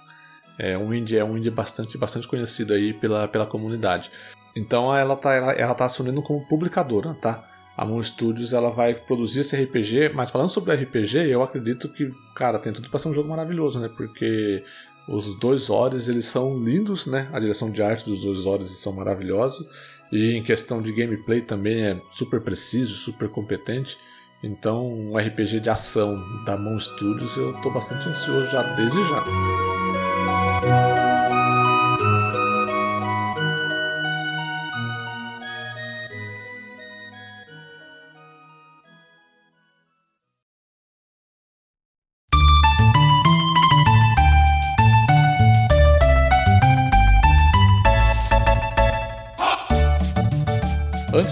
É 0.62 0.78
um 0.78 0.94
indie, 0.94 1.18
é 1.18 1.24
um 1.24 1.36
indie 1.36 1.50
bastante, 1.50 1.98
bastante 1.98 2.28
conhecido 2.28 2.72
aí 2.72 2.92
pela, 2.94 3.26
pela 3.26 3.44
comunidade. 3.44 4.10
Então 4.54 4.94
ela 4.94 5.14
está 5.14 5.34
ela, 5.34 5.52
ela 5.52 5.74
tá 5.74 5.86
assumindo 5.86 6.22
como 6.22 6.46
publicadora, 6.46 7.14
tá? 7.14 7.48
A 7.76 7.84
Moon 7.84 8.02
Studios 8.02 8.52
ela 8.52 8.70
vai 8.70 8.94
produzir 8.94 9.40
esse 9.40 9.56
RPG, 9.56 10.10
mas 10.14 10.30
falando 10.30 10.50
sobre 10.50 10.74
RPG, 10.74 11.26
eu 11.28 11.42
acredito 11.42 11.92
que, 11.92 12.12
cara, 12.36 12.58
tem 12.58 12.72
tudo 12.72 12.88
para 12.88 13.00
ser 13.00 13.08
um 13.08 13.14
jogo 13.14 13.28
maravilhoso, 13.28 13.80
né? 13.80 13.88
Porque 13.88 14.62
os 15.08 15.34
dois 15.40 15.68
Ores, 15.68 16.06
eles 16.06 16.26
são 16.26 16.56
lindos, 16.56 17.06
né? 17.06 17.28
A 17.32 17.40
direção 17.40 17.70
de 17.70 17.82
arte 17.82 18.04
dos 18.04 18.22
dois 18.22 18.46
Ores 18.46 18.68
são 18.68 18.92
maravilhosos. 18.92 19.66
E 20.12 20.34
em 20.36 20.42
questão 20.42 20.80
de 20.80 20.92
gameplay 20.92 21.40
também 21.40 21.82
é 21.82 22.00
super 22.10 22.40
preciso, 22.40 22.94
super 22.94 23.28
competente. 23.28 23.96
Então, 24.44 24.86
um 24.86 25.16
RPG 25.16 25.60
de 25.60 25.70
ação 25.70 26.22
da 26.44 26.56
Moon 26.56 26.78
Studios 26.78 27.36
eu 27.36 27.54
tô 27.62 27.70
bastante 27.70 28.08
ansioso 28.08 28.50
já 28.50 28.62
desde 28.74 29.02
já. 29.08 30.11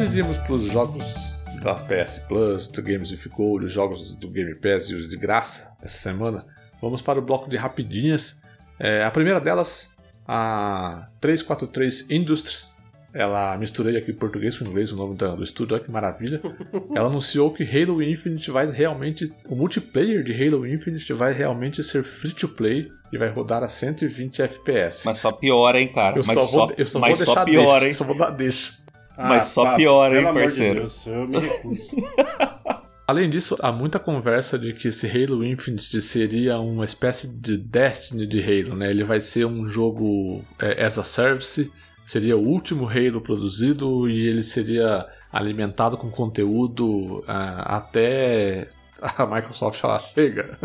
Antes 0.01 0.15
de 0.15 0.21
irmos 0.21 0.39
para 0.39 0.55
os 0.55 0.63
jogos 0.63 1.45
da 1.63 1.75
PS 1.75 2.21
Plus, 2.27 2.67
do 2.69 2.83
Games 2.83 3.11
with 3.11 3.31
Gold, 3.37 3.67
os 3.67 3.73
jogos 3.73 4.15
do 4.15 4.29
Game 4.29 4.55
Pass 4.55 4.89
e 4.89 4.95
os 4.95 5.07
de 5.07 5.15
graça 5.15 5.77
essa 5.83 5.99
semana, 5.99 6.47
vamos 6.81 7.03
para 7.03 7.19
o 7.19 7.23
bloco 7.23 7.51
de 7.51 7.59
rapidinhas. 7.59 8.41
É, 8.79 9.05
a 9.05 9.11
primeira 9.11 9.39
delas, 9.39 9.95
a 10.27 11.05
343 11.21 12.11
Industries. 12.13 12.71
Ela 13.13 13.59
misturei 13.59 13.99
aqui 13.99 14.11
português 14.15 14.57
com 14.57 14.65
inglês 14.65 14.91
o 14.91 14.97
nome 14.97 15.17
do 15.17 15.43
estúdio, 15.43 15.75
olha 15.75 15.85
que 15.85 15.91
maravilha. 15.91 16.41
Ela 16.97 17.09
anunciou 17.09 17.53
que 17.53 17.63
Halo 17.63 18.03
Infinite 18.03 18.51
vai 18.51 18.71
realmente. 18.71 19.31
O 19.51 19.55
multiplayer 19.55 20.23
de 20.23 20.33
Halo 20.33 20.67
Infinite 20.67 21.13
vai 21.13 21.35
realmente 21.35 21.85
ser 21.85 22.03
free 22.05 22.33
to 22.33 22.49
play 22.49 22.89
e 23.13 23.19
vai 23.19 23.29
rodar 23.29 23.63
a 23.63 23.69
120 23.69 24.41
FPS. 24.41 25.05
Mas 25.05 25.19
só 25.19 25.33
piora, 25.33 25.81
hein, 25.81 25.89
cara? 25.89 26.17
Eu 26.17 26.23
mas 26.27 26.39
só, 26.39 26.47
só, 26.47 26.67
vou, 26.67 26.75
eu 26.79 26.87
só 26.87 26.99
mas 27.01 27.19
vou 27.19 27.27
deixar 27.27 27.41
só 27.41 27.45
piora, 27.45 27.71
deixa, 27.81 27.87
hein? 27.87 27.93
Só 27.93 28.05
vou 28.05 28.17
dar 28.17 28.31
deixa. 28.31 28.80
Mas 29.29 29.47
só 29.47 29.65
pá, 29.65 29.75
piora, 29.75 30.15
hein, 30.15 30.21
amor 30.21 30.35
de 30.35 30.41
parceiro? 30.41 30.81
Deus, 30.81 31.07
eu 31.07 31.29
me 31.29 31.39
recuso. 31.39 31.83
Além 33.11 33.29
disso, 33.29 33.57
há 33.61 33.73
muita 33.73 33.99
conversa 33.99 34.57
de 34.57 34.73
que 34.73 34.87
esse 34.87 35.05
Halo 35.09 35.45
Infinite 35.45 36.01
seria 36.01 36.61
uma 36.61 36.85
espécie 36.85 37.27
de 37.41 37.57
Destiny 37.57 38.25
de 38.25 38.41
Halo, 38.41 38.77
né? 38.77 38.89
Ele 38.89 39.03
vai 39.03 39.21
ser 39.21 39.47
um 39.47 39.67
jogo 39.67 40.45
é, 40.61 40.85
as 40.85 40.97
a 40.97 41.03
service, 41.03 41.73
seria 42.07 42.37
o 42.37 42.47
último 42.47 42.89
Halo 42.89 43.21
produzido 43.21 44.09
e 44.09 44.29
ele 44.29 44.45
seria 44.45 45.09
alimentado 45.33 45.97
com 45.97 46.09
conteúdo 46.09 47.25
ah, 47.27 47.79
até 47.79 48.69
a 49.03 49.27
Microsoft 49.27 49.81
falar 49.81 49.99
chega, 49.99 50.57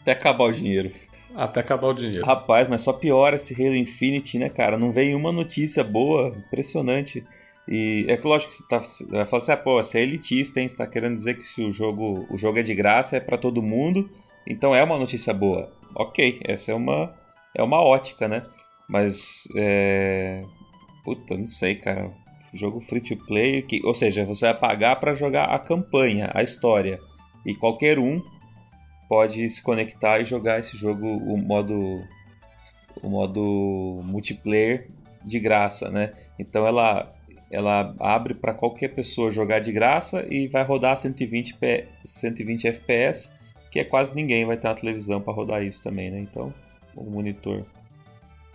Até 0.00 0.10
acabar 0.10 0.44
o 0.46 0.52
dinheiro. 0.52 0.90
até 1.36 1.60
acabar 1.60 1.86
o 1.86 1.94
dinheiro. 1.94 2.26
Rapaz, 2.26 2.66
mas 2.66 2.82
só 2.82 2.92
piora 2.92 3.36
esse 3.36 3.54
Halo 3.54 3.76
Infinite, 3.76 4.40
né, 4.40 4.48
cara? 4.48 4.76
Não 4.76 4.92
vem 4.92 5.14
uma 5.14 5.30
notícia 5.30 5.84
boa, 5.84 6.34
impressionante. 6.36 7.24
E 7.68 8.06
é 8.08 8.16
que 8.16 8.26
lógico 8.26 8.52
que 8.52 8.58
você, 8.58 8.68
tá, 8.68 8.78
você 8.78 9.04
vai 9.06 9.26
falar 9.26 9.42
assim, 9.42 9.52
ah, 9.52 9.56
pô, 9.56 9.82
você 9.82 9.98
é 9.98 10.02
elitista, 10.02 10.60
hein? 10.60 10.68
Você 10.68 10.76
tá 10.76 10.86
querendo 10.86 11.14
dizer 11.14 11.34
que 11.34 11.62
o 11.62 11.72
jogo, 11.72 12.26
o 12.30 12.38
jogo 12.38 12.58
é 12.58 12.62
de 12.62 12.74
graça, 12.74 13.16
é 13.16 13.20
pra 13.20 13.36
todo 13.36 13.62
mundo, 13.62 14.08
então 14.46 14.74
é 14.74 14.82
uma 14.82 14.98
notícia 14.98 15.34
boa. 15.34 15.72
Ok, 15.94 16.40
essa 16.44 16.70
é 16.70 16.74
uma, 16.74 17.14
é 17.54 17.62
uma 17.62 17.80
ótica, 17.80 18.28
né? 18.28 18.42
Mas, 18.88 19.48
é... 19.56 20.42
Puta, 21.04 21.36
não 21.36 21.46
sei, 21.46 21.74
cara. 21.74 22.12
Jogo 22.54 22.80
free 22.80 23.00
to 23.00 23.16
play, 23.26 23.62
que, 23.62 23.80
ou 23.84 23.94
seja, 23.94 24.24
você 24.24 24.46
vai 24.46 24.54
pagar 24.54 24.96
pra 24.96 25.14
jogar 25.14 25.46
a 25.46 25.58
campanha, 25.58 26.30
a 26.34 26.42
história. 26.42 27.00
E 27.44 27.54
qualquer 27.54 27.98
um 27.98 28.22
pode 29.08 29.48
se 29.48 29.62
conectar 29.62 30.20
e 30.20 30.24
jogar 30.24 30.60
esse 30.60 30.76
jogo, 30.76 31.06
o 31.06 31.36
modo, 31.36 32.04
o 33.02 33.08
modo 33.08 34.00
multiplayer 34.04 34.88
de 35.24 35.38
graça, 35.40 35.90
né? 35.90 36.12
Então 36.38 36.66
ela 36.66 37.15
ela 37.50 37.94
abre 38.00 38.34
para 38.34 38.54
qualquer 38.54 38.94
pessoa 38.94 39.30
jogar 39.30 39.60
de 39.60 39.72
graça 39.72 40.26
e 40.28 40.48
vai 40.48 40.64
rodar 40.64 40.98
120, 40.98 41.54
P, 41.54 41.88
120 42.04 42.66
FPS, 42.68 43.32
que 43.70 43.78
é 43.78 43.84
quase 43.84 44.14
ninguém 44.14 44.44
vai 44.44 44.56
ter 44.56 44.68
uma 44.68 44.74
televisão 44.74 45.20
para 45.20 45.32
rodar 45.32 45.62
isso 45.62 45.82
também, 45.82 46.10
né? 46.10 46.18
Então, 46.18 46.52
um 46.96 47.10
monitor. 47.10 47.64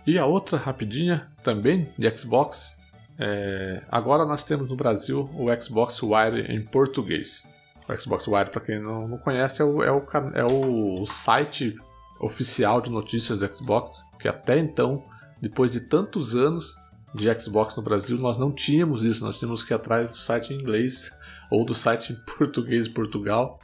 E 0.06 0.18
a 0.18 0.26
outra 0.26 0.58
rapidinha, 0.58 1.28
também 1.42 1.88
de 1.96 2.16
Xbox. 2.16 2.80
é, 3.18 3.82
agora 3.88 4.24
nós 4.24 4.42
temos 4.42 4.68
no 4.68 4.76
Brasil 4.76 5.30
o 5.34 5.48
Xbox 5.60 6.02
Wire 6.02 6.52
em 6.52 6.60
português. 6.60 7.52
O 7.88 8.00
Xbox 8.00 8.26
Wire, 8.26 8.50
para 8.50 8.60
quem 8.60 8.80
não, 8.80 9.16
conhece, 9.18 9.62
é 9.62 9.64
o, 9.64 9.82
é, 9.82 9.90
o, 9.90 10.02
é 10.34 10.44
o 10.44 11.06
site 11.06 11.76
oficial 12.20 12.80
de 12.80 12.90
notícias 12.90 13.40
do 13.40 13.54
Xbox, 13.54 14.04
que 14.18 14.28
até 14.28 14.58
então, 14.58 15.02
depois 15.40 15.72
de 15.72 15.80
tantos 15.80 16.34
anos 16.34 16.76
de 17.14 17.40
Xbox 17.40 17.76
no 17.76 17.82
Brasil, 17.82 18.18
nós 18.18 18.38
não 18.38 18.50
tínhamos 18.50 19.04
isso. 19.04 19.24
Nós 19.24 19.38
tínhamos 19.38 19.62
que 19.62 19.72
ir 19.72 19.76
atrás 19.76 20.10
do 20.10 20.16
site 20.16 20.52
em 20.52 20.60
inglês 20.60 21.18
ou 21.50 21.64
do 21.64 21.74
site 21.74 22.12
em 22.12 22.16
português 22.36 22.86
de 22.86 22.92
Portugal 22.92 23.60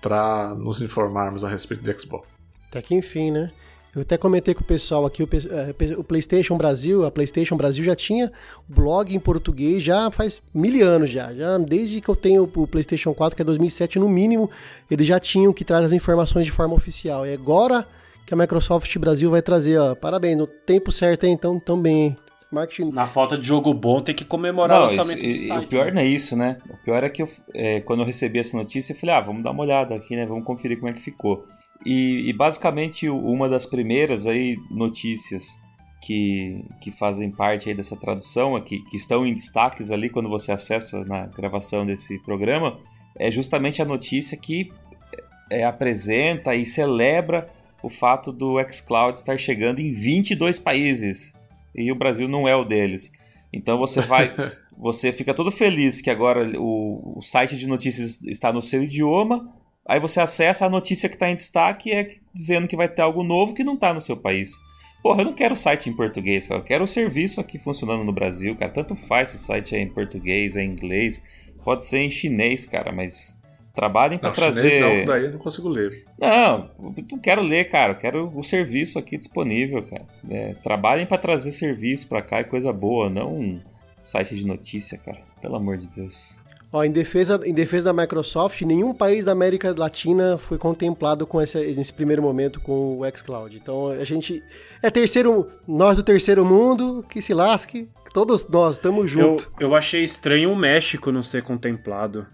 para 0.00 0.54
nos 0.54 0.80
informarmos 0.80 1.44
a 1.44 1.48
respeito 1.48 1.82
do 1.82 2.00
Xbox. 2.00 2.28
Até 2.68 2.82
que 2.82 2.94
enfim, 2.94 3.30
né? 3.30 3.52
Eu 3.96 4.02
até 4.02 4.18
comentei 4.18 4.52
com 4.52 4.60
o 4.60 4.66
pessoal 4.66 5.06
aqui, 5.06 5.22
eh, 5.22 5.96
o 5.96 6.04
PlayStation 6.04 6.58
Brasil, 6.58 7.06
a 7.06 7.10
PlayStation 7.10 7.56
Brasil 7.56 7.82
já 7.82 7.96
tinha 7.96 8.30
blog 8.68 9.14
em 9.14 9.18
português 9.18 9.82
já 9.82 10.10
faz 10.10 10.42
mil 10.52 10.86
anos 10.86 11.08
já. 11.08 11.32
já 11.32 11.56
desde 11.56 12.02
que 12.02 12.08
eu 12.10 12.14
tenho 12.14 12.42
o 12.42 12.66
PlayStation 12.66 13.14
4, 13.14 13.34
que 13.34 13.40
é 13.40 13.44
2007 13.44 13.98
no 13.98 14.06
mínimo, 14.06 14.50
eles 14.90 15.06
já 15.06 15.18
tinham 15.18 15.50
que 15.50 15.64
trazer 15.64 15.86
as 15.86 15.92
informações 15.94 16.44
de 16.44 16.52
forma 16.52 16.74
oficial. 16.74 17.26
E 17.26 17.32
agora 17.32 17.86
que 18.26 18.34
a 18.34 18.36
Microsoft 18.36 18.94
Brasil 18.98 19.30
vai 19.30 19.40
trazer, 19.40 19.78
ó, 19.78 19.94
parabéns, 19.94 20.36
no 20.36 20.46
tempo 20.46 20.92
certo, 20.92 21.24
hein? 21.24 21.32
então 21.32 21.58
também. 21.58 22.14
Marketing 22.50 22.90
Na 22.92 23.06
falta 23.06 23.36
de 23.36 23.46
jogo 23.46 23.74
bom, 23.74 24.00
tem 24.00 24.14
que 24.14 24.24
comemorar 24.24 24.78
Não, 24.80 24.86
o 24.86 24.88
isso- 24.90 24.96
lançamento 24.98 25.20
do 25.22 25.26
e- 25.28 25.44
e 25.44 25.48
site. 25.48 25.64
o 25.64 25.68
pior 25.68 25.86
né? 25.86 25.92
não 25.92 26.00
é 26.02 26.06
isso, 26.06 26.36
né? 26.36 26.58
O 26.70 26.76
pior 26.84 27.02
é 27.04 27.08
que 27.10 27.22
eu, 27.22 27.28
é, 27.54 27.80
quando 27.80 28.00
eu 28.00 28.06
recebi 28.06 28.38
essa 28.38 28.56
notícia, 28.56 28.92
eu 28.92 28.96
falei, 28.98 29.14
ah, 29.16 29.20
vamos 29.20 29.42
dar 29.42 29.50
uma 29.50 29.62
olhada 29.62 29.94
aqui, 29.94 30.14
né? 30.16 30.24
Vamos 30.24 30.44
conferir 30.44 30.78
como 30.78 30.90
é 30.90 30.92
que 30.94 31.00
ficou. 31.02 31.44
E, 31.84 32.28
e 32.28 32.32
basicamente 32.32 33.08
uma 33.08 33.48
das 33.48 33.66
primeiras 33.66 34.26
aí 34.26 34.56
notícias 34.70 35.58
que, 36.02 36.64
que 36.80 36.90
fazem 36.90 37.30
parte 37.30 37.68
aí 37.68 37.74
dessa 37.74 37.96
tradução, 37.96 38.54
aqui, 38.56 38.78
que 38.84 38.96
estão 38.96 39.26
em 39.26 39.34
destaques 39.34 39.90
ali 39.90 40.08
quando 40.08 40.28
você 40.28 40.52
acessa 40.52 41.04
na 41.04 41.26
gravação 41.26 41.84
desse 41.84 42.18
programa, 42.22 42.78
é 43.18 43.30
justamente 43.30 43.82
a 43.82 43.84
notícia 43.84 44.38
que 44.38 44.68
é, 45.50 45.64
apresenta 45.64 46.54
e 46.54 46.64
celebra 46.64 47.46
o 47.82 47.88
fato 47.88 48.32
do 48.32 48.56
xCloud 48.70 49.16
estar 49.16 49.38
chegando 49.38 49.80
em 49.80 49.92
22 49.92 50.58
países 50.58 51.34
e 51.76 51.92
o 51.92 51.96
Brasil 51.96 52.26
não 52.28 52.48
é 52.48 52.56
o 52.56 52.64
deles. 52.64 53.12
Então 53.52 53.78
você 53.78 54.00
vai, 54.00 54.32
você 54.76 55.12
fica 55.12 55.34
todo 55.34 55.52
feliz 55.52 56.00
que 56.00 56.10
agora 56.10 56.50
o, 56.58 57.18
o 57.18 57.22
site 57.22 57.56
de 57.56 57.66
notícias 57.66 58.22
está 58.22 58.52
no 58.52 58.62
seu 58.62 58.82
idioma. 58.82 59.52
Aí 59.88 60.00
você 60.00 60.20
acessa 60.20 60.66
a 60.66 60.70
notícia 60.70 61.08
que 61.08 61.14
está 61.14 61.30
em 61.30 61.36
destaque 61.36 61.90
e 61.90 61.92
é 61.92 62.14
dizendo 62.34 62.66
que 62.66 62.76
vai 62.76 62.88
ter 62.88 63.02
algo 63.02 63.22
novo 63.22 63.54
que 63.54 63.62
não 63.62 63.74
está 63.74 63.94
no 63.94 64.00
seu 64.00 64.16
país. 64.16 64.58
Porra, 65.02 65.20
eu 65.20 65.26
não 65.26 65.34
quero 65.34 65.54
o 65.54 65.56
site 65.56 65.88
em 65.88 65.94
português, 65.94 66.48
cara. 66.48 66.60
Eu 66.60 66.64
quero 66.64 66.84
o 66.84 66.88
serviço 66.88 67.40
aqui 67.40 67.58
funcionando 67.58 68.02
no 68.02 68.12
Brasil, 68.12 68.56
cara. 68.56 68.72
Tanto 68.72 68.96
faz 68.96 69.28
se 69.28 69.36
o 69.36 69.38
site 69.38 69.76
é 69.76 69.80
em 69.80 69.88
português, 69.88 70.56
é 70.56 70.64
em 70.64 70.70
inglês, 70.70 71.22
pode 71.62 71.84
ser 71.84 71.98
em 71.98 72.10
chinês, 72.10 72.66
cara, 72.66 72.90
mas 72.90 73.35
trabalhem 73.76 74.18
para 74.18 74.30
trazer. 74.32 74.70
chinês 74.70 75.06
não, 75.06 75.12
daí 75.12 75.24
eu 75.26 75.32
não 75.32 75.38
consigo 75.38 75.68
ler. 75.68 76.04
Não, 76.18 76.70
eu 76.82 76.94
não 77.12 77.18
quero 77.18 77.42
ler, 77.42 77.66
cara. 77.66 77.92
Eu 77.92 77.96
quero 77.96 78.32
o 78.34 78.42
serviço 78.42 78.98
aqui 78.98 79.16
disponível, 79.18 79.82
cara. 79.82 80.04
É, 80.28 80.54
trabalhem 80.62 81.06
para 81.06 81.18
trazer 81.18 81.52
serviço 81.52 82.08
para 82.08 82.22
cá 82.22 82.40
e 82.40 82.44
coisa 82.44 82.72
boa, 82.72 83.10
não 83.10 83.36
um 83.36 83.60
site 84.00 84.34
de 84.34 84.46
notícia, 84.46 84.98
cara. 84.98 85.18
Pelo 85.40 85.56
amor 85.56 85.76
de 85.76 85.86
Deus. 85.88 86.40
Ó, 86.72 86.82
em 86.82 86.90
defesa, 86.90 87.40
em 87.44 87.54
defesa 87.54 87.92
da 87.92 88.02
Microsoft, 88.02 88.60
nenhum 88.62 88.92
país 88.92 89.24
da 89.24 89.32
América 89.32 89.72
Latina 89.76 90.36
foi 90.36 90.58
contemplado 90.58 91.26
com 91.26 91.40
esse, 91.40 91.58
nesse 91.58 91.92
primeiro 91.92 92.20
momento 92.20 92.60
com 92.60 92.98
o 92.98 93.16
xCloud. 93.16 93.56
Então 93.56 93.88
a 93.88 94.04
gente 94.04 94.42
é 94.82 94.90
terceiro, 94.90 95.46
nós 95.66 95.96
do 95.96 96.02
terceiro 96.02 96.44
mundo, 96.44 97.04
que 97.08 97.22
se 97.22 97.32
lasque, 97.32 97.88
todos 98.12 98.46
nós 98.48 98.76
estamos 98.76 99.12
Eu, 99.12 99.20
juntos. 99.20 99.48
eu 99.60 99.74
achei 99.74 100.02
estranho 100.02 100.50
o 100.50 100.56
México 100.56 101.12
não 101.12 101.22
ser 101.22 101.42
contemplado. 101.42 102.26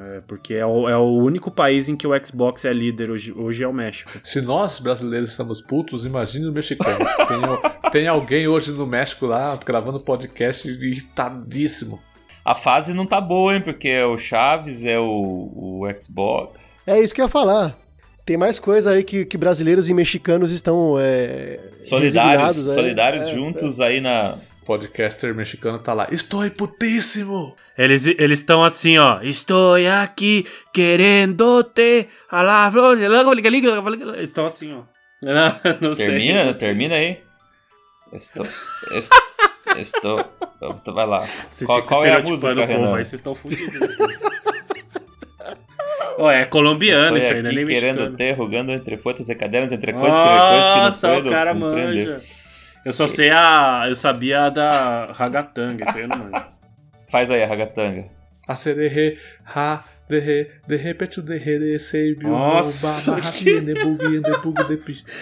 É, 0.00 0.20
porque 0.26 0.54
é 0.54 0.66
o, 0.66 0.88
é 0.88 0.96
o 0.96 1.16
único 1.16 1.50
país 1.50 1.88
em 1.88 1.96
que 1.96 2.06
o 2.06 2.26
Xbox 2.26 2.64
é 2.64 2.72
líder 2.72 3.10
hoje, 3.10 3.32
hoje 3.32 3.62
é 3.62 3.68
o 3.68 3.72
México. 3.72 4.10
Se 4.22 4.40
nós 4.40 4.78
brasileiros 4.78 5.30
estamos 5.30 5.60
putos, 5.60 6.04
imagine 6.04 6.46
o 6.46 6.52
mexicano. 6.52 6.98
tem, 7.26 7.90
tem 7.90 8.08
alguém 8.08 8.46
hoje 8.46 8.70
no 8.72 8.86
México 8.86 9.26
lá 9.26 9.58
gravando 9.64 10.00
podcast 10.00 10.68
irritadíssimo. 10.68 12.00
A 12.44 12.54
fase 12.54 12.94
não 12.94 13.04
tá 13.04 13.20
boa, 13.20 13.54
hein? 13.54 13.60
Porque 13.60 13.88
é 13.88 14.04
o 14.06 14.16
Chaves, 14.16 14.84
é 14.84 14.98
o, 14.98 15.04
o 15.04 15.82
Xbox. 16.00 16.58
É 16.86 16.98
isso 16.98 17.14
que 17.14 17.20
eu 17.20 17.26
ia 17.26 17.28
falar. 17.30 17.76
Tem 18.24 18.36
mais 18.36 18.58
coisa 18.58 18.90
aí 18.90 19.04
que, 19.04 19.24
que 19.24 19.38
brasileiros 19.38 19.88
e 19.88 19.94
mexicanos 19.94 20.50
estão 20.50 20.96
é, 20.98 21.58
Solidários, 21.80 22.64
é. 22.64 22.74
solidários 22.74 23.26
É, 23.26 23.34
juntos 23.34 23.80
aí 23.80 24.00
na. 24.00 24.36
Podcaster 24.68 25.34
mexicano 25.34 25.78
tá 25.78 25.94
lá. 25.94 26.06
Estou 26.12 26.48
putíssimo! 26.50 27.56
Eles 27.76 28.06
eles 28.06 28.40
estão 28.40 28.62
assim, 28.62 28.98
ó. 28.98 29.18
Estou 29.22 29.76
aqui 30.02 30.44
flor. 33.80 34.14
Eles 34.14 34.28
estão 34.28 34.44
assim, 34.44 34.74
ó. 34.74 34.82
Não, 35.24 35.54
não 35.80 35.94
sei. 35.94 36.06
Termina, 36.08 36.44
sei. 36.44 36.54
termina 36.54 36.94
aí. 36.96 37.18
Estou. 38.12 38.46
Estou. 39.78 40.20
estou 40.76 40.94
vai 40.94 41.06
lá. 41.06 41.26
Vocês 41.50 41.66
Qual, 41.66 41.82
qual 41.84 42.04
é 42.04 42.12
a 42.12 42.20
música, 42.20 42.52
o 42.52 42.54
povo 42.54 42.66
Renan? 42.66 42.96
aí, 42.96 43.04
vocês 43.04 43.14
estão 43.14 43.34
fudidos. 43.34 43.80
Ó, 46.18 46.30
é 46.30 46.44
colombiano 46.44 47.02
Estou 47.04 47.16
isso 47.16 47.26
aí, 47.26 47.36
é 47.38 47.40
aqui 47.40 47.56
nem 47.56 47.64
querendo 47.66 47.96
mexicano. 47.96 48.16
ter, 48.16 48.32
rogando 48.32 48.72
entre 48.72 48.98
fotos 48.98 49.28
e 49.30 49.34
cadernos, 49.34 49.72
entre 49.72 49.92
coisas 49.94 50.18
que 50.18 50.24
coisas 50.24 50.68
que 50.68 50.76
não 50.76 50.84
Nossa, 50.84 51.08
puedo 51.08 51.28
o 51.28 51.32
cara 51.32 51.54
compreender. 51.54 52.08
manja. 52.08 52.47
Eu 52.84 52.92
só 52.92 53.06
sei 53.06 53.30
a... 53.30 53.84
Eu 53.88 53.94
sabia 53.94 54.46
a 54.46 54.50
da 54.50 55.12
Ragatanga, 55.12 55.84
isso 55.86 55.96
aí 55.96 56.02
eu 56.04 56.08
não 56.08 56.18
manjo. 56.18 56.44
Faz 57.10 57.30
aí 57.30 57.42
a 57.42 57.46
ragatanga. 57.46 58.06
A 58.46 58.54
sererê, 58.54 59.18
ha, 59.46 59.82
de 60.08 60.18
re, 60.18 60.50
de 60.66 60.76
repente 60.76 61.20
o 61.20 61.22
de 61.22 61.38
re, 61.38 61.58
de 61.58 61.78
sei, 61.78 62.14
biu, 62.14 62.28
Nossa, 62.28 63.10
no, 63.12 63.22
ba, 63.22 63.30
que- 63.32 63.60
de 63.60 63.74
bug, 63.74 64.20
de 64.20 64.38
bug, 64.42 64.64
de 64.68 64.76
pi. 64.76 65.04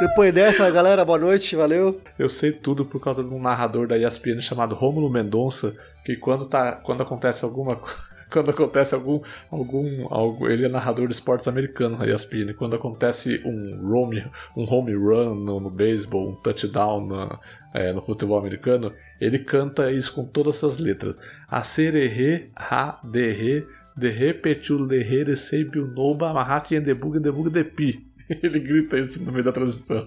Depois 0.00 0.32
dessa, 0.32 0.70
galera, 0.70 1.04
boa 1.04 1.18
noite, 1.18 1.56
valeu. 1.56 2.00
Eu 2.16 2.28
sei 2.28 2.52
tudo 2.52 2.84
por 2.84 3.00
causa 3.02 3.24
de 3.24 3.34
um 3.34 3.40
narrador 3.40 3.88
da 3.88 3.98
ESPN 3.98 4.40
chamado 4.40 4.76
Rômulo 4.76 5.10
Mendonça, 5.10 5.74
que 6.04 6.14
quando, 6.16 6.48
tá, 6.48 6.72
quando 6.76 7.02
acontece 7.02 7.44
alguma 7.44 7.74
co- 7.74 7.90
quando 8.32 8.50
acontece 8.50 8.94
algum, 8.94 9.20
algum, 9.50 10.06
algo, 10.12 10.48
ele 10.48 10.64
é 10.64 10.68
narrador 10.68 11.06
de 11.06 11.14
esportes 11.14 11.48
americanos 11.48 11.98
na 11.98 12.06
ESPN. 12.06 12.52
Quando 12.54 12.76
acontece 12.76 13.42
um 13.44 13.92
home, 13.92 14.24
um 14.56 14.64
home 14.64 14.94
run 14.94 15.34
no, 15.34 15.60
no 15.60 15.70
beisebol, 15.70 16.30
um 16.30 16.34
touchdown 16.36 17.06
na- 17.06 17.40
é, 17.74 17.92
no 17.92 18.00
futebol 18.02 18.38
americano, 18.38 18.92
ele 19.20 19.38
canta 19.38 19.90
isso 19.92 20.14
com 20.14 20.24
todas 20.24 20.56
essas 20.56 20.78
letras. 20.78 21.18
A 21.48 21.62
sererê, 21.62 22.50
ha, 22.56 23.00
de 23.04 23.32
re, 23.32 23.66
de 23.96 24.08
repetiu 24.08 24.86
de 24.86 25.02
re, 25.02 25.24
de 25.24 25.36
sei, 25.36 25.64
biu, 25.64 25.86
noba, 25.88 26.32
mahati, 26.32 26.76
endebug, 26.76 27.18
debug, 27.20 27.50
de 27.50 27.64
pi. 27.64 28.06
Ele 28.28 28.60
grita 28.60 28.98
isso 28.98 29.24
no 29.24 29.32
meio 29.32 29.42
da 29.44 29.52
transmissão. 29.52 30.06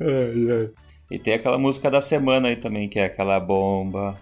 Ai, 0.00 0.50
ai. 0.50 0.70
E 1.10 1.18
tem 1.18 1.32
aquela 1.34 1.58
música 1.58 1.90
da 1.90 2.00
semana 2.00 2.48
aí 2.48 2.56
também, 2.56 2.88
que 2.88 2.98
é 2.98 3.06
aquela 3.06 3.40
bomba. 3.40 4.20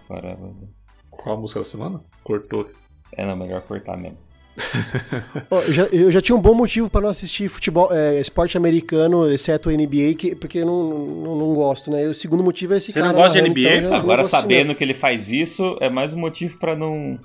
Qual 1.11 1.35
a 1.35 1.39
música 1.39 1.59
da 1.59 1.65
semana? 1.65 2.01
Cortou. 2.23 2.69
É, 3.13 3.25
não, 3.25 3.35
melhor 3.35 3.61
cortar 3.61 3.97
mesmo. 3.97 4.17
Ó, 5.51 5.61
eu, 5.61 5.73
já, 5.73 5.83
eu 5.83 6.11
já 6.11 6.19
tinha 6.19 6.35
um 6.35 6.41
bom 6.41 6.53
motivo 6.53 6.89
pra 6.89 7.01
não 7.01 7.09
assistir 7.09 7.47
futebol, 7.47 7.93
é, 7.93 8.19
esporte 8.19 8.57
americano, 8.57 9.29
exceto 9.31 9.69
NBA, 9.69 10.15
que, 10.17 10.35
porque 10.35 10.59
eu 10.59 10.65
não, 10.65 10.89
não, 10.89 11.35
não 11.35 11.53
gosto, 11.53 11.91
né? 11.91 12.03
E 12.03 12.07
o 12.07 12.13
segundo 12.13 12.43
motivo 12.43 12.73
é 12.73 12.77
esse 12.77 12.91
Você 12.91 12.99
não 12.99 13.07
cara. 13.07 13.17
gosta 13.17 13.41
de 13.41 13.49
NBA? 13.49 13.75
então 13.77 13.91
não 13.91 13.97
Agora, 13.97 14.23
sabendo 14.23 14.73
que 14.73 14.83
ele 14.83 14.93
faz 14.93 15.29
isso, 15.29 15.77
é 15.79 15.89
mais 15.89 16.13
um 16.13 16.19
motivo 16.19 16.57
pra 16.57 16.75
não. 16.75 17.19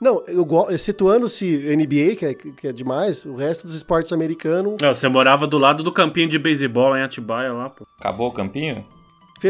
Não, 0.00 0.22
eu 0.26 0.46
excetuando-se 0.70 1.46
NBA, 1.46 2.16
que 2.16 2.26
é, 2.26 2.34
que 2.34 2.68
é 2.68 2.72
demais, 2.72 3.24
o 3.24 3.36
resto 3.36 3.66
dos 3.66 3.74
esportes 3.74 4.12
americanos 4.12 4.74
Não, 4.82 4.92
você 4.94 5.08
morava 5.08 5.46
do 5.46 5.56
lado 5.56 5.82
do 5.82 5.90
campinho 5.90 6.28
de 6.28 6.38
beisebol 6.38 6.96
em 6.96 7.02
Atibaia 7.02 7.52
lá, 7.52 7.70
pô. 7.70 7.86
Acabou 7.98 8.28
o 8.28 8.32
campinho? 8.32 8.84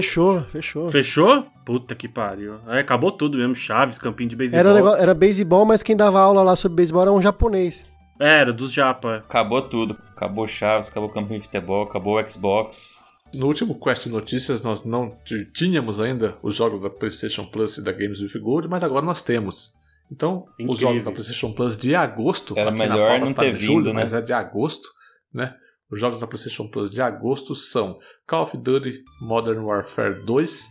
Fechou, 0.02 0.42
fechou. 0.44 0.88
Fechou? 0.88 1.46
Puta 1.64 1.94
que 1.94 2.08
pariu. 2.08 2.58
Aí 2.66 2.80
acabou 2.80 3.12
tudo 3.12 3.38
mesmo. 3.38 3.54
Chaves, 3.54 3.98
campinho 3.98 4.28
de 4.28 4.36
beisebol. 4.36 4.60
Era, 4.60 4.74
negócio, 4.74 5.02
era 5.02 5.14
beisebol, 5.14 5.64
mas 5.64 5.82
quem 5.82 5.96
dava 5.96 6.20
aula 6.20 6.42
lá 6.42 6.56
sobre 6.56 6.76
beisebol 6.76 7.02
era 7.02 7.12
um 7.12 7.22
japonês. 7.22 7.88
É, 8.18 8.40
Era, 8.40 8.52
dos 8.52 8.72
japa. 8.72 9.16
Acabou 9.16 9.62
tudo. 9.62 9.96
Acabou 10.16 10.46
Chaves, 10.46 10.88
acabou 10.88 11.08
o 11.08 11.12
campinho 11.12 11.40
de 11.40 11.46
futebol, 11.46 11.82
acabou 11.84 12.18
o 12.18 12.30
Xbox. 12.30 13.02
No 13.32 13.46
último 13.46 13.78
Quest 13.78 14.06
Notícias 14.06 14.62
nós 14.62 14.84
não 14.84 15.08
tínhamos 15.52 16.00
ainda 16.00 16.36
os 16.42 16.54
jogos 16.54 16.80
da 16.80 16.88
PlayStation 16.88 17.44
Plus 17.44 17.78
e 17.78 17.84
da 17.84 17.90
Games 17.90 18.20
with 18.20 18.40
Gold, 18.40 18.68
mas 18.68 18.82
agora 18.84 19.04
nós 19.04 19.22
temos. 19.22 19.74
Então, 20.10 20.44
Incrível. 20.52 20.72
os 20.72 20.78
jogos 20.78 21.04
da 21.04 21.10
PlayStation 21.10 21.52
Plus 21.52 21.76
de 21.76 21.94
agosto, 21.94 22.56
Era 22.56 22.70
melhor 22.70 23.18
não 23.18 23.32
tá 23.32 23.42
ter 23.42 23.54
de 23.56 23.64
julho, 23.64 23.86
vindo, 23.86 23.94
né? 23.94 24.02
mas 24.02 24.12
é 24.12 24.20
de 24.20 24.32
agosto, 24.32 24.88
né? 25.32 25.54
Os 25.94 26.00
jogos 26.00 26.18
da 26.20 26.26
PlayStation 26.26 26.66
Plus 26.66 26.90
de 26.90 27.00
agosto 27.00 27.54
são 27.54 28.00
Call 28.26 28.42
of 28.42 28.56
Duty 28.56 29.00
Modern 29.22 29.60
Warfare 29.64 30.24
2 30.24 30.68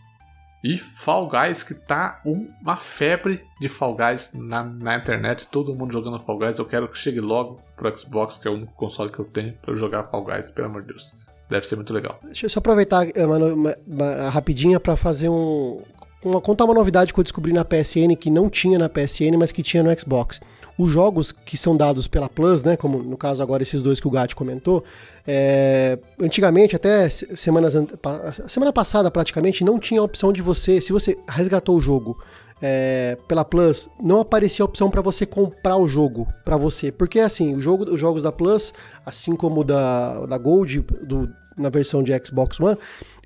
e 0.66 0.78
Fall 0.78 1.30
Guys, 1.30 1.64
que 1.64 1.74
tá 1.74 2.22
uma 2.26 2.76
febre 2.78 3.42
de 3.62 3.70
Fall 3.70 3.96
Guys 3.96 4.34
na, 4.34 4.64
na 4.66 4.96
internet. 4.98 5.48
Todo 5.48 5.74
mundo 5.74 5.94
jogando 5.94 6.20
Fall 6.20 6.38
Guys. 6.40 6.58
Eu 6.60 6.66
quero 6.66 6.90
que 6.90 6.98
chegue 6.98 7.22
logo 7.22 7.56
pro 7.78 7.98
Xbox, 7.98 8.38
que 8.38 8.48
é 8.48 8.52
o 8.52 8.56
único 8.56 8.76
console 8.76 9.10
que 9.10 9.20
eu 9.20 9.26
tenho, 9.26 9.54
pra 9.62 9.72
eu 9.72 9.78
jogar 9.78 10.04
Fall 10.06 10.26
Guys, 10.26 10.52
pelo 10.52 10.68
amor 10.68 10.82
de 10.82 10.88
Deus. 10.90 11.14
Deve 11.50 11.66
ser 11.66 11.76
muito 11.78 11.94
legal. 11.94 12.20
Deixa 12.24 12.46
eu 12.46 12.50
só 12.50 12.60
aproveitar 12.60 13.08
é, 13.16 13.26
uma, 13.26 13.38
uma- 13.38 13.76
uma 13.88 14.30
rapidinha 14.30 14.78
pra 14.80 14.98
fazer 14.98 15.30
um. 15.30 15.82
Uma, 16.24 16.40
contar 16.42 16.64
uma 16.66 16.74
novidade 16.74 17.14
que 17.14 17.20
eu 17.20 17.24
descobri 17.24 17.52
na 17.54 17.64
PSN 17.66 18.16
que 18.20 18.30
não 18.30 18.50
tinha 18.50 18.80
na 18.80 18.88
PSN, 18.90 19.38
mas 19.38 19.52
que 19.52 19.62
tinha 19.64 19.84
no 19.84 19.98
Xbox. 20.00 20.40
Os 20.78 20.92
jogos 20.92 21.32
que 21.32 21.56
são 21.56 21.78
dados 21.78 22.08
pela 22.08 22.28
Plus, 22.28 22.64
né? 22.64 22.76
Como 22.76 22.98
no 23.00 23.16
caso 23.18 23.42
agora 23.44 23.62
esses 23.62 23.82
dois 23.82 24.00
que 24.00 24.08
o 24.08 24.12
Gatti 24.12 24.36
comentou, 24.36 24.84
é, 25.28 25.98
antigamente, 26.20 26.76
até 26.76 27.10
se- 27.10 27.28
semanas, 27.38 27.74
semana 28.48 28.74
passada 28.74 29.10
praticamente, 29.12 29.64
não 29.64 29.80
tinha 29.80 30.02
a 30.02 30.04
opção 30.04 30.34
de 30.34 30.42
você, 30.42 30.82
se 30.82 30.92
você 30.92 31.18
resgatou 31.28 31.78
o 31.78 31.82
jogo 31.82 32.18
é, 32.62 33.18
pela 33.28 33.44
Plus, 33.46 33.88
não 34.02 34.22
aparecia 34.22 34.64
a 34.64 34.66
opção 34.66 34.90
para 34.90 35.02
você 35.02 35.26
comprar 35.26 35.78
o 35.78 35.88
jogo 35.88 36.28
para 36.46 36.58
você. 36.58 36.92
Porque 36.92 37.20
assim, 37.20 37.56
o 37.56 37.62
jogo, 37.62 37.84
os 37.94 38.00
jogos 38.00 38.24
da 38.24 38.32
Plus, 38.32 38.74
assim 39.06 39.36
como 39.36 39.64
da, 39.64 40.26
da 40.26 40.38
Gold, 40.38 40.80
do, 41.04 41.30
na 41.58 41.70
versão 41.70 42.02
de 42.02 42.12
Xbox 42.26 42.60
One, 42.60 42.78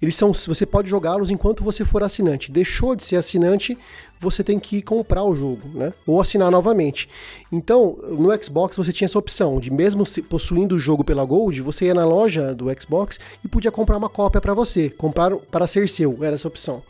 eles 0.02 0.16
são. 0.16 0.32
Você 0.34 0.66
pode 0.66 0.90
jogá-los 0.90 1.30
enquanto 1.30 1.64
você 1.64 1.84
for 1.84 2.04
assinante. 2.04 2.52
Deixou 2.52 2.96
de 2.96 3.04
ser 3.04 3.16
assinante, 3.16 3.78
você 4.20 4.44
tem 4.44 4.60
que 4.60 4.82
comprar 4.82 5.24
o 5.24 5.36
jogo, 5.36 5.68
né? 5.74 5.94
Ou 6.06 6.22
assinar 6.22 6.52
novamente. 6.52 7.10
Então, 7.52 7.98
no 8.10 8.44
Xbox 8.44 8.78
você 8.78 8.92
tinha 8.92 9.06
essa 9.06 9.18
opção 9.18 9.60
de 9.60 9.72
mesmo 9.72 10.04
possuindo 10.30 10.76
o 10.76 10.80
jogo 10.80 11.04
pela 11.04 11.26
Gold, 11.26 11.62
você 11.62 11.86
ia 11.86 11.94
na 11.94 12.06
loja 12.06 12.54
do 12.54 12.66
Xbox 12.80 13.20
e 13.44 13.48
podia 13.48 13.72
comprar 13.72 13.98
uma 13.98 14.10
cópia 14.10 14.42
para 14.42 14.54
você, 14.54 14.90
comprar 14.90 15.36
para 15.36 15.68
ser 15.68 15.90
seu, 15.90 16.18
era 16.22 16.36
essa 16.36 16.48
opção. 16.48 16.84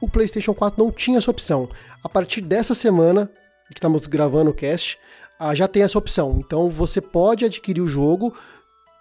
O 0.00 0.08
PlayStation 0.08 0.54
4 0.54 0.82
não 0.82 0.92
tinha 0.92 1.18
essa 1.18 1.30
opção. 1.30 1.68
A 2.02 2.08
partir 2.08 2.40
dessa 2.40 2.74
semana 2.74 3.30
que 3.68 3.78
estamos 3.78 4.06
gravando 4.06 4.50
o 4.50 4.54
cast, 4.54 4.98
ah, 5.38 5.54
já 5.54 5.68
tem 5.68 5.82
essa 5.82 5.98
opção. 5.98 6.36
Então 6.38 6.70
você 6.70 7.00
pode 7.00 7.44
adquirir 7.44 7.80
o 7.80 7.88
jogo, 7.88 8.34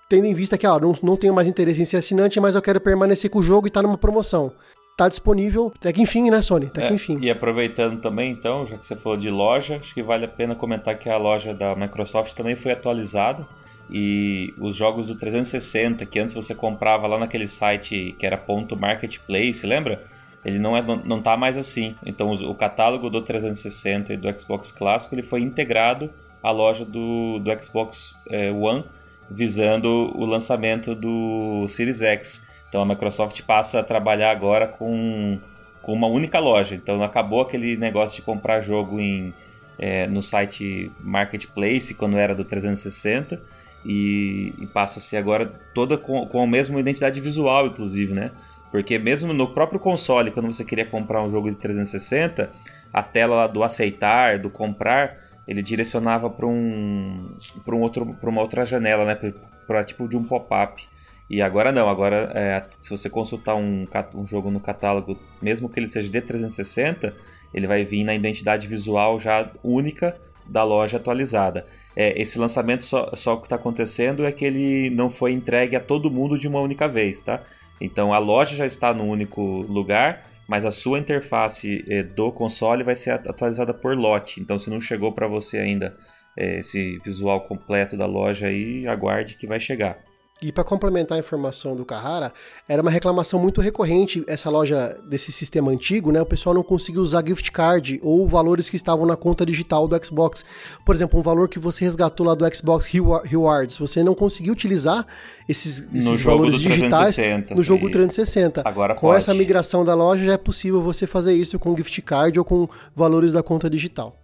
tendo 0.10 0.26
em 0.26 0.34
vista 0.34 0.58
que 0.58 0.66
ah, 0.66 0.80
não, 0.80 0.94
não 1.04 1.18
tenho 1.18 1.34
mais 1.34 1.48
interesse 1.48 1.82
em 1.82 1.86
ser 1.86 1.98
assinante, 1.98 2.40
mas 2.40 2.56
eu 2.56 2.62
quero 2.62 2.80
permanecer 2.80 3.30
com 3.30 3.40
o 3.40 3.44
jogo 3.44 3.68
e 3.68 3.72
tá 3.72 3.82
numa 3.82 3.98
promoção. 3.98 4.52
Tá 4.98 5.08
disponível, 5.08 5.72
até 5.76 5.94
que 5.94 6.02
enfim, 6.02 6.32
né, 6.32 6.42
Sony? 6.42 6.66
Até 6.66 6.86
É, 6.86 6.88
que 6.88 6.94
enfim. 6.96 7.20
E 7.22 7.30
aproveitando 7.30 8.02
também, 8.02 8.32
então, 8.32 8.66
já 8.66 8.78
que 8.78 8.86
você 8.86 8.96
falou 8.96 9.18
de 9.18 9.30
loja, 9.30 9.78
acho 9.78 9.94
que 9.94 10.02
vale 10.02 10.26
a 10.26 10.28
pena 10.28 10.56
comentar 10.56 10.98
que 10.98 11.08
a 11.08 11.18
loja 11.18 11.54
da 11.54 11.76
Microsoft 11.76 12.34
também 12.34 12.56
foi 12.56 12.72
atualizada. 12.72 13.46
E 13.90 14.54
os 14.60 14.76
jogos 14.76 15.08
do 15.08 15.16
360, 15.16 16.06
que 16.06 16.20
antes 16.20 16.34
você 16.34 16.54
comprava 16.54 17.08
lá 17.08 17.18
naquele 17.18 17.48
site 17.48 18.16
que 18.18 18.26
era 18.26 18.38
ponto 18.38 18.76
.marketplace, 18.76 19.66
lembra? 19.66 20.04
Ele 20.44 20.60
não, 20.60 20.76
é, 20.76 20.82
não, 20.82 20.98
não 20.98 21.22
tá 21.22 21.38
mais 21.38 21.58
assim. 21.58 21.96
Então 22.06 22.32
o 22.32 22.56
catálogo 22.56 23.10
do 23.10 23.22
360 23.22 24.14
e 24.14 24.18
do 24.18 24.40
Xbox 24.40 24.72
clássico 24.72 25.16
ele 25.16 25.24
foi 25.24 25.42
integrado 25.42 26.10
à 26.42 26.52
loja 26.52 26.84
do, 26.84 27.40
do 27.40 27.64
Xbox 27.64 28.16
eh, 28.30 28.52
One, 28.52 28.84
visando 29.30 29.88
o 30.16 30.26
lançamento 30.26 30.96
do 30.96 31.68
Series 31.68 32.02
X. 32.02 32.44
Então 32.70 32.82
a 32.82 32.86
Microsoft 32.86 33.42
passa 33.44 33.80
a 33.80 33.84
trabalhar 33.84 34.32
agora 34.32 34.68
com 34.68 35.40
com 35.88 35.94
uma 35.94 36.08
única 36.08 36.38
loja. 36.38 36.76
Então 36.76 37.02
acabou 37.02 37.40
aquele 37.40 37.78
negócio 37.78 38.18
de 38.18 38.22
comprar 38.22 38.60
jogo 38.60 39.00
em, 39.00 39.34
é, 39.80 40.06
no 40.06 40.22
site 40.22 40.92
Marketplace, 41.02 41.94
quando 41.94 42.18
era 42.18 42.36
do 42.36 42.44
360, 42.44 43.42
e, 43.86 44.54
e 44.60 44.68
passa 44.68 45.00
a 45.00 45.02
ser 45.02 45.16
agora 45.16 45.46
toda 45.74 45.98
com, 45.98 46.28
com 46.28 46.44
a 46.44 46.48
mesma 46.48 46.78
identidade 46.78 47.22
visual, 47.22 47.68
inclusive, 47.68 48.14
né? 48.14 48.32
Porque 48.70 49.00
mesmo 49.00 49.32
no 49.32 49.54
próprio 49.54 49.80
console, 49.80 50.30
quando 50.30 50.48
você 50.48 50.66
queria 50.66 50.86
comprar 50.86 51.24
um 51.24 51.32
jogo 51.32 51.50
de 51.50 51.56
360, 51.56 52.52
a 52.92 53.02
tela 53.02 53.48
do 53.48 53.64
aceitar, 53.64 54.40
do 54.40 54.50
comprar, 54.50 55.27
ele 55.48 55.64
direcionava 55.64 56.30
para 56.30 56.46
um, 56.46 57.32
pra 57.64 57.76
um 57.76 57.82
outro, 57.82 58.06
pra 58.16 58.30
uma 58.30 58.42
outra 58.42 58.66
janela, 58.66 59.06
né? 59.06 59.34
Para 59.66 59.84
tipo 59.84 60.08
de 60.08 60.18
um 60.18 60.24
pop-up. 60.24 60.88
E 61.30 61.42
agora 61.42 61.72
não, 61.72 61.90
agora 61.90 62.32
é, 62.34 62.64
se 62.80 62.90
você 62.90 63.10
consultar 63.10 63.56
um, 63.56 63.86
um 64.16 64.26
jogo 64.26 64.50
no 64.50 64.60
catálogo, 64.60 65.18
mesmo 65.42 65.70
que 65.70 65.80
ele 65.80 65.88
seja 65.88 66.10
de 66.10 66.22
360, 66.22 67.14
Ele 67.54 67.68
vai 67.68 67.84
vir 67.84 68.04
na 68.04 68.16
identidade 68.16 68.68
visual 68.68 69.20
já 69.20 69.50
única 69.64 70.18
da 70.46 70.64
loja 70.64 70.98
atualizada. 70.98 71.66
É, 71.96 72.20
esse 72.20 72.40
lançamento 72.40 72.84
só, 72.84 73.12
só 73.14 73.34
o 73.34 73.38
que 73.38 73.48
está 73.48 73.58
acontecendo 73.58 74.26
é 74.26 74.32
que 74.32 74.46
ele 74.46 74.90
não 74.90 75.10
foi 75.10 75.34
entregue 75.34 75.76
a 75.76 75.80
todo 75.80 76.12
mundo 76.12 76.38
de 76.38 76.48
uma 76.48 76.62
única 76.62 76.88
vez, 76.88 77.20
tá? 77.22 77.42
Então 77.80 78.14
a 78.14 78.18
loja 78.18 78.56
já 78.56 78.66
está 78.66 78.94
no 78.94 79.04
único 79.04 79.42
lugar, 79.64 80.26
mas 80.48 80.66
a 80.66 80.72
sua 80.72 81.00
interface 81.00 81.84
eh, 81.88 82.04
do 82.04 82.32
console 82.32 82.84
vai 82.84 82.96
ser 82.96 83.12
atualizada 83.12 83.74
por 83.74 83.96
lote. 83.98 84.40
Então 84.40 84.58
se 84.58 84.70
não 84.70 84.80
chegou 84.80 85.12
para 85.14 85.28
você 85.28 85.58
ainda 85.58 85.98
eh, 86.38 86.60
esse 86.60 87.00
visual 87.00 87.42
completo 87.42 87.98
da 87.98 88.06
loja 88.06 88.48
aí, 88.48 88.88
aguarde 88.88 89.36
que 89.36 89.46
vai 89.46 89.60
chegar. 89.60 90.07
E 90.40 90.52
para 90.52 90.64
complementar 90.64 91.18
a 91.18 91.20
informação 91.20 91.76
do 91.76 91.84
Carrara, 91.84 92.32
era 92.70 92.80
uma 92.80 92.92
reclamação 92.92 93.40
muito 93.40 93.60
recorrente 93.60 94.24
essa 94.28 94.52
loja 94.52 94.96
desse 95.04 95.32
sistema 95.32 95.72
antigo, 95.72 96.12
né? 96.12 96.22
O 96.22 96.26
pessoal 96.28 96.54
não 96.54 96.62
conseguia 96.62 97.02
usar 97.02 97.26
gift 97.26 97.52
card 97.52 98.00
ou 98.04 98.28
valores 98.28 98.70
que 98.70 98.76
estavam 98.76 99.04
na 99.08 99.16
conta 99.16 99.44
digital 99.44 99.88
do 99.88 100.06
Xbox. 100.06 100.46
Por 100.86 100.94
exemplo, 100.94 101.20
um 101.20 101.24
valor 101.24 101.50
que 101.50 101.58
você 101.58 101.84
resgatou 101.86 102.24
lá 102.24 102.36
do 102.36 102.56
Xbox 102.56 102.86
Rewards, 102.86 103.78
você 103.78 104.04
não 104.04 104.14
conseguiu 104.14 104.54
utilizar 104.54 105.08
esses, 105.50 105.80
esses 105.92 106.06
no 106.06 106.16
jogo 106.16 106.38
valores 106.38 106.62
do 106.62 106.70
digitais 106.70 107.16
360, 107.16 107.56
no 107.56 107.64
jogo 107.64 107.90
e 107.90 107.92
360. 107.92 108.62
agora 108.64 108.94
com 108.94 109.08
pode. 109.08 109.18
essa 109.18 109.34
migração 109.34 109.84
da 109.84 109.96
loja 109.96 110.24
já 110.24 110.34
é 110.34 110.38
possível 110.38 110.82
você 110.82 111.08
fazer 111.08 111.34
isso 111.34 111.58
com 111.58 111.76
gift 111.76 112.00
card 112.04 112.38
ou 112.38 112.46
com 112.46 112.70
valores 112.96 113.32
da 113.32 113.42
conta 113.42 113.68
digital. 113.68 114.16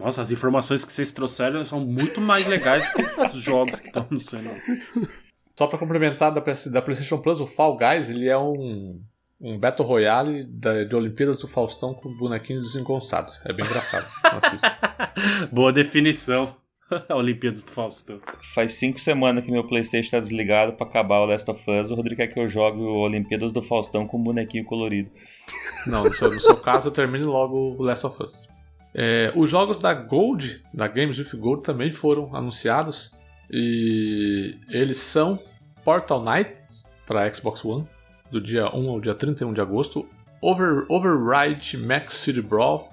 Nossa, 0.00 0.22
as 0.22 0.32
informações 0.32 0.84
que 0.84 0.92
vocês 0.92 1.12
trouxeram 1.12 1.64
são 1.64 1.78
muito 1.78 2.20
mais 2.20 2.46
legais 2.46 2.88
que 2.88 3.02
os 3.26 3.34
jogos 3.34 3.78
que 3.78 3.86
estão 3.86 4.04
no 4.10 4.18
cenário. 4.18 4.60
Só 5.56 5.66
pra 5.66 5.78
complementar 5.78 6.32
da, 6.32 6.40
PS 6.40 6.68
da 6.68 6.80
PlayStation 6.80 7.18
Plus, 7.18 7.40
o 7.40 7.46
Fall 7.46 7.76
Guys 7.76 8.08
ele 8.08 8.28
é 8.28 8.38
um, 8.38 9.00
um 9.40 9.58
Battle 9.58 9.86
Royale 9.86 10.44
da, 10.44 10.84
de 10.84 10.96
Olimpíadas 10.96 11.38
do 11.38 11.48
Faustão 11.48 11.92
com 11.94 12.14
bonequinhos 12.16 12.72
desengonçados. 12.72 13.40
É 13.44 13.52
bem 13.52 13.64
engraçado. 13.64 14.06
Boa 15.52 15.72
definição. 15.72 16.56
Olimpíadas 17.10 17.62
do 17.62 17.70
Faustão. 17.70 18.20
Faz 18.54 18.74
cinco 18.74 18.98
semanas 18.98 19.44
que 19.44 19.50
meu 19.50 19.66
Playstation 19.66 20.04
está 20.04 20.20
desligado 20.20 20.74
para 20.74 20.86
acabar 20.86 21.20
o 21.20 21.26
Last 21.26 21.50
of 21.50 21.70
Us. 21.70 21.90
O 21.90 21.94
Rodrigo 21.94 22.20
quer 22.20 22.28
que 22.28 22.38
eu 22.38 22.48
jogue 22.48 22.80
o 22.80 23.00
Olimpíadas 23.00 23.52
do 23.52 23.62
Faustão 23.62 24.06
com 24.06 24.18
um 24.18 24.22
bonequinho 24.22 24.64
colorido. 24.64 25.10
Não, 25.86 26.04
no 26.04 26.14
seu, 26.14 26.30
no 26.30 26.40
seu 26.40 26.56
caso, 26.56 26.90
termine 26.90 27.24
logo 27.24 27.76
o 27.78 27.82
Last 27.82 28.06
of 28.06 28.22
Us. 28.22 28.46
É, 28.94 29.32
os 29.34 29.50
jogos 29.50 29.78
da 29.78 29.94
Gold, 29.94 30.62
da 30.72 30.86
Games 30.86 31.18
with 31.18 31.38
Gold, 31.38 31.62
também 31.62 31.90
foram 31.90 32.34
anunciados. 32.34 33.12
E 33.52 34.56
eles 34.70 34.98
são 34.98 35.38
Portal 35.84 36.22
Knights 36.22 36.90
para 37.06 37.32
Xbox 37.32 37.64
One, 37.64 37.86
do 38.30 38.40
dia 38.40 38.74
1 38.74 38.90
ao 38.90 39.00
dia 39.00 39.14
31 39.14 39.52
de 39.52 39.60
agosto. 39.60 40.06
Over, 40.40 40.86
Override 40.88 41.76
Max 41.76 42.14
City 42.16 42.40
Brawl, 42.40 42.88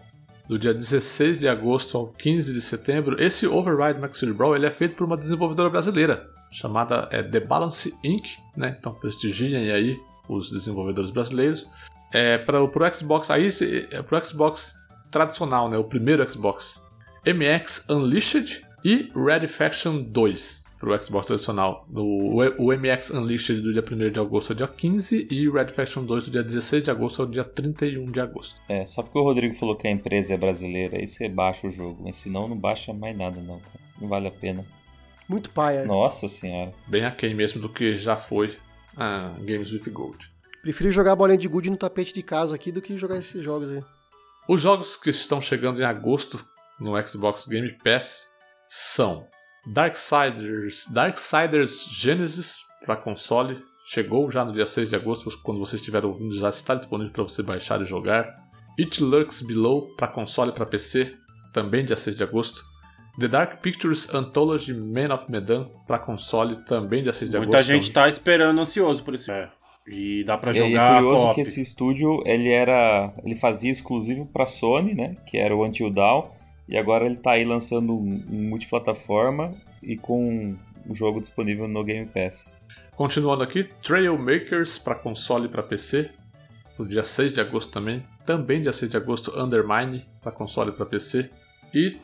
do 0.48 0.60
dia 0.60 0.73
16 0.73 1.40
de 1.40 1.48
agosto 1.48 1.98
ao 1.98 2.07
15 2.07 2.53
de 2.53 2.61
setembro. 2.61 3.22
Esse 3.22 3.48
Override 3.48 3.99
Max 3.99 4.18
City 4.18 4.34
Brawl 4.34 4.56
ele 4.56 4.65
é 4.65 4.72
feito 4.72 4.95
por 4.95 5.06
uma 5.06 5.15
desenvolvedora 5.15 5.69
brasileira, 5.69 6.27
chamada 6.52 7.07
é, 7.11 7.23
The 7.23 7.40
Balance 7.40 7.94
Inc. 8.03 8.38
Né? 8.57 8.76
Então 8.77 8.94
prestigiem 8.94 9.72
aí 9.72 9.98
os 10.27 10.49
desenvolvedores 10.49 11.11
brasileiros. 11.11 11.68
É, 12.11 12.38
para 12.40 12.61
o 12.64 12.94
Xbox, 12.94 13.30
aí 13.30 13.48
é 13.48 14.26
Xbox 14.26 14.88
tradicional, 15.11 15.69
né? 15.69 15.77
o 15.77 15.84
primeiro 15.84 16.27
Xbox. 16.30 16.84
MX 17.26 17.90
Unleashed 17.90 18.68
e 18.84 19.10
Red 19.15 19.47
Faction 19.47 20.01
2 20.01 20.69
para 20.80 20.95
o 20.95 21.03
Xbox 21.03 21.27
tradicional. 21.27 21.85
O, 21.93 22.41
o 22.57 22.72
MX 22.72 23.11
Unleashed 23.11 23.61
do 23.61 23.73
dia 23.73 23.84
1 23.84 24.11
de 24.11 24.19
agosto 24.19 24.51
ao 24.51 24.56
dia 24.56 24.68
15 24.68 25.27
e 25.30 25.49
Red 25.49 25.68
Faction 25.68 26.06
2 26.06 26.26
do 26.26 26.31
dia 26.31 26.43
16 26.43 26.84
de 26.84 26.91
agosto 26.91 27.22
ao 27.22 27.27
dia 27.27 27.43
31 27.43 28.10
de 28.10 28.19
agosto. 28.19 28.60
É, 28.69 28.85
só 28.85 29.03
porque 29.03 29.18
o 29.18 29.23
Rodrigo 29.23 29.56
falou 29.56 29.76
que 29.76 29.88
a 29.88 29.91
empresa 29.91 30.34
é 30.34 30.38
brasileira, 30.38 30.97
aí 30.97 31.07
você 31.07 31.27
baixa 31.27 31.68
o 31.68 31.69
jogo. 31.69 32.03
Mas 32.03 32.15
senão 32.15 32.47
não 32.47 32.57
baixa 32.57 32.93
mais 32.93 33.15
nada, 33.15 33.41
não. 33.41 33.60
cara. 33.60 33.80
Não 33.99 34.07
vale 34.07 34.27
a 34.27 34.31
pena. 34.31 34.65
Muito 35.27 35.49
paia. 35.51 35.85
Nossa 35.85 36.27
senhora. 36.27 36.73
Bem 36.88 37.06
aquém 37.06 37.35
mesmo 37.35 37.61
do 37.61 37.69
que 37.69 37.95
já 37.97 38.15
foi 38.15 38.57
a 38.95 39.35
Games 39.41 39.73
with 39.73 39.91
Gold. 39.91 40.31
Prefiro 40.61 40.91
jogar 40.91 41.15
bolinha 41.15 41.38
de 41.38 41.47
gude 41.47 41.69
no 41.69 41.77
tapete 41.77 42.14
de 42.14 42.23
casa 42.23 42.56
aqui 42.56 42.72
do 42.72 42.81
que 42.81 42.97
jogar 42.97 43.18
esses 43.18 43.43
jogos 43.43 43.69
aí. 43.69 43.84
Os 44.47 44.61
jogos 44.61 44.95
que 44.97 45.10
estão 45.10 45.41
chegando 45.41 45.80
em 45.80 45.85
agosto 45.85 46.43
no 46.80 46.99
Xbox 47.06 47.45
Game 47.45 47.72
Pass 47.84 48.30
são 48.71 49.25
Darksiders, 49.65 50.85
Darksiders 50.93 51.87
Genesis 51.91 52.59
para 52.85 52.95
console. 52.95 53.59
Chegou 53.87 54.29
já 54.29 54.45
no 54.45 54.53
dia 54.53 54.67
6 54.67 54.89
de 54.91 54.95
agosto, 54.95 55.27
quando 55.41 55.59
você 55.59 55.75
estiver 55.75 56.05
ouvindo, 56.05 56.31
já 56.35 56.49
está 56.49 56.75
disponível 56.75 57.11
para 57.11 57.23
você 57.23 57.41
baixar 57.41 57.81
e 57.81 57.85
jogar. 57.85 58.31
It 58.79 59.03
Lurks 59.03 59.41
Below 59.41 59.95
para 59.95 60.07
console 60.07 60.51
e 60.51 60.53
para 60.53 60.67
PC, 60.67 61.11
também 61.51 61.83
dia 61.83 61.97
6 61.97 62.15
de 62.15 62.23
agosto. 62.23 62.63
The 63.19 63.27
Dark 63.27 63.59
Pictures 63.61 64.13
Anthology 64.13 64.75
Man 64.75 65.13
of 65.13 65.25
Medan 65.31 65.67
para 65.87 65.97
console, 65.97 66.63
também 66.65 67.01
dia 67.01 67.11
6 67.11 67.31
de 67.31 67.37
Muita 67.37 67.57
agosto. 67.57 67.67
gente 67.67 67.91
tá 67.91 68.07
esperando 68.07 68.61
ansioso 68.61 69.03
por 69.03 69.15
esse. 69.15 69.31
É. 69.31 69.49
E 69.87 70.23
dá 70.23 70.37
pra 70.37 70.51
E 70.51 70.59
aí 70.59 70.73
é 70.73 70.77
jogar 70.77 71.01
curioso 71.01 71.33
que 71.33 71.41
esse 71.41 71.59
estúdio 71.59 72.21
ele 72.23 72.51
era, 72.51 73.11
ele 73.25 73.35
fazia 73.35 73.71
exclusivo 73.71 74.31
para 74.31 74.45
Sony, 74.45 74.93
né? 74.93 75.15
Que 75.25 75.37
era 75.37 75.55
o 75.55 75.65
Until 75.65 75.89
Dawn, 75.89 76.29
e 76.69 76.77
agora 76.77 77.05
ele 77.05 77.15
tá 77.15 77.31
aí 77.31 77.43
lançando 77.43 77.93
um 77.93 78.23
multiplataforma 78.29 79.55
e 79.81 79.97
com 79.97 80.55
o 80.87 80.93
jogo 80.93 81.19
disponível 81.19 81.67
no 81.67 81.83
Game 81.83 82.05
Pass. 82.05 82.55
Continuando 82.95 83.41
aqui, 83.41 83.63
Trailmakers 83.81 84.77
para 84.77 84.93
console 84.93 85.47
e 85.47 85.49
para 85.49 85.63
PC, 85.63 86.11
no 86.77 86.85
dia 86.85 87.03
6 87.03 87.33
de 87.33 87.41
agosto 87.41 87.71
também. 87.71 88.03
Também 88.23 88.61
dia 88.61 88.71
6 88.71 88.91
de 88.91 88.97
agosto, 88.97 89.37
Undermine 89.37 90.05
para 90.21 90.31
console 90.31 90.69
e 90.69 90.73
para 90.73 90.85
PC. 90.85 91.29
E 91.73 91.97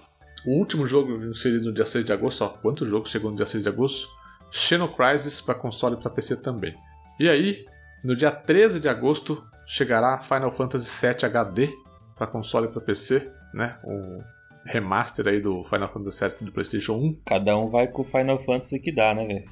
o 0.44 0.54
último 0.58 0.88
jogo 0.88 1.24
inserido 1.26 1.66
no 1.66 1.74
dia 1.74 1.86
6 1.86 2.04
de 2.04 2.12
agosto, 2.12 2.44
ó, 2.44 2.48
quantos 2.50 2.88
jogos 2.88 3.12
chegou 3.12 3.30
no 3.30 3.38
dia 3.38 3.46
6 3.46 3.64
de 3.64 3.70
agosto? 3.70 4.10
Shadow 4.52 4.88
Crisis 4.88 5.42
para 5.42 5.54
console 5.54 5.96
e 5.96 6.00
para 6.00 6.10
PC 6.10 6.38
também. 6.38 6.74
E 7.20 7.30
aí, 7.30 7.66
no 8.04 8.16
dia 8.16 8.32
13 8.32 8.80
de 8.80 8.90
agosto, 8.90 9.44
chegará 9.68 10.18
Final 10.20 10.52
Fantasy 10.52 11.06
VII 11.06 11.26
HD 11.26 11.70
para 12.16 12.26
console 12.26 12.68
e 12.68 12.70
para 12.70 12.82
PC, 12.82 13.32
né? 13.54 13.78
O 13.84 14.35
remaster 14.66 15.28
aí 15.28 15.40
do 15.40 15.64
Final 15.64 15.88
Fantasy 15.92 16.26
VII 16.28 16.36
do 16.42 16.52
PlayStation 16.52 16.94
1. 16.94 17.18
Cada 17.26 17.58
um 17.58 17.70
vai 17.70 17.88
com 17.88 18.02
o 18.02 18.06
Final 18.06 18.40
Fantasy 18.40 18.80
que 18.80 18.92
dá, 18.92 19.14
né, 19.14 19.26
velho? 19.26 19.46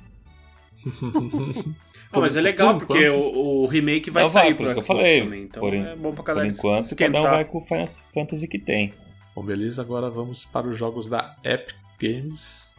Mas 2.16 2.36
é 2.36 2.40
Por- 2.40 2.44
legal, 2.44 2.78
por 2.78 2.88
porque 2.88 3.08
o, 3.10 3.64
o 3.64 3.66
remake 3.66 4.12
vai 4.12 4.24
Não, 4.24 4.30
vai, 4.30 4.44
sair 4.44 4.52
por 4.54 4.58
pro 4.58 4.66
isso 4.66 4.74
que 4.76 4.80
eu 4.80 4.84
falei. 4.84 5.22
também. 5.24 5.44
Então 5.44 5.62
Por 5.62 5.74
é 5.74 5.96
bom 5.96 6.10
pra 6.14 6.18
Por 6.18 6.24
galera 6.26 6.48
enquanto, 6.48 6.86
esquentar. 6.86 7.22
cada 7.24 7.28
um 7.28 7.36
vai 7.36 7.46
com 7.46 7.58
o 7.58 7.62
Final 7.62 7.88
Fantasy 8.14 8.48
que 8.48 8.60
tem. 8.60 8.94
Bom, 9.36 9.42
beleza, 9.44 9.82
agora 9.82 10.10
vamos 10.12 10.46
para 10.46 10.68
os 10.68 10.78
jogos 10.78 11.10
da 11.10 11.36
Epic 11.44 11.76
Games. 12.00 12.76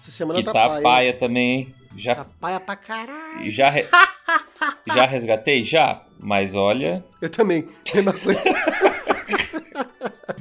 Essa 0.00 0.10
semana 0.10 0.38
Que 0.38 0.44
tá, 0.46 0.52
tá 0.52 0.68
paia. 0.68 0.82
paia 0.82 1.12
também, 1.12 1.50
hein? 1.60 1.74
Já, 1.96 2.14
Tá 2.14 2.24
paia 2.40 2.58
pra 2.58 2.74
caralho. 2.76 3.50
já, 3.50 3.68
re- 3.70 3.86
já 4.94 5.04
resgatei? 5.04 5.62
Já. 5.62 6.02
Mas 6.18 6.54
olha, 6.54 7.04
Eu 7.20 7.28
também. 7.28 7.68
Mesma 7.94 8.12
coisa. 8.14 8.40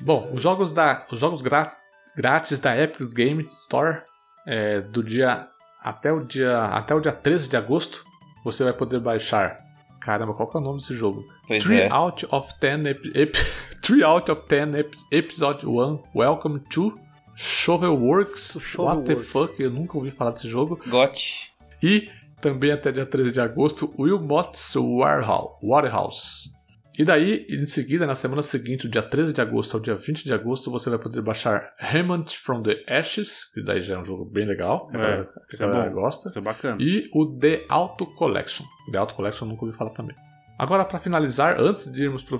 Bom, 0.03 0.29
os 0.33 0.41
jogos 0.41 0.73
da, 0.73 1.07
os 1.09 1.17
jogos 1.17 1.41
grátis, 1.41 1.77
grátis 2.13 2.59
da 2.59 2.77
Epic 2.77 3.13
Games 3.13 3.47
Store 3.61 4.01
é, 4.45 4.81
do 4.81 5.01
dia 5.01 5.47
até 5.81 6.11
o 6.11 6.19
dia 6.19 6.59
até 6.65 6.93
o 6.93 6.99
dia 6.99 7.13
13 7.13 7.47
de 7.47 7.55
agosto, 7.55 8.05
você 8.43 8.65
vai 8.65 8.73
poder 8.73 8.99
baixar. 8.99 9.55
Caramba, 10.01 10.33
qual 10.33 10.49
que 10.49 10.57
é 10.57 10.59
o 10.59 10.63
nome 10.63 10.79
desse 10.79 10.93
jogo? 10.93 11.23
pois 11.47 11.63
3 11.63 11.83
é. 11.83 11.89
out 11.89 12.27
of 12.29 12.53
10 12.59 12.85
ep, 12.87 13.11
ep, 13.15 13.37
3 13.81 14.03
out 14.03 14.29
of 14.29 14.41
10 14.45 14.75
ep, 14.75 14.97
episode 15.09 15.65
1. 15.65 16.03
Welcome 16.13 16.59
to 16.71 16.93
Shovelworks. 17.37 18.77
What 18.77 19.05
the 19.05 19.15
Shovelworks. 19.15 19.23
fuck? 19.23 19.63
Eu 19.63 19.71
nunca 19.71 19.97
ouvi 19.97 20.11
falar 20.11 20.31
desse 20.31 20.49
jogo. 20.49 20.81
Got. 20.85 21.53
E 21.81 22.09
também 22.41 22.73
até 22.73 22.91
dia 22.91 23.05
13 23.05 23.31
de 23.31 23.39
agosto, 23.39 23.95
Wilmot's 23.97 24.75
Warehouse. 24.75 26.52
E 26.97 27.03
daí, 27.03 27.45
em 27.49 27.65
seguida, 27.65 28.05
na 28.05 28.13
semana 28.15 28.43
seguinte, 28.43 28.87
do 28.87 28.91
dia 28.91 29.01
13 29.01 29.33
de 29.33 29.41
agosto 29.41 29.75
ao 29.75 29.81
dia 29.81 29.95
20 29.95 30.23
de 30.23 30.33
agosto, 30.33 30.69
você 30.69 30.89
vai 30.91 30.99
poder 30.99 31.21
baixar 31.21 31.73
Remnant 31.77 32.31
from 32.35 32.61
the 32.61 32.83
Ashes, 32.87 33.45
que 33.51 33.63
daí 33.63 33.81
já 33.81 33.95
é 33.95 33.99
um 33.99 34.03
jogo 34.05 34.25
bem 34.25 34.45
legal, 34.45 34.87
que 34.89 34.97
a 34.97 34.99
É, 34.99 35.01
galera, 35.03 35.29
que 35.49 35.55
a 35.63 35.65
é 35.65 35.69
galera 35.69 35.89
bom. 35.89 35.95
gosta. 36.01 36.29
Isso 36.29 36.37
é 36.37 36.41
bacana. 36.41 36.77
E 36.79 37.09
o 37.13 37.25
The 37.25 37.65
Auto 37.67 38.05
Collection. 38.05 38.65
The 38.91 38.97
Auto 38.99 39.15
Collection 39.15 39.45
eu 39.47 39.49
nunca 39.51 39.65
ouvi 39.65 39.75
falar 39.75 39.89
também. 39.89 40.15
Agora, 40.57 40.85
para 40.85 40.99
finalizar, 40.99 41.59
antes 41.59 41.91
de 41.91 42.03
irmos 42.03 42.23
para 42.23 42.37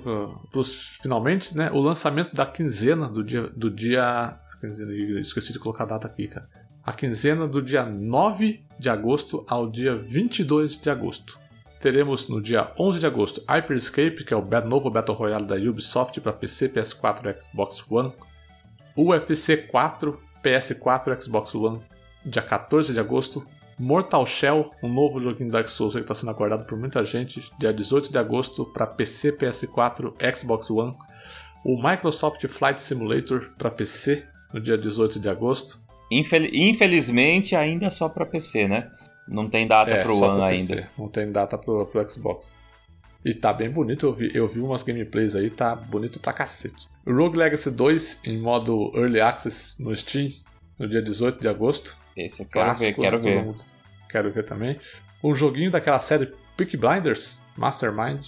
os 0.55 0.89
finalmente, 1.01 1.57
né, 1.57 1.71
o 1.71 1.79
lançamento 1.79 2.33
da 2.35 2.45
quinzena 2.45 3.09
do 3.09 3.23
dia. 3.23 3.49
Do 3.55 3.71
dia 3.71 4.37
quinzena, 4.61 4.93
esqueci 5.19 5.51
de 5.51 5.57
colocar 5.59 5.85
a 5.85 5.87
data 5.87 6.07
aqui, 6.07 6.27
cara. 6.27 6.47
A 6.85 6.93
quinzena 6.93 7.47
do 7.47 7.59
dia 7.61 7.85
9 7.85 8.63
de 8.77 8.87
agosto 8.89 9.43
ao 9.47 9.67
dia 9.69 9.95
22 9.95 10.79
de 10.79 10.89
agosto. 10.91 11.39
Teremos 11.83 12.29
no 12.29 12.41
dia 12.41 12.71
11 12.79 13.01
de 13.01 13.05
agosto 13.05 13.41
Hyper 13.41 13.75
Escape, 13.75 14.23
que 14.23 14.33
é 14.33 14.37
o 14.37 14.65
novo 14.65 14.89
Battle 14.89 15.17
Royale 15.17 15.45
da 15.45 15.55
Ubisoft 15.57 16.17
para 16.21 16.31
PC, 16.31 16.69
PS4 16.69 17.25
e 17.35 17.41
Xbox 17.41 17.83
One. 17.91 18.13
UFC 18.95 19.57
4, 19.67 20.17
PS4 20.41 21.17
e 21.17 21.21
Xbox 21.21 21.53
One, 21.53 21.81
dia 22.25 22.41
14 22.41 22.93
de 22.93 23.01
agosto. 23.01 23.43
Mortal 23.77 24.25
Shell, 24.25 24.69
um 24.81 24.87
novo 24.87 25.19
joguinho 25.19 25.51
Dark 25.51 25.67
Souls 25.67 25.93
que 25.93 25.99
está 25.99 26.15
sendo 26.15 26.29
aguardado 26.29 26.63
por 26.63 26.77
muita 26.77 27.03
gente, 27.03 27.41
dia 27.59 27.73
18 27.73 28.13
de 28.13 28.17
agosto 28.17 28.63
para 28.63 28.87
PC, 28.87 29.33
PS4, 29.37 30.13
Xbox 30.37 30.71
One. 30.71 30.95
o 31.65 31.75
Microsoft 31.83 32.47
Flight 32.47 32.81
Simulator 32.81 33.49
para 33.57 33.69
PC 33.69 34.25
no 34.53 34.61
dia 34.61 34.77
18 34.77 35.19
de 35.19 35.27
agosto. 35.27 35.79
Infel- 36.09 36.47
Infelizmente, 36.53 37.57
ainda 37.57 37.91
só 37.91 38.07
pra 38.07 38.25
PC, 38.25 38.69
né? 38.69 38.89
Não 39.27 39.49
tem 39.49 39.67
data 39.67 39.91
É, 39.91 40.03
pro 40.03 40.17
One 40.17 40.41
ainda. 40.43 40.89
Não 40.97 41.07
tem 41.07 41.31
data 41.31 41.57
pro, 41.57 41.85
pro 41.85 42.09
Xbox. 42.09 42.59
E 43.23 43.33
tá 43.33 43.53
bem 43.53 43.69
bonito, 43.69 44.05
eu 44.05 44.13
vi, 44.13 44.31
eu 44.35 44.47
vi 44.47 44.59
umas 44.59 44.83
gameplays 44.83 45.35
aí, 45.35 45.49
tá 45.49 45.73
bonito 45.75 46.19
pra 46.19 46.33
cacete. 46.33 46.87
Rogue 47.07 47.37
Legacy 47.37 47.71
2 47.71 48.21
em 48.27 48.37
modo 48.37 48.91
Early 48.95 49.21
Access 49.21 49.81
no 49.81 49.95
Steam 49.95 50.31
no 50.77 50.87
dia 50.89 51.01
18 51.01 51.39
de 51.39 51.47
agosto. 51.47 51.95
Esse 52.17 52.41
eu 52.41 52.47
quero 52.47 52.65
Clássico, 52.65 53.01
ver, 53.01 53.07
quero 53.09 53.21
ver. 53.21 53.43
mundo- 53.45 53.63
Quero 54.09 54.31
ver 54.31 54.43
também. 54.43 54.79
Um 55.23 55.33
joguinho 55.33 55.71
daquela 55.71 55.99
série 55.99 56.31
Peak 56.57 56.75
Blinders, 56.77 57.41
Mastermind, 57.57 58.27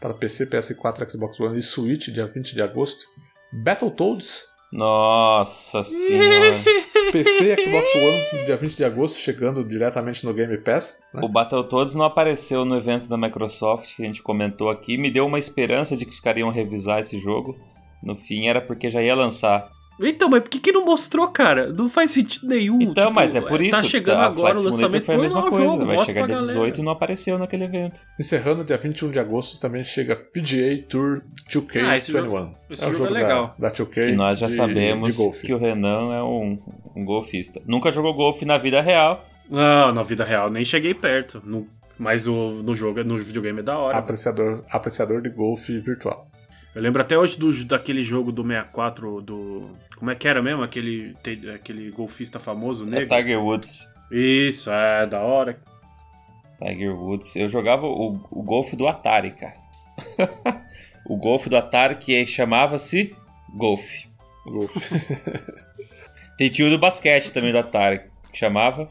para 0.00 0.14
PC, 0.14 0.46
PS4, 0.46 1.08
Xbox 1.10 1.38
One 1.38 1.58
e 1.58 1.62
Switch, 1.62 2.08
dia 2.08 2.26
20 2.26 2.54
de 2.54 2.62
agosto. 2.62 3.04
Battletoads, 3.52 4.49
Nossa 4.72 5.82
senhora. 5.82 6.60
PC 7.10 7.52
e 7.52 7.64
Xbox 7.64 7.94
One, 7.94 8.46
dia 8.46 8.56
20 8.56 8.76
de 8.76 8.84
agosto, 8.84 9.18
chegando 9.18 9.64
diretamente 9.64 10.24
no 10.24 10.32
Game 10.32 10.56
Pass. 10.58 11.02
né? 11.12 11.20
o 11.24 11.28
Battletoads 11.28 11.96
não 11.96 12.04
apareceu 12.04 12.64
no 12.64 12.76
evento 12.76 13.08
da 13.08 13.16
Microsoft 13.16 13.96
que 13.96 14.02
a 14.02 14.06
gente 14.06 14.22
comentou 14.22 14.70
aqui. 14.70 14.96
Me 14.96 15.10
deu 15.10 15.26
uma 15.26 15.38
esperança 15.38 15.96
de 15.96 16.04
que 16.04 16.12
os 16.12 16.20
caras 16.20 16.40
iam 16.40 16.50
revisar 16.50 17.00
esse 17.00 17.18
jogo. 17.18 17.58
No 18.02 18.16
fim, 18.16 18.46
era 18.46 18.60
porque 18.60 18.90
já 18.90 19.02
ia 19.02 19.14
lançar. 19.14 19.68
Então, 20.02 20.28
mas 20.28 20.40
por 20.42 20.50
que, 20.50 20.58
que 20.58 20.72
não 20.72 20.84
mostrou, 20.84 21.28
cara? 21.28 21.72
Não 21.72 21.88
faz 21.88 22.10
sentido 22.12 22.46
nenhum. 22.48 22.80
Então, 22.80 23.04
Tipo, 23.04 23.14
mas 23.14 23.34
é 23.34 23.40
por 23.40 23.60
isso. 23.60 23.70
Tá 23.70 23.82
chegando 23.82 24.20
a 24.20 24.26
agora 24.26 24.54
Flight 24.54 24.56
o 24.56 24.72
Simulator 24.72 24.82
lançamento. 24.82 25.04
foi 25.06 25.14
a 25.14 25.18
mesma 25.18 25.42
coisa. 25.50 25.64
jogo, 25.64 25.86
Vai 25.86 26.04
chegar 26.04 26.26
dia 26.26 26.36
galera. 26.36 26.46
18 26.52 26.80
e 26.80 26.84
não 26.84 26.92
apareceu 26.92 27.38
naquele 27.38 27.64
evento. 27.64 28.00
Encerrando 28.18 28.64
dia 28.64 28.76
21 28.78 29.10
de 29.10 29.18
agosto 29.18 29.60
também 29.60 29.84
chega 29.84 30.16
PGA 30.16 30.82
Tour 30.88 31.22
2K21. 31.48 31.84
Ah, 31.88 31.96
esse 31.96 32.12
jogo- 32.12 32.50
esse 32.70 32.82
é 32.82 32.86
o 32.86 32.90
jogo 32.92 33.04
jogo 33.04 33.16
é 33.16 33.20
legal. 33.22 33.54
Da, 33.58 33.68
da 33.68 33.74
2K 33.74 34.06
Que 34.06 34.12
nós 34.12 34.38
já 34.38 34.46
de- 34.46 34.52
sabemos 34.54 35.16
de 35.16 35.30
que 35.40 35.52
o 35.54 35.58
Renan 35.58 36.14
é 36.14 36.22
um, 36.22 36.58
um 36.96 37.04
golfista. 37.04 37.60
Nunca 37.66 37.90
jogou 37.92 38.14
golfe 38.14 38.44
na 38.44 38.58
vida 38.58 38.80
real. 38.80 39.26
Não, 39.50 39.92
na 39.92 40.02
vida 40.02 40.24
real, 40.24 40.48
nem 40.50 40.64
cheguei 40.64 40.94
perto. 40.94 41.42
No- 41.44 41.66
mas 41.98 42.26
o, 42.26 42.62
no 42.62 42.74
jogo, 42.74 43.04
no 43.04 43.16
videogame 43.18 43.58
é 43.60 43.62
da 43.62 43.76
hora. 43.76 43.98
Apreciador, 43.98 44.64
apreciador 44.70 45.20
de 45.20 45.28
golfe 45.28 45.78
virtual. 45.80 46.29
Eu 46.74 46.82
lembro 46.82 47.02
até 47.02 47.18
hoje 47.18 47.36
do, 47.36 47.64
daquele 47.64 48.02
jogo 48.02 48.30
do 48.30 48.42
64, 48.42 49.20
do. 49.20 49.70
Como 49.98 50.10
é 50.10 50.14
que 50.14 50.28
era 50.28 50.40
mesmo? 50.42 50.62
Aquele, 50.62 51.14
te- 51.22 51.50
aquele 51.50 51.90
golfista 51.90 52.38
famoso, 52.38 52.84
É 52.86 52.90
negro. 52.90 53.16
Tiger 53.16 53.40
Woods. 53.42 53.86
Isso, 54.10 54.70
é 54.70 55.06
da 55.06 55.20
hora. 55.20 55.58
Tiger 56.62 56.94
Woods. 56.94 57.34
Eu 57.36 57.48
jogava 57.48 57.86
o, 57.86 58.20
o 58.30 58.42
golfe 58.42 58.76
do 58.76 58.86
Atari, 58.86 59.32
cara. 59.32 59.54
o 61.06 61.16
golfe 61.16 61.48
do 61.48 61.56
Atari 61.56 61.96
que 61.96 62.26
chamava-se 62.26 63.14
Golfe. 63.54 64.08
Golfe. 64.46 64.80
Tem 66.38 66.48
tio 66.48 66.70
do 66.70 66.78
basquete 66.78 67.32
também 67.32 67.52
do 67.52 67.58
Atari, 67.58 68.00
que 68.32 68.38
chamava 68.38 68.90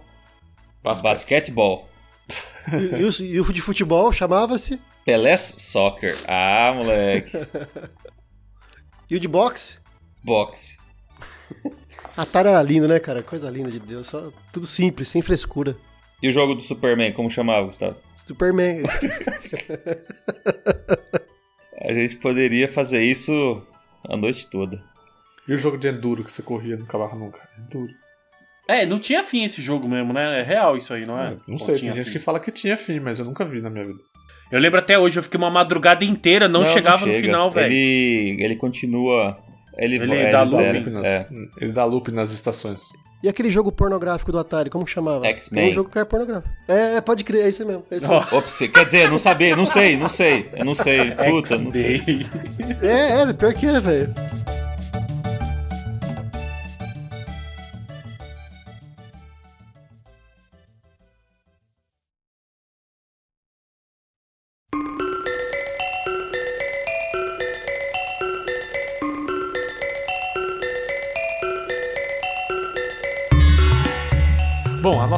Basquete. 0.83 1.03
Basquetebol. 1.03 1.87
E, 2.71 2.99
e 2.99 3.03
o, 3.03 3.09
e 3.23 3.41
o 3.41 3.51
de 3.53 3.61
futebol 3.61 4.11
chamava-se. 4.11 4.79
Pelés 5.09 5.55
Soccer. 5.57 6.15
Ah, 6.27 6.71
moleque. 6.75 7.31
E 9.09 9.15
o 9.15 9.19
de 9.19 9.27
boxe? 9.27 9.79
Boxe. 10.23 10.77
Atari 12.15 12.47
era 12.47 12.61
lindo, 12.61 12.87
né, 12.87 12.99
cara? 12.99 13.23
Coisa 13.23 13.49
linda 13.49 13.71
de 13.71 13.79
Deus. 13.79 14.05
Só, 14.05 14.31
tudo 14.53 14.67
simples, 14.67 15.09
sem 15.09 15.23
frescura. 15.23 15.75
E 16.21 16.29
o 16.29 16.31
jogo 16.31 16.53
do 16.53 16.61
Superman, 16.61 17.11
como 17.11 17.27
chamava, 17.27 17.65
Gustavo? 17.65 17.95
Superman. 18.17 18.83
A 21.81 21.91
gente 21.91 22.17
poderia 22.17 22.67
fazer 22.67 23.01
isso 23.01 23.65
a 24.07 24.15
noite 24.15 24.45
toda. 24.45 24.79
E 25.47 25.53
o 25.53 25.57
jogo 25.57 25.75
de 25.75 25.87
enduro 25.87 26.23
que 26.23 26.31
você 26.31 26.43
corria 26.43 26.77
não 26.77 26.85
acabava 26.85 27.15
nunca? 27.15 27.49
Enduro. 27.57 27.91
É, 28.67 28.85
não 28.85 28.99
tinha 28.99 29.23
fim 29.23 29.43
esse 29.43 29.59
jogo 29.59 29.89
mesmo, 29.89 30.13
né? 30.13 30.41
É 30.41 30.43
real 30.43 30.77
isso 30.77 30.93
aí, 30.93 31.07
não 31.07 31.19
é? 31.19 31.31
Não 31.47 31.55
Ou 31.55 31.59
sei, 31.59 31.79
tem 31.79 31.91
gente 31.91 32.05
fim? 32.05 32.11
que 32.11 32.19
fala 32.19 32.39
que 32.39 32.51
tinha 32.51 32.77
fim, 32.77 32.99
mas 32.99 33.17
eu 33.17 33.25
nunca 33.25 33.43
vi 33.43 33.59
na 33.59 33.71
minha 33.71 33.87
vida. 33.87 34.03
Eu 34.51 34.59
lembro 34.59 34.79
até 34.79 34.97
hoje, 34.97 35.17
eu 35.19 35.23
fiquei 35.23 35.37
uma 35.37 35.49
madrugada 35.49 36.03
inteira, 36.03 36.47
não, 36.47 36.65
chegava 36.65 37.05
no 37.05 37.11
chega. 37.13 37.21
final, 37.21 37.51
velho. 37.51 37.71
Ele, 37.71 38.37
ele 38.43 38.55
continua. 38.55 39.37
Ele, 39.77 39.95
Ele 39.97 40.15
é, 40.15 40.29
dá 40.31 40.41
ele 40.43 40.51
loop 40.79 40.89
nas- 40.89 41.05
É. 41.05 41.27
Ele 41.61 41.71
dá 41.71 41.85
loop 41.85 42.11
nas 42.11 42.31
estações. 42.31 42.81
e 43.23 43.29
aquele 43.29 43.49
jogo 43.51 43.71
pornográfico 43.71 44.31
do 44.31 44.39
Atari, 44.39 44.69
como 44.69 44.83
que 44.85 44.91
chamava? 44.91 45.25
X-Men. 45.27 45.61
Tem 45.63 45.71
um 45.71 45.73
jogo 45.73 45.89
que 45.89 45.99
é 45.99 46.03
pornográfico. 46.03 46.53
É, 46.67 46.95
é, 46.95 47.01
pode 47.01 47.23
crer, 47.23 47.45
é 47.45 47.49
isso 47.49 47.65
mesmo. 47.65 47.83
É, 47.91 47.97
isso 47.97 48.07
mesmo. 48.09 48.27
Ops, 48.37 48.59
quer 48.73 48.85
dizer, 48.85 49.09
não 49.09 49.17
saber, 49.17 49.55
não 49.55 49.65
sei, 49.65 49.95
não 49.97 50.09
sei. 50.09 50.45
Eu 50.57 50.65
não 50.65 50.75
sei. 50.75 51.11
Puta, 51.11 51.57
não 51.57 51.71
sei. 51.71 52.01
É, 52.81 53.21
é, 53.29 53.33
pior 53.33 53.53
que 53.53 53.67
é, 53.67 53.79
velho. 53.79 54.13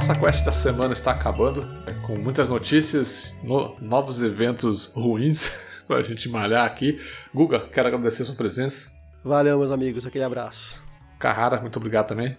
Nossa 0.02 0.16
quest 0.20 0.44
da 0.44 0.52
semana 0.52 0.94
está 0.94 1.12
acabando, 1.12 1.64
né, 1.64 1.94
com 2.02 2.18
muitas 2.18 2.50
notícias, 2.50 3.40
no- 3.44 3.76
novos 3.80 4.20
eventos 4.24 4.86
ruins 4.96 5.60
pra 5.86 6.02
gente 6.02 6.28
malhar 6.28 6.66
aqui. 6.66 7.00
Guga, 7.32 7.60
quero 7.60 7.88
agradecer 7.88 8.24
a 8.24 8.26
sua 8.26 8.34
presença. 8.34 9.00
Valeu, 9.24 9.60
meus 9.60 9.70
amigos. 9.70 10.04
Aquele 10.04 10.24
abraço. 10.24 10.82
Carrara, 11.20 11.62
muito 11.62 11.78
obrigado 11.78 12.08
também. 12.08 12.36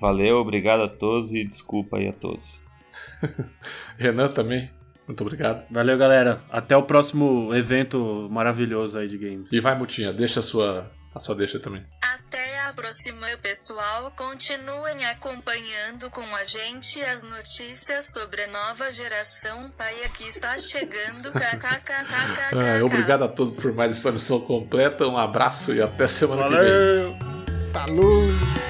Valeu, 0.00 0.38
obrigado 0.38 0.82
a 0.82 0.88
todos 0.88 1.30
e 1.32 1.44
desculpa 1.46 1.98
aí 1.98 2.08
a 2.08 2.12
todos. 2.12 2.60
Renan 3.96 4.26
também, 4.26 4.68
muito 5.06 5.20
obrigado. 5.20 5.64
Valeu, 5.70 5.96
galera. 5.96 6.42
Até 6.50 6.76
o 6.76 6.82
próximo 6.82 7.54
evento 7.54 8.26
maravilhoso 8.28 8.98
aí 8.98 9.06
de 9.06 9.16
games. 9.18 9.52
E 9.52 9.60
vai, 9.60 9.78
Mutinha, 9.78 10.12
deixa 10.12 10.40
a 10.40 10.42
sua, 10.42 10.90
a 11.14 11.20
sua 11.20 11.36
deixa 11.36 11.60
também. 11.60 11.84
Próxima, 12.78 13.26
pessoal. 13.42 14.12
Continuem 14.16 15.04
acompanhando 15.06 16.08
com 16.10 16.22
a 16.36 16.44
gente 16.44 17.02
as 17.02 17.24
notícias 17.24 18.12
sobre 18.12 18.44
a 18.44 18.46
nova 18.46 18.92
geração 18.92 19.68
paia 19.76 20.08
que 20.10 20.22
está 20.22 20.56
chegando. 20.56 21.32
Ah, 21.34 22.78
obrigado 22.86 23.24
a 23.24 23.28
todos 23.28 23.60
por 23.60 23.72
mais 23.72 23.90
essa 23.90 24.12
missão 24.12 24.40
completa. 24.42 25.08
Um 25.08 25.18
abraço 25.18 25.74
e 25.74 25.82
até 25.82 26.06
semana 26.06 26.44
que 26.44 26.50
vem. 26.50 26.58
Valeu! 26.60 27.16
Falou! 27.72 28.67